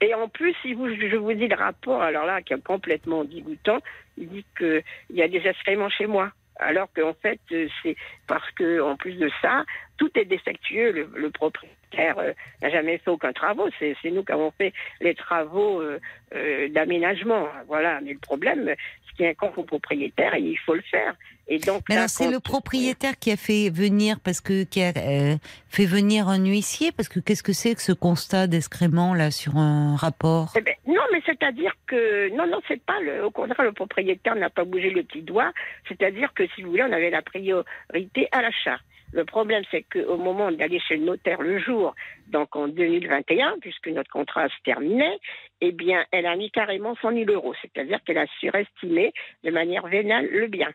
Et 0.00 0.14
en 0.14 0.28
plus, 0.28 0.54
si 0.62 0.74
vous, 0.74 0.88
je 0.88 1.16
vous 1.16 1.32
dis 1.32 1.48
le 1.48 1.56
rapport, 1.56 2.02
alors 2.02 2.26
là, 2.26 2.42
qui 2.42 2.52
est 2.52 2.62
complètement 2.62 3.24
dégoûtant, 3.24 3.78
il 4.18 4.28
dit 4.28 4.44
qu'il 4.58 4.82
y 5.10 5.22
a 5.22 5.28
des 5.28 5.42
excréments 5.46 5.88
chez 5.88 6.06
moi. 6.06 6.30
Alors 6.58 6.88
qu'en 6.94 7.14
fait, 7.14 7.38
c'est 7.50 7.96
parce 8.26 8.50
que 8.52 8.80
en 8.80 8.96
plus 8.96 9.14
de 9.14 9.30
ça, 9.42 9.64
tout 9.98 10.10
est 10.18 10.24
défectueux. 10.24 10.90
Le, 10.90 11.10
le 11.14 11.30
propriétaire 11.30 12.18
euh, 12.18 12.32
n'a 12.62 12.70
jamais 12.70 12.98
fait 12.98 13.10
aucun 13.10 13.32
travaux. 13.32 13.68
C'est 13.78 13.94
c'est 14.00 14.10
nous 14.10 14.24
qui 14.24 14.32
avons 14.32 14.50
fait 14.52 14.72
les 15.00 15.14
travaux 15.14 15.80
euh, 15.80 15.98
euh, 16.34 16.68
d'aménagement. 16.70 17.46
Voilà. 17.66 18.00
Mais 18.00 18.14
le 18.14 18.18
problème, 18.18 18.74
ce 19.16 19.22
qu'il 19.22 19.26
y 19.26 19.28
a 19.28 19.30
un 19.30 19.50
copropriétaire 19.50 20.34
et 20.34 20.40
il 20.40 20.58
faut 20.58 20.74
le 20.74 20.82
faire. 20.82 21.14
Et 21.48 21.58
donc, 21.58 21.82
Mais 21.88 21.94
là, 21.94 22.02
alors, 22.02 22.10
c'est 22.10 22.30
le 22.30 22.40
propriétaire 22.40 23.18
qui 23.18 23.30
a 23.30 23.36
fait 23.36 23.70
venir, 23.70 24.18
parce 24.20 24.40
que 24.40 24.64
qui 24.64 24.82
a 24.82 24.92
euh, 24.96 25.36
fait 25.68 25.86
venir 25.86 26.28
un 26.28 26.44
huissier, 26.44 26.90
parce 26.92 27.08
que 27.08 27.20
qu'est-ce 27.20 27.42
que 27.42 27.52
c'est 27.52 27.74
que 27.74 27.82
ce 27.82 27.92
constat 27.92 28.48
d'escrément 28.48 29.14
là 29.14 29.30
sur 29.30 29.56
un 29.56 29.94
rapport? 29.96 30.52
Eh 30.56 30.60
ben, 30.60 30.74
non, 30.86 31.02
mais 31.12 31.22
c'est-à-dire 31.24 31.72
que 31.86 32.28
non, 32.36 32.46
non, 32.48 32.60
c'est 32.66 32.82
pas 32.82 33.00
le. 33.00 33.24
Au 33.24 33.30
contraire, 33.30 33.64
le 33.64 33.72
propriétaire 33.72 34.34
n'a 34.34 34.50
pas 34.50 34.64
bougé 34.64 34.90
le 34.90 35.04
petit 35.04 35.22
doigt. 35.22 35.52
C'est-à-dire 35.88 36.32
que 36.34 36.46
si 36.54 36.62
vous 36.62 36.70
voulez, 36.70 36.82
on 36.82 36.92
avait 36.92 37.10
la 37.10 37.22
priorité 37.22 38.28
à 38.32 38.42
l'achat. 38.42 38.78
Le 39.12 39.24
problème, 39.24 39.62
c'est 39.70 39.82
qu'au 39.82 40.16
moment 40.16 40.50
d'aller 40.52 40.80
chez 40.80 40.96
le 40.96 41.04
notaire 41.04 41.40
le 41.40 41.58
jour, 41.58 41.94
donc 42.28 42.54
en 42.56 42.68
2021, 42.68 43.56
puisque 43.60 43.88
notre 43.88 44.10
contrat 44.10 44.48
se 44.48 44.62
terminait, 44.64 45.18
eh 45.60 45.72
bien, 45.72 46.04
elle 46.10 46.26
a 46.26 46.36
mis 46.36 46.50
carrément 46.50 46.94
100 47.00 47.12
000 47.12 47.30
euros. 47.30 47.54
C'est-à-dire 47.62 47.98
qu'elle 48.04 48.18
a 48.18 48.26
surestimé 48.40 49.12
de 49.44 49.50
manière 49.50 49.86
vénale 49.86 50.26
le 50.30 50.48
bien. 50.48 50.68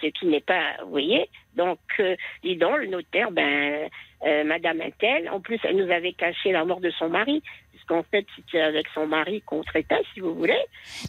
Ce 0.00 0.06
qui 0.08 0.26
n'est 0.26 0.40
pas, 0.40 0.76
vous 0.84 0.90
voyez. 0.90 1.28
Donc, 1.56 1.78
euh, 2.00 2.16
dis 2.42 2.56
donc, 2.56 2.78
le 2.78 2.86
notaire, 2.86 3.30
ben, 3.30 3.88
euh, 4.26 4.44
Madame 4.44 4.80
Intel, 4.80 5.28
en 5.30 5.40
plus, 5.40 5.58
elle 5.64 5.76
nous 5.76 5.90
avait 5.92 6.12
caché 6.12 6.50
la 6.52 6.64
mort 6.64 6.80
de 6.80 6.90
son 6.90 7.08
mari, 7.08 7.42
puisqu'en 7.70 8.02
fait, 8.04 8.26
c'était 8.36 8.60
avec 8.60 8.86
son 8.94 9.06
mari 9.06 9.42
qu'on 9.42 9.62
traitait, 9.62 10.02
si 10.12 10.20
vous 10.20 10.34
voulez. 10.34 10.58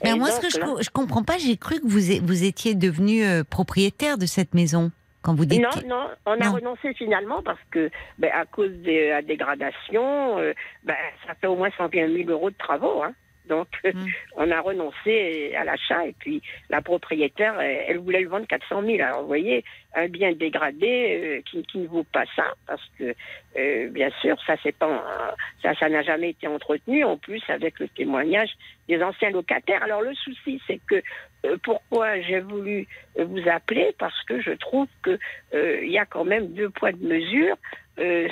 Mais 0.03 0.11
Et 0.11 0.15
moi, 0.15 0.30
ce 0.31 0.41
que 0.41 0.49
je, 0.49 0.60
là- 0.60 0.76
je 0.81 0.90
comprends 0.90 1.23
pas, 1.23 1.38
j'ai 1.38 1.57
cru 1.57 1.80
que 1.80 1.88
vous 1.88 2.44
étiez 2.44 2.76
devenu 2.76 3.23
euh, 3.23 3.44
propriétaire 3.44 4.18
de 4.18 4.26
cette 4.26 4.53
maison 4.53 4.91
quand 5.24 5.34
vous 5.36 5.45
dites. 5.45 5.62
Non, 5.62 5.70
que- 5.70 5.86
non, 5.88 6.10
on 6.26 6.34
a 6.34 6.45
Non. 6.45 6.54
renoncé 6.54 6.94
finalement 6.94 7.41
parce 7.41 7.60
que, 7.72 7.90
ben, 8.20 8.30
à 8.34 8.45
cause 8.45 8.72
de 8.84 9.10
la 9.10 9.22
dégradation, 9.22 10.38
euh, 10.40 10.54
ben, 10.84 10.95
ça 11.26 11.34
fait 11.36 11.48
au 11.48 11.56
moins 11.56 11.70
120 11.78 12.08
000 12.16 12.30
euros 12.30 12.50
de 12.52 12.58
travaux. 12.58 13.02
Hein. 13.04 13.14
Donc, 13.50 13.68
Mm. 13.84 14.06
on 14.38 14.52
a 14.52 14.62
renoncé 14.62 15.54
à 15.58 15.66
l'achat 15.66 16.06
et 16.08 16.14
puis 16.18 16.41
la 16.70 16.82
propriétaire, 16.82 17.60
elle, 17.60 17.84
elle 17.90 17.98
voulait 17.98 18.22
le 18.22 18.30
vendre 18.30 18.48
400 18.48 18.82
000. 18.84 19.02
Alors, 19.04 19.22
vous 19.22 19.28
voyez, 19.28 19.66
un 19.95 20.08
bien 20.08 20.32
dégradé 20.32 21.20
euh, 21.22 21.41
qui, 21.50 21.62
qui 21.64 21.80
ne 21.80 21.88
vaut 21.88 22.06
pas 22.06 22.24
ça 22.38 22.54
parce 22.66 22.82
que, 22.98 23.14
euh, 23.58 23.90
bien 23.90 24.10
sûr, 24.22 24.38
ça 24.48 24.56
c'est 24.64 24.72
pas, 24.78 24.88
euh, 24.88 25.32
ça, 25.62 25.74
ça 25.76 25.90
n'a 25.90 26.04
jamais 26.04 26.30
été 26.30 26.48
entretenu. 26.48 27.04
En 27.04 27.18
plus, 27.18 27.41
avec 27.50 27.80
le 27.82 27.90
témoignage 27.90 28.50
des 28.88 29.04
anciens 29.04 29.32
locataires. 29.32 29.84
Alors, 29.84 30.02
le 30.02 30.14
souci, 30.16 30.62
c'est 30.66 30.80
que 30.88 30.95
euh, 30.95 31.02
pourquoi 31.64 32.20
j'ai 32.22 32.40
voulu 32.40 32.88
euh, 33.20 33.26
vous 33.26 33.48
appeler? 33.49 33.94
Parce 33.99 34.22
que 34.24 34.41
je 34.41 34.52
trouve 34.52 34.88
que 35.03 35.18
euh, 35.53 35.80
il 35.84 35.91
y 35.91 35.98
a 35.98 36.06
quand 36.06 36.24
même 36.26 36.48
deux 36.53 36.70
poids 36.70 36.91
de 36.91 37.06
mesure. 37.06 37.56
Euh, 37.99 38.28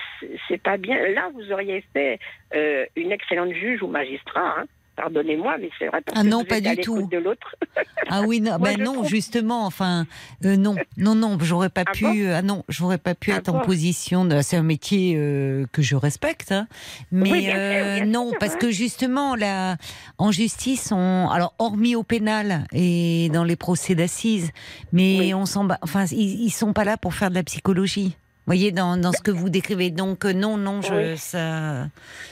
c'est- 0.48 0.58
pas 0.62 0.78
bien. 0.78 0.98
Là, 1.10 1.30
vous 1.34 1.52
auriez 1.52 1.82
fait 1.94 2.20
euh, 2.56 2.86
une 2.96 3.12
excellente 3.12 3.54
juge 3.54 3.84
ou 3.84 3.88
magistrat. 3.88 4.56
hein. 4.60 4.66
Pardonnez-moi, 4.96 5.56
mais 5.60 5.70
c'est 5.80 5.88
vrai 5.88 6.02
parce 6.06 6.20
Ah 6.20 6.24
que 6.24 6.28
non, 6.28 6.40
vous 6.40 6.46
pas 6.46 6.58
êtes 6.58 6.64
du 6.64 6.70
à 6.70 6.76
tout. 6.76 7.08
de 7.12 7.18
l'autre. 7.18 7.56
Ah 8.14 8.24
oui, 8.24 8.42
non, 8.42 8.58
Moi, 8.60 8.72
ben 8.76 8.84
non, 8.84 8.94
trouve- 8.96 9.08
justement, 9.08 9.66
enfin, 9.66 10.06
euh, 10.44 10.58
non, 10.58 10.76
non, 10.98 11.16
non, 11.16 11.38
j'aurais 11.40 11.70
pas 11.70 11.84
Ah 11.88 11.92
pu, 11.92 12.04
bon 12.04 12.34
ah 12.36 12.42
non, 12.42 12.66
j'aurais 12.68 12.98
pas 12.98 13.16
pu 13.16 13.32
Ah 13.32 13.38
être 13.38 13.48
en 13.50 13.60
position 13.60 14.26
de. 14.26 14.42
C'est 14.42 14.58
un 14.58 14.64
métier 14.64 15.14
euh, 15.16 15.66
que 15.72 15.82
je 15.82 15.96
respecte, 15.96 16.52
hein, 16.52 16.68
mais 17.12 17.32
Oui, 17.32 17.40
bien 17.42 17.52
sûr, 17.52 17.58
euh, 17.58 17.96
bien 17.98 18.06
non, 18.08 18.30
sûr, 18.32 18.38
parce 18.40 18.56
hein. 18.56 18.58
que 18.60 18.70
justement, 18.72 19.36
là, 19.36 19.78
en 20.18 20.32
justice, 20.32 20.92
on, 20.92 21.30
alors 21.30 21.54
hormis 21.58 21.96
au 21.96 22.04
pénal 22.04 22.66
et 22.74 23.30
dans 23.32 23.46
les 23.46 23.56
procès 23.56 23.96
d'assises, 23.96 24.52
mais 24.92 25.18
Oui. 25.20 25.34
on 25.34 25.46
s'en, 25.46 25.68
enfin, 25.82 26.04
ils, 26.12 26.42
ils 26.44 26.50
sont 26.52 26.74
pas 26.74 26.84
là 26.84 26.98
pour 26.98 27.14
faire 27.14 27.30
de 27.30 27.36
la 27.36 27.44
psychologie. 27.44 28.18
Vous 28.48 28.54
voyez, 28.54 28.72
dans, 28.72 28.98
dans 28.98 29.12
ce 29.12 29.22
que 29.22 29.30
vous 29.30 29.50
décrivez. 29.50 29.92
Donc, 29.92 30.26
euh, 30.26 30.34
non, 30.34 30.58
non, 30.58 30.82
je, 30.82 30.94
Oui. 30.94 31.18
ça, 31.18 31.88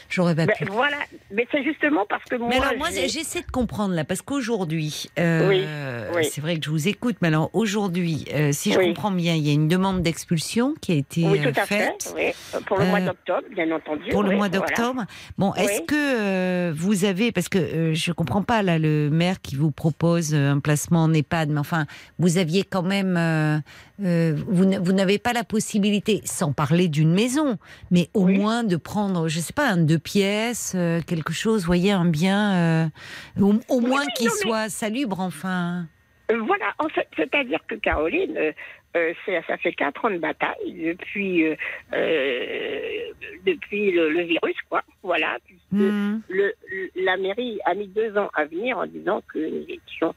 j'aurais 0.10 0.34
pas 0.36 0.48
Ben, 0.48 0.56
pu. 0.58 0.66
voilà, 0.66 0.98
mais 1.32 1.48
c'est 1.52 1.64
justement 1.64 2.06
parce 2.10 2.24
que 2.24 2.36
moi. 2.36 2.50
Mais 2.50 2.58
alors 2.58 2.76
moi 2.78 2.88
j'essaie 2.92 3.42
de 3.42 3.52
comprendre 3.52 3.94
là 3.94 4.04
parce 4.04 4.24
qu'aujourd'hui 4.24 5.06
euh, 5.20 5.48
Oui, 5.48 5.66
oui. 6.16 6.28
c'est 6.32 6.42
vrai 6.42 6.58
que 6.58 6.66
je 6.66 6.72
vous 6.72 6.88
écoute 6.88 7.18
mais 7.22 7.28
alors 7.28 7.52
aujourd'hui 7.54 8.26
euh, 8.34 8.52
si 8.52 8.72
je 8.72 8.80
comprends 8.80 9.12
bien 9.12 9.36
il 9.36 9.46
y 9.46 9.52
a 9.52 9.54
une 9.54 9.68
demande 9.68 10.02
d'expulsion 10.02 10.74
qui 10.82 10.94
a 10.94 10.96
été 10.96 11.28
oui, 11.28 11.42
tout 11.42 11.50
à 11.50 11.66
faite 11.66 12.12
fait. 12.16 12.34
Oui, 12.56 12.60
pour 12.66 12.80
le 12.80 12.86
mois 12.88 13.02
d'octobre, 13.02 13.44
bien 13.54 13.72
entendu. 13.72 14.10
pour 14.10 14.24
le 14.24 14.36
mois 14.36 14.50
voilà. 14.50 14.66
d'octobre. 14.66 15.06
Bon, 15.38 15.54
est-ce 15.54 15.82
que 15.84 16.72
vous 16.72 17.06
avez, 17.06 17.32
parce 17.32 17.50
que 17.50 17.94
je 17.94 18.12
comprends 18.12 18.42
pas 18.42 18.64
là 18.64 18.80
le 18.80 19.10
maire 19.12 19.40
qui 19.42 19.56
vous 19.56 19.70
propose 19.72 20.34
un 20.34 20.60
placement 20.60 21.04
en 21.04 21.14
EHPAD, 21.14 21.50
mais 21.50 21.60
enfin, 21.60 21.86
vous 22.18 22.40
aviez 22.40 22.64
quand 22.64 22.84
même, 22.84 23.62
vous 24.00 24.94
n'avez 24.94 25.20
pas 25.20 25.34
la 25.34 25.44
possibilité, 25.44 25.99
sans 26.26 26.54
parler 26.54 26.88
d'une 26.88 27.14
maison, 27.14 27.58
mais 27.92 28.10
au 28.14 28.26
Oui. 28.26 28.38
moins 28.38 28.64
de 28.64 28.76
prendre, 28.76 29.28
je 29.28 29.40
sais 29.40 29.54
pas, 29.54 29.68
un 29.70 29.78
deux 29.78 30.00
pièces, 30.00 30.74
euh, 30.76 31.02
quelque 31.06 31.34
chose, 31.34 31.66
voyez, 31.66 31.92
un 31.92 32.06
bien, 32.06 32.86
euh, 32.86 32.86
au, 33.42 33.54
au 33.70 33.80
moins 33.82 34.06
qu'il 34.16 34.28
mais- 34.28 34.42
soit 34.50 34.70
salubre, 34.70 35.20
enfin. 35.20 35.86
Euh, 36.32 36.40
Voilà, 36.46 36.74
en 36.78 36.90
fait, 36.90 37.08
c'est-à-dire 37.16 37.60
que 37.68 37.76
Caroline, 37.76 38.38
euh, 38.38 39.14
ça 39.48 39.58
fait 39.58 39.74
quatre 39.74 40.06
ans 40.06 40.12
de 40.12 40.18
bataille 40.18 40.74
depuis, 40.74 41.46
euh, 41.46 41.56
euh, 41.94 42.80
depuis 43.46 43.92
le, 43.92 44.10
le 44.10 44.22
virus, 44.24 44.56
quoi. 44.70 44.82
Voilà, 45.04 45.38
le, 45.72 46.20
le- 46.30 46.54
la 46.96 47.18
mairie 47.18 47.60
a 47.66 47.74
mis 47.74 47.88
deux 47.88 48.16
ans 48.18 48.30
à 48.34 48.46
venir 48.46 48.78
en 48.78 48.86
disant 48.86 49.22
que 49.34 49.40
nous 49.40 49.66
étions, 49.68 50.14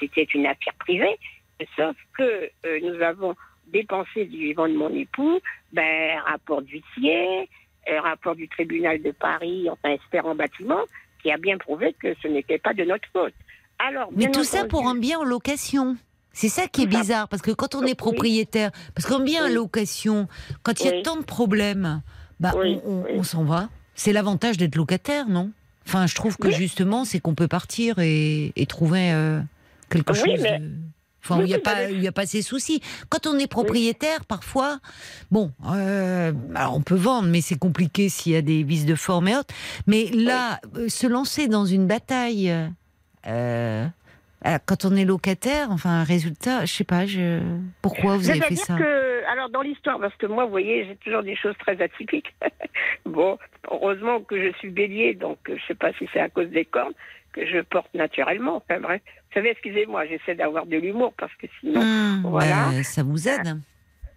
c'était 0.00 0.24
une 0.34 0.46
affaire 0.46 0.74
privée, 0.78 1.16
sauf 1.76 1.96
que 2.18 2.50
nous 2.82 3.00
avons 3.02 3.34
dépensé 3.72 4.24
du 4.26 4.38
vivant 4.38 4.68
de 4.68 4.74
mon 4.74 4.90
époux, 4.94 5.38
ben, 5.72 6.18
rapport 6.26 6.62
d'huissier, 6.62 7.48
euh, 7.90 8.00
rapport 8.00 8.34
du 8.36 8.48
tribunal 8.48 9.02
de 9.02 9.10
Paris, 9.10 9.68
enfin, 9.70 9.90
expert 9.94 10.26
en 10.26 10.34
bâtiment, 10.34 10.80
qui 11.22 11.30
a 11.30 11.36
bien 11.36 11.58
prouvé 11.58 11.94
que 12.00 12.14
ce 12.22 12.28
n'était 12.28 12.58
pas 12.58 12.74
de 12.74 12.84
notre 12.84 13.08
faute. 13.12 13.34
Alors, 13.78 14.08
Mais 14.14 14.30
tout 14.30 14.44
ça 14.44 14.64
pour 14.64 14.88
un 14.88 14.94
bien 14.96 15.18
en 15.18 15.24
location. 15.24 15.96
C'est 16.32 16.48
ça 16.48 16.66
qui 16.66 16.82
est 16.82 16.86
bizarre, 16.86 17.28
parce 17.28 17.42
que 17.42 17.50
quand 17.50 17.74
on 17.74 17.82
est 17.82 17.94
propriétaire, 17.94 18.70
parce 18.94 19.06
qu'un 19.08 19.20
bien 19.20 19.46
en 19.46 19.48
location, 19.54 20.28
quand 20.62 20.80
il 20.80 20.86
y 20.86 20.88
a 20.90 20.92
Oui. 20.96 21.02
tant 21.02 21.16
de 21.16 21.24
problèmes, 21.24 22.02
bah, 22.40 22.52
Oui, 22.56 22.78
on, 22.84 22.90
on- 22.90 23.02
oui. 23.04 23.10
on 23.16 23.22
s'en 23.22 23.44
va. 23.44 23.68
C'est 23.94 24.12
l'avantage 24.12 24.58
d'être 24.58 24.76
locataire, 24.76 25.28
non? 25.28 25.50
Enfin, 25.86 26.06
je 26.06 26.14
trouve 26.14 26.36
que 26.36 26.50
justement, 26.50 27.04
c'est 27.04 27.20
qu'on 27.20 27.34
peut 27.34 27.48
partir 27.48 27.98
et, 28.00 28.52
et 28.56 28.66
trouver 28.66 29.12
euh, 29.12 29.40
quelque 29.88 30.12
chose. 30.14 30.26
mais- 30.42 30.58
de- 30.58 30.70
Enfin, 31.28 31.40
il 31.42 31.46
n'y 31.46 31.54
a, 31.54 31.58
pas- 31.64 31.70
avez- 31.72 31.92
il 31.94 32.02
y 32.02 32.08
a 32.08 32.12
pas 32.12 32.26
ces 32.26 32.42
soucis. 32.42 32.80
Quand 33.08 33.26
on 33.26 33.38
est 33.38 33.46
propriétaire, 33.50 34.24
parfois, 34.24 34.78
bon, 35.30 35.50
euh, 35.74 36.32
alors 36.54 36.76
on 36.76 36.80
peut 36.82 36.94
vendre, 36.94 37.28
mais 37.28 37.40
c'est 37.40 37.58
compliqué 37.58 38.08
s'il 38.08 38.32
y 38.32 38.36
a 38.36 38.42
des 38.42 38.62
vices 38.62 38.86
de 38.86 38.94
forme 38.94 39.28
et 39.28 39.36
autres. 39.36 39.54
Mais 39.86 40.06
là, 40.12 40.60
euh, 40.76 40.88
se 40.88 41.06
lancer 41.06 41.48
dans 41.48 41.64
une 41.66 41.86
bataille, 41.86 42.52
euh, 43.26 43.86
quand 44.66 44.84
on 44.84 44.94
est 44.94 45.04
locataire, 45.04 45.68
enfin, 45.70 45.90
un 45.90 46.04
résultat, 46.04 46.64
je 46.66 46.72
sais 46.72 46.84
pas, 46.84 47.04
je... 47.06 47.40
pourquoi 47.82 48.16
vous 48.16 48.30
avez 48.30 48.40
fait 48.40 48.54
ça? 48.54 48.76
que, 48.76 49.24
alors 49.32 49.48
dans 49.50 49.62
l'histoire, 49.62 49.98
parce 49.98 50.14
que 50.16 50.26
moi, 50.26 50.44
vous 50.44 50.50
voyez, 50.52 50.86
j'ai 50.86 50.96
toujours 50.96 51.22
des 51.24 51.34
choses 51.34 51.56
très 51.58 51.80
atypiques. 51.82 52.32
bon, 53.06 53.38
heureusement 53.70 54.20
que 54.20 54.40
je 54.40 54.56
suis 54.58 54.70
bélier, 54.70 55.14
donc 55.14 55.38
je 55.48 55.60
sais 55.66 55.74
pas 55.74 55.92
si 55.94 56.08
c'est 56.12 56.20
à 56.20 56.28
cause 56.28 56.48
des 56.50 56.64
cornes 56.64 56.92
que 57.32 57.44
je 57.44 57.60
porte 57.60 57.92
naturellement. 57.94 58.62
Bref, 58.68 59.02
vous 59.25 59.25
savez, 59.36 59.50
excusez-moi, 59.50 60.06
j'essaie 60.06 60.34
d'avoir 60.34 60.66
de 60.66 60.76
l'humour 60.76 61.12
parce 61.18 61.34
que 61.36 61.46
sinon, 61.60 61.80
Hum, 61.80 62.22
voilà. 62.24 62.70
bah, 62.72 62.82
ça 62.82 63.02
vous 63.02 63.28
aide. 63.28 63.56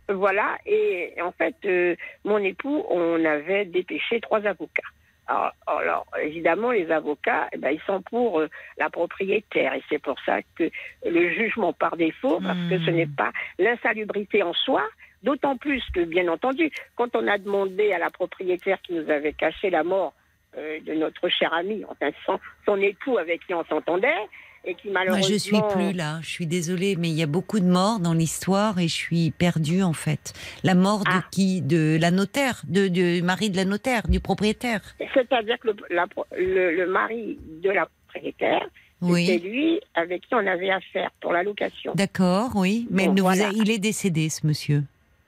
voilà. 0.09 0.57
Et 0.65 1.13
en 1.21 1.31
fait, 1.31 1.55
euh, 1.65 1.95
mon 2.25 2.37
époux, 2.39 2.83
on 2.89 3.23
avait 3.25 3.65
dépêché 3.65 4.19
trois 4.21 4.45
avocats. 4.47 4.81
Alors, 5.27 5.51
alors, 5.67 6.05
évidemment, 6.23 6.71
les 6.71 6.89
avocats, 6.89 7.47
eh 7.51 7.57
ben, 7.57 7.69
ils 7.69 7.81
sont 7.85 8.01
pour 8.01 8.39
euh, 8.39 8.49
la 8.79 8.89
propriétaire. 8.89 9.75
Et 9.75 9.83
c'est 9.87 9.99
pour 10.01 10.19
ça 10.25 10.39
que 10.57 10.71
le 11.05 11.29
jugement 11.33 11.71
par 11.73 11.97
défaut, 11.97 12.39
parce 12.41 12.57
que 12.69 12.79
ce 12.79 12.89
Hmm. 12.89 12.95
n'est 12.95 13.05
pas 13.05 13.31
l'insalubrité 13.59 14.41
en 14.41 14.53
soi, 14.53 14.83
d'autant 15.21 15.55
plus 15.57 15.83
que, 15.93 15.99
bien 16.05 16.27
entendu, 16.29 16.71
quand 16.95 17.15
on 17.15 17.27
a 17.27 17.37
demandé 17.37 17.93
à 17.93 17.99
la 17.99 18.09
propriétaire 18.09 18.81
qui 18.81 18.93
nous 18.93 19.07
avait 19.11 19.33
caché 19.33 19.69
la 19.69 19.83
mort 19.83 20.13
euh, 20.57 20.79
de 20.79 20.93
notre 20.95 21.29
cher 21.29 21.53
ami, 21.53 21.83
enfin 21.87 22.09
son, 22.25 22.39
son 22.65 22.77
époux 22.81 23.19
avec 23.19 23.45
qui 23.45 23.53
on 23.53 23.63
s'entendait, 23.65 24.17
et 24.65 24.75
qui 24.75 24.87
Moi, 24.89 24.93
malheureusement... 25.05 25.27
je 25.29 25.35
suis 25.37 25.61
plus 25.71 25.93
là. 25.93 26.19
Je 26.21 26.29
suis 26.29 26.45
désolée, 26.47 26.95
mais 26.97 27.09
il 27.09 27.15
y 27.15 27.23
a 27.23 27.27
beaucoup 27.27 27.59
de 27.59 27.65
morts 27.65 27.99
dans 27.99 28.13
l'histoire 28.13 28.77
et 28.79 28.87
je 28.87 28.93
suis 28.95 29.31
perdue 29.31 29.81
en 29.83 29.93
fait. 29.93 30.33
La 30.63 30.75
mort 30.75 30.99
de 30.99 31.11
Ah. 31.11 31.23
qui? 31.31 31.61
De 31.61 31.97
la 31.99 32.11
notaire, 32.11 32.61
de, 32.67 32.87
du 32.87 33.21
mari 33.21 33.49
de 33.49 33.57
la 33.57 33.65
notaire, 33.65 34.07
du 34.07 34.19
propriétaire. 34.19 34.81
C'est-à-dire 35.13 35.57
que 35.59 35.67
le, 35.69 35.75
la- 35.89 36.07
le- 36.37 36.75
le 36.75 36.87
mari 36.91 37.37
de 37.63 37.69
la 37.69 37.87
propriétaire, 38.07 38.67
c'est 39.01 39.05
Oui. 39.07 39.39
lui 39.39 39.79
avec 39.95 40.21
qui 40.27 40.35
on 40.35 40.45
avait 40.45 40.71
affaire 40.71 41.09
pour 41.21 41.31
la 41.31 41.43
location. 41.43 41.93
D'accord, 41.95 42.51
oui. 42.55 42.87
Mais 42.91 43.05
Bon, 43.05 43.13
ne 43.13 43.17
vous 43.21 43.25
voilà. 43.25 43.47
a- 43.47 43.51
il 43.53 43.69
est 43.71 43.79
décédé, 43.79 44.29
ce 44.29 44.45
monsieur. 44.45 44.83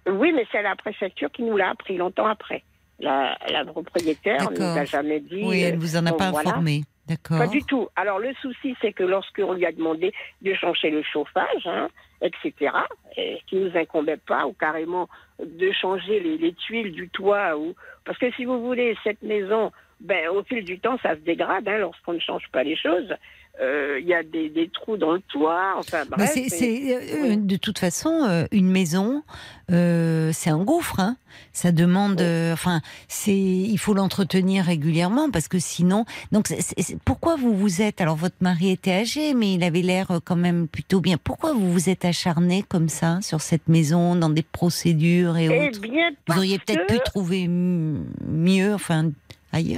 Oui, 0.10 0.32
mais 0.36 0.46
c'est 0.52 0.62
la 0.62 0.76
préfecture 0.76 1.32
qui 1.32 1.44
nous 1.44 1.56
l'a 1.56 1.70
appris 1.70 1.96
longtemps 1.96 2.26
après. 2.28 2.64
La, 3.00 3.38
la 3.50 3.66
propriétaire 3.66 4.52
ne 4.52 4.58
nous 4.58 4.64
a 4.78 4.86
jamais 4.86 5.20
dit. 5.22 5.42
Oui, 5.44 5.62
elle 5.62 5.74
euh, 5.74 5.76
ne 5.78 5.82
vous 5.82 5.96
en 5.96 6.06
a 6.06 6.12
bon, 6.12 6.18
pas 6.18 6.32
voilà. 6.32 6.50
informé. 6.50 6.84
Pas 7.38 7.48
du 7.48 7.64
tout. 7.64 7.90
Alors 7.96 8.20
le 8.20 8.34
souci, 8.36 8.76
c'est 8.82 8.94
que 8.94 9.04
lorsqu'on 9.04 9.54
lui 9.54 9.66
a 9.66 9.72
demandé 9.72 10.14
de 10.42 10.54
changer 10.54 10.90
le 10.90 11.04
chauffage, 11.04 11.66
hein, 11.66 11.90
etc., 12.22 12.72
et 13.18 13.42
qui 13.48 13.58
nous 13.58 13.76
incombait 13.76 14.18
pas, 14.18 14.46
ou 14.46 14.54
carrément 14.54 15.10
de 15.40 15.72
changer 15.72 16.20
les, 16.20 16.38
les 16.38 16.54
tuiles 16.54 16.92
du 16.92 17.10
toit, 17.10 17.58
ou 17.58 17.76
parce 18.06 18.18
que 18.18 18.32
si 18.34 18.46
vous 18.46 18.62
voulez 18.62 18.96
cette 19.04 19.22
maison, 19.22 19.72
ben 20.00 20.30
au 20.30 20.44
fil 20.44 20.64
du 20.64 20.80
temps, 20.80 20.98
ça 21.04 21.16
se 21.16 21.22
dégrade 21.22 21.68
hein, 21.68 21.78
lorsqu'on 21.78 22.14
ne 22.14 22.20
change 22.20 22.48
pas 22.52 22.64
les 22.64 22.76
choses. 22.76 23.14
Euh, 23.62 24.00
il 24.02 24.08
y 24.08 24.14
a 24.14 24.24
des, 24.24 24.50
des 24.50 24.70
trous 24.70 24.98
dans 24.98 25.12
le 25.14 25.20
toit. 25.22 25.74
Enfin, 25.78 26.04
Mais 26.12 26.18
bref. 26.18 26.32
c'est- 26.34 26.66
et- 26.66 26.96
euh, 26.96 27.00
oui. 27.30 27.38
de 27.38 27.56
toute 27.58 27.78
façon, 27.80 28.24
euh, 28.28 28.46
une 28.52 28.70
maison, 28.72 29.24
euh, 29.72 30.32
c'est 30.34 30.50
un 30.50 30.64
gouffre. 30.64 31.00
hein. 31.00 31.16
Ça 31.54 31.72
demande, 31.72 32.20
euh, 32.22 32.52
enfin, 32.54 32.82
c'est, 33.08 33.36
il 33.38 33.78
faut 33.78 33.94
l'entretenir 33.94 34.66
régulièrement 34.66 35.30
parce 35.32 35.48
que 35.48 35.60
sinon, 35.60 36.06
donc, 36.32 36.48
c'est- 36.48 36.98
pourquoi 37.06 37.36
vous 37.38 37.56
vous 37.56 37.82
êtes 37.82 38.02
Alors, 38.02 38.16
votre 38.18 38.36
mari 38.42 38.72
était 38.72 38.92
âgé, 38.94 39.34
mais 39.34 39.54
il 39.54 39.64
avait 39.64 39.82
l'air 39.82 40.12
euh, 40.12 40.20
quand 40.24 40.36
même 40.36 40.68
plutôt 40.68 41.00
bien. 41.00 41.18
Pourquoi 41.24 41.54
vous 41.54 41.72
vous 41.72 41.90
êtes 41.90 42.04
acharné 42.04 42.64
comme 42.68 42.90
ça 42.90 43.20
sur 43.22 43.42
cette 43.42 43.68
maison, 43.70 44.16
dans 44.16 44.30
des 44.30 44.44
procédures 44.44 45.38
et 45.38 45.46
Eh 45.52 45.68
autres? 45.70 45.82
bien, 45.82 46.10
Vous 46.28 46.38
auriez 46.38 46.58
peut-être 46.60 46.86
que- 46.88 46.94
pu 46.94 47.00
trouver 47.06 47.48
mieux, 47.48 48.74
enfin, 48.74 49.12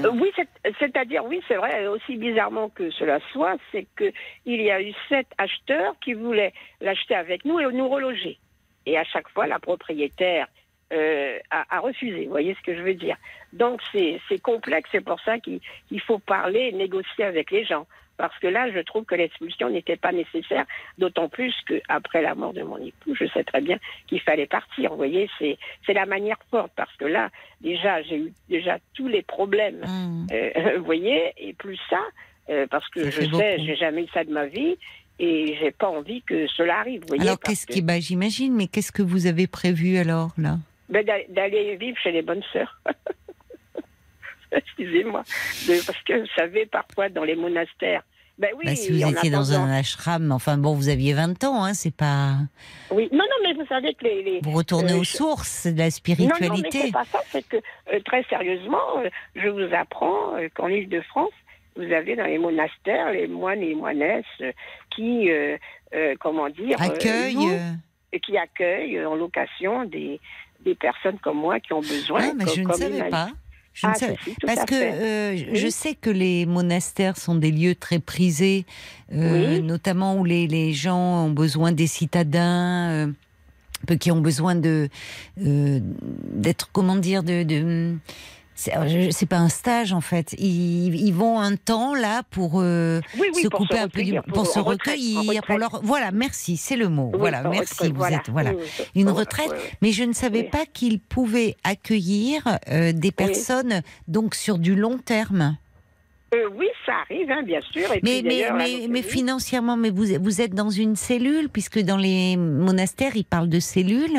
Euh, 0.05 0.11
Oui, 0.11 0.31
c'est- 0.35 0.73
c'est-à-dire, 0.79 1.25
oui, 1.25 1.41
c'est 1.47 1.55
vrai, 1.55 1.87
aussi 1.87 2.15
bizarrement 2.17 2.69
que 2.69 2.91
cela 2.91 3.19
soit, 3.31 3.57
c'est 3.71 3.87
que 3.95 4.11
il 4.45 4.61
y 4.61 4.69
a 4.71 4.81
eu 4.81 4.93
sept 5.09 5.27
acheteurs 5.37 5.95
qui 5.99 6.13
voulaient 6.13 6.53
l'acheter 6.81 7.15
avec 7.15 7.43
nous 7.45 7.59
et 7.59 7.65
nous 7.71 7.89
reloger. 7.89 8.37
Et 8.85 8.97
à 8.97 9.03
chaque 9.03 9.29
fois, 9.29 9.47
la 9.47 9.59
propriétaire 9.59 10.47
euh, 10.91 11.39
refusé. 11.79 12.25
Vous 12.25 12.29
voyez 12.31 12.53
ce 12.53 12.61
que 12.61 12.75
je 12.75 12.81
veux 12.83 12.93
dire 12.93 13.17
Donc, 13.51 13.81
c'est 13.91 14.19
complexe. 14.43 14.89
C'est 14.91 15.03
pour 15.03 15.19
ça 15.21 15.39
qu'il 15.39 15.59
qu'il 15.87 16.01
faut 16.01 16.19
parler, 16.19 16.69
et 16.69 16.71
négocier 16.71 17.23
avec 17.23 17.49
les 17.49 17.65
gens. 17.65 17.87
Parce 18.17 18.37
que 18.39 18.47
là, 18.47 18.71
je 18.71 18.79
trouve 18.79 19.05
que 19.05 19.15
l'expulsion 19.15 19.69
n'était 19.69 19.95
pas 19.97 20.11
nécessaire, 20.11 20.65
d'autant 20.99 21.29
plus 21.29 21.53
qu'après 21.67 22.21
la 22.21 22.35
mort 22.35 22.53
de 22.53 22.61
mon 22.61 22.77
époux, 22.77 23.15
je 23.15 23.25
sais 23.33 23.43
très 23.43 23.61
bien 23.61 23.77
qu'il 24.07 24.19
fallait 24.21 24.45
partir. 24.45 24.91
Vous 24.91 24.97
voyez, 24.97 25.29
c'est 25.39 25.57
c'est 25.85 25.93
la 25.93 26.05
manière 26.05 26.37
forte, 26.51 26.71
parce 26.75 26.95
que 26.97 27.05
là, 27.05 27.29
déjà, 27.61 28.01
j'ai 28.03 28.17
eu 28.17 28.33
déjà 28.49 28.77
tous 28.93 29.07
les 29.07 29.23
problèmes 29.23 29.83
Hum. 29.83 30.27
euh, 30.31 30.77
vous 30.77 30.85
voyez, 30.85 31.33
et 31.37 31.53
plus 31.53 31.79
ça, 31.89 32.01
euh, 32.49 32.67
parce 32.69 32.87
que 32.89 33.03
Ça 33.05 33.09
je 33.09 33.21
sais, 33.21 33.27
beaucoup. 33.29 33.65
j'ai 33.65 33.75
jamais 33.75 34.03
eu 34.03 34.07
ça 34.13 34.23
de 34.23 34.31
ma 34.31 34.45
vie, 34.45 34.77
et 35.19 35.57
j'ai 35.59 35.71
pas 35.71 35.89
envie 35.89 36.21
que 36.21 36.47
cela 36.47 36.79
arrive. 36.79 37.01
Vous 37.01 37.07
voyez, 37.07 37.23
Alors, 37.23 37.39
qu'est-ce 37.39 37.65
que- 37.65 37.73
qui, 37.73 37.81
bah, 37.81 37.99
j'imagine, 37.99 38.53
mais 38.55 38.67
qu'est-ce 38.67 38.91
que 38.91 39.01
vous 39.01 39.25
avez 39.27 39.47
prévu 39.47 39.97
alors 39.97 40.31
là? 40.37 40.57
Ben, 40.89 41.03
d'a- 41.03 41.23
d'aller 41.29 41.75
vivre 41.77 41.97
chez 41.97 42.11
les 42.11 42.21
bonnes 42.21 42.43
sœurs. 42.53 42.79
Excusez-moi, 44.57 45.23
parce 45.85 46.01
que 46.03 46.19
vous 46.21 46.27
savez, 46.35 46.65
parfois 46.65 47.09
dans 47.09 47.23
les 47.23 47.35
monastères, 47.35 48.03
ben 48.39 48.49
oui, 48.57 48.65
Bah, 48.65 48.75
si 48.75 48.91
vous 48.91 49.07
étiez 49.07 49.29
dans 49.29 49.53
un 49.53 49.69
ashram, 49.71 50.31
enfin 50.31 50.57
bon, 50.57 50.73
vous 50.73 50.89
aviez 50.89 51.13
20 51.13 51.43
ans, 51.43 51.63
hein, 51.63 51.73
c'est 51.75 51.95
pas. 51.95 52.37
oui, 52.89 53.07
non, 53.11 53.19
non, 53.19 53.35
mais 53.43 53.53
vous 53.53 53.65
savez 53.67 53.93
que 53.93 54.03
les, 54.05 54.23
les- 54.23 54.39
Vous 54.41 54.51
retournez 54.51 54.93
Euh, 54.93 54.99
aux 55.01 55.03
sources 55.03 55.67
de 55.67 55.71
la 55.71 55.75
Non, 55.75 55.77
non, 55.77 55.85
mais 55.85 55.91
spiritualité. 55.91 56.81
c'est 56.81 56.91
pas 56.91 57.05
ça. 57.05 57.19
C'est 57.31 57.47
que 57.47 57.57
euh, 57.57 57.99
très 58.05 58.23
sérieusement, 58.23 58.97
euh, 58.97 59.09
je 59.35 59.47
vous 59.49 59.71
apprends 59.75 60.33
qu'en 60.55 60.67
Île-de-France, 60.67 61.29
vous 61.75 61.91
avez 61.91 62.15
dans 62.15 62.25
les 62.25 62.39
monastères 62.39 63.11
les 63.11 63.27
moines 63.27 63.61
et 63.61 63.67
les 63.69 63.75
moinesses 63.75 64.25
qui, 64.95 65.27
comment 66.19 66.49
dire, 66.49 66.79
Accueil. 66.81 67.33
louent 67.35 67.51
et 68.11 68.19
qui 68.19 68.37
accueillent 68.37 69.03
en 69.05 69.15
location 69.15 69.85
des, 69.85 70.19
des 70.65 70.75
personnes 70.75 71.17
comme 71.19 71.37
moi 71.37 71.59
qui 71.59 71.73
ont 71.73 71.81
besoin. 71.81 72.19
Ah, 72.29 72.33
mais 72.35 72.45
je 72.55 72.61
ne 72.61 72.73
savais 72.73 73.09
pas. 73.09 73.29
Je 73.73 73.87
ne 73.87 73.91
Ah, 73.91 73.95
si, 73.95 74.05
tout 74.05 74.47
Parce 74.47 74.65
que 74.65 74.75
euh, 74.75 75.35
je- 75.37 75.45
Oui. 75.51 75.55
je 75.57 75.67
sais 75.67 75.95
que 75.95 76.09
les 76.11 76.45
monastères 76.45 77.17
sont 77.17 77.35
des 77.35 77.51
lieux 77.51 77.73
très 77.75 77.99
prisés, 77.99 78.65
euh, 79.13 79.55
Oui. 79.57 79.61
notamment 79.63 80.15
où 80.17 80.25
les, 80.25 80.47
les 80.47 80.73
gens 80.73 81.25
ont 81.25 81.31
besoin 81.31 81.71
des 81.71 81.87
citadins, 81.87 82.89
euh, 83.89 83.95
qui 83.99 84.11
ont 84.11 84.21
besoin 84.21 84.55
de 84.55 84.89
euh, 85.45 85.79
d'être 85.81 86.69
comment 86.71 86.95
dire 86.95 87.21
de, 87.23 87.43
de 87.43 87.95
c'est 88.55 88.71
je- 88.87 89.09
c'est 89.11 89.25
pas 89.25 89.37
un 89.37 89.49
stage 89.49 89.93
en 89.93 90.01
fait. 90.01 90.33
Ils, 90.37 90.95
ils 90.95 91.13
vont 91.13 91.39
un 91.39 91.55
temps 91.55 91.93
là 91.95 92.23
pour 92.31 92.61
euh, 92.61 93.01
Oui, 93.19 93.27
oui, 93.35 93.43
se 93.43 93.47
pour 93.47 93.59
couper 93.61 93.79
un 93.79 93.87
peu 93.87 94.01
du 94.03 94.11
recueillir, 94.17 94.23
pour, 94.23 94.45
se 94.47 94.59
retraite, 94.59 94.95
recueillir 94.95 95.41
pour 95.43 95.57
leur 95.57 95.79
voilà 95.83 96.11
merci 96.11 96.57
c'est 96.57 96.75
le 96.77 96.89
mot. 96.89 97.09
Oui, 97.13 97.19
voilà 97.19 97.41
merci 97.43 97.73
retraite, 97.73 97.93
vous 97.93 98.03
êtes 98.05 98.29
voilà. 98.29 98.51
Une 98.95 99.09
retraite 99.09 99.51
mais 99.81 99.91
je 99.91 100.03
ne 100.03 100.13
savais 100.13 100.43
pas 100.43 100.65
qu'ils 100.65 100.99
pouvaient 100.99 101.55
accueillir 101.63 102.59
euh, 102.69 102.91
des 102.93 103.11
personnes 103.11 103.81
donc 104.07 104.35
sur 104.35 104.57
du 104.57 104.75
long 104.75 104.97
terme. 104.97 105.57
Euh, 106.33 106.49
oui, 106.55 106.67
ça 106.85 106.93
arrive, 107.07 107.29
hein, 107.31 107.43
bien 107.43 107.61
sûr. 107.61 107.83
Et 107.93 107.99
Mais, 108.03 108.19
puis, 108.19 108.23
mais, 108.23 108.29
d'ailleurs, 108.29 108.57
la 108.57 108.63
mais, 108.63 108.87
mais 108.89 108.99
loterie- 109.01 109.09
financièrement, 109.11 109.77
mais 109.77 109.89
vous, 109.91 110.05
vous 110.21 110.41
êtes 110.41 110.53
dans 110.53 110.69
une 110.69 110.95
cellule, 110.95 111.49
puisque 111.49 111.79
dans 111.79 111.97
les 111.97 112.35
monastères, 112.37 113.15
ils 113.15 113.23
parlent 113.25 113.49
de 113.49 113.59
cellules. 113.59 114.17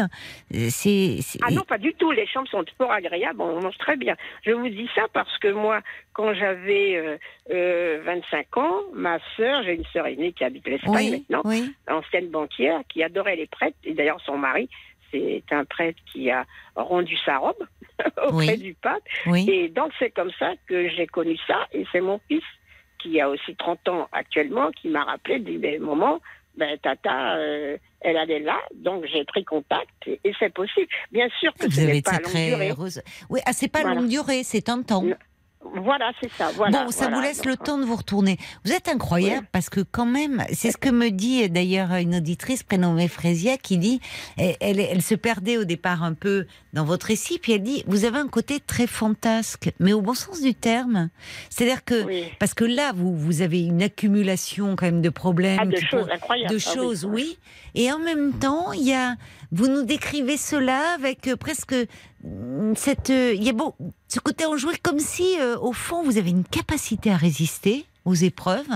Euh, 0.55 0.69
c'est- 0.71 1.19
Ah 1.43 1.51
non, 1.51 1.63
pas 1.63 1.79
du 1.79 1.93
tout. 1.95 2.11
Les 2.13 2.27
chambres 2.27 2.49
sont 2.49 2.65
fort 2.79 2.93
agréables, 2.93 3.41
on 3.41 3.61
mange 3.61 3.79
très 3.79 3.97
bien. 3.97 4.15
Je 4.45 4.53
vous 4.53 4.69
dis 4.69 4.89
ça 4.95 5.03
parce 5.13 5.37
que 5.39 5.49
moi, 5.49 5.81
quand 6.13 6.33
j'avais 6.35 6.97
euh, 6.97 7.17
euh, 7.53 8.01
25 8.05 8.57
ans, 8.59 8.81
ma 8.95 9.19
sœur, 9.37 9.63
j'ai 9.65 9.75
une 9.75 9.85
sœur 9.93 10.07
aînée 10.07 10.33
qui 10.33 10.45
habite 10.45 10.67
l'Espagne 10.69 10.95
oui, 10.95 11.11
maintenant, 11.11 11.43
oui. 11.45 11.73
ancienne 11.91 12.29
banquière, 12.29 12.81
qui 12.89 13.03
adorait 13.03 13.37
les 13.37 13.47
prêtres, 13.47 13.77
et 13.85 13.95
d'ailleurs 13.95 14.21
son 14.25 14.39
mari, 14.39 14.69
c'est 15.49 15.55
un 15.55 15.65
prêtre 15.65 15.99
qui 16.13 16.31
a 16.31 16.45
rendu 16.77 17.17
sa 17.25 17.39
robe 17.39 17.63
auprès 18.27 18.33
Oui. 18.55 18.59
du 18.59 18.75
pape. 18.75 19.03
oui. 19.27 19.49
Et 19.51 19.69
donc 19.69 19.93
c'est 19.99 20.11
comme 20.11 20.31
ça 20.39 20.53
que 20.67 20.89
j'ai 20.91 21.07
connu 21.07 21.37
ça, 21.47 21.67
et 21.73 21.85
c'est 21.93 22.01
mon 22.01 22.21
fils, 22.29 22.43
qui 22.99 23.21
a 23.21 23.29
aussi 23.29 23.55
30 23.57 23.89
ans 23.89 24.09
actuellement, 24.13 24.71
qui 24.73 24.89
m'a 24.89 25.05
rappelé, 25.05 25.39
dit, 25.39 25.59
ben, 25.59 25.81
maman, 25.81 26.21
ben, 26.57 26.79
tata, 26.79 27.37
euh, 27.37 27.77
elle 28.01 28.17
allait 28.17 28.41
là, 28.41 28.59
donc 28.75 29.05
j'ai 29.13 29.25
pris 29.25 29.45
contact, 29.45 29.91
et, 30.07 30.19
et 30.25 30.33
c'est 30.39 30.53
possible. 30.53 30.87
Bien 31.13 31.29
sûr 31.41 31.53
que 31.55 31.67
Vous 31.67 31.71
ce 31.73 31.81
avez 31.81 31.93
n'est 31.93 31.99
été 31.99 32.11
pas 32.11 32.17
longue 32.19 32.23
très 32.33 32.47
durée. 32.49 32.71
heureuse. 32.71 33.03
Oui, 33.29 33.41
ah, 33.47 33.53
c'est 33.53 33.69
pas 33.69 33.81
Voilà. 33.83 33.97
longue 34.01 34.09
durée, 34.09 34.43
c'est 34.43 34.69
un 34.69 34.83
temps. 34.83 35.05
Voilà, 35.77 36.13
c'est 36.21 36.31
ça. 36.33 36.51
Voilà, 36.55 36.85
bon, 36.85 36.91
ça 36.91 37.05
voilà. 37.05 37.17
vous 37.17 37.23
laisse 37.23 37.45
le 37.45 37.57
temps 37.57 37.79
de 37.79 37.85
vous 37.85 37.97
retourner. 37.97 38.39
Vous 38.65 38.73
êtes 38.73 38.89
incroyable 38.89 39.41
Oui. 39.43 39.49
parce 39.53 39.71
que 39.71 39.81
quand 39.81 40.07
même, 40.07 40.45
c'est 40.53 40.71
ce 40.71 40.77
que 40.77 40.91
me 40.91 41.11
dit 41.11 41.49
d'ailleurs 41.49 41.93
une 41.95 42.17
auditrice 42.17 42.63
prénommée 42.63 43.09
Frésia 43.09 43.57
qui 43.57 43.79
dit, 43.79 44.01
elle, 44.37 44.57
elle, 44.61 44.81
elle 44.81 45.03
se 45.03 45.15
perdait 45.15 45.57
au 45.57 45.65
départ 45.65 46.03
un 46.03 46.13
peu 46.15 46.47
dans 46.75 46.85
votre 46.85 47.07
récit, 47.07 47.39
puis 47.39 47.53
elle 47.53 47.63
dit, 47.63 47.83
vous 47.87 48.05
avez 48.05 48.19
un 48.19 48.29
côté 48.29 48.61
très 48.61 48.87
fantasque, 48.87 49.71
mais 49.81 49.93
au 49.93 50.01
bon 50.03 50.15
sens 50.15 50.41
du 50.41 50.55
terme. 50.55 51.09
C'est-à-dire 51.51 51.85
que, 51.85 52.05
Oui. 52.05 52.25
parce 52.39 52.53
que 52.55 52.65
là, 52.65 52.93
vous, 52.95 53.17
vous 53.17 53.43
avez 53.43 53.63
une 53.65 53.83
accumulation 53.83 54.77
quand 54.77 54.87
même 54.87 55.03
de 55.03 55.11
problèmes. 55.11 55.59
Ah, 55.63 55.67
de 55.67 55.77
choses 55.77 56.09
incroyables. 56.13 56.51
de 56.55 56.59
Ah 56.61 56.69
oui, 56.71 56.75
choses, 56.75 57.05
oui. 57.05 57.13
oui. 57.15 57.39
Et 57.75 57.91
en 57.93 57.99
même 57.99 58.33
temps, 58.35 58.73
il 58.73 58.83
y 58.87 58.93
a, 58.93 59.17
vous 59.51 59.67
nous 59.69 59.83
décrivez 59.83 60.37
cela 60.37 60.95
avec 60.95 61.27
euh, 61.29 61.37
presque 61.37 61.75
cette, 62.75 63.11
euh, 63.11 63.35
il 63.35 63.43
y 63.45 63.51
a 63.51 63.53
beau, 63.53 63.75
ce 64.09 64.21
côté 64.21 64.47
enjoué 64.47 64.75
comme 64.83 64.99
si, 64.99 65.39
euh, 65.41 65.59
au 65.59 65.73
fond, 65.73 66.03
vous 66.03 66.19
avez 66.19 66.31
une 66.31 66.45
capacité 66.45 67.11
à 67.11 67.17
résister 67.17 67.85
aux 68.05 68.15
épreuves, 68.15 68.69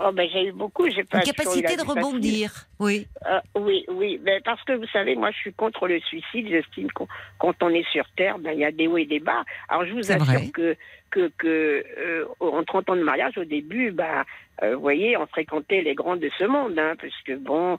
Oh, 0.00 0.10
ben, 0.12 0.28
j'ai 0.32 0.48
eu 0.48 0.52
beaucoup. 0.52 0.88
J'ai 0.90 1.04
pas 1.04 1.18
une 1.18 1.24
capacité 1.24 1.76
de 1.76 1.82
facile. 1.82 1.88
rebondir. 1.88 2.66
Oui. 2.80 3.06
Euh, 3.26 3.40
oui, 3.54 3.84
oui, 3.88 4.18
ben, 4.18 4.40
parce 4.44 4.62
que 4.64 4.72
vous 4.72 4.86
savez, 4.88 5.14
moi 5.14 5.30
je 5.30 5.36
suis 5.36 5.52
contre 5.52 5.86
le 5.86 6.00
suicide. 6.00 6.48
J'estime 6.48 6.90
qu'on 6.90 7.06
quand 7.38 7.54
on 7.62 7.68
est 7.68 7.88
sur 7.90 8.04
Terre, 8.16 8.38
ben, 8.38 8.52
il 8.52 8.58
y 8.58 8.64
a 8.64 8.72
des 8.72 8.88
hauts 8.88 8.98
et 8.98 9.06
des 9.06 9.20
bas. 9.20 9.44
Alors 9.68 9.86
je 9.86 9.92
vous 9.92 10.10
assure 10.10 10.24
vrai. 10.24 10.48
que, 10.52 10.76
que, 11.10 11.30
que 11.38 11.84
euh, 11.98 12.26
en 12.40 12.64
30 12.64 12.90
ans 12.90 12.96
de 12.96 13.04
mariage, 13.04 13.38
au 13.38 13.44
début, 13.44 13.92
ben, 13.92 14.24
euh, 14.62 14.74
vous 14.74 14.80
voyez, 14.80 15.16
on 15.16 15.26
fréquentait 15.26 15.82
les 15.82 15.94
grands 15.94 16.16
de 16.16 16.30
ce 16.38 16.44
monde, 16.44 16.76
hein, 16.76 16.94
parce 17.00 17.22
que 17.24 17.36
bon, 17.36 17.78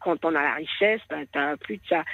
quand 0.00 0.22
on 0.22 0.34
a 0.34 0.42
la 0.42 0.54
richesse, 0.54 1.00
ben, 1.08 1.24
t'as 1.32 1.56
plus 1.56 1.78
de 1.78 1.82
ça. 1.88 2.04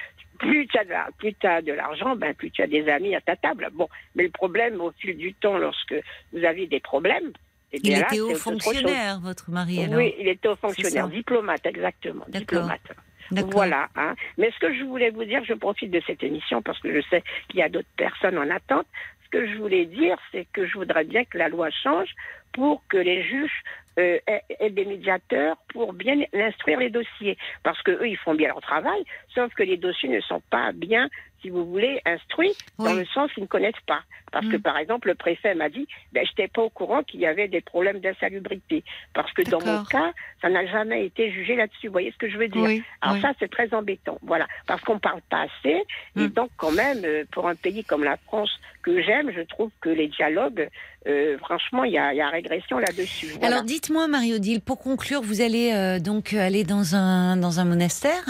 Plus 0.43 0.67
tu 0.67 0.79
as 0.79 0.85
de, 0.85 1.67
de 1.67 1.73
l'argent, 1.73 2.17
ben 2.17 2.35
plus 2.35 2.51
tu 2.51 2.63
as 2.63 2.67
des 2.67 2.89
amis 2.89 3.15
à 3.15 3.21
ta 3.21 3.37
table. 3.37 3.69
Bon, 3.73 3.89
mais 4.15 4.25
le 4.25 4.31
problème 4.31 4.81
au 4.81 4.91
fil 4.93 5.17
du 5.17 5.35
temps, 5.35 5.57
lorsque 5.57 5.95
vous 6.33 6.45
avez 6.45 6.67
des 6.67 6.81
problèmes, 6.81 7.33
eh 7.73 7.81
Il 7.83 7.93
là, 7.93 8.07
était 8.07 8.21
haut 8.21 8.35
fonctionnaire, 8.35 9.21
votre 9.21 9.51
mari, 9.51 9.85
alors. 9.85 9.97
Oui, 9.97 10.15
il 10.19 10.29
était 10.29 10.49
haut 10.49 10.57
fonctionnaire, 10.57 11.09
diplomate, 11.09 11.65
exactement, 11.65 12.25
D'accord. 12.29 12.41
diplomate. 12.41 12.93
Voilà. 13.31 13.89
Hein. 13.97 14.15
Mais 14.37 14.51
ce 14.51 14.59
que 14.59 14.75
je 14.75 14.85
voulais 14.85 15.11
vous 15.11 15.25
dire, 15.25 15.43
je 15.45 15.55
profite 15.55 15.91
de 15.91 16.03
cette 16.07 16.23
émission 16.23 16.61
parce 16.61 16.79
que 16.81 16.93
je 16.95 17.01
sais 17.09 17.23
qu'il 17.49 17.61
y 17.61 17.63
a 17.63 17.71
d'autres 17.71 17.89
personnes 17.97 18.37
en 18.37 18.51
attente. 18.51 18.87
Ce 19.25 19.31
que 19.31 19.47
je 19.47 19.57
voulais 19.57 19.87
dire, 19.87 20.19
c'est 20.33 20.47
que 20.53 20.67
je 20.67 20.75
voudrais 20.75 21.05
bien 21.05 21.25
que 21.25 21.39
la 21.39 21.49
loi 21.49 21.71
change 21.71 22.11
pour 22.53 22.83
que 22.89 22.99
les 22.99 23.23
juges 23.23 23.63
euh, 23.99 24.19
aient 24.27 24.71
des 24.71 24.85
médiateurs 24.85 25.57
pour 25.69 25.93
bien 25.93 26.17
instruire 26.33 26.79
les 26.79 26.91
dossiers. 26.91 27.37
Parce 27.63 27.81
que 27.83 27.93
eux, 27.93 28.09
ils 28.09 28.17
font 28.17 28.35
bien 28.35 28.49
leur 28.49 28.61
travail, 28.61 29.05
sauf 29.35 29.53
que 29.55 29.63
les 29.63 29.77
dossiers 29.77 30.09
ne 30.09 30.21
sont 30.21 30.43
pas 30.51 30.73
bien, 30.73 31.09
si 31.43 31.51
vous 31.51 31.67
voulez, 31.67 32.01
instruits, 32.07 32.55
dans 32.79 32.95
le 32.95 33.05
sens 33.07 33.31
qu'ils 33.33 33.43
ne 33.43 33.49
connaissent 33.49 33.75
pas. 33.87 34.01
Parce 34.31 34.47
que, 34.47 34.57
Mm. 34.57 34.63
par 34.63 34.79
exemple, 34.79 35.09
le 35.09 35.15
préfet 35.15 35.55
m'a 35.55 35.69
dit, 35.69 35.87
ben, 36.13 36.25
je 36.25 36.31
n'étais 36.31 36.49
pas 36.49 36.63
au 36.63 36.71
courant 36.71 37.03
qu'il 37.03 37.21
y 37.21 37.27
avait 37.27 37.49
des 37.49 37.61
problèmes 37.61 37.99
d'insalubrité. 38.01 38.83
Parce 39.13 39.31
que 39.33 39.43
dans 39.43 39.61
mon 39.61 39.85
cas, 39.85 40.13
ça 40.41 40.49
n'a 40.49 40.65
jamais 40.67 41.05
été 41.05 41.31
jugé 41.31 41.55
là-dessus. 41.55 41.89
Vous 41.89 41.93
voyez 41.93 42.13
ce 42.13 42.17
que 42.17 42.31
je 42.31 42.39
veux 42.39 42.49
dire? 42.49 42.63
Oui. 42.63 42.83
alors 43.03 43.17
oui. 43.17 43.21
ça, 43.21 43.33
c'est 43.39 43.51
très 43.51 43.75
embêtant. 43.75 44.19
Voilà. 44.23 44.47
Parce 44.67 44.81
qu'on 44.83 44.99
parle 44.99 45.21
pas 45.29 45.43
assez. 45.43 45.83
Et 46.17 46.21
Mm. 46.21 46.29
donc, 46.29 46.51
quand 46.57 46.71
même, 46.73 47.03
euh, 47.05 47.25
pour 47.31 47.47
un 47.47 47.55
pays 47.55 47.85
comme 47.85 48.05
la 48.05 48.17
France, 48.17 48.51
que 48.83 49.03
j'aime, 49.03 49.31
je 49.37 49.43
trouve 49.43 49.71
que 49.81 49.91
les 49.91 50.09
dialogues, 50.09 50.69
euh, 51.07 51.37
franchement, 51.39 51.85
il 51.85 51.93
y 51.93 51.99
a, 51.99 52.13
il 52.13 52.17
y 52.17 52.21
a 52.21 52.29
régression 52.31 52.79
là-dessus. 52.79 53.27
Voilà. 53.39 53.47
Alors 53.57 53.63
dites-moi, 53.65 54.09
Marie-Odile, 54.09 54.61
pour 54.61 54.79
conclure, 54.81 55.21
vous 55.23 55.41
allez 55.41 55.73
euh, 55.73 56.01
donc 56.01 56.33
aller 56.33 56.65
dans 56.65 56.97
un, 56.97 57.37
dans 57.37 57.61
un 57.61 57.65
monastère? 57.65 58.25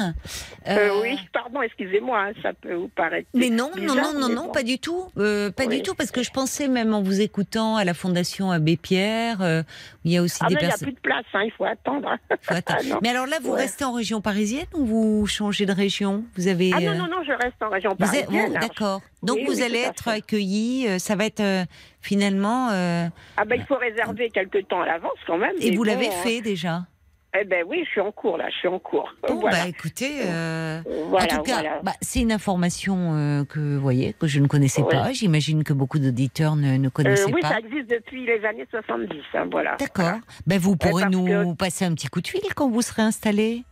Euh, 0.68 1.00
oui, 1.00 1.18
pardon, 1.32 1.62
excusez-moi, 1.62 2.18
hein, 2.20 2.32
ça 2.42 2.52
peut 2.52 2.74
vous 2.74 2.88
paraître 2.88 3.01
Mais 3.34 3.50
non, 3.50 3.70
non, 3.76 3.94
non, 3.94 4.12
non, 4.18 4.28
non, 4.28 4.48
pas 4.48 4.62
du 4.62 4.78
tout. 4.78 5.10
Euh, 5.18 5.50
pas 5.50 5.64
Oui. 5.64 5.76
du 5.78 5.82
tout, 5.82 5.94
parce 5.94 6.10
que 6.10 6.22
je 6.22 6.30
pensais 6.30 6.68
même 6.68 6.94
en 6.94 7.02
vous 7.02 7.20
écoutant 7.20 7.76
à 7.76 7.84
la 7.84 7.94
Fondation 7.94 8.50
Abbé 8.50 8.76
Pierre, 8.76 9.42
euh, 9.42 9.62
où 9.62 9.64
il 10.06 10.12
y 10.12 10.16
a 10.18 10.22
aussi 10.22 10.38
Ah, 10.40 10.48
des 10.48 10.54
mais 10.54 10.60
il 10.60 10.64
n'y 10.64 10.66
a 10.66 10.70
personnes. 10.70 10.88
plus 10.88 10.94
de 10.94 11.00
place, 11.00 11.24
hein, 11.34 11.42
il 11.44 11.52
faut 11.52 11.64
attendre. 11.64 12.16
Faut 12.42 12.54
attendre. 12.54 12.80
Ah. 12.92 12.98
Mais 13.02 13.08
alors 13.10 13.26
là, 13.26 13.36
vous 13.42 13.52
Ouais. 13.52 13.60
restez 13.62 13.84
en 13.84 13.92
région 13.92 14.20
parisienne 14.20 14.66
ou 14.74 14.84
vous 14.84 15.26
changez 15.26 15.66
de 15.66 15.72
région? 15.72 16.24
Vous 16.36 16.48
avez. 16.48 16.72
Ah 16.74 16.80
non, 16.80 16.88
euh, 16.92 16.94
non, 16.96 17.06
non, 17.08 17.22
je 17.26 17.32
reste 17.32 17.62
en 17.62 17.68
région 17.70 17.94
parisienne. 17.96 18.58
D'accord. 18.60 19.00
Donc 19.22 19.36
Oui, 19.36 19.44
vous 19.46 19.56
oui, 19.56 19.62
allez 19.62 19.78
être 19.78 20.08
accueilli. 20.08 20.88
ça 20.98 21.14
va 21.16 21.26
être 21.26 21.40
euh, 21.40 21.64
finalement. 22.00 22.68
Ah 22.70 23.44
ben, 23.46 23.56
il 23.56 23.64
faut 23.66 23.76
réserver 23.76 24.30
quelques 24.30 24.66
temps 24.68 24.80
à 24.82 24.86
l'avance 24.86 25.18
quand 25.26 25.38
même. 25.38 25.54
et 25.60 25.70
vous 25.70 25.78
bon, 25.78 25.82
l'avez 25.84 26.08
hein. 26.08 26.22
fait 26.22 26.40
déjà? 26.40 26.82
Eh 27.40 27.44
ben 27.44 27.64
oui, 27.66 27.82
je 27.86 27.90
suis 27.90 28.00
en 28.00 28.12
cours 28.12 28.36
là, 28.36 28.50
je 28.50 28.56
suis 28.56 28.68
en 28.68 28.78
cours. 28.78 29.10
Bon, 29.26 29.36
voilà. 29.40 29.62
bah 29.62 29.68
écoutez. 29.68 30.20
euh, 30.26 30.82
voilà, 31.08 31.24
en 31.32 31.36
tout 31.38 31.42
cas, 31.44 31.54
voilà. 31.60 31.80
bah, 31.82 31.92
c'est 32.02 32.20
une 32.20 32.30
information 32.32 33.14
euh, 33.14 33.44
que 33.44 33.58
vous 33.58 33.80
voyez 33.80 34.12
que 34.12 34.26
je 34.26 34.38
ne 34.38 34.46
connaissais 34.46 34.82
Ouais. 34.82 34.90
pas. 34.90 35.12
J'imagine 35.12 35.64
que 35.64 35.72
beaucoup 35.72 35.98
d'auditeurs 35.98 36.56
ne, 36.56 36.76
ne 36.76 36.86
Euh, 36.88 36.90
connaissaient 36.90 37.32
oui, 37.32 37.40
pas. 37.40 37.48
ça 37.48 37.58
existe 37.60 37.88
depuis 37.88 38.26
les 38.26 38.44
années 38.44 38.66
70, 38.70 39.08
hein, 39.34 39.48
voilà. 39.50 39.76
D'accord. 39.80 40.18
Ben, 40.46 40.58
vous 40.58 40.76
pourrez 40.76 41.06
nous 41.10 41.24
que- 41.24 41.54
passer 41.54 41.86
un 41.86 41.94
petit 41.94 42.08
coup 42.08 42.20
de 42.20 42.28
fil 42.28 42.42
quand 42.54 42.68
vous 42.68 42.82
serez 42.82 43.02
installé. 43.02 43.64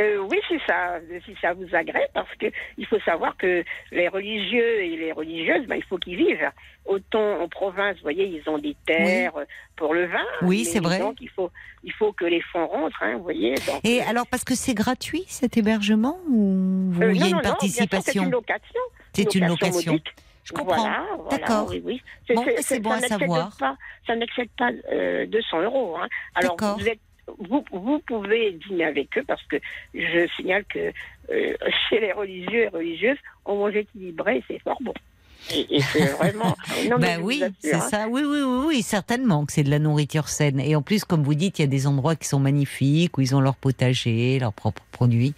Euh, 0.00 0.18
oui, 0.30 0.38
si 0.48 0.54
ça, 0.66 0.98
si 1.24 1.36
ça 1.40 1.52
vous 1.52 1.72
agrée, 1.74 2.06
parce 2.12 2.32
que 2.36 2.46
il 2.78 2.86
faut 2.86 2.98
savoir 3.00 3.36
que 3.36 3.62
les 3.92 4.08
religieux 4.08 4.82
et 4.82 4.96
les 4.96 5.12
religieuses, 5.12 5.66
ben, 5.66 5.76
il 5.76 5.84
faut 5.84 5.98
qu'ils 5.98 6.16
vivent. 6.16 6.50
Autant 6.86 7.40
en 7.40 7.48
province, 7.48 7.96
vous 7.96 8.02
voyez, 8.02 8.26
ils 8.26 8.50
ont 8.50 8.58
des 8.58 8.76
terres 8.86 9.32
pour 9.76 9.94
le 9.94 10.06
vin. 10.06 10.24
Oui, 10.42 10.64
c'est 10.64 10.80
vrai. 10.80 10.98
Donc 10.98 11.16
il 11.20 11.30
faut, 11.30 11.50
il 11.82 11.92
faut 11.92 12.12
que 12.12 12.24
les 12.24 12.40
fonds 12.40 12.66
rentrent, 12.66 13.02
hein, 13.02 13.16
vous 13.16 13.22
voyez. 13.22 13.54
Donc, 13.54 13.80
Et 13.84 14.02
euh, 14.02 14.06
alors, 14.08 14.26
parce 14.26 14.44
que 14.44 14.54
c'est 14.54 14.74
gratuit 14.74 15.24
cet 15.28 15.56
hébergement 15.56 16.18
ou 16.28 16.90
vous- 16.90 17.02
euh, 17.02 17.12
il 17.12 17.20
y 17.20 17.22
a 17.22 17.28
une 17.28 17.36
non, 17.36 17.40
participation 17.42 18.22
C'est 18.22 18.26
une 18.26 18.30
location. 18.32 18.80
C'est 19.12 19.34
une 19.36 19.46
location. 19.46 19.92
modique. 19.92 20.14
Je 20.44 20.52
comprends. 20.52 20.76
Voilà, 20.76 21.06
voilà, 21.16 21.38
D'accord. 21.38 21.70
Oui, 21.84 22.02
c'est 22.26 22.34
bon 22.80 22.90
ça 22.90 22.96
à 22.96 23.08
savoir. 23.08 23.56
Pas, 23.58 23.76
ça 24.06 24.14
n'excède 24.14 24.50
pas 24.58 24.70
euh, 24.92 25.24
200 25.26 25.62
euros. 25.62 25.96
Hein. 25.96 26.06
Alors, 26.34 26.56
vous, 26.78 26.86
êtes, 26.86 27.00
vous, 27.38 27.98
pouvez 28.06 28.52
dîner 28.52 28.84
avec 28.84 29.16
eux 29.18 29.24
parce 29.26 29.42
que 29.44 29.56
je 29.94 30.26
signale 30.36 30.64
que 30.66 30.92
euh, 31.30 31.54
chez 31.88 32.00
les 32.00 32.12
religieux 32.12 32.64
et 32.64 32.68
religieuses, 32.68 33.18
on 33.44 33.56
mange 33.56 33.76
équilibré 33.76 34.38
et 34.38 34.44
c'est 34.48 34.62
fort 34.62 34.78
bon. 34.80 34.94
Et, 35.52 35.76
et 35.76 35.80
c'est 35.80 36.06
vraiment. 36.06 36.56
Non, 36.90 36.98
Ben 36.98 37.20
vous 37.20 37.26
oui, 37.28 37.42
c'est 37.60 37.74
hein. 37.74 37.80
ça. 37.90 38.08
Oui, 38.08 38.22
oui, 38.24 38.38
oui, 38.42 38.64
oui, 38.66 38.82
certainement 38.82 39.44
que 39.46 39.52
c'est 39.52 39.62
de 39.62 39.70
la 39.70 39.78
nourriture 39.78 40.28
saine. 40.28 40.60
Et 40.60 40.76
en 40.76 40.82
plus, 40.82 41.04
comme 41.04 41.22
vous 41.22 41.34
dites, 41.34 41.58
il 41.58 41.62
y 41.62 41.64
a 41.64 41.68
des 41.68 41.86
endroits 41.86 42.14
qui 42.16 42.28
sont 42.28 42.40
magnifiques 42.40 43.16
où 43.16 43.20
ils 43.20 43.34
ont 43.34 43.40
leur 43.40 43.56
potager, 43.56 44.38
leurs 44.38 44.52
propres 44.52 44.82
produits. 44.90 45.34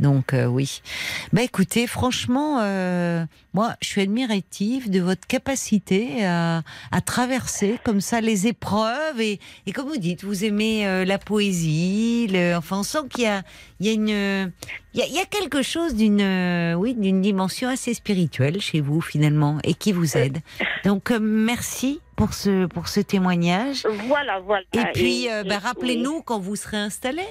Donc 0.00 0.34
euh, 0.34 0.46
oui. 0.46 0.82
Ben 1.32 1.42
écoutez, 1.42 1.86
franchement, 1.86 2.58
euh, 2.60 3.24
moi, 3.54 3.74
je 3.80 3.88
suis 3.88 4.00
admirative 4.02 4.90
de 4.90 5.00
votre 5.00 5.26
capacité 5.26 6.24
à, 6.24 6.62
à 6.90 7.00
traverser 7.00 7.78
comme 7.84 8.00
ça 8.00 8.20
les 8.20 8.46
épreuves 8.46 9.20
et, 9.20 9.40
et 9.66 9.72
comme 9.72 9.88
vous 9.88 9.96
dites, 9.98 10.24
vous 10.24 10.44
aimez 10.44 10.86
euh, 10.86 11.04
la 11.04 11.18
poésie. 11.18 12.26
Le, 12.30 12.56
enfin, 12.56 12.78
on 12.78 12.82
sent 12.82 12.98
qu'il 13.10 13.24
y 13.24 13.26
a, 13.26 13.42
il 13.80 13.86
y 13.86 13.90
a 13.90 13.92
une, 13.92 14.52
il 14.94 15.00
y 15.00 15.02
a, 15.02 15.06
il 15.06 15.14
y 15.14 15.18
a 15.18 15.24
quelque 15.26 15.62
chose 15.62 15.94
d'une, 15.94 16.74
oui, 16.76 16.94
d'une 16.94 17.20
dimension 17.22 17.68
assez 17.68 17.94
spirituelle 17.94 18.60
chez 18.60 18.80
vous 18.80 19.00
finalement 19.00 19.47
et 19.64 19.74
qui 19.74 19.92
vous 19.92 20.16
aide. 20.16 20.38
Donc 20.84 21.10
euh, 21.10 21.18
merci 21.20 22.00
pour 22.16 22.32
ce 22.34 22.66
pour 22.66 22.88
ce 22.88 23.00
témoignage. 23.00 23.84
Voilà, 24.06 24.40
voilà. 24.40 24.64
Et 24.74 24.84
puis, 24.94 25.28
euh, 25.30 25.42
et- 25.44 25.48
oui. 25.48 25.54
rappelez-nous 25.56 26.22
quand 26.22 26.38
vous 26.40 26.56
serez 26.56 26.76
installé. 26.78 27.22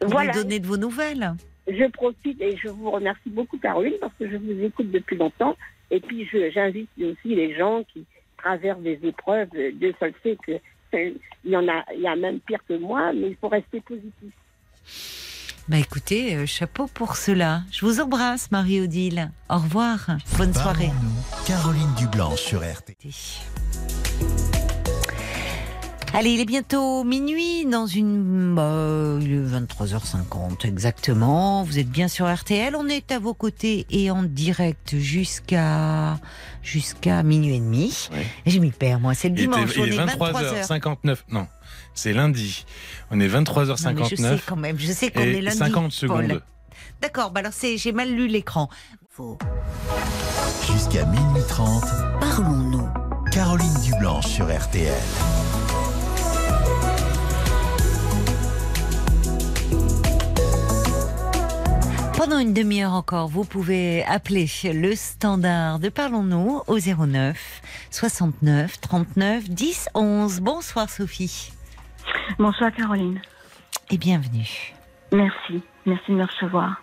Pour 0.00 0.10
Voilà. 0.10 0.32
nous 0.32 0.42
donner 0.42 0.58
de 0.58 0.66
vos 0.66 0.76
nouvelles. 0.76 1.32
Je 1.68 1.88
profite 1.90 2.40
et 2.40 2.56
je 2.56 2.68
vous 2.68 2.90
remercie 2.90 3.30
beaucoup, 3.30 3.56
Caroline, 3.58 3.94
parce 4.00 4.12
que 4.18 4.28
je 4.28 4.36
vous 4.36 4.60
écoute 4.64 4.90
depuis 4.90 5.16
longtemps. 5.16 5.56
Et 5.92 6.00
puis, 6.00 6.28
j'invite 6.52 6.88
aussi 6.98 7.34
les 7.36 7.54
gens 7.56 7.84
qui 7.92 8.04
traversent 8.36 8.80
des 8.80 8.98
épreuves. 9.04 9.48
Dieu 9.74 9.94
seul 10.00 10.12
sait 10.24 10.36
que 10.44 10.52
euh, 10.94 11.10
il 11.44 11.50
y 11.52 11.56
en 11.56 11.68
a, 11.68 11.84
il 11.94 12.00
y 12.00 12.08
a 12.08 12.16
même 12.16 12.40
pire 12.40 12.58
que 12.68 12.74
moi, 12.74 13.12
mais 13.12 13.28
il 13.28 13.36
faut 13.40 13.48
rester 13.48 13.80
positif. 13.80 14.32
Bah 15.68 15.78
écoutez, 15.78 16.34
euh, 16.34 16.44
chapeau 16.44 16.88
pour 16.92 17.16
cela. 17.16 17.62
Je 17.70 17.86
vous 17.86 18.00
embrasse, 18.00 18.50
Marie-Odile. 18.50 19.30
Au 19.48 19.58
revoir. 19.58 20.06
Bonne 20.36 20.52
soirée. 20.52 20.90
Caroline 21.46 21.94
Dublanche 21.96 22.40
sur 22.40 22.60
RTL. 22.60 22.96
Allez, 26.14 26.30
il 26.32 26.40
est 26.40 26.44
bientôt 26.46 27.04
minuit 27.04 27.64
dans 27.64 27.86
une... 27.86 28.54
Bah, 28.54 29.18
il 29.20 29.32
est 29.32 29.60
23h50 29.60 30.66
exactement. 30.66 31.62
Vous 31.62 31.78
êtes 31.78 31.88
bien 31.88 32.08
sur 32.08 32.30
RTL. 32.30 32.74
On 32.76 32.86
est 32.88 33.12
à 33.12 33.18
vos 33.18 33.32
côtés 33.32 33.86
et 33.88 34.10
en 34.10 34.24
direct 34.24 34.98
jusqu'à 34.98 36.18
jusqu'à 36.62 37.22
minuit 37.22 37.54
et 37.54 37.60
demi. 37.60 38.10
Je 38.46 38.58
m'y 38.58 38.72
perds, 38.72 39.00
moi. 39.00 39.14
C'est 39.14 39.30
le 39.30 39.36
dimanche. 39.36 39.74
il 39.76 39.80
on 39.80 39.84
est 39.86 40.12
est 40.12 40.16
23h. 40.16 40.68
23h59. 40.68 41.18
Non, 41.30 41.46
c'est 41.94 42.12
lundi. 42.12 42.64
On 43.10 43.20
est 43.20 43.28
Non, 43.28 43.40
mais 43.42 44.04
je 44.08 44.16
sais 44.16 44.24
23h59 44.24 44.40
quand 44.46 44.56
même. 44.56 44.78
Je 44.78 44.92
sais 44.92 45.10
qu'on 45.10 45.20
est 45.20 45.32
et 45.34 45.40
lundi. 45.40 45.56
50 45.58 45.82
Paul. 45.82 45.92
secondes. 45.92 46.42
D'accord, 47.00 47.30
bah 47.30 47.40
alors 47.40 47.52
c'est, 47.52 47.76
j'ai 47.76 47.92
mal 47.92 48.10
lu 48.14 48.28
l'écran. 48.28 48.68
Faux. 49.10 49.38
Jusqu'à 50.70 51.04
minuit 51.04 51.42
30, 51.48 51.84
Parlons-nous. 52.20 52.88
Caroline 53.30 53.74
Dublanche 53.82 54.26
sur 54.26 54.46
RTL. 54.46 54.92
Pendant 62.16 62.38
une 62.38 62.52
demi-heure 62.54 62.92
encore, 62.92 63.28
vous 63.28 63.44
pouvez 63.44 64.04
appeler 64.04 64.48
le 64.72 64.94
standard 64.94 65.80
de 65.80 65.88
Parlons-nous 65.88 66.62
au 66.68 66.78
09 66.78 67.36
69 67.90 68.80
39 68.80 69.50
10 69.50 69.88
11. 69.94 70.40
Bonsoir 70.40 70.88
Sophie 70.88 71.52
Bonsoir 72.38 72.72
Caroline. 72.72 73.20
et 73.90 73.98
bienvenue. 73.98 74.74
Merci. 75.12 75.62
Merci 75.86 76.10
de 76.12 76.16
me 76.16 76.24
recevoir. 76.24 76.82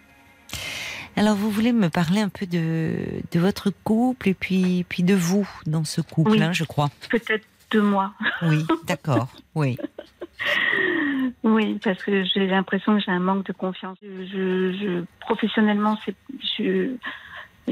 Alors 1.16 1.36
vous 1.36 1.50
voulez 1.50 1.74
me 1.74 1.90
parler 1.90 2.22
un 2.22 2.30
peu 2.30 2.46
de, 2.46 2.94
de 3.32 3.40
votre 3.40 3.72
couple 3.84 4.30
et 4.30 4.34
puis, 4.34 4.86
puis 4.88 5.04
de 5.04 5.16
vous 5.16 5.48
dans 5.66 5.84
ce 5.84 6.02
couple, 6.02 6.32
Oui. 6.32 6.44
hein, 6.44 6.54
je 6.54 6.64
crois. 6.64 6.90
Peut-être 7.10 7.46
deux 7.72 7.82
mois. 7.82 8.14
Oui, 8.44 8.66
d'accord. 8.88 9.28
Oui. 9.56 9.78
Oui, 11.44 11.80
parce 11.84 12.02
que 12.04 12.24
j'ai 12.24 12.48
l'impression 12.48 12.96
que 12.98 13.04
j'ai 13.04 13.12
un 13.12 13.20
manque 13.20 13.46
de 13.46 13.54
confiance. 13.54 13.98
Je, 14.02 14.72
je- 14.74 15.04
professionnellement, 15.22 15.98
c'est, 16.06 16.16
je- 16.58 16.96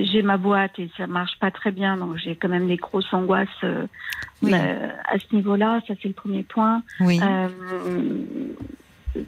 j'ai 0.03 0.21
ma 0.21 0.37
boîte 0.37 0.77
et 0.79 0.89
ça 0.97 1.07
marche 1.07 1.37
pas 1.39 1.51
très 1.51 1.71
bien, 1.71 1.97
donc 1.97 2.17
j'ai 2.17 2.35
quand 2.35 2.49
même 2.49 2.67
des 2.67 2.77
grosses 2.77 3.11
angoisses 3.13 3.47
euh, 3.63 3.87
Oui. 4.41 4.53
euh, 4.53 4.89
à 5.05 5.17
ce 5.19 5.35
niveau-là. 5.35 5.81
Ça, 5.87 5.93
c'est 6.01 6.07
le 6.07 6.13
premier 6.13 6.43
point. 6.43 6.83
Oui. 6.99 7.19
Euh, 7.21 7.49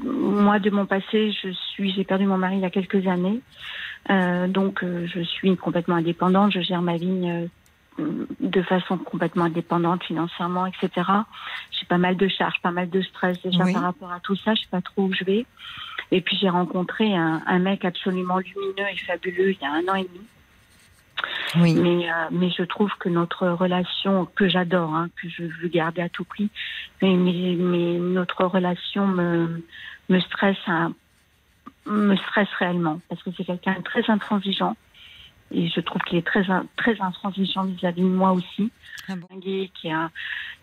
moi, 0.03 0.59
de 0.59 0.69
mon 0.69 0.85
passé, 0.85 1.31
je 1.31 1.49
suis, 1.51 1.91
j'ai 1.93 2.03
perdu 2.03 2.25
mon 2.25 2.37
mari 2.37 2.55
il 2.57 2.61
y 2.61 2.65
a 2.65 2.69
quelques 2.69 3.07
années, 3.07 3.41
donc 4.07 4.83
je 4.83 5.21
suis 5.21 5.55
complètement 5.57 5.95
indépendante. 5.95 6.51
Je 6.51 6.61
gère 6.61 6.81
ma 6.83 6.97
vie 6.97 7.47
euh, 7.99 8.25
de 8.39 8.61
façon 8.61 8.97
complètement 8.97 9.45
indépendante 9.45 10.03
financièrement, 10.03 10.67
etc. 10.67 10.89
J'ai 11.71 11.85
pas 11.87 11.97
mal 11.97 12.17
de 12.17 12.27
charges, 12.27 12.61
pas 12.61 12.71
mal 12.71 12.89
de 12.89 13.01
stress 13.01 13.41
déjà 13.41 13.63
Oui. 13.63 13.73
par 13.73 13.81
rapport 13.81 14.11
à 14.11 14.19
tout 14.19 14.35
ça. 14.35 14.53
Je 14.53 14.61
sais 14.61 14.67
pas 14.69 14.81
trop 14.81 15.03
où 15.03 15.13
je 15.13 15.23
vais. 15.23 15.45
Et 16.11 16.21
puis 16.21 16.37
j'ai 16.39 16.49
rencontré 16.49 17.15
un, 17.15 17.41
un 17.45 17.59
mec 17.59 17.83
absolument 17.83 18.37
lumineux 18.37 18.89
et 18.91 18.97
fabuleux 18.97 19.51
il 19.51 19.57
y 19.61 19.65
a 19.65 19.71
un 19.71 19.87
an 19.91 19.95
et 19.95 20.03
demi. 20.03 20.21
Oui. 21.55 21.73
Mais, 21.73 22.09
euh, 22.09 22.27
mais 22.31 22.49
je 22.51 22.63
trouve 22.63 22.91
que 22.99 23.09
notre 23.09 23.47
relation, 23.47 24.27
que 24.35 24.47
j'adore, 24.47 24.93
hein, 24.93 25.09
que 25.21 25.27
je 25.29 25.43
veux 25.43 25.67
garder 25.67 26.01
à 26.01 26.09
tout 26.09 26.23
prix, 26.23 26.49
mais, 27.01 27.15
mais, 27.15 27.55
mais 27.57 27.97
notre 27.97 28.45
relation 28.45 29.07
me, 29.07 29.63
me 30.09 30.19
stresse, 30.19 30.57
me 31.85 32.15
stresse 32.15 32.49
réellement 32.59 33.01
parce 33.09 33.23
que 33.23 33.31
c'est 33.35 33.45
quelqu'un 33.45 33.75
de 33.75 33.83
très 33.83 34.09
intransigeant 34.09 34.75
et 35.51 35.67
je 35.67 35.79
trouve 35.81 36.01
qu'il 36.03 36.17
est 36.17 36.25
très 36.25 36.43
très 36.77 37.01
intransigeant 37.01 37.63
vis-à-vis 37.63 38.01
de 38.01 38.07
moi 38.07 38.31
aussi. 38.31 38.71
Ah 39.07 39.15
bon? 39.15 39.27
Qui 39.39 39.91
a 39.91 40.09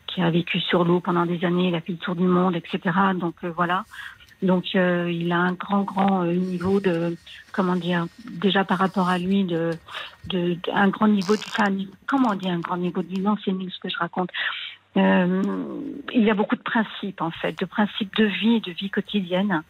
qui 0.07 0.23
a 0.23 0.31
vécu 0.31 0.61
sur 0.61 0.85
l'eau 0.85 1.01
pendant 1.01 1.27
des 1.27 1.45
années, 1.45 1.69
il 1.69 1.75
a 1.75 1.81
fait 1.81 1.93
le 1.93 1.99
tour 1.99 2.15
du 2.15 2.27
monde, 2.27 2.55
etc. 2.55 2.79
Donc 3.15 3.35
euh, 3.43 3.51
voilà. 3.51 3.85
Donc 4.43 4.65
euh, 4.75 5.11
il 5.11 5.33
a 5.33 5.39
un 5.39 5.53
grand 5.53 5.83
grand 5.83 6.25
euh, 6.25 6.35
niveau 6.35 6.79
de 6.79 7.17
comment 7.53 7.77
dire 7.77 8.07
déjà 8.25 8.65
par 8.65 8.79
rapport 8.79 9.09
à 9.09 9.19
lui 9.19 9.45
de 9.45 9.79
de, 10.27 10.59
un 10.73 10.89
grand 10.89 11.09
niveau 11.09 11.37
de 11.37 11.43
enfin, 11.49 11.75
comment 12.07 12.35
dit 12.35 12.49
un 12.49 12.61
grand 12.61 12.77
niveau 12.77 13.03
de 13.03 13.17
non 13.21 13.37
c'est 13.45 13.53
ce 13.53 13.79
que 13.79 13.89
je 13.89 13.97
raconte. 13.99 14.31
Euh, 14.97 15.43
il 16.13 16.25
y 16.25 16.31
a 16.31 16.35
beaucoup 16.35 16.57
de 16.57 16.63
principes 16.63 17.21
en 17.21 17.31
fait 17.31 17.59
de 17.59 17.65
principes 17.65 18.15
de 18.17 18.25
vie 18.25 18.61
de 18.61 18.73
vie 18.73 18.91
quotidienne 18.91 19.63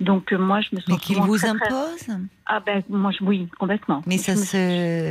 Donc 0.00 0.32
euh, 0.32 0.38
moi, 0.38 0.60
je 0.62 0.68
me 0.74 0.80
sens. 0.80 0.88
Mais 0.88 0.96
qu'il 0.96 1.16
vous 1.18 1.36
très, 1.36 1.48
très- 1.52 1.66
impose 1.66 2.06
Ah 2.46 2.60
ben 2.60 2.82
moi, 2.88 3.10
je- 3.10 3.22
oui, 3.22 3.48
complètement. 3.58 4.02
Mais 4.06 4.16
Je 4.16 4.22
ça 4.22 4.32
me- 4.32 4.38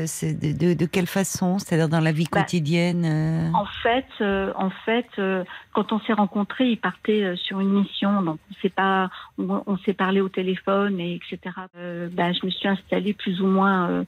se, 0.08 0.34
de, 0.58 0.74
de, 0.74 0.86
quelle 0.88 1.06
façon 1.06 1.60
C'est-à-dire 1.60 1.90
dans 1.90 2.00
la 2.00 2.12
vie 2.12 2.28
Bah, 2.32 2.40
quotidienne 2.42 3.06
euh, 3.06 3.52
En 3.54 3.66
fait, 3.84 4.08
euh, 4.22 4.52
en 4.56 4.72
fait, 4.72 5.06
euh, 5.20 5.44
quand 5.74 5.92
on 5.94 6.00
s'est 6.02 6.14
rencontrés, 6.14 6.70
il 6.72 6.78
partait 6.78 7.36
sur 7.36 7.60
une 7.60 7.70
mission, 7.82 8.22
donc 8.24 8.40
on 8.50 8.62
s'est 8.62 8.70
pas, 8.70 9.10
on, 9.38 9.62
on 9.68 9.78
s'est 9.78 9.94
parlé 9.94 10.22
au 10.22 10.30
téléphone 10.30 11.00
et 11.00 11.16
etc. 11.16 11.56
Ben, 11.76 12.34
je 12.34 12.46
me 12.46 12.52
suis 12.52 12.68
installée 12.68 13.14
plus 13.14 13.42
ou 13.42 13.48
moins 13.48 14.06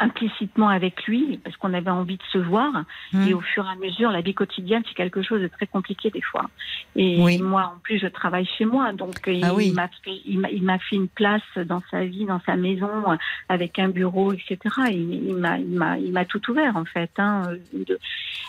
implicitement 0.00 0.68
avec 0.68 1.04
lui 1.06 1.38
parce 1.44 1.56
qu'on 1.56 1.74
avait 1.74 1.90
envie 1.90 2.16
de 2.16 2.22
se 2.32 2.38
voir. 2.38 2.72
hmm. 3.12 3.28
Et 3.28 3.34
au 3.34 3.40
fur 3.40 3.64
et 3.66 3.68
à 3.70 3.74
mesure, 3.76 4.10
la 4.10 4.20
vie 4.20 4.34
quotidienne, 4.34 4.82
c'est 4.88 4.94
quelque 4.94 5.22
chose 5.22 5.40
de 5.42 5.48
très 5.48 5.66
compliqué 5.66 6.10
des 6.10 6.22
fois. 6.22 6.48
Et 6.96 7.18
Oui. 7.20 7.38
moi, 7.40 7.72
en 7.76 7.78
plus, 7.80 7.98
je 7.98 8.06
travaille 8.06 8.46
chez 8.58 8.64
moi, 8.64 8.92
donc 8.92 9.16
euh, 9.28 9.40
Ah 9.42 9.48
il 9.52 9.56
oui. 9.56 9.70
m'a 9.72 9.88
fait, 10.02 10.20
il 10.24 10.38
m'a, 10.62 10.78
fait 10.78 10.96
une 10.96 11.08
place 11.08 11.42
dans 11.66 11.82
sa 11.90 12.04
vie, 12.04 12.24
dans 12.26 12.40
sa 12.46 12.56
maison, 12.56 12.90
avec 13.48 13.78
un 13.78 13.88
bureau, 13.88 14.32
etc. 14.32 14.58
Il, 14.90 15.28
il 15.28 15.34
m'a, 15.36 15.58
il 15.58 15.70
m'a, 15.70 15.98
il 15.98 16.12
m'a 16.12 16.24
tout 16.24 16.40
ouvert 16.50 16.76
en 16.76 16.84
fait. 16.84 17.10
Hein, 17.18 17.50
euh, 17.52 17.84
de- 17.86 17.98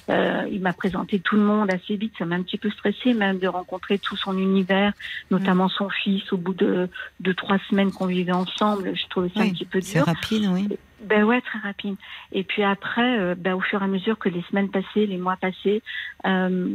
euh, 0.10 0.48
il 0.52 0.62
m'a 0.62 0.74
présenté 0.74 1.20
tout 1.20 1.36
le 1.36 1.44
monde 1.44 1.70
assez 1.72 1.96
vite. 1.96 2.14
Ça 2.18 2.26
m'a 2.26 2.36
un 2.36 2.44
petit 2.44 2.58
peu 2.58 2.70
stressé 2.72 3.14
même 3.14 3.38
de 3.40 3.48
rencontrer 3.48 4.00
tout 4.00 4.18
son 4.18 4.38
univers, 4.38 4.94
notamment 5.30 5.70
son 5.70 5.90
fils. 5.90 6.32
Au 6.34 6.38
bout 6.38 6.54
de, 6.54 6.90
de 7.20 7.32
trois 7.34 7.58
semaines 7.70 7.92
qu'on 7.92 8.08
vivait 8.08 8.32
ensemble, 8.32 8.94
je 8.96 9.08
trouvais 9.10 9.30
ça 9.30 9.42
Oui, 9.42 9.50
un 9.50 9.54
petit 9.54 9.66
peu 9.66 9.80
C'est 9.82 9.98
dur. 10.00 10.06
rapide, 10.06 10.50
oui. 10.52 10.68
Ben 11.04 11.24
ouais, 11.24 11.42
très 11.42 11.58
rapide. 11.60 11.96
Et 12.32 12.44
puis 12.44 12.64
après, 12.64 13.20
euh, 13.20 13.36
ben, 13.36 13.56
au 13.56 13.60
fur 13.60 13.82
et 13.82 13.86
à 13.86 13.88
mesure 13.88 14.20
que 14.20 14.30
les 14.30 14.44
semaines 14.44 14.70
passaient, 14.70 15.08
les 15.08 15.18
mois 15.18 15.36
passaient, 15.36 15.82
euh, 16.26 16.70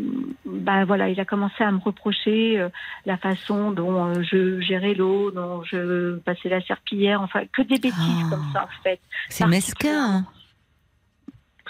ben 0.44 0.84
voilà, 0.84 1.08
il 1.08 1.20
a 1.20 1.24
commencé 1.24 1.62
à 1.62 1.70
me 1.70 1.78
reprocher 1.78 2.58
euh, 2.58 2.68
la 3.04 3.16
façon 3.16 3.70
dont 3.70 4.20
je 4.22 4.60
gérais 4.60 4.94
l'eau, 4.94 5.30
dont 5.30 5.62
je 5.62 6.16
passais 6.18 6.48
la 6.48 6.60
serpillière, 6.60 7.22
enfin 7.22 7.42
que 7.52 7.62
des 7.62 7.78
bêtises 7.78 7.92
Ah. 8.24 8.30
comme 8.30 8.44
ça 8.52 8.64
en 8.64 8.82
fait. 8.82 8.98
C'est 9.28 9.46
mesquin. 9.46 10.16
hein. 10.18 10.26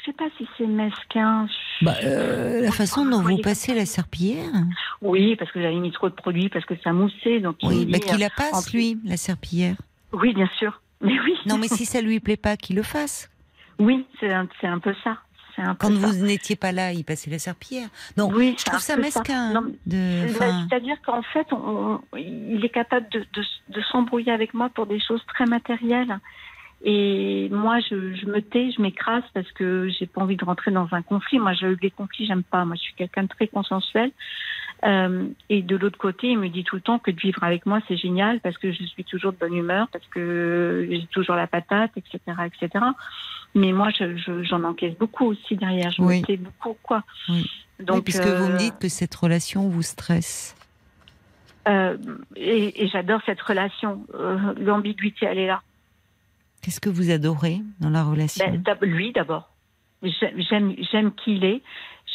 Je 0.01 0.13
sais 0.13 0.17
pas 0.17 0.29
si 0.39 0.47
c'est 0.57 0.67
mesquin. 0.67 1.49
Bah, 1.83 1.95
euh, 2.05 2.63
la 2.63 2.71
façon 2.73 3.05
dont 3.05 3.21
vous 3.23 3.39
passez 3.39 3.75
la 3.75 3.87
serpillière. 3.87 4.51
Oui, 5.03 5.35
parce 5.37 5.51
que 5.53 5.61
j'avais 5.61 5.75
mis 5.81 5.91
trop 5.91 6.09
de 6.09 6.15
produits, 6.15 6.49
parce 6.49 6.65
que 6.65 6.75
ça 6.83 6.93
moussait, 6.93 7.41
donc 7.41 7.57
Oui, 7.65 7.85
dit, 7.85 7.93
bah, 7.93 7.99
qu'il 7.99 8.19
la 8.21 8.31
passe, 8.31 8.73
lui, 8.73 8.99
la 9.05 9.17
serpillière. 9.17 9.77
Oui, 10.13 10.33
bien 10.33 10.49
sûr. 10.59 10.81
Mais 11.01 11.19
oui. 11.21 11.35
Non, 11.47 11.59
mais 11.59 11.69
si 11.69 11.85
ça 11.85 12.01
lui 12.01 12.21
plaît 12.21 12.37
pas, 12.37 12.57
qu'il 12.57 12.77
le 12.77 12.83
fasse. 12.83 13.31
Oui, 13.79 14.07
c'est 14.21 14.33
un, 14.33 14.49
c'est 14.61 14.67
un 14.67 14.79
peu 14.79 14.95
ça. 15.05 15.19
C'est 15.55 15.63
un 15.63 15.75
peu 15.75 15.87
Quand 15.89 16.01
ça. 16.01 16.07
vous 16.09 16.25
n'étiez 16.25 16.57
pas 16.57 16.73
là, 16.73 16.93
il 16.93 17.05
passait 17.05 17.31
la 17.31 17.39
serpillière. 17.39 17.89
Donc, 18.17 18.35
oui, 18.35 18.55
je 18.59 18.65
trouve 18.65 18.79
ça 18.81 18.97
mesquin. 18.97 19.53
Non, 19.55 19.67
hein, 19.93 20.67
C'est-à-dire 20.69 20.97
qu'en 21.05 21.23
fait, 21.23 21.47
on- 21.53 22.01
on- 22.13 22.17
il 22.17 22.63
est 22.65 22.69
capable 22.71 23.09
de, 23.11 23.21
de, 23.35 23.45
de 23.71 23.81
s'embrouiller 23.91 24.33
avec 24.33 24.53
moi 24.55 24.69
pour 24.71 24.87
des 24.87 25.01
choses 25.01 25.23
très 25.29 25.47
matérielles. 25.47 26.19
Et 26.85 27.49
moi, 27.51 27.81
je, 27.81 28.15
je 28.15 28.27
me 28.27 28.41
tais, 28.41 28.71
je 28.71 28.83
m'écrase 28.83 29.23
parce 29.33 29.51
que 29.53 29.89
j'ai 29.99 30.07
pas 30.07 30.21
envie 30.21 30.37
de 30.37 30.45
rentrer 30.45 30.71
dans 30.71 30.89
un 30.93 31.01
conflit. 31.03 31.39
Moi, 31.39 31.55
j'ai 31.55 31.67
eu 31.69 31.77
des 31.77 31.91
conflits, 31.91 32.27
j'aime 32.27 32.43
pas. 32.43 32.65
Moi, 32.67 32.77
je 32.77 32.83
suis 32.83 32.95
quelqu'un 32.95 33.23
de 33.23 33.29
très 33.29 33.49
consensuel. 33.49 34.13
Euh, 34.85 35.27
et 35.49 35.63
de 35.63 35.77
l'autre 35.77 35.99
côté, 35.99 36.29
il 36.33 36.39
me 36.39 36.49
dit 36.49 36.63
tout 36.65 36.77
le 36.77 36.83
temps 36.83 36.99
que 36.99 37.11
de 37.11 37.19
vivre 37.19 37.43
avec 37.43 37.65
moi, 37.67 37.81
c'est 37.89 37.97
génial 37.97 38.41
parce 38.41 38.59
que 38.59 38.73
je 38.73 38.85
suis 38.85 39.05
toujours 39.05 39.33
de 39.33 39.39
bonne 39.39 39.55
humeur, 39.55 39.89
parce 39.93 40.07
que 40.09 40.87
j'ai 40.91 41.07
toujours 41.07 41.35
la 41.35 41.47
patate, 41.47 41.93
etc., 41.97 42.19
etc. 42.45 42.85
Mais 43.55 43.73
moi, 43.73 43.89
je- 43.99 44.17
je- 44.17 44.43
j'en 44.43 44.63
encaisse 44.65 44.97
beaucoup 44.99 45.27
aussi 45.27 45.57
derrière. 45.57 45.91
Je 45.93 46.03
Oui. 46.03 46.23
me 46.29 46.37
beaucoup, 46.37 46.77
quoi. 46.83 47.03
Oui. 47.31 47.51
Donc, 47.81 47.97
oui, 47.97 48.03
puisque 48.03 48.27
vous 48.27 48.49
me 48.49 48.55
euh, 48.55 48.57
dites 48.59 48.79
que 48.79 48.89
cette 48.89 49.15
relation 49.15 49.69
vous 49.69 49.83
stresse. 49.83 50.55
Euh, 51.69 51.97
et 52.37 52.85
et 52.85 52.89
j'adore 52.89 53.21
cette 53.27 53.41
relation. 53.41 54.07
L'ambiguïté, 54.59 55.27
elle 55.27 55.39
est 55.39 55.47
là. 55.47 55.63
Qu'est-ce 56.63 56.81
que 56.81 56.91
vous 56.91 57.11
adorez 57.11 57.61
dans 57.81 57.91
la 57.91 58.05
relation? 58.05 58.45
Ben, 58.65 58.77
lui 58.83 59.13
d'abord. 59.13 59.51
J'ai- 60.03 60.35
J'aime, 60.49 60.75
j'aime 60.93 61.13
qui 61.15 61.37
il 61.37 61.45
est. 61.45 61.63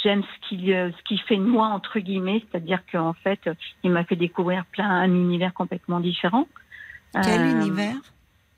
J'aime 0.04 0.24
ce 0.24 0.48
qu'il, 0.48 0.72
euh, 0.74 0.92
ce 0.92 1.04
qu'il 1.04 1.20
fait 1.22 1.38
de 1.38 1.44
moi 1.44 1.68
entre 1.68 2.00
guillemets, 2.00 2.44
c'est-à-dire 2.50 2.80
qu'en 2.92 3.14
fait, 3.14 3.40
il 3.84 3.92
m'a 3.92 4.04
fait 4.04 4.16
découvrir 4.16 4.66
plein 4.66 4.90
un 4.90 5.10
univers 5.14 5.54
complètement 5.54 6.00
différent. 6.00 6.48
Quel 7.14 7.42
Euh, 7.42 7.52
univers? 7.62 7.96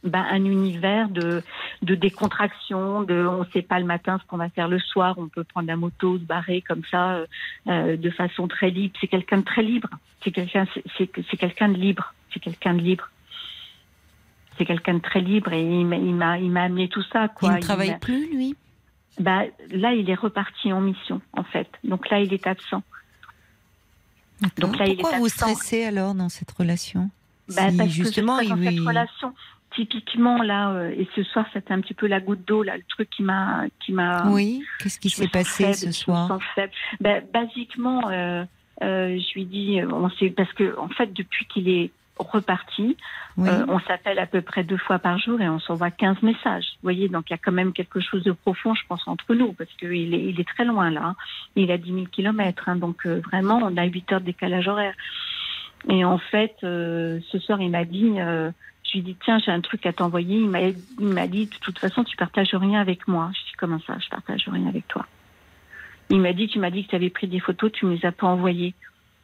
Ben, 0.03 0.25
un 0.29 0.43
univers 0.43 1.07
de, 1.07 1.41
de 1.81 1.95
décontraction, 1.95 3.03
de 3.03 3.25
on 3.25 3.39
ne 3.45 3.49
sait 3.51 3.61
pas 3.61 3.79
le 3.79 3.85
matin 3.85 4.19
ce 4.21 4.27
qu'on 4.27 4.35
va 4.37 4.49
faire 4.49 4.67
le 4.67 4.79
soir, 4.79 5.15
on 5.17 5.29
peut 5.29 5.45
prendre 5.45 5.67
la 5.67 5.77
moto, 5.77 6.17
se 6.17 6.23
barrer 6.23 6.61
comme 6.61 6.81
ça, 6.91 7.23
euh, 7.67 7.95
de 7.95 8.09
façon 8.09 8.49
très 8.49 8.69
libre. 8.69 8.93
C'est 8.99 9.07
quelqu'un 9.07 9.37
de 9.37 9.45
très 9.45 9.63
libre. 9.63 9.89
C'est 10.21 10.31
quelqu'un, 10.31 10.65
c'est, 10.97 11.07
quelqu'un 11.37 11.69
de 11.69 11.77
libre. 11.77 12.13
C'est 12.33 12.41
quelqu'un 12.41 12.73
de 12.73 12.81
libre. 12.81 13.09
C'est 14.57 14.65
quelqu'un 14.65 14.95
de 14.95 14.99
très 14.99 15.21
libre 15.21 15.53
et 15.53 15.63
il 15.63 15.85
m'a, 15.85 15.95
il 15.95 16.13
m'a, 16.13 16.37
il 16.37 16.51
m'a 16.51 16.63
amené 16.63 16.89
tout 16.89 17.03
ça. 17.11 17.27
Quoi. 17.29 17.49
Il 17.49 17.53
ne 17.53 17.57
Il 17.59 17.63
travaille 17.63 17.97
plus, 17.99 18.29
lui? 18.35 18.55
Bah, 19.19 19.43
là, 19.71 19.93
il 19.93 20.09
est 20.09 20.15
reparti 20.15 20.71
en 20.73 20.81
mission, 20.81 21.21
en 21.33 21.43
fait. 21.43 21.67
Donc 21.83 22.09
là, 22.09 22.19
il 22.19 22.33
est 22.33 22.47
absent. 22.47 22.83
Donc 24.57 24.77
là, 24.77 24.87
il 24.87 24.97
Pourquoi 24.97 25.17
est 25.17 25.19
vous 25.19 25.25
absent. 25.27 25.47
stressez 25.55 25.83
alors 25.85 26.15
dans 26.15 26.29
cette 26.29 26.51
relation 26.51 27.09
Bah, 27.49 27.69
Si, 27.71 27.77
parce 27.77 27.89
justement, 27.89 28.37
que 28.39 28.43
je 28.45 28.49
il- 28.53 28.55
dans 28.65 28.71
cette 28.71 28.87
relation. 28.87 29.33
Typiquement, 29.75 30.43
là, 30.43 30.69
euh, 30.71 30.91
et 30.95 31.07
ce 31.15 31.23
soir, 31.23 31.47
c'était 31.51 31.73
un 31.73 31.81
petit 31.81 31.95
peu 31.95 32.05
la 32.05 32.19
goutte 32.19 32.45
d'eau, 32.45 32.61
là, 32.61 32.77
le 32.77 32.83
truc 32.89 33.09
qui 33.09 33.23
m'a. 33.23 33.63
Qui 33.79 33.91
m'a 33.91 34.29
Oui, 34.29 34.63
qu'est-ce 34.79 34.99
qui 34.99 35.09
s'est 35.09 35.27
passé 35.27 35.63
faible, 35.63 35.75
ce 35.75 35.91
soir. 35.91 36.37
Ben, 36.99 37.23
basiquement, 37.33 38.07
euh, 38.09 38.45
euh, 38.83 39.17
je 39.19 39.33
lui 39.33 39.45
dis, 39.45 39.79
on 39.91 40.09
sait, 40.11 40.29
parce 40.29 40.51
que 40.53 40.77
en 40.77 40.89
fait, 40.89 41.11
depuis 41.13 41.45
qu'il 41.47 41.69
est 41.69 41.91
reparti, 42.17 42.97
Oui. 43.37 43.49
euh, 43.49 43.65
on 43.67 43.79
s'appelle 43.81 44.19
à 44.19 44.25
peu 44.25 44.41
près 44.41 44.63
deux 44.63 44.77
fois 44.77 44.99
par 44.99 45.17
jour 45.17 45.41
et 45.41 45.49
on 45.49 45.59
s'envoie 45.59 45.91
15 45.91 46.21
messages. 46.21 46.65
Vous 46.75 46.83
voyez, 46.83 47.09
donc 47.09 47.25
il 47.29 47.33
y 47.33 47.35
a 47.35 47.39
quand 47.39 47.51
même 47.51 47.73
quelque 47.73 47.99
chose 47.99 48.23
de 48.23 48.31
profond, 48.31 48.73
je 48.75 48.83
pense, 48.87 49.07
entre 49.07 49.33
nous, 49.33 49.53
parce 49.53 49.71
qu'il 49.73 50.13
est, 50.13 50.25
il 50.25 50.39
est 50.39 50.47
très 50.47 50.65
loin 50.65 50.91
là. 50.91 51.15
Il 51.55 51.71
a 51.71 51.77
10 51.77 51.93
000 51.93 52.05
kilomètres, 52.11 52.69
hein, 52.69 52.75
donc 52.75 53.05
euh, 53.05 53.21
vraiment, 53.31 53.59
on 53.63 53.77
a 53.77 53.83
8 53.85 54.11
heures 54.13 54.21
de 54.21 54.25
décalage 54.25 54.67
horaire. 54.67 54.93
Et 55.89 56.05
en 56.05 56.17
fait, 56.17 56.55
euh, 56.63 57.19
ce 57.31 57.39
soir, 57.39 57.59
il 57.61 57.69
m'a 57.69 57.83
dit, 57.83 58.13
je 58.15 58.93
lui 58.93 58.99
ai 58.99 59.01
dit, 59.01 59.17
tiens, 59.23 59.39
j'ai 59.39 59.51
un 59.51 59.59
truc 59.61 59.85
à 59.85 59.91
t'envoyer. 59.93 60.37
Il 60.37 60.47
m'a, 60.49 61.27
dit, 61.27 61.47
de 61.47 61.55
toute 61.61 61.79
façon, 61.79 62.03
tu 62.03 62.15
partages 62.15 62.53
rien 62.53 62.79
avec 62.79 63.07
moi. 63.07 63.31
Je 63.33 63.39
dis, 63.39 63.53
comment 63.57 63.79
ça, 63.85 63.97
je 63.99 64.07
partage 64.09 64.47
rien 64.47 64.67
avec 64.67 64.87
toi? 64.87 65.05
Il 66.09 66.21
m'a 66.21 66.31
dit, 66.33 66.47
tu 66.47 66.59
m'as 66.59 66.69
dit 66.69 66.85
que 66.85 66.91
tu 66.91 66.95
avais 66.95 67.09
pris 67.09 67.27
des 67.27 67.39
photos, 67.39 67.71
tu 67.71 67.85
me 67.85 67.95
les 67.95 68.05
as 68.05 68.11
pas 68.11 68.27
envoyées. 68.27 68.75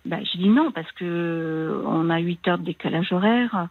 Ben, 0.10 0.26
je 0.26 0.40
dis 0.40 0.49
non, 0.49 0.72
parce 0.72 0.91
que 0.94 1.06
euh, 1.06 1.84
on 1.86 2.10
a 2.10 2.18
8 2.18 2.48
heures 2.48 2.57
de 2.57 2.64
décalage 2.64 3.14
horaire. 3.14 3.68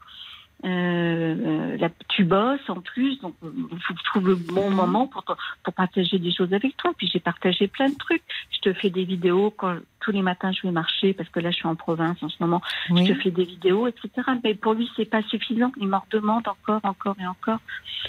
Euh, 0.64 0.68
euh, 0.68 1.76
là, 1.78 1.88
tu 2.08 2.24
bosses 2.24 2.68
en 2.68 2.80
plus, 2.80 3.20
donc 3.20 3.34
il 3.42 3.78
faut 3.80 3.94
que 3.94 4.00
je 4.00 4.04
trouve 4.04 4.28
le 4.28 4.34
bon 4.36 4.70
moment 4.70 5.08
pour, 5.08 5.24
pour 5.24 5.74
partager 5.74 6.20
des 6.20 6.32
choses 6.32 6.52
avec 6.52 6.76
toi. 6.76 6.92
Puis 6.96 7.10
j'ai 7.12 7.18
partagé 7.18 7.66
plein 7.66 7.88
de 7.88 7.96
trucs. 7.96 8.22
Je 8.52 8.60
te 8.60 8.72
fais 8.72 8.88
des 8.88 9.02
vidéos 9.02 9.52
quand 9.56 9.78
tous 9.98 10.12
les 10.12 10.22
matins 10.22 10.52
je 10.52 10.62
vais 10.62 10.72
marcher 10.72 11.12
parce 11.12 11.28
que 11.28 11.40
là 11.40 11.50
je 11.50 11.56
suis 11.56 11.66
en 11.66 11.74
province 11.74 12.22
en 12.22 12.28
ce 12.28 12.36
moment. 12.40 12.62
Oui. 12.90 13.04
Je 13.04 13.14
te 13.14 13.18
fais 13.18 13.30
des 13.32 13.44
vidéos, 13.44 13.88
etc. 13.88 14.10
Mais 14.44 14.54
pour 14.54 14.74
lui 14.74 14.88
c'est 14.94 15.10
pas 15.10 15.22
suffisant. 15.22 15.72
Il 15.76 15.88
m'en 15.88 16.00
redemande 16.00 16.46
encore, 16.46 16.80
encore 16.84 17.16
et 17.20 17.26
encore. 17.26 17.58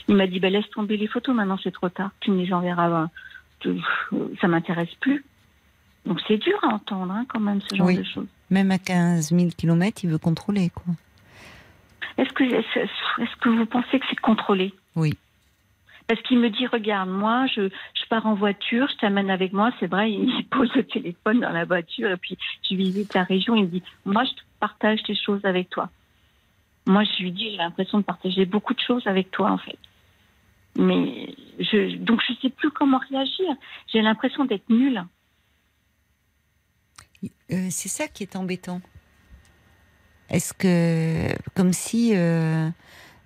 Il 0.07 0.15
m'a 0.15 0.27
dit 0.27 0.39
bah, 0.39 0.51
laisse 0.51 0.69
tomber 0.69 0.97
les 0.97 1.07
photos. 1.07 1.35
Maintenant 1.35 1.57
c'est 1.63 1.71
trop 1.73 1.89
tard. 1.89 2.11
Tu 2.19 2.29
me 2.29 2.43
les 2.43 2.53
enverras. 2.53 3.07
Ça 4.39 4.47
m'intéresse 4.47 4.93
plus. 4.99 5.25
Donc 6.05 6.19
c'est 6.27 6.37
dur 6.37 6.57
à 6.63 6.67
entendre 6.67 7.11
hein, 7.11 7.25
quand 7.27 7.39
même 7.39 7.61
ce 7.69 7.75
genre 7.75 7.87
Oui. 7.87 7.97
de 7.97 8.03
choses. 8.03 8.27
Même 8.49 8.71
à 8.71 8.77
15 8.79 9.29
000 9.33 9.49
km, 9.55 10.03
il 10.03 10.09
veut 10.09 10.17
contrôler, 10.17 10.69
quoi. 10.69 10.93
Est-ce 12.17 12.33
que, 12.33 12.43
est-ce 12.43 12.79
est-ce 13.21 13.35
que 13.37 13.49
vous 13.49 13.65
pensez 13.65 13.99
que 13.99 14.05
c'est 14.09 14.19
contrôlé? 14.19 14.73
Oui. 14.95 15.13
Parce 16.07 16.21
qu'il 16.23 16.39
me 16.39 16.49
dit, 16.49 16.65
regarde, 16.65 17.07
moi, 17.09 17.45
je, 17.47 17.69
je 17.69 18.05
pars 18.09 18.25
en 18.25 18.33
voiture, 18.33 18.87
je 18.91 18.97
t'amène 18.97 19.29
avec 19.29 19.53
moi. 19.53 19.71
C'est 19.79 19.85
vrai, 19.87 20.11
il 20.11 20.43
pose 20.49 20.73
le 20.73 20.83
téléphone 20.83 21.41
dans 21.41 21.51
la 21.51 21.65
voiture 21.65 22.09
et 22.09 22.17
puis 22.17 22.35
je 22.67 22.75
visite 22.75 23.13
la 23.13 23.23
région. 23.23 23.55
Il 23.55 23.63
me 23.65 23.67
dit, 23.67 23.83
moi, 24.05 24.23
je 24.23 24.31
partage 24.59 25.03
des 25.03 25.15
choses 25.15 25.45
avec 25.45 25.69
toi. 25.69 25.89
Moi, 26.87 27.03
je 27.03 27.21
lui 27.23 27.31
dis, 27.31 27.51
j'ai 27.51 27.57
l'impression 27.57 27.99
de 27.99 28.03
partager 28.03 28.45
beaucoup 28.45 28.73
de 28.73 28.79
choses 28.79 29.05
avec 29.05 29.29
toi, 29.29 29.51
en 29.51 29.59
fait. 29.59 29.77
Mais 30.77 31.35
je, 31.59 31.95
donc, 31.97 32.21
je 32.27 32.33
sais 32.41 32.49
plus 32.49 32.71
comment 32.71 32.99
réagir. 33.11 33.45
J'ai 33.93 34.01
l'impression 34.01 34.45
d'être 34.45 34.67
nulle. 34.69 35.03
Euh, 37.51 37.67
c'est 37.69 37.89
ça 37.89 38.07
qui 38.07 38.23
est 38.23 38.35
embêtant. 38.35 38.81
Est-ce 40.29 40.53
que, 40.53 41.35
comme 41.55 41.73
si 41.73 42.15
euh, 42.15 42.69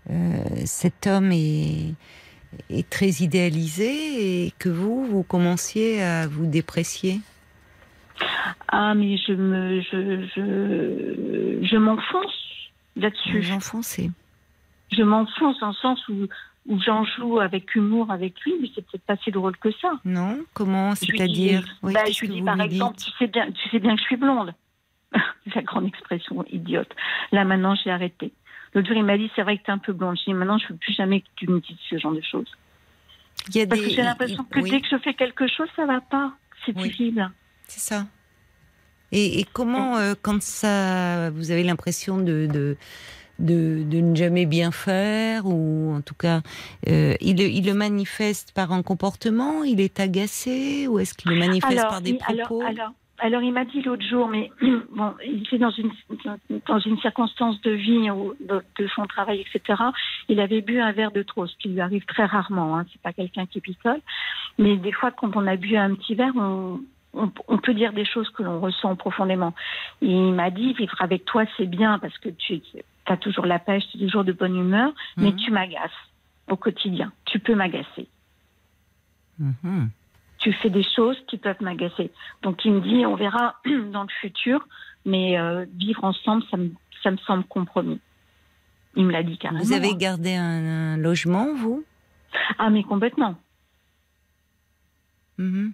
euh, 0.09 0.43
cet 0.65 1.07
homme 1.07 1.31
est, 1.33 1.93
est 2.69 2.89
très 2.89 3.09
idéalisé 3.21 4.45
et 4.45 4.53
que 4.57 4.69
vous, 4.69 5.05
vous 5.05 5.23
commenciez 5.23 6.01
à 6.01 6.27
vous 6.27 6.45
déprécier? 6.45 7.19
Ah, 8.69 8.93
mais 8.95 9.17
je 9.17 9.33
me, 9.33 9.81
je, 9.81 10.25
je, 10.35 11.65
je 11.65 11.77
m'enfonce 11.77 12.69
là-dessus. 12.95 13.41
Vous 13.41 13.51
enfoncez. 13.51 14.11
je 14.91 15.03
m'enfonce 15.03 15.59
dans 15.59 15.67
le 15.69 15.73
sens 15.73 16.07
où, 16.07 16.27
où 16.67 16.79
j'en 16.81 17.03
joue 17.03 17.39
avec 17.39 17.75
humour 17.75 18.09
avec 18.11 18.39
lui, 18.41 18.53
mais 18.61 18.69
c'est 18.73 18.85
peut-être 18.85 19.03
pas 19.05 19.17
si 19.17 19.31
drôle 19.31 19.57
que 19.57 19.71
ça. 19.81 19.91
Non? 20.05 20.39
Comment? 20.53 20.95
Je 20.95 21.05
C'est-à-dire? 21.05 21.61
dis- 21.61 21.67
Oui, 21.83 21.93
bah, 21.93 22.05
je 22.09 22.19
lui 22.21 22.27
dis 22.29 22.39
vous 22.39 22.45
par 22.45 22.61
exemple, 22.61 22.97
tu 22.97 23.11
sais 23.19 23.27
bien, 23.27 23.51
tu 23.51 23.69
sais 23.69 23.79
bien 23.79 23.95
que 23.95 24.01
je 24.01 24.05
suis 24.05 24.15
blonde. 24.17 24.53
la 25.55 25.61
grande 25.61 25.85
expression 25.87 26.43
idiote. 26.51 26.91
Là, 27.31 27.43
maintenant, 27.45 27.75
j'ai 27.75 27.91
arrêté. 27.91 28.31
L'autre 28.73 28.87
jour, 28.87 28.97
il 28.97 29.03
m'a 29.03 29.17
dit, 29.17 29.29
c'est 29.35 29.43
vrai 29.43 29.57
que 29.57 29.63
tu 29.63 29.69
es 29.69 29.73
un 29.73 29.77
peu 29.77 29.93
blonde. 29.93 30.17
J'ai 30.17 30.31
dit, 30.31 30.33
maintenant, 30.33 30.57
je 30.57 30.63
ne 30.65 30.69
veux 30.69 30.77
plus 30.77 30.93
jamais 30.93 31.21
que 31.21 31.27
tu 31.35 31.47
me 31.49 31.59
dises 31.59 31.77
ce 31.89 31.97
genre 31.99 32.13
de 32.13 32.21
choses. 32.21 32.49
Il 33.49 33.57
y 33.57 33.61
a 33.61 33.67
Parce 33.67 33.81
des- 33.81 33.87
que 33.89 33.93
j'ai 33.93 34.01
l'impression 34.01 34.43
que 34.45 34.59
oui, 34.61 34.71
dès 34.71 34.81
que 34.81 34.87
je 34.89 34.97
fais 34.97 35.13
quelque 35.13 35.47
chose, 35.47 35.67
ça 35.75 35.85
va 35.85 36.01
pas. 36.01 36.33
C'est 36.65 36.75
Oui. 36.77 36.89
terrible. 36.89 37.29
C'est 37.67 37.81
ça. 37.81 38.05
Et, 39.11 39.39
et 39.41 39.43
comment, 39.53 39.97
euh, 39.97 40.15
quand 40.19 40.41
ça, 40.41 41.29
vous 41.31 41.51
avez 41.51 41.61
l'impression 41.63 42.17
de, 42.17 42.47
de, 42.51 42.77
de, 43.39 43.83
de 43.83 43.97
ne 43.97 44.15
jamais 44.15 44.45
bien 44.45 44.71
faire, 44.71 45.45
ou 45.45 45.93
en 45.95 46.01
tout 46.01 46.15
cas, 46.15 46.41
euh, 46.87 47.13
il, 47.21 47.37
le- 47.37 47.49
il 47.49 47.65
le 47.65 47.73
manifeste 47.73 48.53
par 48.53 48.71
un 48.71 48.83
comportement, 48.83 49.63
il 49.63 49.81
est 49.81 49.99
agacé, 49.99 50.87
ou 50.87 50.99
est-ce 50.99 51.13
qu'il 51.13 51.31
le 51.31 51.39
manifeste 51.39 51.87
par 51.87 52.01
des 52.01 52.13
propos 52.13 52.61
alors, 52.61 52.69
alors, 52.69 52.93
alors, 53.19 53.41
il 53.41 53.53
m'a 53.53 53.63
dit 53.63 53.81
l'autre 53.81 54.05
jour, 54.05 54.27
mais 54.27 54.51
bon, 54.61 55.13
il 55.25 55.43
était 55.43 55.57
dans 55.57 55.71
une, 55.71 55.91
dans 56.67 56.79
une 56.79 56.97
circonstance 56.99 57.61
de 57.61 57.71
vie, 57.71 58.09
ou 58.11 58.33
de, 58.39 58.61
de 58.79 58.87
son 58.95 59.05
travail, 59.05 59.41
etc. 59.41 59.81
Il 60.29 60.39
avait 60.39 60.61
bu 60.61 60.79
un 60.79 60.91
verre 60.91 61.11
de 61.11 61.23
trop, 61.23 61.47
ce 61.47 61.55
qui 61.57 61.69
lui 61.69 61.79
arrive 61.79 62.05
très 62.05 62.25
rarement. 62.25 62.77
Hein, 62.77 62.85
c'est 62.91 63.01
pas 63.01 63.13
quelqu'un 63.13 63.45
qui 63.45 63.61
picole. 63.61 64.01
Mais 64.57 64.77
des 64.77 64.91
fois, 64.91 65.11
quand 65.11 65.35
on 65.35 65.47
a 65.47 65.55
bu 65.55 65.77
un 65.77 65.95
petit 65.95 66.15
verre, 66.15 66.33
on, 66.35 66.81
on, 67.13 67.57
peut 67.57 67.73
dire 67.73 67.93
des 67.93 68.05
choses 68.05 68.29
que 68.31 68.43
l'on 68.43 68.59
ressent 68.59 68.95
profondément. 68.95 69.53
Il 70.01 70.33
m'a 70.33 70.49
dit, 70.49 70.73
vivre 70.73 70.95
avec 70.99 71.25
toi, 71.25 71.43
c'est 71.57 71.67
bien 71.67 71.99
parce 71.99 72.17
que 72.17 72.29
tu 72.29 72.59
as 73.11 73.17
toujours 73.17 73.45
la 73.45 73.59
pêche, 73.59 73.83
tu 73.91 73.97
es 73.97 74.05
toujours 74.05 74.23
de 74.23 74.31
bonne 74.31 74.55
humeur, 74.55 74.93
mais 75.17 75.31
Mhm. 75.31 75.35
tu 75.37 75.51
m'agaces 75.51 75.91
au 76.49 76.55
quotidien. 76.55 77.11
Tu 77.25 77.39
peux 77.39 77.55
m'agacer 77.55 78.07
Mhm. 79.39 79.89
tu 80.37 80.51
fais 80.53 80.69
des 80.69 80.83
choses 80.83 81.17
qui 81.27 81.37
peuvent 81.37 81.61
m'agacer. 81.61 82.11
Donc 82.43 82.63
il 82.65 82.73
me 82.73 82.81
dit, 82.81 83.05
on 83.05 83.15
verra 83.15 83.55
dans 83.91 84.03
le 84.03 84.09
futur, 84.21 84.67
mais 85.05 85.39
euh, 85.39 85.65
vivre 85.75 86.03
ensemble, 86.03 86.43
ça 86.51 86.57
me, 86.57 86.69
ça 87.01 87.11
me 87.11 87.17
semble 87.17 87.43
compromis. 87.45 87.99
Il 88.95 89.05
me 89.05 89.11
l'a 89.11 89.23
dit 89.23 89.37
carrément. 89.37 89.63
Vous 89.63 89.73
avez 89.73 89.95
gardé 89.95 90.35
un, 90.35 90.43
un 90.93 90.97
logement, 90.97 91.53
vous? 91.55 91.83
Ah 92.59 92.69
mais 92.69 92.83
complètement. 92.83 93.35
Mhm. 95.37 95.71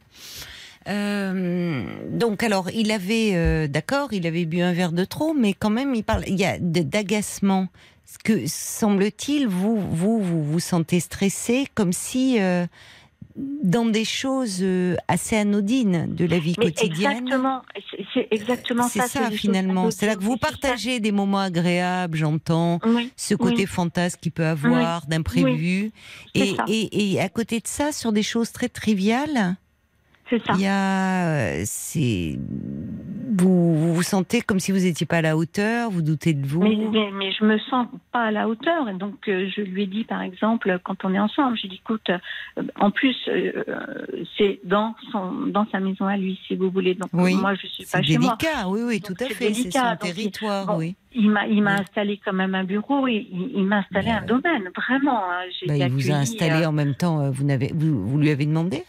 Euh, 0.89 1.83
donc 2.11 2.43
alors, 2.43 2.69
il 2.71 2.91
avait, 2.91 3.31
euh, 3.35 3.67
d'accord, 3.67 4.09
il 4.11 4.25
avait 4.27 4.45
bu 4.45 4.61
un 4.61 4.73
verre 4.73 4.91
de 4.91 5.05
trop, 5.05 5.33
mais 5.33 5.53
quand 5.53 5.69
même, 5.69 5.93
il 5.95 6.03
parle, 6.03 6.23
il 6.27 6.35
y 6.39 6.45
a 6.45 6.57
d'agacement. 6.59 7.67
Ce 8.05 8.17
que 8.17 8.47
semble-t-il, 8.47 9.47
vous, 9.47 9.77
vous, 9.79 10.19
vous 10.19 10.43
vous 10.43 10.59
sentez 10.59 10.99
stressé, 10.99 11.67
comme 11.75 11.93
si 11.93 12.37
euh, 12.39 12.65
dans 13.35 13.85
des 13.85 14.03
choses 14.03 14.65
assez 15.07 15.35
anodines 15.37 16.07
de 16.13 16.25
la 16.25 16.39
vie 16.39 16.55
Mais 16.57 16.65
quotidienne. 16.71 17.11
exactement, 17.11 17.61
c'est- 17.91 18.05
c'est 18.13 18.27
exactement 18.31 18.87
C'est 18.87 18.99
ça. 19.01 19.07
ça, 19.07 19.19
des 19.19 19.25
choses 19.35 19.39
finalement. 19.39 19.91
C'est 19.91 20.07
là 20.07 20.15
que 20.15 20.23
vous 20.23 20.37
C'est 20.41 20.45
ça. 20.47 20.51
partagez 20.59 20.99
des 20.99 21.11
moments 21.11 21.39
agréables, 21.39 22.17
j'entends, 22.17 22.79
Oui, 22.83 23.11
ce 23.15 23.35
côté 23.35 23.57
Oui. 23.61 23.65
fantasme 23.67 24.17
qu'il 24.19 24.31
peut 24.31 24.45
avoir, 24.47 25.05
d'imprévu. 25.05 25.91
c'est 26.35 26.41
Et, 26.47 26.55
ça. 26.55 26.65
et, 26.67 27.13
et 27.13 27.21
à 27.21 27.29
côté 27.29 27.59
de 27.59 27.67
ça, 27.67 27.91
sur 27.91 28.11
des 28.11 28.23
choses 28.23 28.51
très 28.51 28.69
triviales, 28.69 29.55
c'est 30.29 30.43
ça. 30.45 30.53
il 30.55 30.61
y 30.61 30.67
a, 30.67 31.27
euh, 31.27 31.61
c'est, 31.65 32.37
vous, 33.37 33.75
vous 33.75 33.93
vous 33.93 34.03
sentez 34.03 34.41
comme 34.41 34.59
si 34.59 34.71
vous 34.71 34.79
n'étiez 34.79 35.05
pas 35.05 35.17
à 35.17 35.21
la 35.21 35.37
hauteur, 35.37 35.89
vous 35.91 36.01
doutez 36.01 36.33
de 36.33 36.45
vous? 36.45 36.61
Mais, 36.61 36.75
mais, 36.75 37.11
mais 37.11 37.31
je 37.31 37.43
me 37.45 37.57
sens 37.59 37.87
pas 38.11 38.25
à 38.25 38.31
la 38.31 38.47
hauteur. 38.47 38.87
Et 38.89 38.93
donc, 38.93 39.27
euh, 39.27 39.47
je 39.55 39.61
lui 39.61 39.83
ai 39.83 39.87
dit, 39.87 40.03
par 40.03 40.21
exemple, 40.21 40.79
quand 40.83 41.03
on 41.05 41.13
est 41.13 41.19
ensemble, 41.19 41.57
j'ai 41.57 41.67
dit, 41.67 41.75
écoute, 41.83 42.09
euh, 42.09 42.63
en 42.79 42.91
plus, 42.91 43.15
euh, 43.27 43.63
c'est 44.37 44.59
dans, 44.63 44.95
son, 45.11 45.31
dans 45.47 45.65
sa 45.71 45.79
maison 45.79 46.05
à 46.05 46.17
lui, 46.17 46.39
si 46.47 46.55
vous 46.55 46.69
voulez. 46.69 46.95
Donc, 46.95 47.09
Oui, 47.13 47.35
moi, 47.35 47.53
je 47.55 47.67
suis 47.67 47.85
c'est 47.85 47.97
pas 47.97 48.03
chez 48.03 48.17
moi. 48.17 48.37
délicat, 48.39 48.67
oui, 48.69 48.81
oui, 48.83 48.99
Donc, 48.99 49.17
tout 49.17 49.23
à 49.23 49.27
c'est 49.27 49.33
fait. 49.33 49.53
C'est 49.53 49.63
délicat. 49.63 49.79
son 49.79 49.89
Donc, 49.91 49.99
il- 50.05 50.13
territoire, 50.15 50.65
bon, 50.67 50.77
oui. 50.77 50.95
Il 51.15 51.29
m'a, 51.31 51.47
il 51.47 51.63
m'a 51.63 51.75
Oui. 51.75 51.81
installé 51.81 52.19
quand 52.23 52.33
même 52.33 52.53
un 52.53 52.63
bureau 52.63 53.07
et 53.07 53.27
il, 53.31 53.51
il 53.55 53.63
m'a 53.65 53.77
installé 53.77 54.09
un 54.11 54.21
domaine, 54.21 54.69
vraiment. 54.75 55.23
hein. 55.31 55.41
Bah, 55.65 55.75
il 55.75 55.89
vous 55.89 56.11
a 56.11 56.15
installé 56.15 56.65
en 56.67 56.71
même 56.71 56.93
temps. 56.93 57.31
Vous, 57.31 57.43
n'avez, 57.43 57.71
vous, 57.73 58.07
vous 58.07 58.17
lui 58.19 58.29
avez 58.29 58.45
demandé? 58.45 58.83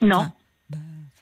Non. 0.00 0.18
Bah, 0.18 0.32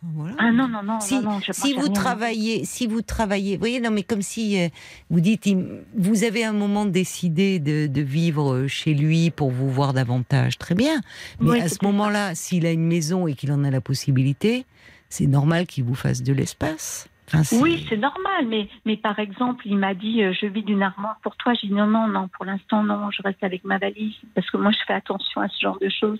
voilà. 0.03 0.35
Ah 0.39 0.51
non, 0.51 0.67
non, 0.67 0.83
non, 0.83 0.99
Si, 1.01 1.21
non, 1.21 1.41
si 1.53 1.75
vous 1.75 1.81
rien. 1.83 1.93
travaillez, 1.93 2.65
si 2.65 2.87
vous 2.87 3.03
travaillez, 3.03 3.57
vous 3.57 3.61
voyez, 3.61 3.81
non, 3.81 3.91
mais 3.91 4.03
comme 4.03 4.23
si 4.23 4.59
euh, 4.59 4.69
vous 5.11 5.21
dites, 5.21 5.47
vous 5.95 6.25
avez 6.25 6.43
un 6.45 6.53
moment 6.55 6.87
décidé 6.87 7.59
de, 7.59 7.87
de 7.87 8.01
vivre 8.01 8.53
euh, 8.55 8.67
chez 8.69 8.95
lui 8.95 9.31
pour 9.31 9.51
vous 9.51 9.69
voir 9.71 9.93
davantage, 9.93 10.57
très 10.57 10.75
bien. 10.75 11.01
Mais 11.41 11.51
Oui, 11.51 11.61
à 11.61 11.69
ce 11.69 11.85
moment-là, 11.85 12.35
s'il 12.35 12.65
a 12.65 12.73
une 12.73 12.87
maison 12.87 13.27
et 13.27 13.35
qu'il 13.35 13.53
en 13.53 13.63
a 13.63 13.71
la 13.71 13.83
possibilité, 13.83 14.65
c'est 15.11 15.27
normal 15.27 15.67
qu'il 15.67 15.85
vous 15.85 15.95
fasse 15.95 16.23
de 16.23 16.33
l'espace. 16.33 17.09
Enfin, 17.33 17.43
Oui, 17.61 17.85
c'est 17.89 17.97
normal, 17.99 18.47
mais, 18.49 18.69
mais 18.87 18.97
par 18.97 19.19
exemple, 19.19 19.63
il 19.67 19.77
m'a 19.77 19.95
dit 19.95 20.23
euh, 20.25 20.33
je 20.33 20.47
vis 20.47 20.63
d'une 20.65 20.83
armoire 20.83 21.19
pour 21.23 21.37
toi. 21.37 21.53
J'ai 21.55 21.69
dit 21.69 21.75
non, 21.75 21.87
non, 21.87 22.09
non, 22.09 22.27
pour 22.29 22.45
l'instant, 22.47 22.83
non, 22.83 23.11
je 23.13 23.23
reste 23.23 23.45
avec 23.45 23.65
ma 23.65 23.79
valise 23.79 24.15
parce 24.35 24.51
que 24.51 24.57
moi, 24.57 24.73
je 24.73 24.79
fais 24.87 24.95
attention 24.95 25.41
à 25.43 25.49
ce 25.49 25.61
genre 25.61 25.79
de 25.79 25.89
choses. 25.91 26.19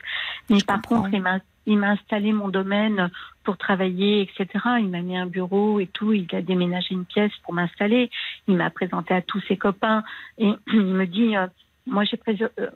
Mais 0.51 0.59
Je 0.61 0.65
par 0.67 0.77
comprends. 0.83 1.03
contre, 1.11 1.41
il 1.67 1.79
m'a 1.79 1.89
installé 1.91 2.33
mon 2.33 2.49
domaine 2.49 3.11
pour 3.51 3.59
travailler, 3.59 4.23
etc. 4.23 4.47
Il 4.79 4.91
m'a 4.91 5.03
mis 5.03 5.17
un 5.17 5.27
bureau 5.27 5.81
et 5.81 5.89
tout. 5.89 6.13
Il 6.13 6.33
a 6.33 6.41
déménagé 6.41 6.95
une 6.95 7.05
pièce 7.05 7.33
pour 7.43 7.53
m'installer. 7.53 8.09
Il 8.47 8.55
m'a 8.55 8.71
présenté 8.71 9.13
à 9.13 9.23
tous 9.23 9.43
ses 9.49 9.57
copains 9.57 10.05
et 10.39 10.53
il 10.73 10.85
me 10.85 11.05
dit 11.05 11.37
euh, 11.37 11.49
moi, 11.85 12.05
j'ai 12.05 12.17
euh, 12.29 12.69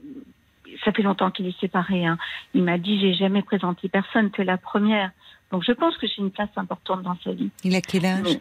ça 0.84 0.90
fait 0.90 1.02
longtemps 1.02 1.30
qu'il 1.30 1.46
est 1.46 1.60
séparé. 1.60 2.04
Hein. 2.04 2.18
Il 2.54 2.64
m'a 2.64 2.76
dit 2.76 2.98
j'ai 2.98 3.14
jamais 3.14 3.42
présenté 3.42 3.88
personne, 3.88 4.32
tu 4.32 4.40
es 4.40 4.44
la 4.44 4.58
première. 4.58 5.12
Donc 5.52 5.62
je 5.64 5.70
pense 5.70 5.96
que 5.96 6.08
j'ai 6.08 6.18
une 6.18 6.32
place 6.32 6.50
importante 6.56 7.04
dans 7.04 7.16
sa 7.22 7.30
vie. 7.30 7.50
Il 7.62 7.76
a 7.76 7.80
quel 7.80 8.04
âge? 8.04 8.22
Mais 8.24 8.40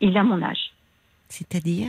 il 0.00 0.16
a 0.16 0.22
mon 0.22 0.40
âge, 0.40 0.72
C'est-à-dire? 1.28 1.88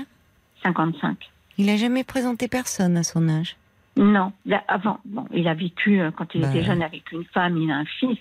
55. 0.63 1.19
Il 1.59 1.69
a 1.69 1.77
jamais 1.77 2.03
présenté 2.03 2.47
personne 2.47 2.97
à 2.97 3.03
son 3.03 3.29
âge? 3.29 3.57
Non, 3.97 4.31
là, 4.45 4.63
avant, 4.67 4.99
bon, 5.05 5.25
il 5.33 5.47
a 5.47 5.53
vécu, 5.53 5.99
euh, 5.99 6.11
quand 6.11 6.33
il 6.35 6.41
Bah. 6.41 6.49
était 6.51 6.63
jeune, 6.63 6.81
avec 6.83 7.11
une 7.11 7.25
femme, 7.25 7.57
il 7.57 7.71
a 7.71 7.75
un 7.77 7.85
fils, 7.99 8.19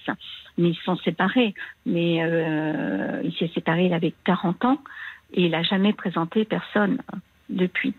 mais 0.58 0.70
ils 0.70 0.78
sont 0.84 0.96
séparés. 0.96 1.54
Mais 1.84 2.22
euh, 2.22 3.20
il 3.24 3.32
s'est 3.34 3.50
séparé, 3.54 3.86
il 3.86 3.92
avait 3.94 4.14
40 4.24 4.64
ans, 4.64 4.78
et 5.34 5.44
il 5.44 5.50
n'a 5.50 5.62
jamais 5.62 5.92
présenté 5.92 6.44
personne 6.44 6.98
euh, 7.12 7.18
depuis. 7.50 7.94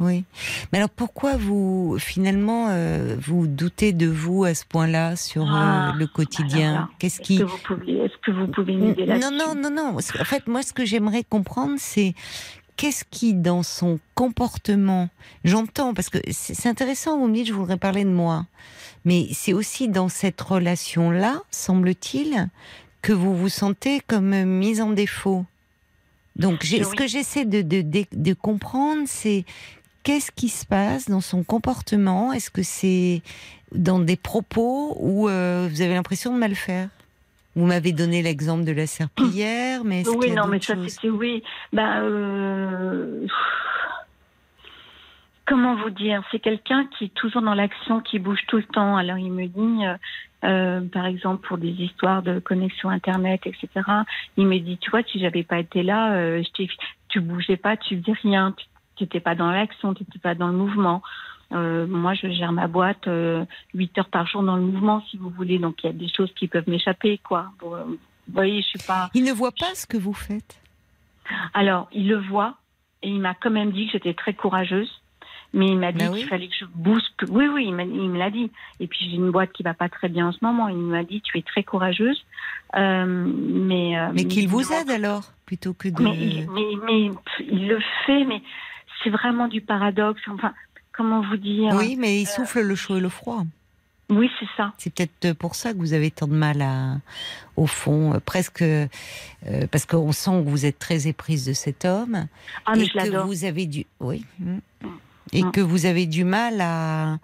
Oui. 0.00 0.24
Mais 0.72 0.78
alors 0.78 0.88
pourquoi 0.88 1.36
vous, 1.36 1.96
finalement, 1.98 2.68
euh, 2.70 3.16
vous 3.20 3.46
doutez 3.46 3.92
de 3.92 4.06
vous 4.06 4.44
à 4.44 4.54
ce 4.54 4.64
point-là 4.64 5.14
sur 5.14 5.42
euh, 5.42 5.52
Ah, 5.54 5.92
le 5.94 6.06
quotidien 6.06 6.72
là, 6.72 6.88
Qu'est-ce 6.98 7.20
Est-ce 7.20 7.26
qui 7.28 7.38
que 7.38 7.42
vous 7.44 7.58
pouvez, 7.58 7.98
est-ce 7.98 8.16
que 8.24 8.30
vous 8.30 8.46
pouvez 8.46 8.76
m'aider 8.76 9.04
là-dessus 9.04 9.30
Non, 9.30 9.54
non, 9.54 9.70
non, 9.70 9.70
non. 9.70 9.96
En 9.98 10.24
fait, 10.24 10.46
moi, 10.48 10.62
ce 10.62 10.72
que 10.72 10.86
j'aimerais 10.86 11.22
comprendre, 11.22 11.74
c'est 11.76 12.14
qu'est-ce 12.76 13.04
qui, 13.10 13.34
dans 13.34 13.62
son 13.62 13.98
comportement, 14.14 15.08
j'entends, 15.44 15.94
parce 15.94 16.08
que 16.08 16.18
c'est 16.30 16.68
intéressant, 16.68 17.18
vous 17.18 17.28
me 17.28 17.34
dites, 17.34 17.46
je 17.46 17.52
voudrais 17.52 17.76
parler 17.76 18.04
de 18.04 18.10
moi, 18.10 18.46
mais 19.04 19.28
c'est 19.32 19.52
aussi 19.52 19.88
dans 19.88 20.08
cette 20.08 20.40
relation-là, 20.40 21.42
semble-t-il, 21.50 22.48
que 23.02 23.12
vous 23.12 23.36
vous 23.36 23.48
sentez 23.48 24.00
comme 24.06 24.44
mise 24.44 24.80
en 24.80 24.90
défaut. 24.90 25.44
Donc, 26.36 26.62
ce 26.64 26.94
que 26.94 27.06
j'essaie 27.06 27.44
de, 27.44 27.62
de, 27.62 27.82
de, 27.82 28.04
de 28.12 28.34
comprendre, 28.34 29.02
c'est 29.06 29.44
qu'est-ce 30.02 30.30
qui 30.30 30.48
se 30.48 30.64
passe 30.64 31.08
dans 31.08 31.20
son 31.20 31.42
comportement? 31.42 32.32
Est-ce 32.32 32.50
que 32.50 32.62
c'est 32.62 33.22
dans 33.72 33.98
des 33.98 34.16
propos 34.16 34.96
où 34.98 35.28
euh, 35.28 35.68
vous 35.70 35.80
avez 35.82 35.94
l'impression 35.94 36.32
de 36.32 36.38
mal 36.38 36.54
faire? 36.54 36.88
Vous 37.56 37.66
m'avez 37.66 37.92
donné 37.92 38.22
l'exemple 38.22 38.64
de 38.64 38.72
la 38.72 38.86
serpillière, 38.86 39.82
mais 39.84 40.00
est-ce 40.00 40.10
qu'il 40.10 40.18
Oui, 40.18 40.28
y 40.28 40.32
a 40.32 40.34
non, 40.42 40.46
mais 40.46 40.60
ça, 40.60 40.74
c'était 40.86 41.08
oui. 41.08 41.42
Ben, 41.72 42.02
euh, 42.02 43.26
comment 45.50 45.74
vous 45.74 45.90
dire? 45.90 46.22
C'est 46.30 46.38
quelqu'un 46.38 46.86
qui 46.96 47.06
est 47.06 47.14
toujours 47.14 47.42
dans 47.42 47.54
l'action, 47.54 48.00
qui 48.00 48.20
bouge 48.20 48.40
tout 48.46 48.56
le 48.56 48.62
temps. 48.62 48.96
Alors, 48.96 49.18
il 49.18 49.32
me 49.32 49.46
dit, 49.46 49.84
euh, 49.84 49.96
euh, 50.44 50.80
par 50.80 51.06
exemple, 51.06 51.46
pour 51.46 51.58
des 51.58 51.70
histoires 51.70 52.22
de 52.22 52.38
connexion 52.38 52.88
Internet, 52.88 53.40
etc., 53.44 53.68
il 54.36 54.46
me 54.46 54.58
dit, 54.58 54.78
tu 54.78 54.90
vois, 54.90 55.02
si 55.02 55.18
j'avais 55.18 55.42
pas 55.42 55.58
été 55.58 55.82
là, 55.82 56.12
euh, 56.14 56.42
je 56.42 56.66
tu 57.08 57.20
bougeais 57.20 57.56
pas, 57.56 57.76
tu 57.76 58.00
faisais 58.00 58.16
rien, 58.22 58.54
tu 58.94 59.02
n'étais 59.02 59.18
pas 59.18 59.34
dans 59.34 59.50
l'action, 59.50 59.92
tu 59.92 60.04
n'étais 60.04 60.20
pas 60.20 60.36
dans 60.36 60.46
le 60.46 60.56
mouvement. 60.56 61.02
Euh, 61.52 61.86
moi, 61.86 62.14
je 62.14 62.28
gère 62.30 62.52
ma 62.52 62.68
boîte 62.68 63.08
euh, 63.08 63.44
8 63.74 63.98
heures 63.98 64.08
par 64.08 64.26
jour 64.26 64.42
dans 64.42 64.56
le 64.56 64.62
mouvement, 64.62 65.02
si 65.10 65.16
vous 65.16 65.30
voulez. 65.30 65.58
Donc, 65.58 65.82
il 65.82 65.86
y 65.86 65.90
a 65.90 65.92
des 65.92 66.08
choses 66.08 66.32
qui 66.34 66.46
peuvent 66.48 66.68
m'échapper, 66.68 67.18
quoi. 67.18 67.46
Bon, 67.60 67.74
euh, 67.74 67.82
vous 67.84 67.98
voyez, 68.32 68.62
je 68.62 68.66
suis 68.68 68.78
pas. 68.86 69.10
Il 69.14 69.24
ne 69.24 69.32
voit 69.32 69.50
pas 69.52 69.74
ce 69.74 69.86
que 69.86 69.96
vous 69.96 70.12
faites? 70.14 70.60
Alors, 71.54 71.88
il 71.92 72.08
le 72.08 72.18
voit 72.18 72.54
et 73.02 73.08
il 73.08 73.20
m'a 73.20 73.34
quand 73.34 73.50
même 73.50 73.72
dit 73.72 73.86
que 73.86 73.92
j'étais 73.92 74.14
très 74.14 74.34
courageuse. 74.34 74.90
Mais 75.52 75.66
il 75.66 75.78
m'a 75.78 75.90
dit 75.90 75.98
Bah 75.98 76.10
qu'il 76.12 76.22
oui. 76.22 76.28
fallait 76.28 76.46
que 76.46 76.54
je 76.60 76.64
bousque. 76.66 77.24
Oui, 77.28 77.48
oui, 77.48 77.64
il 77.66 77.74
me 77.74 78.18
l'a 78.18 78.30
dit. 78.30 78.52
Et 78.78 78.86
puis 78.86 79.00
j'ai 79.10 79.16
une 79.16 79.32
boîte 79.32 79.50
qui 79.50 79.64
va 79.64 79.74
pas 79.74 79.88
très 79.88 80.08
bien 80.08 80.28
en 80.28 80.32
ce 80.32 80.38
moment. 80.42 80.68
Il 80.68 80.76
m'a 80.76 81.02
dit 81.02 81.20
tu 81.22 81.38
es 81.38 81.42
très 81.42 81.64
courageuse, 81.64 82.24
Euh, 82.76 83.04
mais 83.04 83.96
Mais 84.12 84.26
qu'il 84.26 84.46
vous 84.46 84.72
aide 84.72 84.90
alors, 84.90 85.32
plutôt 85.46 85.74
que 85.74 85.88
de... 85.88 86.00
Mais, 86.00 86.46
mais, 86.54 86.76
mais 86.86 87.10
il 87.40 87.66
le 87.66 87.80
fait, 88.06 88.24
mais 88.26 88.42
c'est 89.02 89.10
vraiment 89.10 89.48
du 89.48 89.60
paradoxe. 89.60 90.20
Enfin, 90.28 90.52
comment 91.00 91.22
vous 91.22 91.36
dire 91.38 91.72
Oui, 91.74 91.96
mais 91.98 92.20
il 92.20 92.26
souffle 92.26 92.60
le 92.60 92.74
chaud 92.74 92.98
et 92.98 93.00
le 93.00 93.08
froid. 93.08 93.44
Oui, 94.10 94.28
c'est 94.38 94.48
ça. 94.56 94.72
C'est 94.76 94.92
peut-être 94.92 95.32
pour 95.38 95.54
ça 95.54 95.72
que 95.72 95.78
vous 95.78 95.92
avez 95.94 96.10
tant 96.10 96.26
de 96.26 96.34
mal 96.34 96.60
à, 96.60 96.96
au 97.56 97.66
fond, 97.66 98.14
euh, 98.14 98.18
presque 98.18 98.60
euh, 98.62 98.86
parce 99.70 99.86
qu'on 99.86 100.12
sent 100.12 100.42
que 100.44 100.48
vous 100.50 100.66
êtes 100.66 100.78
très 100.78 101.06
éprise 101.06 101.46
de 101.46 101.52
cet 101.52 101.84
homme 101.84 102.26
Ah, 102.66 102.72
mais 102.74 102.82
et 102.82 102.86
je 102.86 102.92
que 102.92 103.16
vous 103.24 103.44
avez 103.44 103.66
du, 103.66 103.86
oui, 104.00 104.26
mm. 104.40 104.58
et 105.32 105.44
Mm. 105.44 105.52
que 105.52 105.60
vous 105.60 105.86
avez 105.86 106.06
du 106.06 106.24
mal 106.24 106.60
à, 106.60 107.18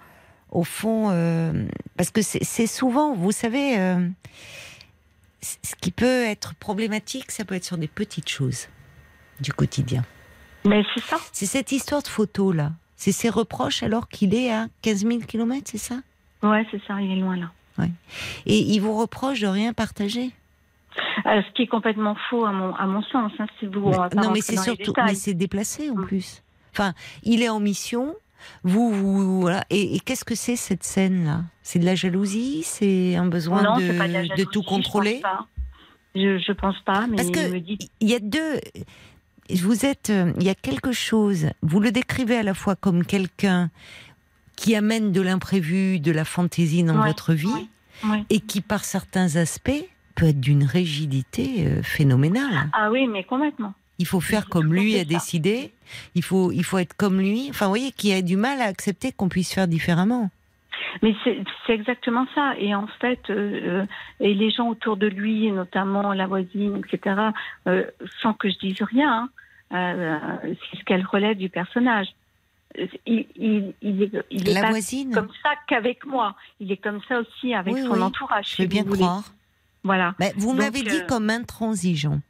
au 0.51 0.65
fond, 0.65 1.11
euh, 1.11 1.67
parce 1.97 2.11
que 2.11 2.23
c'est 2.23 2.67
souvent, 2.69 3.15
vous 3.15 3.33
savez, 3.33 3.79
euh, 3.79 4.09
ce 5.43 5.75
qui 5.81 5.91
peut 5.91 6.25
être 6.25 6.55
problématique, 6.55 7.31
ça 7.31 7.45
peut 7.45 7.57
être 7.57 7.65
sur 7.65 7.79
des 7.79 7.89
petites 7.89 8.29
choses 8.29 8.69
du 9.41 9.53
quotidien. 9.53 10.05
Mais 10.65 10.83
c'est 10.95 11.03
ça. 11.03 11.19
C'est 11.33 11.47
cette 11.47 11.73
histoire 11.73 12.03
de 12.03 12.09
photo 12.09 12.53
là. 12.53 12.73
C'est 12.97 13.13
ses 13.13 13.29
reproches 13.29 13.83
alors 13.83 14.09
qu'il 14.09 14.35
est 14.35 14.51
à 14.53 14.67
15 14.83 15.07
000 15.07 15.19
km, 15.27 15.63
c'est 15.67 15.79
ça? 15.79 15.97
Ouais, 16.43 16.67
c'est 16.71 16.81
ça. 16.87 17.01
Il 17.01 17.11
est 17.13 17.21
loin 17.21 17.37
là. 17.37 17.51
Et 18.47 18.59
il 18.59 18.79
vous 18.81 18.97
reproche 18.99 19.41
de 19.41 19.47
rien 19.47 19.75
partager? 19.75 20.31
Euh, 21.27 21.43
ce 21.47 21.53
qui 21.55 21.63
est 21.63 21.67
complètement 21.67 22.17
faux 22.31 22.47
à 22.47 22.53
mon, 22.53 22.75
à 22.75 22.87
mon 22.87 23.03
sens. 23.03 23.33
Hein, 23.39 23.47
si 23.61 23.67
vous, 23.67 23.91
Non, 24.15 24.31
mais 24.33 24.41
c'est 24.41 24.57
surtout, 24.57 24.95
mais 25.05 25.15
c'est 25.15 25.35
déplacé 25.35 25.91
en 25.91 25.95
Mm. 25.97 26.07
plus. 26.07 26.43
Enfin, 26.73 26.95
il 27.23 27.43
est 27.43 27.51
en 27.51 27.61
mission. 27.61 28.15
Vous, 28.63 28.91
vous 28.91 29.41
voilà. 29.43 29.65
Et, 29.71 29.97
et 29.97 30.01
qu'est-ce 30.01 30.25
que 30.25 30.35
c'est 30.35 30.57
cette 30.57 30.85
scène-là? 30.85 31.43
C'est 31.63 31.79
de 31.79 31.85
la 31.85 31.95
jalousie? 31.95 32.63
C'est 32.63 33.17
un 33.17 33.27
besoin 33.27 33.63
non, 33.63 33.77
de, 33.79 33.99
pas 33.99 34.09
de, 34.09 34.45
tout 34.45 34.63
contrôler 34.63 35.17
Je 35.17 35.23
pense 35.23 35.37
pas. 35.37 35.47
Je, 36.15 36.53
pense 36.53 36.81
pas, 36.81 37.07
mais 37.09 37.17
Parce 37.17 37.29
il 37.29 37.37
me 37.37 37.53
que 37.53 37.57
dit. 37.59 37.79
il 38.01 38.09
y 38.09 38.15
a 38.15 38.21
deux. 38.21 38.61
Vous 39.55 39.85
êtes. 39.87 40.11
euh, 40.11 40.33
Il 40.39 40.45
y 40.45 40.49
a 40.49 40.55
quelque 40.55 40.93
chose. 40.93 41.47
Vous 41.63 41.81
le 41.81 41.91
décrivez 41.93 42.37
à 42.39 42.43
la 42.43 42.55
fois 42.55 42.77
comme 42.77 43.05
quelqu'un 43.05 43.71
qui 44.57 44.75
amène 44.75 45.13
de 45.13 45.21
l'imprévu, 45.21 46.01
de 46.01 46.13
la 46.13 46.25
fantaisie 46.25 46.83
dans 46.83 46.99
Ouais, 47.01 47.09
votre 47.09 47.33
vie, 47.35 47.47
ouais, 47.47 48.11
ouais. 48.11 48.25
et 48.31 48.41
qui, 48.41 48.61
par 48.61 48.85
certains 48.85 49.37
aspects, 49.37 49.85
peut 50.15 50.27
être 50.27 50.41
d'une 50.41 50.65
rigidité 50.65 51.67
euh, 51.67 51.83
phénoménale. 51.83 52.71
Ah 52.73 52.91
oui, 52.91 53.07
mais 53.07 53.23
complètement. 53.25 53.75
Il 53.99 54.07
faut 54.07 54.21
faire 54.21 54.49
comme 54.49 54.75
lui 54.75 54.99
a 54.99 55.05
décidé. 55.05 55.73
Il 56.15 56.23
faut, 56.23 56.53
il 56.53 56.65
faut 56.65 56.77
être 56.79 56.95
comme 56.97 57.19
lui. 57.19 57.47
Enfin, 57.51 57.67
vous 57.67 57.71
voyez, 57.73 57.93
qui 57.93 58.13
a 58.13 58.21
du 58.23 58.37
mal 58.37 58.61
à 58.61 58.65
accepter 58.65 59.11
qu'on 59.13 59.29
puisse 59.31 59.53
faire 59.55 59.69
différemment. 59.69 60.31
Mais 61.03 61.15
c'est 61.25 61.73
exactement 61.73 62.27
ça. 62.35 62.55
Et 62.59 62.75
en 62.75 62.87
fait, 63.01 63.21
euh, 63.31 63.83
euh, 63.83 63.87
et 64.21 64.35
les 64.35 64.51
gens 64.51 64.69
autour 64.69 64.97
de 64.97 65.07
lui, 65.07 65.51
notamment 65.53 66.13
la 66.13 66.27
voisine, 66.27 66.83
etc., 66.87 67.31
euh, 67.67 67.85
sans 68.23 68.33
que 68.35 68.49
je 68.49 68.59
dise 68.59 68.81
rien, 68.83 69.29
hein, 69.71 69.77
euh, 69.77 70.55
c'est 70.71 70.79
ce 70.79 70.85
qu'elle 70.85 71.05
relève 71.05 71.37
du 71.37 71.49
personnage. 71.49 72.09
Il, 73.07 73.27
il, 73.37 73.73
il 73.81 74.03
est, 74.03 74.13
il 74.31 74.49
est 74.49 74.55
La 74.55 74.63
pas 74.63 74.71
voisine, 74.71 75.13
comme 75.15 75.31
ça 75.43 75.51
qu'avec 75.67 76.05
moi. 76.05 76.35
Il 76.61 76.71
est 76.71 76.77
comme 76.77 77.01
ça 77.09 77.21
aussi 77.21 77.55
avec 77.55 77.75
Oui, 77.75 77.83
son 77.83 77.93
oui, 77.95 78.03
entourage. 78.03 78.49
je 78.51 78.55
si 78.57 78.63
veux 78.63 78.69
bien 78.69 78.83
vous 78.83 78.89
voulez. 78.91 79.01
croire. 79.01 79.25
Voilà. 79.83 80.15
Mais 80.19 80.33
vous 80.37 80.49
Donc, 80.51 80.59
m'avez 80.61 80.83
dit 80.83 81.01
comme 81.09 81.31
intransigeant. 81.31 82.21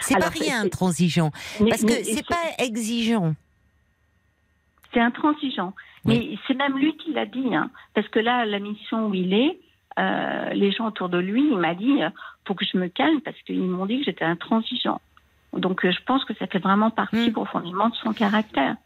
C'est 0.00 0.18
pas 0.18 0.28
rien, 0.28 0.62
intransigeant. 0.62 1.30
Parce 1.68 1.82
que 1.84 2.04
c'est 2.04 2.26
pas 2.26 2.36
exigeant. 2.58 3.34
C'est 4.92 5.00
intransigeant. 5.00 5.74
Mais 6.04 6.36
c'est 6.46 6.54
même 6.54 6.78
lui 6.78 6.96
qui 6.96 7.12
l'a 7.12 7.26
dit. 7.26 7.54
Hein, 7.54 7.70
parce 7.94 8.08
que 8.08 8.18
là, 8.18 8.46
la 8.46 8.58
mission 8.58 9.08
où 9.08 9.14
il 9.14 9.34
est, 9.34 9.58
euh, 9.98 10.50
les 10.50 10.72
gens 10.72 10.86
autour 10.86 11.08
de 11.08 11.18
lui, 11.18 11.42
il 11.50 11.58
m'a 11.58 11.74
dit 11.74 12.02
euh, 12.02 12.10
faut 12.46 12.54
que 12.54 12.64
je 12.64 12.78
me 12.78 12.88
calme 12.88 13.20
parce 13.20 13.36
qu'ils 13.42 13.60
m'ont 13.62 13.86
dit 13.86 13.98
que 13.98 14.04
j'étais 14.04 14.24
intransigeant. 14.24 15.00
Donc 15.52 15.84
euh, 15.84 15.90
je 15.90 15.98
pense 16.06 16.24
que 16.24 16.34
ça 16.34 16.46
fait 16.46 16.58
vraiment 16.58 16.90
partie 16.90 17.28
Mm. 17.30 17.32
profondément 17.32 17.88
de 17.88 17.96
son 17.96 18.12
caractère. 18.12 18.76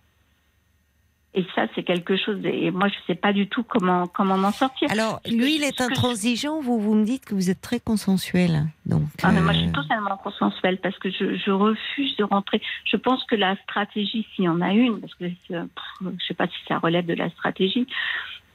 Et 1.36 1.44
ça, 1.56 1.66
c'est 1.74 1.82
quelque 1.82 2.16
chose. 2.16 2.38
Et 2.44 2.70
moi, 2.70 2.86
je 2.88 2.94
sais 3.08 3.16
pas 3.16 3.32
du 3.32 3.48
tout 3.48 3.64
comment 3.64 4.06
comment 4.06 4.36
m'en 4.38 4.52
sortir. 4.52 4.88
Alors, 4.92 5.20
lui, 5.28 5.56
il 5.56 5.64
est 5.64 5.80
intransigeant. 5.80 6.60
Vous, 6.60 6.78
vous 6.78 6.94
me 6.94 7.04
dites 7.04 7.24
que 7.24 7.34
vous 7.34 7.50
êtes 7.50 7.60
très 7.60 7.80
consensuel. 7.80 8.66
Donc, 8.86 9.02
Ah, 9.22 9.32
mais 9.32 9.40
moi, 9.40 9.52
je 9.52 9.58
euh, 9.58 9.62
suis 9.62 9.72
totalement 9.72 10.16
consensuelle 10.16 10.78
parce 10.78 10.96
que 10.98 11.10
je, 11.10 11.36
je 11.36 11.50
refuse 11.50 12.14
de 12.16 12.24
rentrer. 12.24 12.62
Je 12.84 12.96
pense 12.96 13.24
que 13.24 13.34
la 13.34 13.56
stratégie, 13.64 14.26
s'il 14.34 14.44
y 14.44 14.48
en 14.48 14.60
a 14.60 14.72
une, 14.72 15.00
parce 15.00 15.14
que 15.14 15.24
euh, 15.24 15.64
pff, 15.64 16.08
je 16.20 16.24
sais 16.26 16.34
pas 16.34 16.46
si 16.46 16.54
ça 16.68 16.78
relève 16.78 17.06
de 17.06 17.14
la 17.14 17.28
stratégie, 17.30 17.86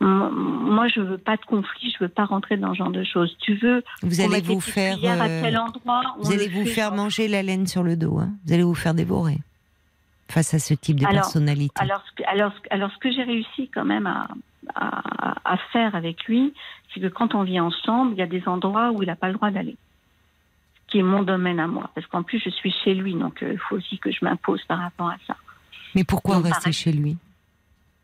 moi, 0.02 0.88
je 0.88 1.02
veux 1.02 1.18
pas 1.18 1.36
de 1.36 1.44
conflit, 1.46 1.94
je 1.98 2.04
veux 2.04 2.10
pas 2.10 2.24
rentrer 2.26 2.56
dans 2.56 2.72
ce 2.74 2.78
genre 2.78 2.90
de 2.92 3.04
choses. 3.04 3.36
Tu 3.42 3.56
veux 3.56 3.84
vous 4.02 4.22
allez 4.22 4.40
vous 4.40 4.62
faire, 4.62 4.98
à 5.04 5.26
euh, 5.26 5.42
tel 5.42 5.58
endroit, 5.58 6.02
vous 6.22 6.32
allez 6.32 6.48
le 6.48 6.54
vous 6.54 6.66
faire 6.66 6.94
manger 6.94 7.28
la 7.28 7.44
laine 7.44 7.68
sur 7.68 7.84
le 7.84 7.98
dos. 7.98 8.18
hein. 8.20 8.32
Vous 8.46 8.54
allez 8.54 8.64
vous 8.64 8.76
faire 8.76 8.94
dévorer 8.94 9.40
face 10.30 10.54
à 10.54 10.60
ce 10.60 10.74
type 10.74 11.00
de 11.00 11.06
Alors- 11.06 11.24
personnalité. 11.24 11.74
Alors, 11.82 12.04
ce 12.08 12.12
que- 12.16 12.28
alors, 12.30 12.54
alors, 12.70 12.92
ce 12.92 12.98
que 12.98 13.12
j'ai 13.12 13.24
réussi 13.24 13.70
quand 13.74 13.86
même 13.86 14.08
à, 14.08 14.28
à, 14.76 15.54
à 15.54 15.58
faire 15.72 15.96
avec 15.96 16.24
lui, 16.26 16.54
c'est 16.94 17.00
que 17.00 17.08
quand 17.08 17.36
on 17.36 17.44
vit 17.44 17.60
ensemble, 17.60 18.14
il 18.14 18.20
y 18.20 18.22
a 18.22 18.28
des 18.28 18.48
endroits 18.48 18.92
où 18.92 19.02
il 19.04 19.08
n'a 19.08 19.16
pas 19.16 19.28
le 19.28 19.34
droit 19.34 19.52
d'aller. 19.52 19.76
Qui 20.88 21.00
est 21.00 21.04
mon 21.04 21.22
domaine 21.24 21.60
à 21.60 21.68
moi. 21.68 21.92
Parce 21.94 22.08
qu'en 22.08 22.24
plus, 22.24 22.40
je 22.44 22.50
suis 22.50 22.72
chez 22.84 22.94
lui, 22.96 23.14
donc 23.14 23.44
euh, 23.44 23.54
il 23.54 23.60
faut 23.60 23.76
aussi 23.76 24.00
que 24.00 24.12
je 24.12 24.20
m'impose 24.24 24.64
par 24.66 24.80
rapport 24.80 25.10
à 25.10 25.18
ça. 25.28 25.36
Mais 25.96 26.04
pourquoi 26.04 26.36
Donc, 26.36 26.46
rester 26.46 26.60
pareil. 26.60 26.74
chez 26.74 26.92
lui? 26.92 27.18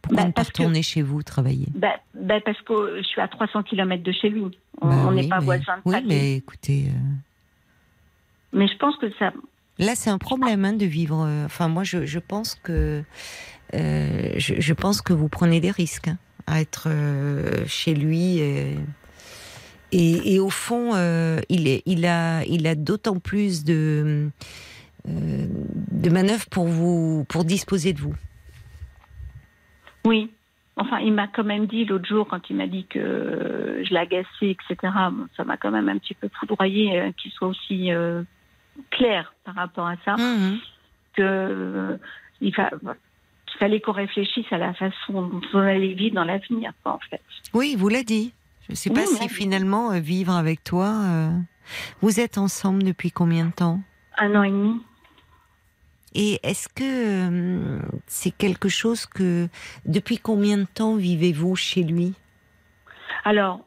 Pourquoi 0.02 0.18
Bah, 0.22 0.28
ne 0.28 0.32
pas 0.32 0.36
parce 0.36 0.52
que- 0.52 0.62
retourner 0.62 0.84
chez 0.84 1.02
vous 1.02 1.24
travailler? 1.24 1.68
Ben 1.74 2.42
parce 2.44 2.62
que 2.62 2.98
je 2.98 3.04
suis 3.04 3.22
à 3.22 3.28
300 3.28 3.64
km 3.64 4.04
de 4.04 4.12
chez 4.12 4.30
lui. 4.30 4.44
On 4.82 4.88
Bah 4.88 5.12
n'est 5.12 5.22
oui, 5.24 5.28
pas 5.30 5.40
voisins 5.40 5.78
de 5.78 5.82
Oui, 5.86 5.96
mais 6.06 6.36
écoutez, 6.38 6.86
euh, 6.90 6.92
Mais 8.54 8.68
je 8.68 8.78
pense 8.78 8.96
que 8.98 9.12
ça. 9.18 9.34
Là 9.80 9.96
c'est 9.96 10.10
un 10.10 10.18
problème 10.18 10.66
hein, 10.66 10.74
de 10.74 10.86
vivre. 10.86 11.26
euh, 11.28 11.46
Enfin, 11.46 11.68
moi, 11.68 11.84
je, 11.84 12.20
pense 12.20 12.56
que 12.56 13.04
euh, 13.74 14.34
je, 14.38 14.74
pense 14.74 15.02
que 15.02 15.14
vous 15.14 15.30
prenez 15.30 15.60
des 15.60 15.72
risques 15.72 16.08
hein, 16.08 16.18
à 16.48 16.62
être 16.62 16.88
euh, 16.88 17.66
chez 17.68 17.94
lui. 17.94 18.40
et, 19.92 20.40
au 20.40 20.50
fond, 20.50 20.92
il, 21.50 22.06
a, 22.06 22.76
d'autant 22.76 23.20
plus 23.20 23.64
de 23.64 24.30
manœuvres 26.12 26.48
pour 26.50 26.68
vous, 26.68 27.26
pour 27.30 27.46
disposer 27.46 27.94
de 27.94 28.00
vous. 28.00 28.16
Oui. 30.06 30.30
Enfin, 30.78 31.00
il 31.00 31.14
m'a 31.14 31.28
quand 31.28 31.46
même 31.46 31.68
dit 31.68 31.86
l'autre 31.86 32.06
jour, 32.06 32.28
quand 32.28 32.50
il 32.50 32.58
m'a 32.58 32.68
dit 32.68 32.86
que 32.90 33.82
je 33.82 33.94
l'agaçais, 33.94 34.50
etc., 34.52 34.76
ça 35.38 35.46
m'a 35.46 35.56
quand 35.56 35.72
même 35.72 35.88
un 35.88 35.98
petit 35.98 36.14
peu 36.14 36.30
foudroyé 36.38 37.14
qu'il 37.18 37.32
soit 37.32 37.48
aussi 37.48 37.92
clair 38.92 39.34
par 39.44 39.56
rapport 39.56 39.88
à 39.88 39.96
ça. 40.06 40.16
Mhm. 40.18 40.58
Que 41.18 41.22
euh, 41.22 41.98
il, 42.42 42.54
fa- 42.54 42.72
fallait 43.60 43.80
qu'on 43.80 43.94
réfléchisse 43.94 44.46
à 44.52 44.58
la 44.58 44.74
façon 44.74 45.14
dont 45.28 45.42
on 45.54 45.60
allait 45.60 45.94
vivre 45.94 46.16
dans 46.16 46.26
l'avenir, 46.26 46.74
en 46.84 47.00
fait. 47.10 47.22
Oui, 47.54 47.72
il 47.74 47.78
vous 47.78 47.90
l'a 47.90 48.04
dit. 48.04 48.34
Je 48.68 48.74
ne 48.74 48.76
sais 48.76 48.90
pas 48.90 49.06
si 49.06 49.30
finalement 49.30 49.92
euh, 49.92 50.00
vivre 50.00 50.34
avec 50.34 50.64
toi. 50.64 50.88
euh, 51.06 51.30
Vous 52.02 52.20
êtes 52.20 52.38
ensemble 52.38 52.84
depuis 52.84 53.12
combien 53.12 53.46
de 53.46 53.52
temps? 53.52 53.80
Un 54.18 54.36
an 54.36 54.44
et 54.44 54.50
demi. 54.50 54.82
Et 56.18 56.40
est-ce 56.44 56.68
que 56.70 56.84
euh, 56.84 57.80
c'est 58.08 58.32
quelque 58.32 58.70
chose 58.70 59.06
que 59.06 59.48
depuis 59.86 60.18
combien 60.18 60.58
de 60.58 60.64
temps 60.66 60.96
vivez-vous 60.96 61.56
chez 61.56 61.84
lui? 61.84 62.14
Alors, 63.26 63.62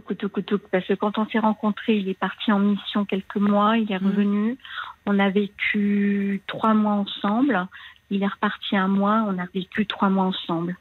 parce 0.00 0.86
que 0.86 0.94
quand 0.94 1.18
on 1.18 1.26
s'est 1.26 1.38
rencontrés, 1.38 1.96
il 1.96 2.08
est 2.08 2.18
parti 2.18 2.52
en 2.52 2.58
mission 2.58 3.04
quelques 3.04 3.36
mois, 3.36 3.76
il 3.76 3.90
est 3.92 4.00
Mhm. 4.00 4.08
revenu. 4.10 4.58
On 5.06 5.18
a 5.18 5.30
vécu 5.30 6.42
trois 6.46 6.74
mois 6.74 6.92
ensemble. 6.94 7.66
Il 8.10 8.22
est 8.22 8.26
reparti 8.26 8.76
un 8.76 8.88
mois, 8.88 9.24
on 9.26 9.38
a 9.38 9.46
vécu 9.54 9.86
trois 9.86 10.08
mois 10.08 10.24
ensemble. 10.24 10.76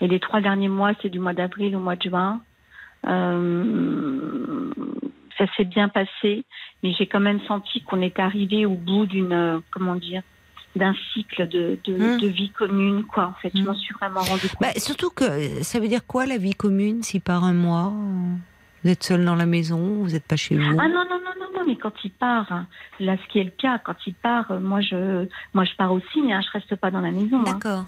Et 0.00 0.08
les 0.08 0.18
trois 0.20 0.40
derniers 0.40 0.68
mois, 0.68 0.92
c'est 1.00 1.08
du 1.08 1.20
mois 1.20 1.34
d'avril 1.34 1.76
au 1.76 1.80
mois 1.80 1.96
de 1.96 2.02
juin. 2.02 2.40
Euh, 3.06 4.70
ça 5.38 5.46
s'est 5.56 5.64
bien 5.64 5.88
passé, 5.88 6.44
mais 6.82 6.92
j'ai 6.92 7.06
quand 7.06 7.20
même 7.20 7.40
senti 7.42 7.82
qu'on 7.82 8.00
est 8.02 8.18
arrivé 8.18 8.66
au 8.66 8.74
bout 8.74 9.06
d'une, 9.06 9.32
euh, 9.32 9.60
comment 9.70 9.94
dire, 9.94 10.22
d'un 10.76 10.94
cycle 11.12 11.48
de, 11.48 11.78
de, 11.84 11.96
Mhm. 11.96 12.20
de 12.20 12.26
vie 12.28 12.50
commune, 12.50 13.04
quoi. 13.04 13.26
En 13.26 13.34
fait, 13.34 13.50
je 13.54 13.60
Mhm. 13.60 13.66
m'en 13.66 13.74
suis 13.74 13.94
vraiment 13.94 14.24
rendu 14.24 14.48
compte. 14.48 14.58
Bah, 14.60 14.72
Surtout 14.78 15.10
que 15.10 15.24
euh, 15.24 15.62
ça 15.62 15.78
veut 15.80 15.88
dire 15.88 16.06
quoi 16.06 16.24
la 16.26 16.38
vie 16.38 16.54
commune 16.54 17.02
si 17.02 17.20
par 17.20 17.44
un 17.44 17.52
mois 17.52 17.92
vous 18.84 18.90
êtes 18.90 19.04
seul 19.04 19.24
dans 19.24 19.36
la 19.36 19.46
maison, 19.46 20.02
vous 20.02 20.10
n'êtes 20.10 20.26
pas 20.26 20.34
chez 20.36 20.56
vous? 20.56 20.76
Ah 20.80 20.88
non, 20.88 21.04
non, 21.08 21.20
non, 21.20 21.34
non, 21.38 21.46
non, 21.54 21.64
mais 21.66 21.76
quand 21.76 21.92
il 22.04 22.10
part, 22.10 22.50
hein, 22.50 22.66
là, 22.98 23.16
ce 23.16 23.28
qui 23.30 23.38
est 23.38 23.44
le 23.44 23.50
cas, 23.50 23.78
quand 23.78 23.94
il 24.06 24.14
part, 24.14 24.50
euh, 24.50 24.58
moi, 24.58 24.80
je, 24.80 25.28
moi, 25.54 25.64
je 25.64 25.72
pars 25.76 25.92
aussi, 25.92 26.32
hein, 26.32 26.40
je 26.44 26.50
reste 26.50 26.74
pas 26.76 26.90
dans 26.90 27.00
la 27.00 27.12
maison. 27.12 27.38
hein. 27.40 27.44
D'accord. 27.60 27.84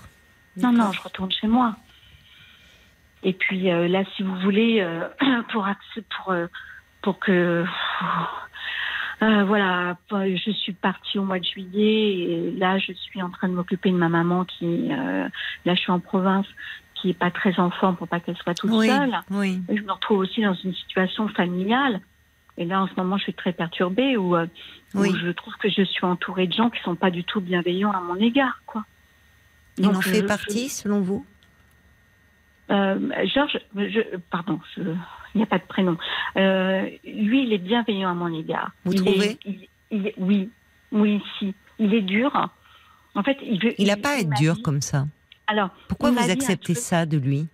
Non, 0.56 0.72
non, 0.72 0.92
je 0.92 1.00
retourne 1.02 1.32
chez 1.32 1.48
moi. 1.48 1.74
Et 3.24 3.32
puis 3.32 3.70
euh, 3.70 3.88
là, 3.88 4.04
si 4.16 4.22
vous 4.22 4.36
voulez, 4.40 4.80
euh, 4.82 5.08
pour, 5.50 5.66
pour, 6.16 6.32
euh, 6.32 6.46
pour 7.02 7.18
que. 7.18 7.64
Euh, 9.24 9.44
voilà, 9.44 9.96
je 10.10 10.50
suis 10.50 10.72
partie 10.72 11.18
au 11.18 11.24
mois 11.24 11.38
de 11.38 11.44
juillet 11.44 12.18
et 12.18 12.50
là, 12.58 12.78
je 12.78 12.92
suis 12.92 13.22
en 13.22 13.30
train 13.30 13.48
de 13.48 13.54
m'occuper 13.54 13.90
de 13.90 13.96
ma 13.96 14.08
maman 14.08 14.44
qui. 14.44 14.90
euh, 14.92 15.28
là, 15.64 15.74
je 15.74 15.80
suis 15.80 15.92
en 15.92 16.00
province, 16.00 16.46
qui 16.94 17.10
est 17.10 17.18
pas 17.18 17.30
très 17.30 17.58
en 17.60 17.70
forme 17.70 17.96
pour 17.96 18.08
pas 18.08 18.20
qu'elle 18.20 18.36
soit 18.36 18.54
toute 18.54 18.70
Oui, 18.72 18.86
seule. 18.86 19.14
oui. 19.30 19.60
Je 19.68 19.80
me 19.82 19.92
retrouve 19.92 20.18
aussi 20.18 20.42
dans 20.42 20.54
une 20.54 20.74
situation 20.74 21.28
familiale. 21.28 22.00
Et 22.56 22.64
là, 22.64 22.82
en 22.82 22.86
ce 22.86 22.92
moment, 22.96 23.16
je 23.18 23.24
suis 23.24 23.34
très 23.34 23.52
perturbée 23.52 24.16
où, 24.16 24.36
euh, 24.36 24.46
où 24.94 25.04
je 25.04 25.30
trouve 25.30 25.54
que 25.56 25.68
je 25.68 25.82
suis 25.82 26.04
entourée 26.06 26.46
de 26.46 26.52
gens 26.52 26.70
qui 26.70 26.80
sont 26.82 26.94
pas 26.94 27.10
du 27.10 27.24
tout 27.24 27.40
bienveillants 27.40 27.90
à 27.92 28.00
mon 28.00 28.14
égard, 28.16 28.62
quoi. 28.66 28.84
Il 29.76 29.88
en 29.88 30.00
fait 30.00 30.20
je- 30.20 30.26
partie 30.26 30.68
selon 30.68 31.00
vous? 31.00 31.26
Euh, 32.70 32.98
Georges, 33.34 33.58
je, 33.76 34.16
pardon, 34.30 34.58
je- 34.76 34.82
il 34.82 35.36
n'y 35.38 35.42
a 35.42 35.46
pas 35.46 35.58
de 35.58 35.64
prénom. 35.64 35.96
Euh, 36.36 36.88
lui, 37.04 37.44
il 37.44 37.52
est 37.52 37.58
bienveillant 37.58 38.10
à 38.10 38.14
mon 38.14 38.32
égard. 38.32 38.70
Vous 38.84 38.92
Il 38.92 39.02
trouvez 39.04 39.26
est- 39.32 39.38
il- 39.44 39.68
il 39.90 40.06
est- 40.06 40.14
Oui, 40.18 40.50
oui, 40.92 41.22
si. 41.38 41.54
Il 41.78 41.92
est 41.92 42.02
dur. 42.02 42.30
En 43.16 43.22
fait, 43.22 43.36
il 43.42 43.62
veut. 43.62 43.74
Il 43.78 43.88
n'a 43.88 43.96
pas 43.96 44.10
à 44.16 44.18
être 44.20 44.30
dur 44.30 44.62
comme 44.62 44.80
ça. 44.80 45.06
Alors, 45.46 45.70
Pourquoi 45.88 46.10
vous 46.10 46.30
acceptez 46.30 46.74
ça 46.74 47.04
de 47.04 47.18
lui? 47.18 47.48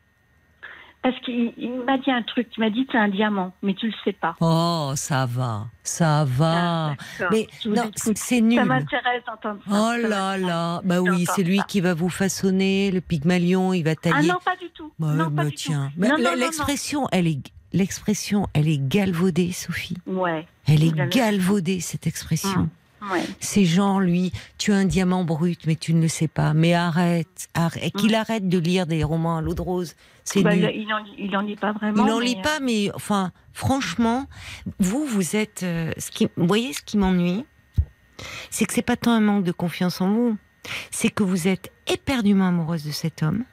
Parce 1.02 1.18
qu'il 1.20 1.52
il 1.56 1.82
m'a 1.86 1.96
dit 1.96 2.10
un 2.10 2.22
truc. 2.22 2.48
Il 2.56 2.60
m'a 2.60 2.68
dit 2.70 2.86
c'est 2.92 2.98
un 2.98 3.08
diamant, 3.08 3.52
mais 3.62 3.72
tu 3.74 3.86
le 3.86 3.92
sais 4.04 4.12
pas. 4.12 4.36
Oh, 4.40 4.92
ça 4.96 5.24
va, 5.24 5.66
ça 5.82 6.24
va. 6.26 6.90
Ah. 6.90 6.94
Mais 7.30 7.46
non, 7.64 7.90
c'est 8.14 8.40
nul. 8.42 8.58
Ça 8.58 8.64
m'intéresse 8.66 9.22
d'entendre 9.26 9.60
ça. 9.66 9.70
Oh 9.96 10.06
là 10.08 10.36
là, 10.36 10.80
bah 10.84 11.00
oui, 11.00 11.24
c'est 11.34 11.42
lui 11.42 11.58
ça. 11.58 11.64
qui 11.64 11.80
va 11.80 11.94
vous 11.94 12.10
façonner, 12.10 12.90
le 12.90 13.00
pygmalion, 13.00 13.72
il 13.72 13.82
va 13.82 13.92
Ah 13.92 13.94
tailler. 13.96 14.28
non, 14.28 14.38
pas 14.44 14.56
du 14.56 14.68
tout. 14.70 14.92
Bah, 14.98 15.08
non, 15.14 15.24
pas 15.24 15.30
bah, 15.30 15.44
du 15.46 15.54
tiens, 15.54 15.90
tout. 15.94 16.02
Non, 16.02 16.18
non, 16.18 16.30
non. 16.32 16.34
l'expression, 16.36 17.08
elle 17.12 17.26
est, 17.26 17.40
l'expression, 17.72 18.46
elle 18.52 18.68
est 18.68 18.78
galvaudée, 18.86 19.52
Sophie. 19.52 19.96
Ouais, 20.06 20.46
Elle 20.68 20.84
est 20.84 21.08
galvaudée 21.08 21.80
cette 21.80 22.06
expression. 22.06 22.68
Ouais. 23.12 23.22
Ces 23.40 23.64
gens, 23.64 23.98
lui, 23.98 24.32
tu 24.58 24.72
as 24.72 24.76
un 24.76 24.84
diamant 24.84 25.24
brut, 25.24 25.66
mais 25.66 25.76
tu 25.76 25.94
ne 25.94 26.02
le 26.02 26.08
sais 26.08 26.28
pas. 26.28 26.54
Mais 26.54 26.74
arrête, 26.74 27.48
arrête 27.54 27.92
qu'il 27.94 28.14
arrête 28.14 28.48
de 28.48 28.58
lire 28.58 28.86
des 28.86 29.04
romans 29.04 29.36
à 29.38 29.40
l'eau 29.42 29.54
de 29.54 29.62
rose. 29.62 29.94
C'est 30.24 30.42
Bah, 30.42 30.54
il, 30.54 30.62
il 30.64 30.92
en, 30.92 31.04
il 31.18 31.36
en 31.36 31.40
lit 31.40 31.56
pas 31.56 31.72
vraiment. 31.72 32.04
Il 32.04 32.08
n'en 32.10 32.20
lit 32.20 32.36
euh, 32.38 32.42
pas, 32.42 32.60
mais 32.60 32.90
enfin, 32.94 33.32
franchement, 33.52 34.26
vous, 34.78 35.04
vous 35.06 35.36
êtes. 35.36 35.62
euh, 35.62 35.92
ce 35.98 36.10
qui, 36.10 36.28
vous 36.36 36.46
voyez, 36.46 36.72
ce 36.72 36.82
qui 36.82 36.98
m'ennuie, 36.98 37.44
c'est 38.50 38.64
que 38.66 38.72
c'est 38.74 38.82
pas 38.82 38.96
tant 38.96 39.12
un 39.12 39.20
manque 39.20 39.44
de 39.44 39.52
confiance 39.52 40.00
en 40.00 40.10
vous, 40.12 40.36
c'est 40.90 41.08
que 41.10 41.22
vous 41.22 41.48
êtes 41.48 41.72
éperdument 41.86 42.48
amoureuse 42.48 42.84
de 42.84 42.90
cet 42.92 43.22
homme, 43.22 43.44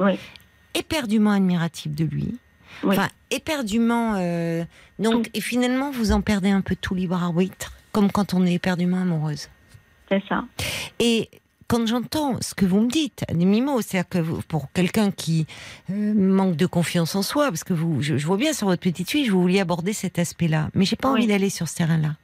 Oui. 0.00 0.18
éperdument 0.74 1.30
admirative 1.30 1.94
de 1.94 2.04
lui, 2.04 2.36
Oui. 2.82 2.96
enfin, 2.98 3.08
éperdument. 3.30 4.14
euh, 4.16 4.64
donc, 4.98 5.30
et 5.32 5.40
finalement, 5.40 5.90
vous 5.92 6.10
en 6.12 6.20
perdez 6.22 6.50
un 6.50 6.60
peu 6.60 6.74
tout 6.74 6.94
libre 6.96 7.22
arbitre, 7.22 7.72
comme 7.96 8.12
quand 8.12 8.34
on 8.34 8.44
est 8.44 8.52
éperdument 8.52 9.00
amoureuse. 9.00 9.48
C'est 10.10 10.22
ça. 10.28 10.44
Et 11.00 11.30
quand 11.66 11.86
j'entends 11.86 12.36
ce 12.42 12.54
que 12.54 12.66
vous 12.66 12.80
me 12.80 12.90
dites, 12.90 13.24
à 13.26 13.32
demi-mot, 13.32 13.80
c'est-à-dire 13.80 14.08
que 14.08 14.18
vous- 14.18 14.42
pour 14.46 14.70
quelqu'un 14.72 15.10
qui 15.10 15.46
euh, 15.90 16.12
manque 16.14 16.56
de 16.56 16.66
confiance 16.66 17.14
en 17.14 17.22
soi, 17.22 17.48
parce 17.48 17.64
que 17.64 17.72
vous, 17.72 18.02
je, 18.02 18.18
je 18.18 18.26
vois 18.26 18.36
bien 18.36 18.52
sur 18.52 18.66
votre 18.68 18.82
petite 18.82 19.10
fille, 19.10 19.28
vous 19.30 19.40
vouliez 19.40 19.60
aborder 19.60 19.94
cet 19.94 20.18
aspect-là, 20.18 20.68
mais 20.74 20.84
j'ai 20.84 20.96
pas 20.96 21.08
Oui. 21.10 21.20
envie 21.20 21.26
d'aller 21.26 21.48
sur 21.48 21.68
ce 21.68 21.76
terrain-là, 21.76 22.16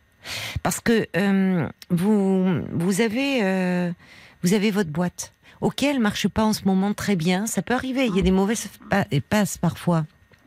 parce 0.63 0.81
que 0.81 1.07
euh, 1.17 1.67
vous, 1.89 2.61
vous 2.71 3.01
avez, 3.01 3.41
euh, 3.43 3.91
vous 4.43 4.53
avez 4.53 4.71
votre 4.71 4.91
boîte. 4.91 5.33
Ok, 5.63 5.83
elle 5.85 6.01
marche 6.01 6.29
pas 6.29 6.45
en 6.45 6.53
ce 6.53 6.65
moment 6.67 6.93
très 6.93 7.17
bien, 7.17 7.47
ça 7.47 7.63
peut 7.63 7.75
arriver. 7.75 8.07
Il 8.07 8.15
y 8.17 8.19
a 8.19 8.23
des 8.23 8.31
mauvaises 8.31 8.69
pa- 8.91 9.07
passes 9.31 9.57
parfois. 9.59 10.05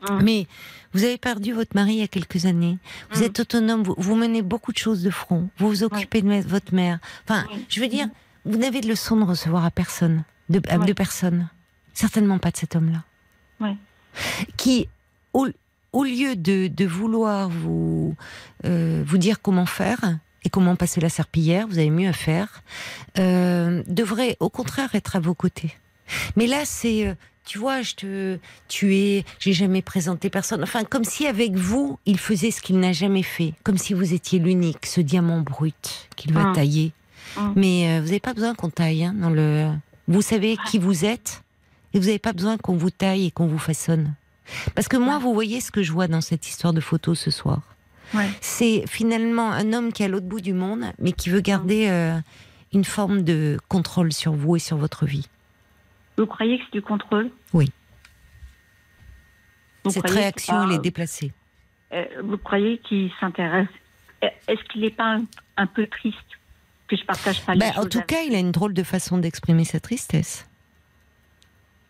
Mm. 0.10 0.24
Mais 0.24 0.48
vous 0.94 1.04
avez 1.04 1.18
perdu 1.18 1.54
votre 1.54 1.76
mari 1.76 1.94
il 1.96 2.00
y 2.00 2.04
a 2.04 2.08
quelques 2.08 2.46
années. 2.46 2.78
Vous 3.12 3.22
Mm. 3.22 3.26
êtes 3.26 3.40
autonome, 3.40 3.84
vous, 3.84 3.96
vous 3.98 4.16
menez 4.16 4.42
beaucoup 4.42 4.72
de 4.72 4.78
choses 4.78 5.04
de 5.04 5.10
front. 5.10 5.50
Vous 5.58 5.68
vous 5.70 5.84
occupez 5.84 6.22
de 6.22 6.48
votre 6.48 6.74
mère. 6.74 7.00
Enfin, 7.28 7.46
Oui. 7.54 7.66
je 7.70 7.80
veux 7.82 7.88
dire, 7.88 8.08
vous 8.46 8.58
n'avez 8.58 8.82
de 8.82 8.88
leçon 8.88 9.18
de 9.18 9.24
recevoir 9.26 9.66
à 9.66 9.72
personne, 9.72 10.24
de, 10.50 10.62
à 10.70 10.78
de 10.78 10.94
personne. 10.94 11.50
Certainement 11.94 12.38
pas 12.40 12.52
de 12.52 12.58
cet 12.58 12.76
homme-là. 12.76 13.04
Qui, 14.58 14.88
au, 15.34 15.48
au 15.92 16.04
lieu 16.04 16.36
de, 16.38 16.68
de 16.68 16.86
vouloir 16.86 17.50
vous, 17.50 18.16
euh, 18.66 19.04
vous 19.06 19.18
dire 19.18 19.42
comment 19.42 19.66
faire 19.66 20.00
et 20.44 20.50
comment 20.50 20.76
passer 20.78 21.02
la 21.02 21.10
serpillière, 21.10 21.68
vous 21.68 21.80
avez 21.80 21.90
mieux 21.90 22.08
à 22.08 22.14
faire, 22.14 22.64
euh, 23.20 23.84
devrait 23.88 24.38
au 24.40 24.50
contraire 24.50 24.94
être 24.96 25.16
à 25.16 25.20
vos 25.20 25.34
côtés. 25.34 25.76
Mais 26.38 26.48
là, 26.48 26.64
c'est, 26.66 27.08
euh, 27.08 27.16
tu 27.46 27.58
vois, 27.60 27.82
je 27.82 27.96
te, 27.96 28.40
tu 28.68 28.96
es, 28.96 29.24
j'ai 29.40 29.54
jamais 29.54 29.82
présenté 29.82 30.30
personne. 30.30 30.64
Enfin, 30.64 30.84
comme 30.84 31.04
si 31.04 31.28
avec 31.28 31.54
vous, 31.56 32.00
il 32.06 32.18
faisait 32.20 32.52
ce 32.52 32.62
qu'il 32.62 32.80
n'a 32.80 32.92
jamais 32.92 33.24
fait, 33.24 33.54
comme 33.64 33.78
si 33.78 33.94
vous 33.94 34.14
étiez 34.14 34.40
l'unique, 34.40 34.86
ce 34.86 35.02
diamant 35.02 35.42
brut 35.42 36.10
qu'il 36.16 36.34
va 36.34 36.46
Mm. 36.52 36.54
tailler. 36.54 36.92
Mm. 37.38 37.42
Mais 37.56 37.88
euh, 37.90 38.00
vous 38.02 38.06
n'avez 38.08 38.20
pas 38.20 38.34
besoin 38.34 38.56
qu'on 38.56 38.70
taille 38.70 39.04
hein, 39.06 39.14
dans 39.20 39.30
le. 39.30 39.70
Vous 40.08 40.22
savez 40.22 40.58
qui 40.70 40.78
vous 40.80 41.06
êtes 41.06 41.44
et 41.94 42.00
vous 42.00 42.06
n'avez 42.06 42.20
pas 42.20 42.34
besoin 42.34 42.58
qu'on 42.58 42.76
vous 42.78 42.90
taille 42.92 43.26
et 43.28 43.32
qu'on 43.32 43.48
vous 43.48 43.58
façonne. 43.60 44.14
Parce 44.76 44.88
que 44.88 44.98
moi, 44.98 45.16
Ouais. 45.18 45.22
vous 45.24 45.34
voyez 45.34 45.62
ce 45.62 45.72
que 45.72 45.82
je 45.82 45.92
vois 45.92 46.08
dans 46.08 46.22
cette 46.22 46.48
histoire 46.48 46.74
de 46.74 46.82
photo 46.82 47.16
ce 47.16 47.32
soir. 47.32 47.62
Ouais. 48.14 48.30
C'est 48.42 48.84
finalement 48.88 49.52
un 49.52 49.74
homme 49.74 49.92
qui 49.92 50.04
est 50.04 50.06
à 50.06 50.10
l'autre 50.10 50.28
bout 50.28 50.42
du 50.42 50.54
monde, 50.54 50.86
mais 51.00 51.12
qui 51.12 51.30
veut 51.30 51.42
garder 51.42 51.88
euh, 51.90 52.16
une 52.74 52.86
forme 52.86 53.24
de 53.24 53.58
contrôle 53.68 54.14
sur 54.14 54.34
vous 54.34 54.56
et 54.56 54.60
sur 54.60 54.78
votre 54.78 55.06
vie. 55.08 55.28
Vous 56.18 56.26
croyez 56.26 56.58
que 56.60 56.64
c'est 56.66 56.74
du 56.78 56.82
contrôle? 56.82 57.30
Oui. 57.54 57.72
Vous 59.84 59.92
Cette 59.92 60.10
réaction, 60.10 60.64
elle 60.64 60.76
est 60.78 60.80
déplacée. 60.82 61.32
euh, 61.94 62.06
Vous 62.24 62.38
croyez 62.38 62.78
qu'il 62.80 63.12
s'intéresse? 63.20 63.68
Euh, 64.24 64.28
Est-ce 64.48 64.64
qu'il 64.70 64.82
n'est 64.82 64.90
pas 64.90 65.16
un, 65.18 65.26
un 65.58 65.68
peu 65.68 65.86
triste 65.88 66.18
que 66.88 66.96
je 66.96 67.04
partage 67.06 67.44
pas 67.46 67.54
les 67.54 67.60
Bah, 67.60 67.72
en 67.78 67.86
tout 67.86 67.98
avec- 68.00 68.08
cas, 68.08 68.22
il 68.24 68.34
a 68.36 68.40
une 68.40 68.52
drôle 68.52 68.74
de 68.74 68.84
façon 68.84 69.18
d'exprimer 69.18 69.66
sa 69.66 69.80
tristesse. 69.80 70.48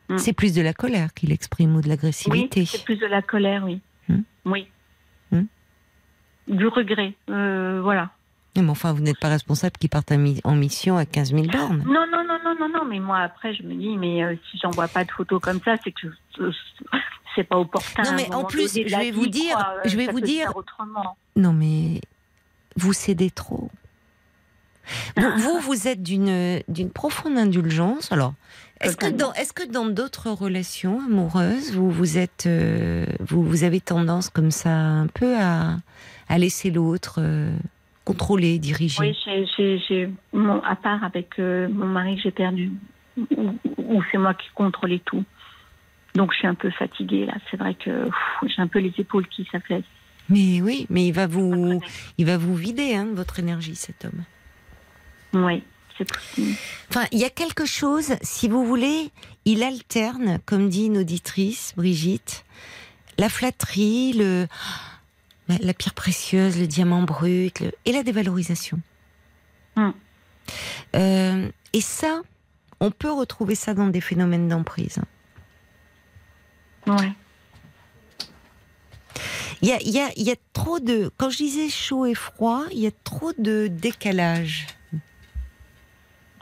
Hmm. 0.10 0.18
C'est 0.18 0.34
plus 0.34 0.54
de 0.54 0.62
la 0.62 0.74
colère 0.74 1.14
qu'il 1.14 1.32
exprime 1.32 1.76
ou 1.76 1.82
de 1.82 1.86
Oui, 1.86 1.90
l'agressivité. 1.90 2.66
c'est 2.66 2.84
plus 2.84 2.98
de 2.98 3.06
la 3.08 3.22
colère, 3.22 3.64
oui. 3.64 3.80
Hmm. 4.10 4.22
Oui. 4.46 4.68
Hmm. 5.32 5.44
Du 6.48 6.68
regret, 6.68 7.14
euh, 7.30 7.80
voilà. 7.82 8.12
Mais 8.62 8.70
enfin, 8.70 8.94
vous 8.94 9.02
n'êtes 9.02 9.20
pas 9.20 9.28
responsable 9.30 9.76
qu'il 9.78 9.90
parte 9.90 10.12
en 10.12 10.18
mi- 10.18 10.40
en 10.44 10.56
mission 10.56 10.98
à 10.98 11.06
15 11.06 11.32
000 11.32 11.48
bornes. 11.48 11.84
Non, 11.86 12.06
non, 12.12 12.24
non, 12.28 12.38
non, 12.44 12.56
non, 12.60 12.70
non, 12.70 12.86
mais 12.86 13.00
moi 13.00 13.20
après 13.20 13.54
je 13.54 13.64
me 13.64 13.74
dis, 13.76 13.98
mais 13.98 14.24
euh, 14.24 14.36
si 14.52 14.58
j'envoie 14.62 14.88
pas 14.88 15.04
de 15.04 15.12
photos 15.12 15.42
comme 15.42 15.60
ça, 15.66 15.76
c'est 15.84 15.92
que 15.92 16.08
euh, 16.40 16.52
c'est 17.36 17.44
pas 17.44 17.58
opportun. 17.58 18.04
Non, 18.04 18.14
mais 18.16 18.34
en 18.34 18.44
plus, 18.46 18.74
je 18.74 18.96
vais 18.98 19.12
vous 19.12 19.28
dire- 19.28 19.56
quoi, 19.56 19.76
euh, 19.78 19.90
je 19.90 19.98
vais 19.98 20.08
vous 20.08 20.22
dire-. 20.22 20.54
Non, 21.36 21.52
mais 21.54 22.00
vous 22.78 22.94
cédez 22.94 23.30
trop. 23.30 23.70
Vous, 25.18 25.24
vous, 25.38 25.60
vous 25.60 25.88
êtes 25.88 26.02
d'une 26.04 26.62
d'une 26.68 26.92
profonde 26.92 27.38
indulgence. 27.38 28.12
Alors, 28.12 28.34
est-ce 28.82 28.96
que 28.98 29.08
dans 29.08 29.34
est-ce 29.34 29.52
que 29.54 29.64
dans 29.70 29.86
d'autres 29.88 30.30
relations 30.30 31.00
amoureuses, 31.06 31.74
vous 31.74 31.90
vous 31.92 32.18
êtes 32.18 32.46
euh, 32.46 33.06
vous 33.20 33.44
vous 33.44 33.64
avez 33.64 33.82
tendance 33.82 34.30
comme 34.30 34.52
ça 34.52 34.70
un 34.70 35.08
peu 35.08 35.36
à 35.38 35.78
à 36.30 36.38
laisser 36.38 36.70
l'autre 36.72 37.16
euh, 37.20 37.52
contrôler, 38.06 38.60
diriger. 38.60 39.00
Oui, 39.02 39.18
j'ai- 39.26 39.46
j'ai, 39.58 39.80
j'ai, 39.88 40.10
mon, 40.32 40.62
à 40.64 40.76
part 40.76 41.04
avec 41.04 41.38
euh, 41.40 41.68
mon 41.70 41.88
mari 41.88 42.16
que 42.16 42.22
j'ai 42.22 42.32
perdu, 42.32 42.72
où, 43.18 44.02
c'est 44.12 44.18
moi 44.18 44.34
qui 44.34 44.48
contrôlais 44.56 45.02
tout. 45.04 45.24
Donc 46.14 46.32
je 46.32 46.38
suis 46.38 46.48
un 46.48 46.56
peu 46.56 46.70
fatiguée 46.72 47.26
là. 47.26 47.34
C'est 47.52 47.58
vrai 47.58 47.74
que 47.76 48.08
j'ai 48.46 48.62
un 48.62 48.68
peu 48.68 48.80
les 48.80 48.94
épaules 48.98 49.28
qui 49.28 49.46
s'affaissent. 49.52 49.84
Mais 50.30 50.62
oui, 50.62 50.88
mais 50.90 51.06
il 51.08 51.12
va 51.12 51.28
vous 51.28 51.82
il 52.18 52.26
va 52.26 52.38
vous 52.38 52.56
vider 52.56 52.96
hein, 52.96 53.08
votre 53.14 53.40
énergie 53.40 53.76
cet 53.76 54.06
homme. 54.06 54.24
Oui, 55.34 55.62
c'est 55.98 56.10
possible. 56.10 56.56
Enfin, 56.90 57.06
il 57.12 57.20
y 57.20 57.26
a 57.26 57.30
quelque 57.30 57.66
chose, 57.66 58.16
si 58.22 58.48
vous 58.48 58.66
voulez, 58.66 59.12
il 59.44 59.62
alterne, 59.64 60.40
comme 60.46 60.70
dit 60.70 60.86
une 60.86 61.00
auditrice, 61.00 61.74
Brigitte, 61.76 62.46
la 63.18 63.28
flatterie, 63.30 64.14
le, 64.14 64.48
la 65.48 65.74
pierre 65.74 65.94
précieuse, 65.94 66.60
le 66.60 66.68
diamant 66.68 67.04
brut, 67.04 67.60
le- 67.60 67.72
et 67.86 67.92
la 67.92 68.04
dévalorisation. 68.04 68.80
Hmm. 69.76 69.92
Euh, 70.96 71.50
et 71.74 71.82
ça, 71.82 72.22
on 72.80 72.92
peut 72.92 73.12
retrouver 73.12 73.56
ça 73.56 73.74
dans 73.74 73.88
des 73.88 74.02
phénomènes 74.02 74.48
d'emprise. 74.48 75.00
Ouais. 76.88 77.12
Il 79.62 79.70
y 79.70 79.72
a, 79.72 79.82
y, 79.82 80.00
a, 80.00 80.12
y 80.16 80.32
a 80.32 80.36
trop 80.54 80.80
de. 80.80 81.10
Quand 81.18 81.30
je 81.30 81.38
disais 81.38 81.70
chaud 81.70 82.06
et 82.06 82.14
froid, 82.14 82.66
il 82.72 82.80
y 82.80 82.88
a 82.88 82.92
trop 83.04 83.32
de 83.38 83.68
décalage. 83.68 84.68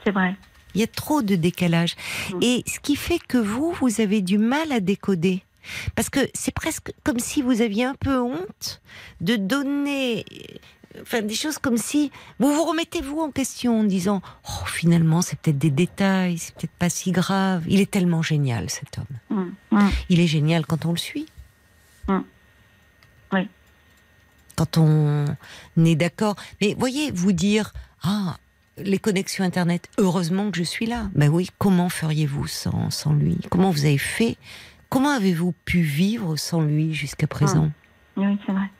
C'est 0.04 0.10
vrai. 0.10 0.36
Il 0.74 0.80
y 0.80 0.84
a 0.84 0.88
trop 0.88 1.22
de 1.22 1.34
décalage. 1.36 1.94
Mm. 2.32 2.38
Et 2.42 2.64
ce 2.66 2.80
qui 2.80 2.96
fait 2.96 3.18
que 3.20 3.38
vous, 3.38 3.72
vous 3.80 4.00
avez 4.00 4.20
du 4.20 4.38
mal 4.38 4.72
à 4.72 4.80
décoder. 4.80 5.42
Parce 5.94 6.10
que 6.10 6.20
c'est 6.34 6.54
presque 6.54 6.92
comme 7.02 7.18
si 7.18 7.42
vous 7.42 7.60
aviez 7.60 7.84
un 7.84 7.94
peu 7.94 8.20
honte 8.20 8.80
de 9.20 9.36
donner 9.36 10.24
enfin, 11.02 11.22
des 11.22 11.34
choses 11.34 11.58
comme 11.58 11.76
si 11.76 12.10
vous 12.38 12.52
vous 12.52 12.64
remettez 12.64 13.00
vous 13.00 13.20
en 13.20 13.30
question 13.30 13.80
en 13.80 13.84
disant 13.84 14.22
oh, 14.48 14.66
finalement 14.66 15.22
c'est 15.22 15.38
peut-être 15.38 15.58
des 15.58 15.70
détails, 15.70 16.38
c'est 16.38 16.54
peut-être 16.54 16.78
pas 16.78 16.90
si 16.90 17.12
grave. 17.12 17.64
Il 17.68 17.80
est 17.80 17.90
tellement 17.90 18.22
génial 18.22 18.70
cet 18.70 18.98
homme. 18.98 19.38
Hum, 19.38 19.54
hum. 19.72 19.90
Il 20.08 20.20
est 20.20 20.26
génial 20.26 20.66
quand 20.66 20.86
on 20.86 20.92
le 20.92 20.98
suit. 20.98 21.26
Mm. 22.08 22.20
Oui. 23.32 23.48
Quand 24.56 24.78
on 24.78 25.26
est 25.84 25.96
d'accord. 25.96 26.36
Mais 26.60 26.74
voyez, 26.78 27.10
vous 27.10 27.32
dire 27.32 27.72
ah 28.02 28.36
les 28.76 28.98
connexions 28.98 29.44
internet, 29.44 29.88
heureusement 29.98 30.50
que 30.50 30.58
je 30.58 30.64
suis 30.64 30.86
là. 30.86 31.08
Ben 31.14 31.28
oui, 31.28 31.48
comment 31.58 31.88
feriez-vous 31.88 32.46
sans, 32.46 32.90
sans 32.90 33.12
lui? 33.12 33.38
Comment 33.50 33.70
vous 33.70 33.84
avez 33.84 33.98
fait 33.98 34.36
Comment 34.88 35.10
avez-vous 35.10 35.52
pu 35.64 35.80
vivre 35.80 36.36
sans 36.36 36.62
lui 36.62 36.94
jusqu'à 36.94 37.26
présent 37.26 37.70
Oui, 38.16 38.38
c'est 38.46 38.52
vrai. 38.52 38.70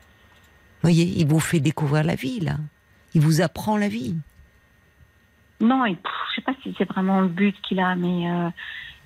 Voyez, 0.81 1.03
il 1.17 1.27
vous 1.27 1.39
fait 1.39 1.59
découvrir 1.59 2.03
la 2.03 2.15
vie 2.15 2.39
là. 2.39 2.57
Il 3.13 3.21
vous 3.21 3.41
apprend 3.41 3.77
la 3.77 3.87
vie. 3.87 4.15
Non, 5.61 5.83
pff, 5.85 6.11
je 6.29 6.35
sais 6.35 6.41
pas 6.41 6.53
si 6.61 6.75
c'est 6.77 6.87
vraiment 6.87 7.21
le 7.21 7.27
but 7.29 7.55
qu'il 7.61 7.79
a, 7.79 7.95
mais 7.95 8.29
euh, 8.29 8.49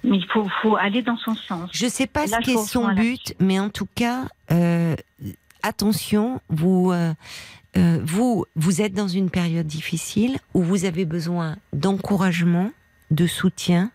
Mais 0.04 0.18
il 0.18 0.26
faut, 0.28 0.48
faut 0.62 0.76
aller 0.78 1.02
dans 1.02 1.18
son 1.18 1.36
sens. 1.36 1.70
Je 1.74 1.86
ne 1.86 1.90
sais 1.90 2.08
pas 2.08 2.26
là, 2.26 2.40
ce 2.44 2.52
vous 2.52 2.58
qu'est 2.58 2.66
son 2.66 2.94
but, 2.94 3.36
mais 3.40 3.60
en 3.60 3.70
tout 3.70 3.88
cas, 3.96 4.28
euh, 4.52 4.96
attention, 5.62 6.42
vous, 6.50 6.92
euh, 6.92 7.14
euh, 7.78 8.00
vous, 8.04 8.46
vous 8.56 8.82
êtes 8.82 8.94
dans 8.94 9.08
une 9.08 9.30
période 9.30 9.68
difficile 9.68 10.38
où 10.54 10.64
vous 10.64 10.86
avez 10.86 11.06
besoin 11.06 11.58
d'encouragement, 11.74 12.72
de 13.12 13.28
soutien. 13.28 13.92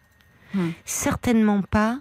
Hmm. 0.55 0.70
Certainement 0.85 1.62
pas 1.62 1.98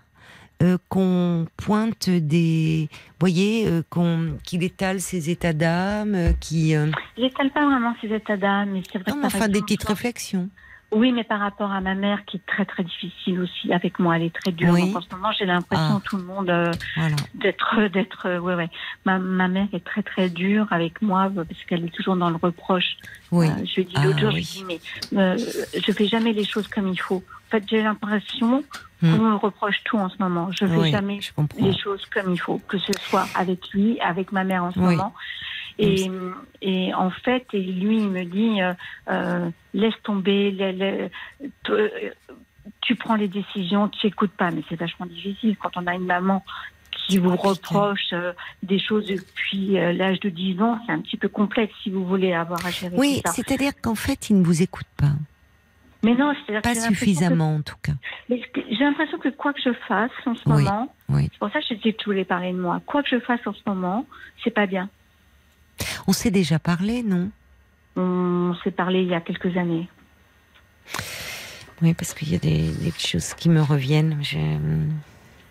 euh, 0.63 0.77
qu'on 0.87 1.45
pointe 1.57 2.09
des, 2.09 2.87
voyez, 3.19 3.67
euh, 3.67 3.81
qu'on 3.89 4.37
qu'il 4.43 4.63
étale 4.63 5.01
ses 5.01 5.29
états 5.29 5.51
d'âme, 5.51 6.15
euh, 6.15 6.31
qui, 6.39 6.73
J'étale 7.17 7.51
pas 7.51 7.65
vraiment 7.65 7.93
ces 7.99 8.07
états 8.07 8.37
d'âme, 8.37 8.71
mais 8.71 8.81
c'est 8.89 8.99
vrai 8.99 9.11
non, 9.11 9.17
que 9.17 9.21
mais 9.21 9.25
enfin 9.25 9.49
des 9.49 9.61
petites 9.61 9.83
réflexions. 9.83 10.49
Oui, 10.95 11.11
mais 11.11 11.23
par 11.23 11.39
rapport 11.39 11.71
à 11.71 11.81
ma 11.81 11.95
mère 11.95 12.25
qui 12.25 12.37
est 12.37 12.45
très 12.45 12.65
très 12.65 12.83
difficile 12.83 13.39
aussi 13.41 13.73
avec 13.73 13.99
moi, 13.99 14.15
elle 14.17 14.23
est 14.23 14.35
très 14.35 14.51
dure. 14.51 14.73
Oui. 14.73 14.87
Donc, 14.87 14.97
en 14.97 15.01
ce 15.01 15.15
moment, 15.15 15.31
j'ai 15.37 15.45
l'impression 15.45 15.97
Ah. 15.97 16.01
tout 16.03 16.17
le 16.17 16.23
monde 16.23 16.49
euh, 16.49 16.71
Voilà. 16.95 17.15
d'être 17.35 17.87
d'être 17.91 18.27
euh, 18.27 18.39
ouais 18.39 18.55
ouais. 18.55 18.69
Ma, 19.05 19.19
ma 19.19 19.47
mère 19.47 19.67
est 19.73 19.83
très 19.83 20.03
très 20.03 20.29
dure 20.29 20.67
avec 20.71 21.01
moi 21.01 21.31
euh, 21.37 21.43
parce 21.43 21.63
qu'elle 21.67 21.85
est 21.85 21.93
toujours 21.93 22.15
dans 22.15 22.29
le 22.29 22.37
reproche. 22.37 22.97
Oui. 23.31 23.47
Euh, 23.47 23.65
je 23.65 23.75
lui 23.77 23.85
dit 23.85 23.93
Ah, 23.97 24.05
l'autre 24.05 24.19
jour, 24.19 24.31
oui. 24.33 24.43
je 24.43 24.59
lui 24.65 24.65
dit 24.77 24.81
mais 25.11 25.19
euh, 25.19 25.37
je 25.85 25.91
fais 25.91 26.07
jamais 26.07 26.33
les 26.33 26.43
choses 26.45 26.67
comme 26.67 26.87
il 26.87 26.99
faut. 26.99 27.23
En 27.47 27.51
fait, 27.51 27.63
j'ai 27.69 27.81
l'impression 27.83 28.63
Hmm. 29.01 29.17
qu'on 29.17 29.23
me 29.31 29.35
reproche 29.35 29.83
tout 29.83 29.97
en 29.97 30.07
ce 30.07 30.15
moment. 30.17 30.49
Je 30.57 30.65
fais 30.65 30.77
Oui, 30.77 30.89
jamais 30.89 31.19
les 31.59 31.77
choses 31.77 32.05
comme 32.05 32.31
il 32.31 32.39
faut, 32.39 32.57
que 32.69 32.77
ce 32.77 32.93
soit 33.09 33.27
avec 33.35 33.69
lui, 33.73 33.99
avec 33.99 34.31
ma 34.31 34.45
mère 34.45 34.63
en 34.63 34.71
ce 34.71 34.79
Oui. 34.79 34.95
moment. 34.95 35.13
Et, 35.79 36.09
et 36.61 36.93
en 36.93 37.09
fait, 37.09 37.45
et 37.53 37.59
lui, 37.61 37.97
il 37.97 38.09
me 38.09 38.23
dit, 38.25 38.61
euh, 38.61 38.73
euh, 39.09 39.49
laisse 39.73 39.93
tomber, 40.03 40.51
la- 40.51 40.71
la- 40.71 41.09
t- 41.63 42.11
tu 42.81 42.95
prends 42.95 43.15
les 43.15 43.27
décisions, 43.27 43.89
tu 43.89 44.07
écoutes 44.07 44.31
pas. 44.31 44.51
Mais 44.51 44.63
c'est 44.69 44.75
vachement 44.75 45.05
difficile 45.05 45.57
quand 45.57 45.71
on 45.75 45.87
a 45.87 45.93
une 45.95 46.05
maman 46.05 46.43
qui 47.07 47.17
vous 47.17 47.35
reproche 47.35 48.13
euh, 48.13 48.33
des 48.61 48.79
choses 48.79 49.07
depuis 49.07 49.77
euh, 49.79 49.91
l'âge 49.93 50.19
de 50.19 50.29
10 50.29 50.61
ans. 50.61 50.79
C'est 50.85 50.91
un 50.93 50.99
petit 51.01 51.17
peu 51.17 51.27
complexe 51.27 51.73
si 51.83 51.89
vous 51.89 52.05
voulez 52.05 52.33
avoir 52.33 52.63
à 52.65 52.69
gérer 52.71 52.95
Oui, 52.97 53.21
ça. 53.25 53.31
c'est-à-dire 53.33 53.71
qu'en 53.81 53.95
fait, 53.95 54.29
il 54.29 54.39
ne 54.39 54.43
vous 54.45 54.61
écoute 54.61 54.87
pas, 54.95 55.11
Mais 56.03 56.13
non, 56.15 56.33
c'est-à-dire 56.45 56.61
pas 56.61 56.73
que- 56.75 56.81
suffisamment 56.81 57.55
en 57.55 57.61
tout 57.61 57.75
cas. 57.81 57.93
J'ai 58.29 58.83
l'impression 58.85 59.17
que 59.17 59.29
quoi 59.29 59.53
que 59.53 59.61
je 59.61 59.73
fasse 59.87 60.11
en 60.25 60.35
ce 60.35 60.41
Oui, 60.45 60.63
moment, 60.63 60.93
oui. 61.09 61.27
c'est 61.31 61.39
pour 61.39 61.49
ça 61.51 61.59
que 61.59 61.65
je 61.69 61.73
dis 61.75 61.93
que 61.93 61.99
je 62.01 62.05
voulais 62.05 62.25
parler 62.25 62.51
de 62.53 62.59
moi. 62.59 62.79
Quoi 62.85 63.01
que 63.03 63.09
je 63.09 63.19
fasse 63.19 63.45
en 63.47 63.53
ce 63.53 63.61
moment, 63.65 64.05
c'est 64.43 64.51
pas 64.51 64.67
bien. 64.67 64.89
On 66.07 66.11
s'est 66.13 66.31
déjà 66.31 66.59
parlé, 66.59 67.03
non? 67.03 67.29
On 67.95 68.53
s'est 68.63 68.71
parlé 68.71 69.01
il 69.03 69.07
y 69.09 69.13
a 69.15 69.21
quelques 69.21 69.55
années. 69.57 69.87
Oui, 71.81 71.93
parce 71.93 72.13
qu'il 72.13 72.31
y 72.31 72.35
a 72.35 72.39
des, 72.39 72.71
des 72.71 72.91
choses 72.97 73.33
qui 73.33 73.49
me 73.49 73.61
reviennent. 73.61 74.17
Je- 74.21 74.37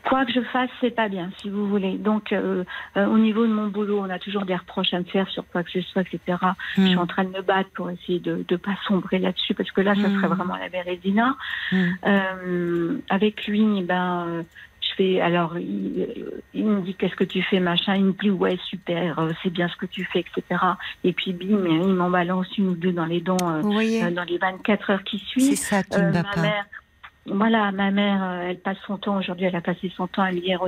Quoi 0.04 0.24
que 0.26 0.32
je 0.32 0.40
fasse, 0.52 0.68
c'est 0.80 0.90
pas 0.90 1.08
bien, 1.08 1.30
si 1.40 1.48
vous 1.48 1.68
voulez. 1.68 1.96
Donc, 1.96 2.32
euh, 2.32 2.64
euh, 2.96 3.06
au 3.06 3.18
niveau 3.18 3.46
de 3.46 3.52
mon 3.52 3.68
boulot, 3.68 4.00
on 4.00 4.10
a 4.10 4.18
toujours 4.18 4.44
des 4.44 4.56
reproches 4.56 4.92
à 4.92 4.98
me 4.98 5.04
faire 5.04 5.28
sur 5.28 5.46
quoi 5.46 5.62
que 5.62 5.70
ce 5.70 5.80
soit, 5.80 6.02
etc. 6.02 6.38
Je 6.76 6.82
suis 6.86 6.96
Hmm. 6.96 6.98
en 6.98 7.06
train 7.06 7.24
de 7.24 7.30
me 7.30 7.40
battre 7.40 7.70
pour 7.74 7.88
essayer 7.88 8.18
de 8.18 8.44
ne 8.50 8.56
pas 8.56 8.76
sombrer 8.88 9.20
là-dessus, 9.20 9.54
parce 9.54 9.70
que 9.70 9.80
là, 9.80 9.94
ça 9.94 10.10
serait 10.10 10.26
vraiment 10.26 10.56
la 10.56 10.68
bérésina. 10.68 11.36
Hmm. 11.70 11.90
Euh, 12.04 12.98
avec 13.10 13.46
lui, 13.46 13.82
ben, 13.82 14.44
fais. 14.96 15.20
Alors, 15.20 15.58
il, 15.58 16.06
il 16.54 16.64
me 16.66 16.80
dit 16.82 16.94
qu'est-ce 16.94 17.16
que 17.16 17.24
tu 17.24 17.42
fais, 17.42 17.60
machin? 17.60 17.96
Il 17.96 18.04
me 18.06 18.12
dit 18.12 18.30
ouais, 18.30 18.58
super, 18.68 19.18
euh, 19.18 19.30
c'est 19.42 19.50
bien 19.50 19.68
ce 19.68 19.76
que 19.76 19.86
tu 19.86 20.04
fais, 20.04 20.20
etc. 20.20 20.60
Et 21.04 21.12
puis, 21.12 21.32
bim, 21.32 21.64
il 21.66 21.94
m'en 21.94 22.10
balance 22.10 22.46
une 22.58 22.68
ou 22.68 22.74
deux 22.74 22.92
dans 22.92 23.06
les 23.06 23.20
dents 23.20 23.36
euh, 23.42 23.62
euh, 23.62 24.10
dans 24.10 24.24
les 24.24 24.38
24 24.38 24.90
heures 24.90 25.04
qui 25.04 25.18
C'est 25.18 25.40
suivent. 25.40 25.56
ça 25.58 25.82
qui 25.82 25.98
ne 25.98 26.10
va 26.10 26.22
ma 26.22 26.30
pas. 26.34 26.40
mère, 26.42 26.66
voilà, 27.26 27.70
ma 27.72 27.90
mère, 27.90 28.22
elle 28.48 28.58
passe 28.58 28.78
son 28.86 28.98
temps 28.98 29.16
aujourd'hui. 29.18 29.46
Elle 29.46 29.56
a 29.56 29.60
passé 29.60 29.92
son 29.96 30.06
temps 30.08 30.22
à 30.22 30.32
me 30.32 30.40
dire, 30.40 30.60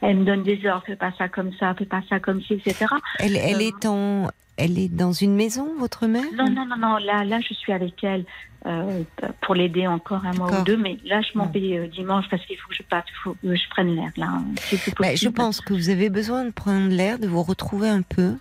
elle 0.00 0.16
me 0.18 0.24
donne 0.24 0.42
des 0.44 0.64
ordres, 0.66 0.84
fais 0.86 0.96
pas 0.96 1.12
ça 1.18 1.28
comme 1.28 1.52
ça, 1.54 1.74
fais 1.74 1.86
pas 1.86 2.02
ça 2.08 2.20
comme 2.20 2.40
ci, 2.42 2.54
etc. 2.54 2.86
Elle, 3.18 3.36
elle 3.36 3.56
Euh, 3.56 3.68
est 3.68 3.86
en, 3.86 4.28
elle 4.56 4.78
est 4.78 4.88
dans 4.94 5.12
une 5.12 5.34
maison, 5.34 5.72
votre 5.78 6.06
mère? 6.06 6.22
Non, 6.36 6.48
non, 6.50 6.66
non, 6.66 6.76
non. 6.78 6.96
Là, 6.98 7.24
là, 7.24 7.40
je 7.40 7.52
suis 7.54 7.72
avec 7.72 8.04
elle 8.04 8.24
euh, 8.66 9.02
pour 9.40 9.54
l'aider 9.54 9.86
encore 9.86 10.24
un 10.24 10.32
mois 10.34 10.60
ou 10.60 10.64
deux. 10.64 10.76
Mais 10.76 10.98
là, 11.04 11.20
je 11.22 11.36
m'en 11.38 11.46
vais 11.46 11.78
euh, 11.78 11.86
dimanche 11.88 12.26
parce 12.30 12.44
qu'il 12.46 12.56
faut 12.56 12.68
que 12.68 12.74
je 12.76 12.82
parte, 12.82 13.06
il 13.10 13.16
faut 13.22 13.34
que 13.42 13.54
je 13.56 13.68
prenne 13.70 13.94
l'air 13.94 14.10
là. 14.16 14.28
hein, 14.34 14.44
si 14.60 14.76
Bah, 14.98 15.14
je 15.14 15.28
pense 15.28 15.60
que 15.60 15.72
vous 15.74 15.88
avez 15.90 16.10
besoin 16.10 16.44
de 16.44 16.50
prendre 16.50 16.88
l'air, 16.88 17.18
de 17.18 17.26
vous 17.26 17.42
retrouver 17.42 17.88
un 17.88 18.02
peu. 18.02 18.34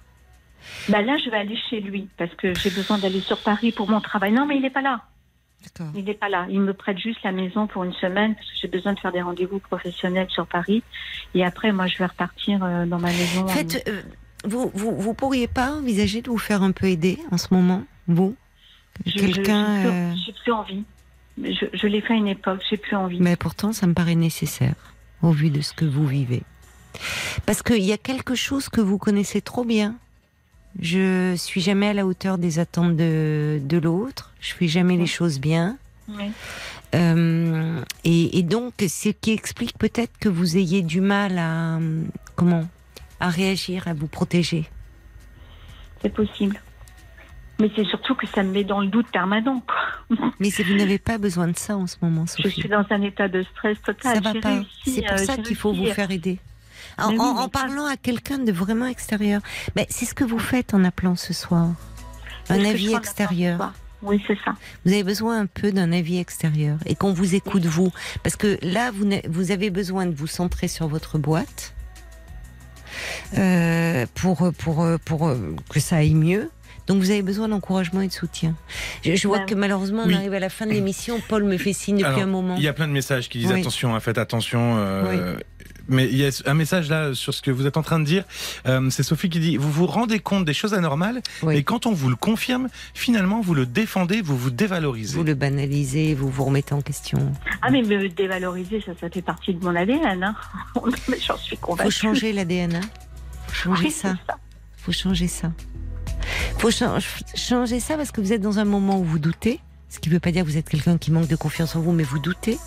Bah 0.89 1.02
là, 1.02 1.18
je 1.18 1.30
vais 1.31 1.38
aller 1.38 1.57
chez 1.69 1.81
lui 1.81 2.07
parce 2.18 2.34
que 2.35 2.53
j'ai 2.53 2.69
besoin 2.69 2.99
d'aller 2.99 3.19
sur 3.22 3.41
Paris 3.41 3.72
pour 3.72 3.89
mon 3.89 3.99
travail. 3.99 4.31
Non, 4.31 4.45
mais 4.45 4.57
il 4.57 4.61
n'est 4.61 4.69
pas 4.69 4.81
là. 4.84 5.02
Il 5.95 6.06
n'est 6.06 6.14
pas 6.15 6.30
là. 6.30 6.48
Il 6.49 6.60
me 6.60 6.73
prête 6.73 6.98
juste 6.98 7.19
la 7.23 7.31
maison 7.31 7.68
pour 7.68 7.84
une 7.84 7.93
semaine 7.93 8.34
parce 8.35 8.48
que 8.48 8.53
j'ai 8.61 8.68
besoin 8.68 8.93
de 8.93 8.99
faire 8.99 9.11
des 9.11 9.22
rendez-vous 9.22 9.60
professionnels 9.60 10.27
sur 10.30 10.48
Paris. 10.48 10.81
Et 11.35 11.45
après, 11.45 11.72
moi, 11.72 11.85
je 11.88 11.98
vais 11.99 12.06
repartir 12.06 12.64
euh, 12.64 12.85
dans 12.88 12.99
ma 12.99 13.10
maison. 13.10 13.48
Faites, 13.48 13.88
vous, 14.43 14.72
vous, 14.73 14.95
vous 14.99 15.14
pourriez 15.14 15.48
pas 15.48 15.72
envisager 15.73 16.22
de 16.23 16.30
vous 16.30 16.39
faire 16.39 16.64
un 16.64 16.72
peu 16.72 16.88
aider 16.88 17.19
en 17.31 17.38
ce 17.38 17.53
moment, 17.53 17.84
vous? 18.07 18.35
Quelqu'un. 19.05 19.76
J'ai 19.76 19.81
plus, 19.81 19.89
euh, 19.89 20.13
j'ai 20.26 20.34
plus 20.34 20.51
envie. 20.51 20.84
Je, 21.41 21.65
je 21.73 21.88
l'ai 21.88 22.01
fait 22.01 22.13
à 22.13 22.18
une 22.18 22.27
époque, 22.27 22.61
j'ai 22.69 22.77
plus 22.77 22.95
envie. 22.95 23.19
Mais 23.19 23.35
pourtant, 23.35 23.73
ça 23.73 23.88
me 23.88 23.93
paraît 23.93 24.15
nécessaire 24.15 24.76
au 25.22 25.31
vu 25.31 25.49
de 25.49 25.61
ce 25.61 25.73
que 25.73 25.85
vous 25.85 26.05
vivez. 26.05 26.43
Parce 27.45 27.63
qu'il 27.63 27.84
y 27.84 27.93
a 27.93 27.97
quelque 27.97 28.35
chose 28.35 28.69
que 28.69 28.81
vous 28.81 28.97
connaissez 28.97 29.41
trop 29.41 29.63
bien. 29.63 29.95
Je 30.80 31.35
suis 31.35 31.61
jamais 31.61 31.88
à 31.88 31.93
la 31.93 32.05
hauteur 32.05 32.38
des 32.38 32.59
attentes 32.59 32.95
de, 32.95 33.59
de 33.63 33.77
l'autre. 33.77 34.34
Je 34.39 34.53
fais 34.53 34.68
jamais 34.68 34.97
les 34.97 35.07
choses 35.07 35.39
bien. 35.39 35.77
Oui. 36.09 36.31
Euh, 36.93 37.81
et, 38.03 38.38
et 38.38 38.43
donc, 38.43 38.73
ce 38.80 39.09
qui 39.09 39.31
explique 39.31 39.77
peut-être 39.77 40.18
que 40.19 40.27
vous 40.30 40.57
ayez 40.57 40.81
du 40.81 40.99
mal 41.01 41.38
à 41.38 41.77
euh, 41.77 42.03
comment 42.35 42.68
à 43.19 43.30
réagir, 43.30 43.88
à 43.88 43.93
vous 43.93 44.07
protéger. 44.07 44.65
C'est 46.01 46.13
possible. 46.13 46.59
Mais 47.62 47.70
c'est 47.76 47.86
surtout 47.86 48.16
que 48.16 48.26
ça 48.26 48.42
me 48.42 48.52
met 48.52 48.64
dans 48.64 48.82
le 48.82 48.88
doute 48.88 49.06
permanent. 49.12 49.62
quoi. 49.68 50.18
Mais 50.40 50.50
si 50.50 50.64
vous 50.64 50.74
n'avez 50.74 50.98
pas 50.98 51.20
besoin 51.20 51.48
de 51.48 51.56
ça 51.56 51.78
en 51.78 51.86
ce 51.86 51.96
moment, 52.02 52.26
Je 52.26 52.42
Sophie. 52.42 52.62
suis 52.62 52.70
dans 52.70 52.86
un 52.90 53.02
état 53.04 53.28
de 53.28 53.44
stress 53.44 53.80
total. 53.84 54.16
Ça 54.16 54.20
va 54.20 54.40
pas. 54.40 54.62
C'est 54.84 55.04
pour 55.04 55.14
euh, 55.14 55.18
ça 55.18 55.38
qu'il 55.38 55.56
faut 55.56 55.72
vous 55.72 55.86
faire 55.86 56.10
aider. 56.10 56.40
En, 56.98 57.12
oui, 57.12 57.50
parlant 57.54 57.86
à 57.86 57.98
quelqu'un 57.98 58.40
de 58.40 58.52
vraiment 58.52 58.88
extérieur. 58.88 59.42
Mais 59.76 59.86
c'est 59.92 60.06
ce 60.06 60.16
que 60.16 60.24
vous 60.24 60.40
faites 60.40 60.74
en 60.74 60.84
appelant 60.84 61.16
ce 61.16 61.34
soir. 61.34 61.70
Un 62.50 62.60
je 62.60 62.66
avis 62.66 62.96
extérieur. 62.96 63.72
Oui, 64.02 64.22
c'est 64.26 64.38
ça. 64.44 64.56
Vous 64.84 64.92
avez 64.92 65.04
besoin 65.04 65.40
un 65.40 65.46
peu 65.46 65.72
d'un 65.72 65.92
avis 65.92 66.18
extérieur 66.18 66.80
et 66.88 66.96
qu'on 66.96 67.14
vous 67.14 67.36
écoute 67.36 67.66
vous. 67.66 67.92
Parce 68.24 68.36
que 68.36 68.58
là, 68.64 68.92
vous, 69.30 69.52
avez 69.52 69.70
besoin 69.70 70.08
de 70.08 70.16
vous 70.16 70.26
centrer 70.26 70.68
sur 70.68 70.88
votre 70.88 71.20
boîte 71.20 71.76
euh, 73.38 74.08
pour, 74.16 74.52
pour, 74.58 74.88
pour, 75.06 75.28
euh, 75.28 75.56
que 75.70 75.80
ça 75.80 75.98
aille 75.98 76.16
mieux. 76.16 76.50
Donc 76.91 77.01
vous 77.01 77.11
avez 77.11 77.22
besoin 77.22 77.47
d'encouragement 77.47 78.01
et 78.01 78.07
de 78.07 78.13
soutien. 78.13 78.53
Je, 79.05 79.15
je 79.15 79.27
vois 79.27 79.39
Ben, 79.39 79.45
que 79.45 79.55
malheureusement 79.55 80.03
on 80.03 80.07
oui. 80.07 80.13
arrive 80.15 80.34
à 80.34 80.39
la 80.39 80.49
fin 80.49 80.65
de 80.65 80.72
l'émission. 80.72 81.22
Paul 81.30 81.43
me 81.45 81.57
fait 81.57 81.72
signe 81.73 81.95
depuis 81.97 82.07
Alors, 82.07 82.22
un 82.23 82.26
moment. 82.26 82.55
Il 82.57 82.63
y 82.63 82.68
a 82.68 82.73
plein 82.73 82.88
de 82.88 82.91
messages 82.93 83.30
qui 83.30 83.39
disent 83.39 83.51
Oui. 83.51 83.61
attention, 83.61 83.95
hein, 83.95 83.99
faites 84.01 84.18
attention. 84.18 84.76
euh, 84.77 85.38
Mais 85.88 86.05
il 86.07 86.18
y 86.18 86.26
a 86.26 86.30
un 86.45 86.53
message 86.53 86.89
là 86.89 87.13
sur 87.13 87.34
ce 87.34 87.41
que 87.41 87.49
vous 87.49 87.65
êtes 87.65 87.77
en 87.77 87.81
train 87.81 87.99
de 87.99 88.03
dire. 88.05 88.26
Euh, 88.68 88.89
c'est 88.89 89.03
Sophie 89.03 89.30
qui 89.30 89.39
dit 89.39 89.55
Vous 89.57 89.72
vous 89.72 89.85
rendez 89.88 90.19
compte 90.19 90.43
des 90.43 90.53
choses 90.53 90.73
anormales 90.73 91.22
Oui. 91.43 91.55
et 91.55 91.63
quand 91.63 91.85
on 91.85 91.93
vous 91.93 92.09
le 92.09 92.15
confirme, 92.18 92.68
finalement 92.93 93.39
vous 93.39 93.53
le 93.53 93.65
défendez, 93.65 94.22
vous 94.22 94.38
vous 94.38 94.51
dévalorisez. 94.51 95.15
Vous 95.18 95.23
le 95.23 95.34
banalisez, 95.34 96.13
vous 96.13 96.30
vous 96.30 96.43
remettez 96.43 96.73
en 96.73 96.81
question. 96.81 97.31
Ah, 97.61 97.69
mais 97.72 97.81
me 97.84 98.09
dévaloriser, 98.09 98.81
ça, 98.85 98.91
ça 98.99 99.09
fait 99.09 99.22
partie 99.22 99.53
de 99.53 99.63
mon 99.63 99.76
ADN. 99.76 100.23
Hein. 100.23 100.35
mais 101.07 101.18
j'en 101.26 101.38
suis 101.38 101.55
Faut 101.55 101.68
convaincue. 101.68 101.91
changer 101.91 102.34
l'ADN. 102.34 102.76
Hein 102.76 102.81
Faut 103.47 103.69
changer 103.76 103.84
Oui, 103.85 103.91
ça. 103.91 104.15
c'est 104.27 104.84
Faut 104.84 104.91
changer 104.91 105.27
ça. 105.27 105.51
Faut 106.57 106.72
cha- 106.72 106.98
changer 107.35 107.80
ça 107.80 107.95
parce 107.98 108.11
que 108.11 108.22
vous 108.22 108.34
êtes 108.34 108.41
dans 108.41 108.60
un 108.60 108.65
moment 108.65 108.99
où 108.99 109.03
vous 109.03 109.19
doutez. 109.19 109.60
Ce 109.89 109.99
qui 109.99 110.07
ne 110.07 110.14
veut 110.14 110.19
pas 110.22 110.31
dire 110.31 110.43
que 110.45 110.49
vous 110.49 110.56
êtes 110.57 110.69
quelqu'un 110.69 110.98
qui 110.98 111.11
manque 111.11 111.27
de 111.27 111.35
confiance 111.35 111.76
en 111.76 111.81
vous, 111.81 111.91
mais 111.91 112.03
vous 112.03 112.19
doutez. 112.19 112.57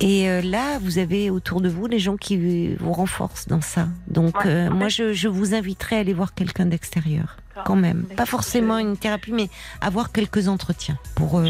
Et 0.00 0.28
euh, 0.28 0.42
là, 0.42 0.78
vous 0.80 0.98
avez 0.98 1.30
autour 1.30 1.60
de 1.60 1.68
vous 1.68 1.86
des 1.86 1.98
gens 2.00 2.16
qui 2.16 2.74
vous 2.80 2.92
renforcent 2.92 3.46
dans 3.46 3.60
ça. 3.60 3.86
Donc, 4.08 4.36
Ouais, 4.44 4.50
euh, 4.50 4.70
moi, 4.70 4.88
je, 4.88 5.12
je 5.12 5.28
vous 5.28 5.54
inviterai 5.54 5.96
à 5.96 5.98
aller 6.00 6.12
voir 6.12 6.34
quelqu'un 6.34 6.66
d'extérieur, 6.66 7.36
quand 7.64 7.76
même. 7.76 8.02
Pas 8.16 8.26
forcément 8.26 8.78
une 8.78 8.96
thérapie, 8.96 9.32
mais 9.32 9.48
avoir 9.80 10.10
quelques 10.10 10.48
entretiens 10.48 10.98
pour 11.14 11.38
euh, 11.38 11.44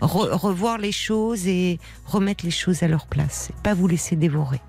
re- 0.00 0.30
revoir 0.32 0.78
les 0.78 0.92
choses 0.92 1.46
et 1.46 1.78
remettre 2.06 2.44
les 2.44 2.50
choses 2.50 2.82
à 2.82 2.88
leur 2.88 3.06
place. 3.06 3.50
Et 3.50 3.62
pas 3.62 3.74
vous 3.74 3.86
laisser 3.86 4.16
dévorer. 4.16 4.60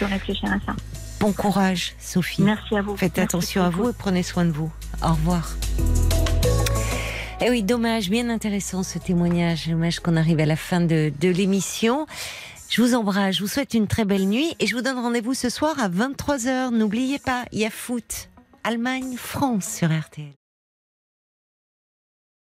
Je 0.00 0.04
vais 0.06 0.12
réfléchir 0.12 0.50
à 0.52 0.58
ça. 0.66 0.74
Bon 1.20 1.32
courage, 1.32 1.94
Sophie. 1.98 2.42
Merci 2.42 2.76
à 2.76 2.82
vous. 2.82 2.96
Faites 2.96 3.16
Merci 3.16 3.36
attention 3.36 3.62
à 3.62 3.70
vous 3.70 3.90
et 3.90 3.92
prenez 3.92 4.22
soin 4.22 4.44
de 4.44 4.52
vous. 4.52 4.70
Au 5.02 5.08
revoir. 5.08 5.56
Eh 7.40 7.50
oui, 7.50 7.62
dommage, 7.62 8.08
bien 8.08 8.28
intéressant 8.30 8.82
ce 8.82 8.98
témoignage. 8.98 9.68
Dommage 9.68 10.00
qu'on 10.00 10.16
arrive 10.16 10.40
à 10.40 10.46
la 10.46 10.56
fin 10.56 10.80
de, 10.80 11.12
de 11.20 11.28
l'émission. 11.28 12.06
Je 12.68 12.82
vous 12.82 12.94
embrasse, 12.94 13.36
je 13.36 13.40
vous 13.42 13.48
souhaite 13.48 13.74
une 13.74 13.86
très 13.86 14.04
belle 14.04 14.28
nuit 14.28 14.54
et 14.60 14.66
je 14.66 14.76
vous 14.76 14.82
donne 14.82 14.98
rendez-vous 14.98 15.34
ce 15.34 15.48
soir 15.48 15.74
à 15.80 15.88
23h. 15.88 16.70
N'oubliez 16.70 17.18
pas, 17.18 17.44
il 17.52 17.60
y 17.60 17.64
a 17.64 17.70
foot. 17.70 18.28
Allemagne-France 18.64 19.66
sur 19.66 19.88
RTL. 19.88 20.37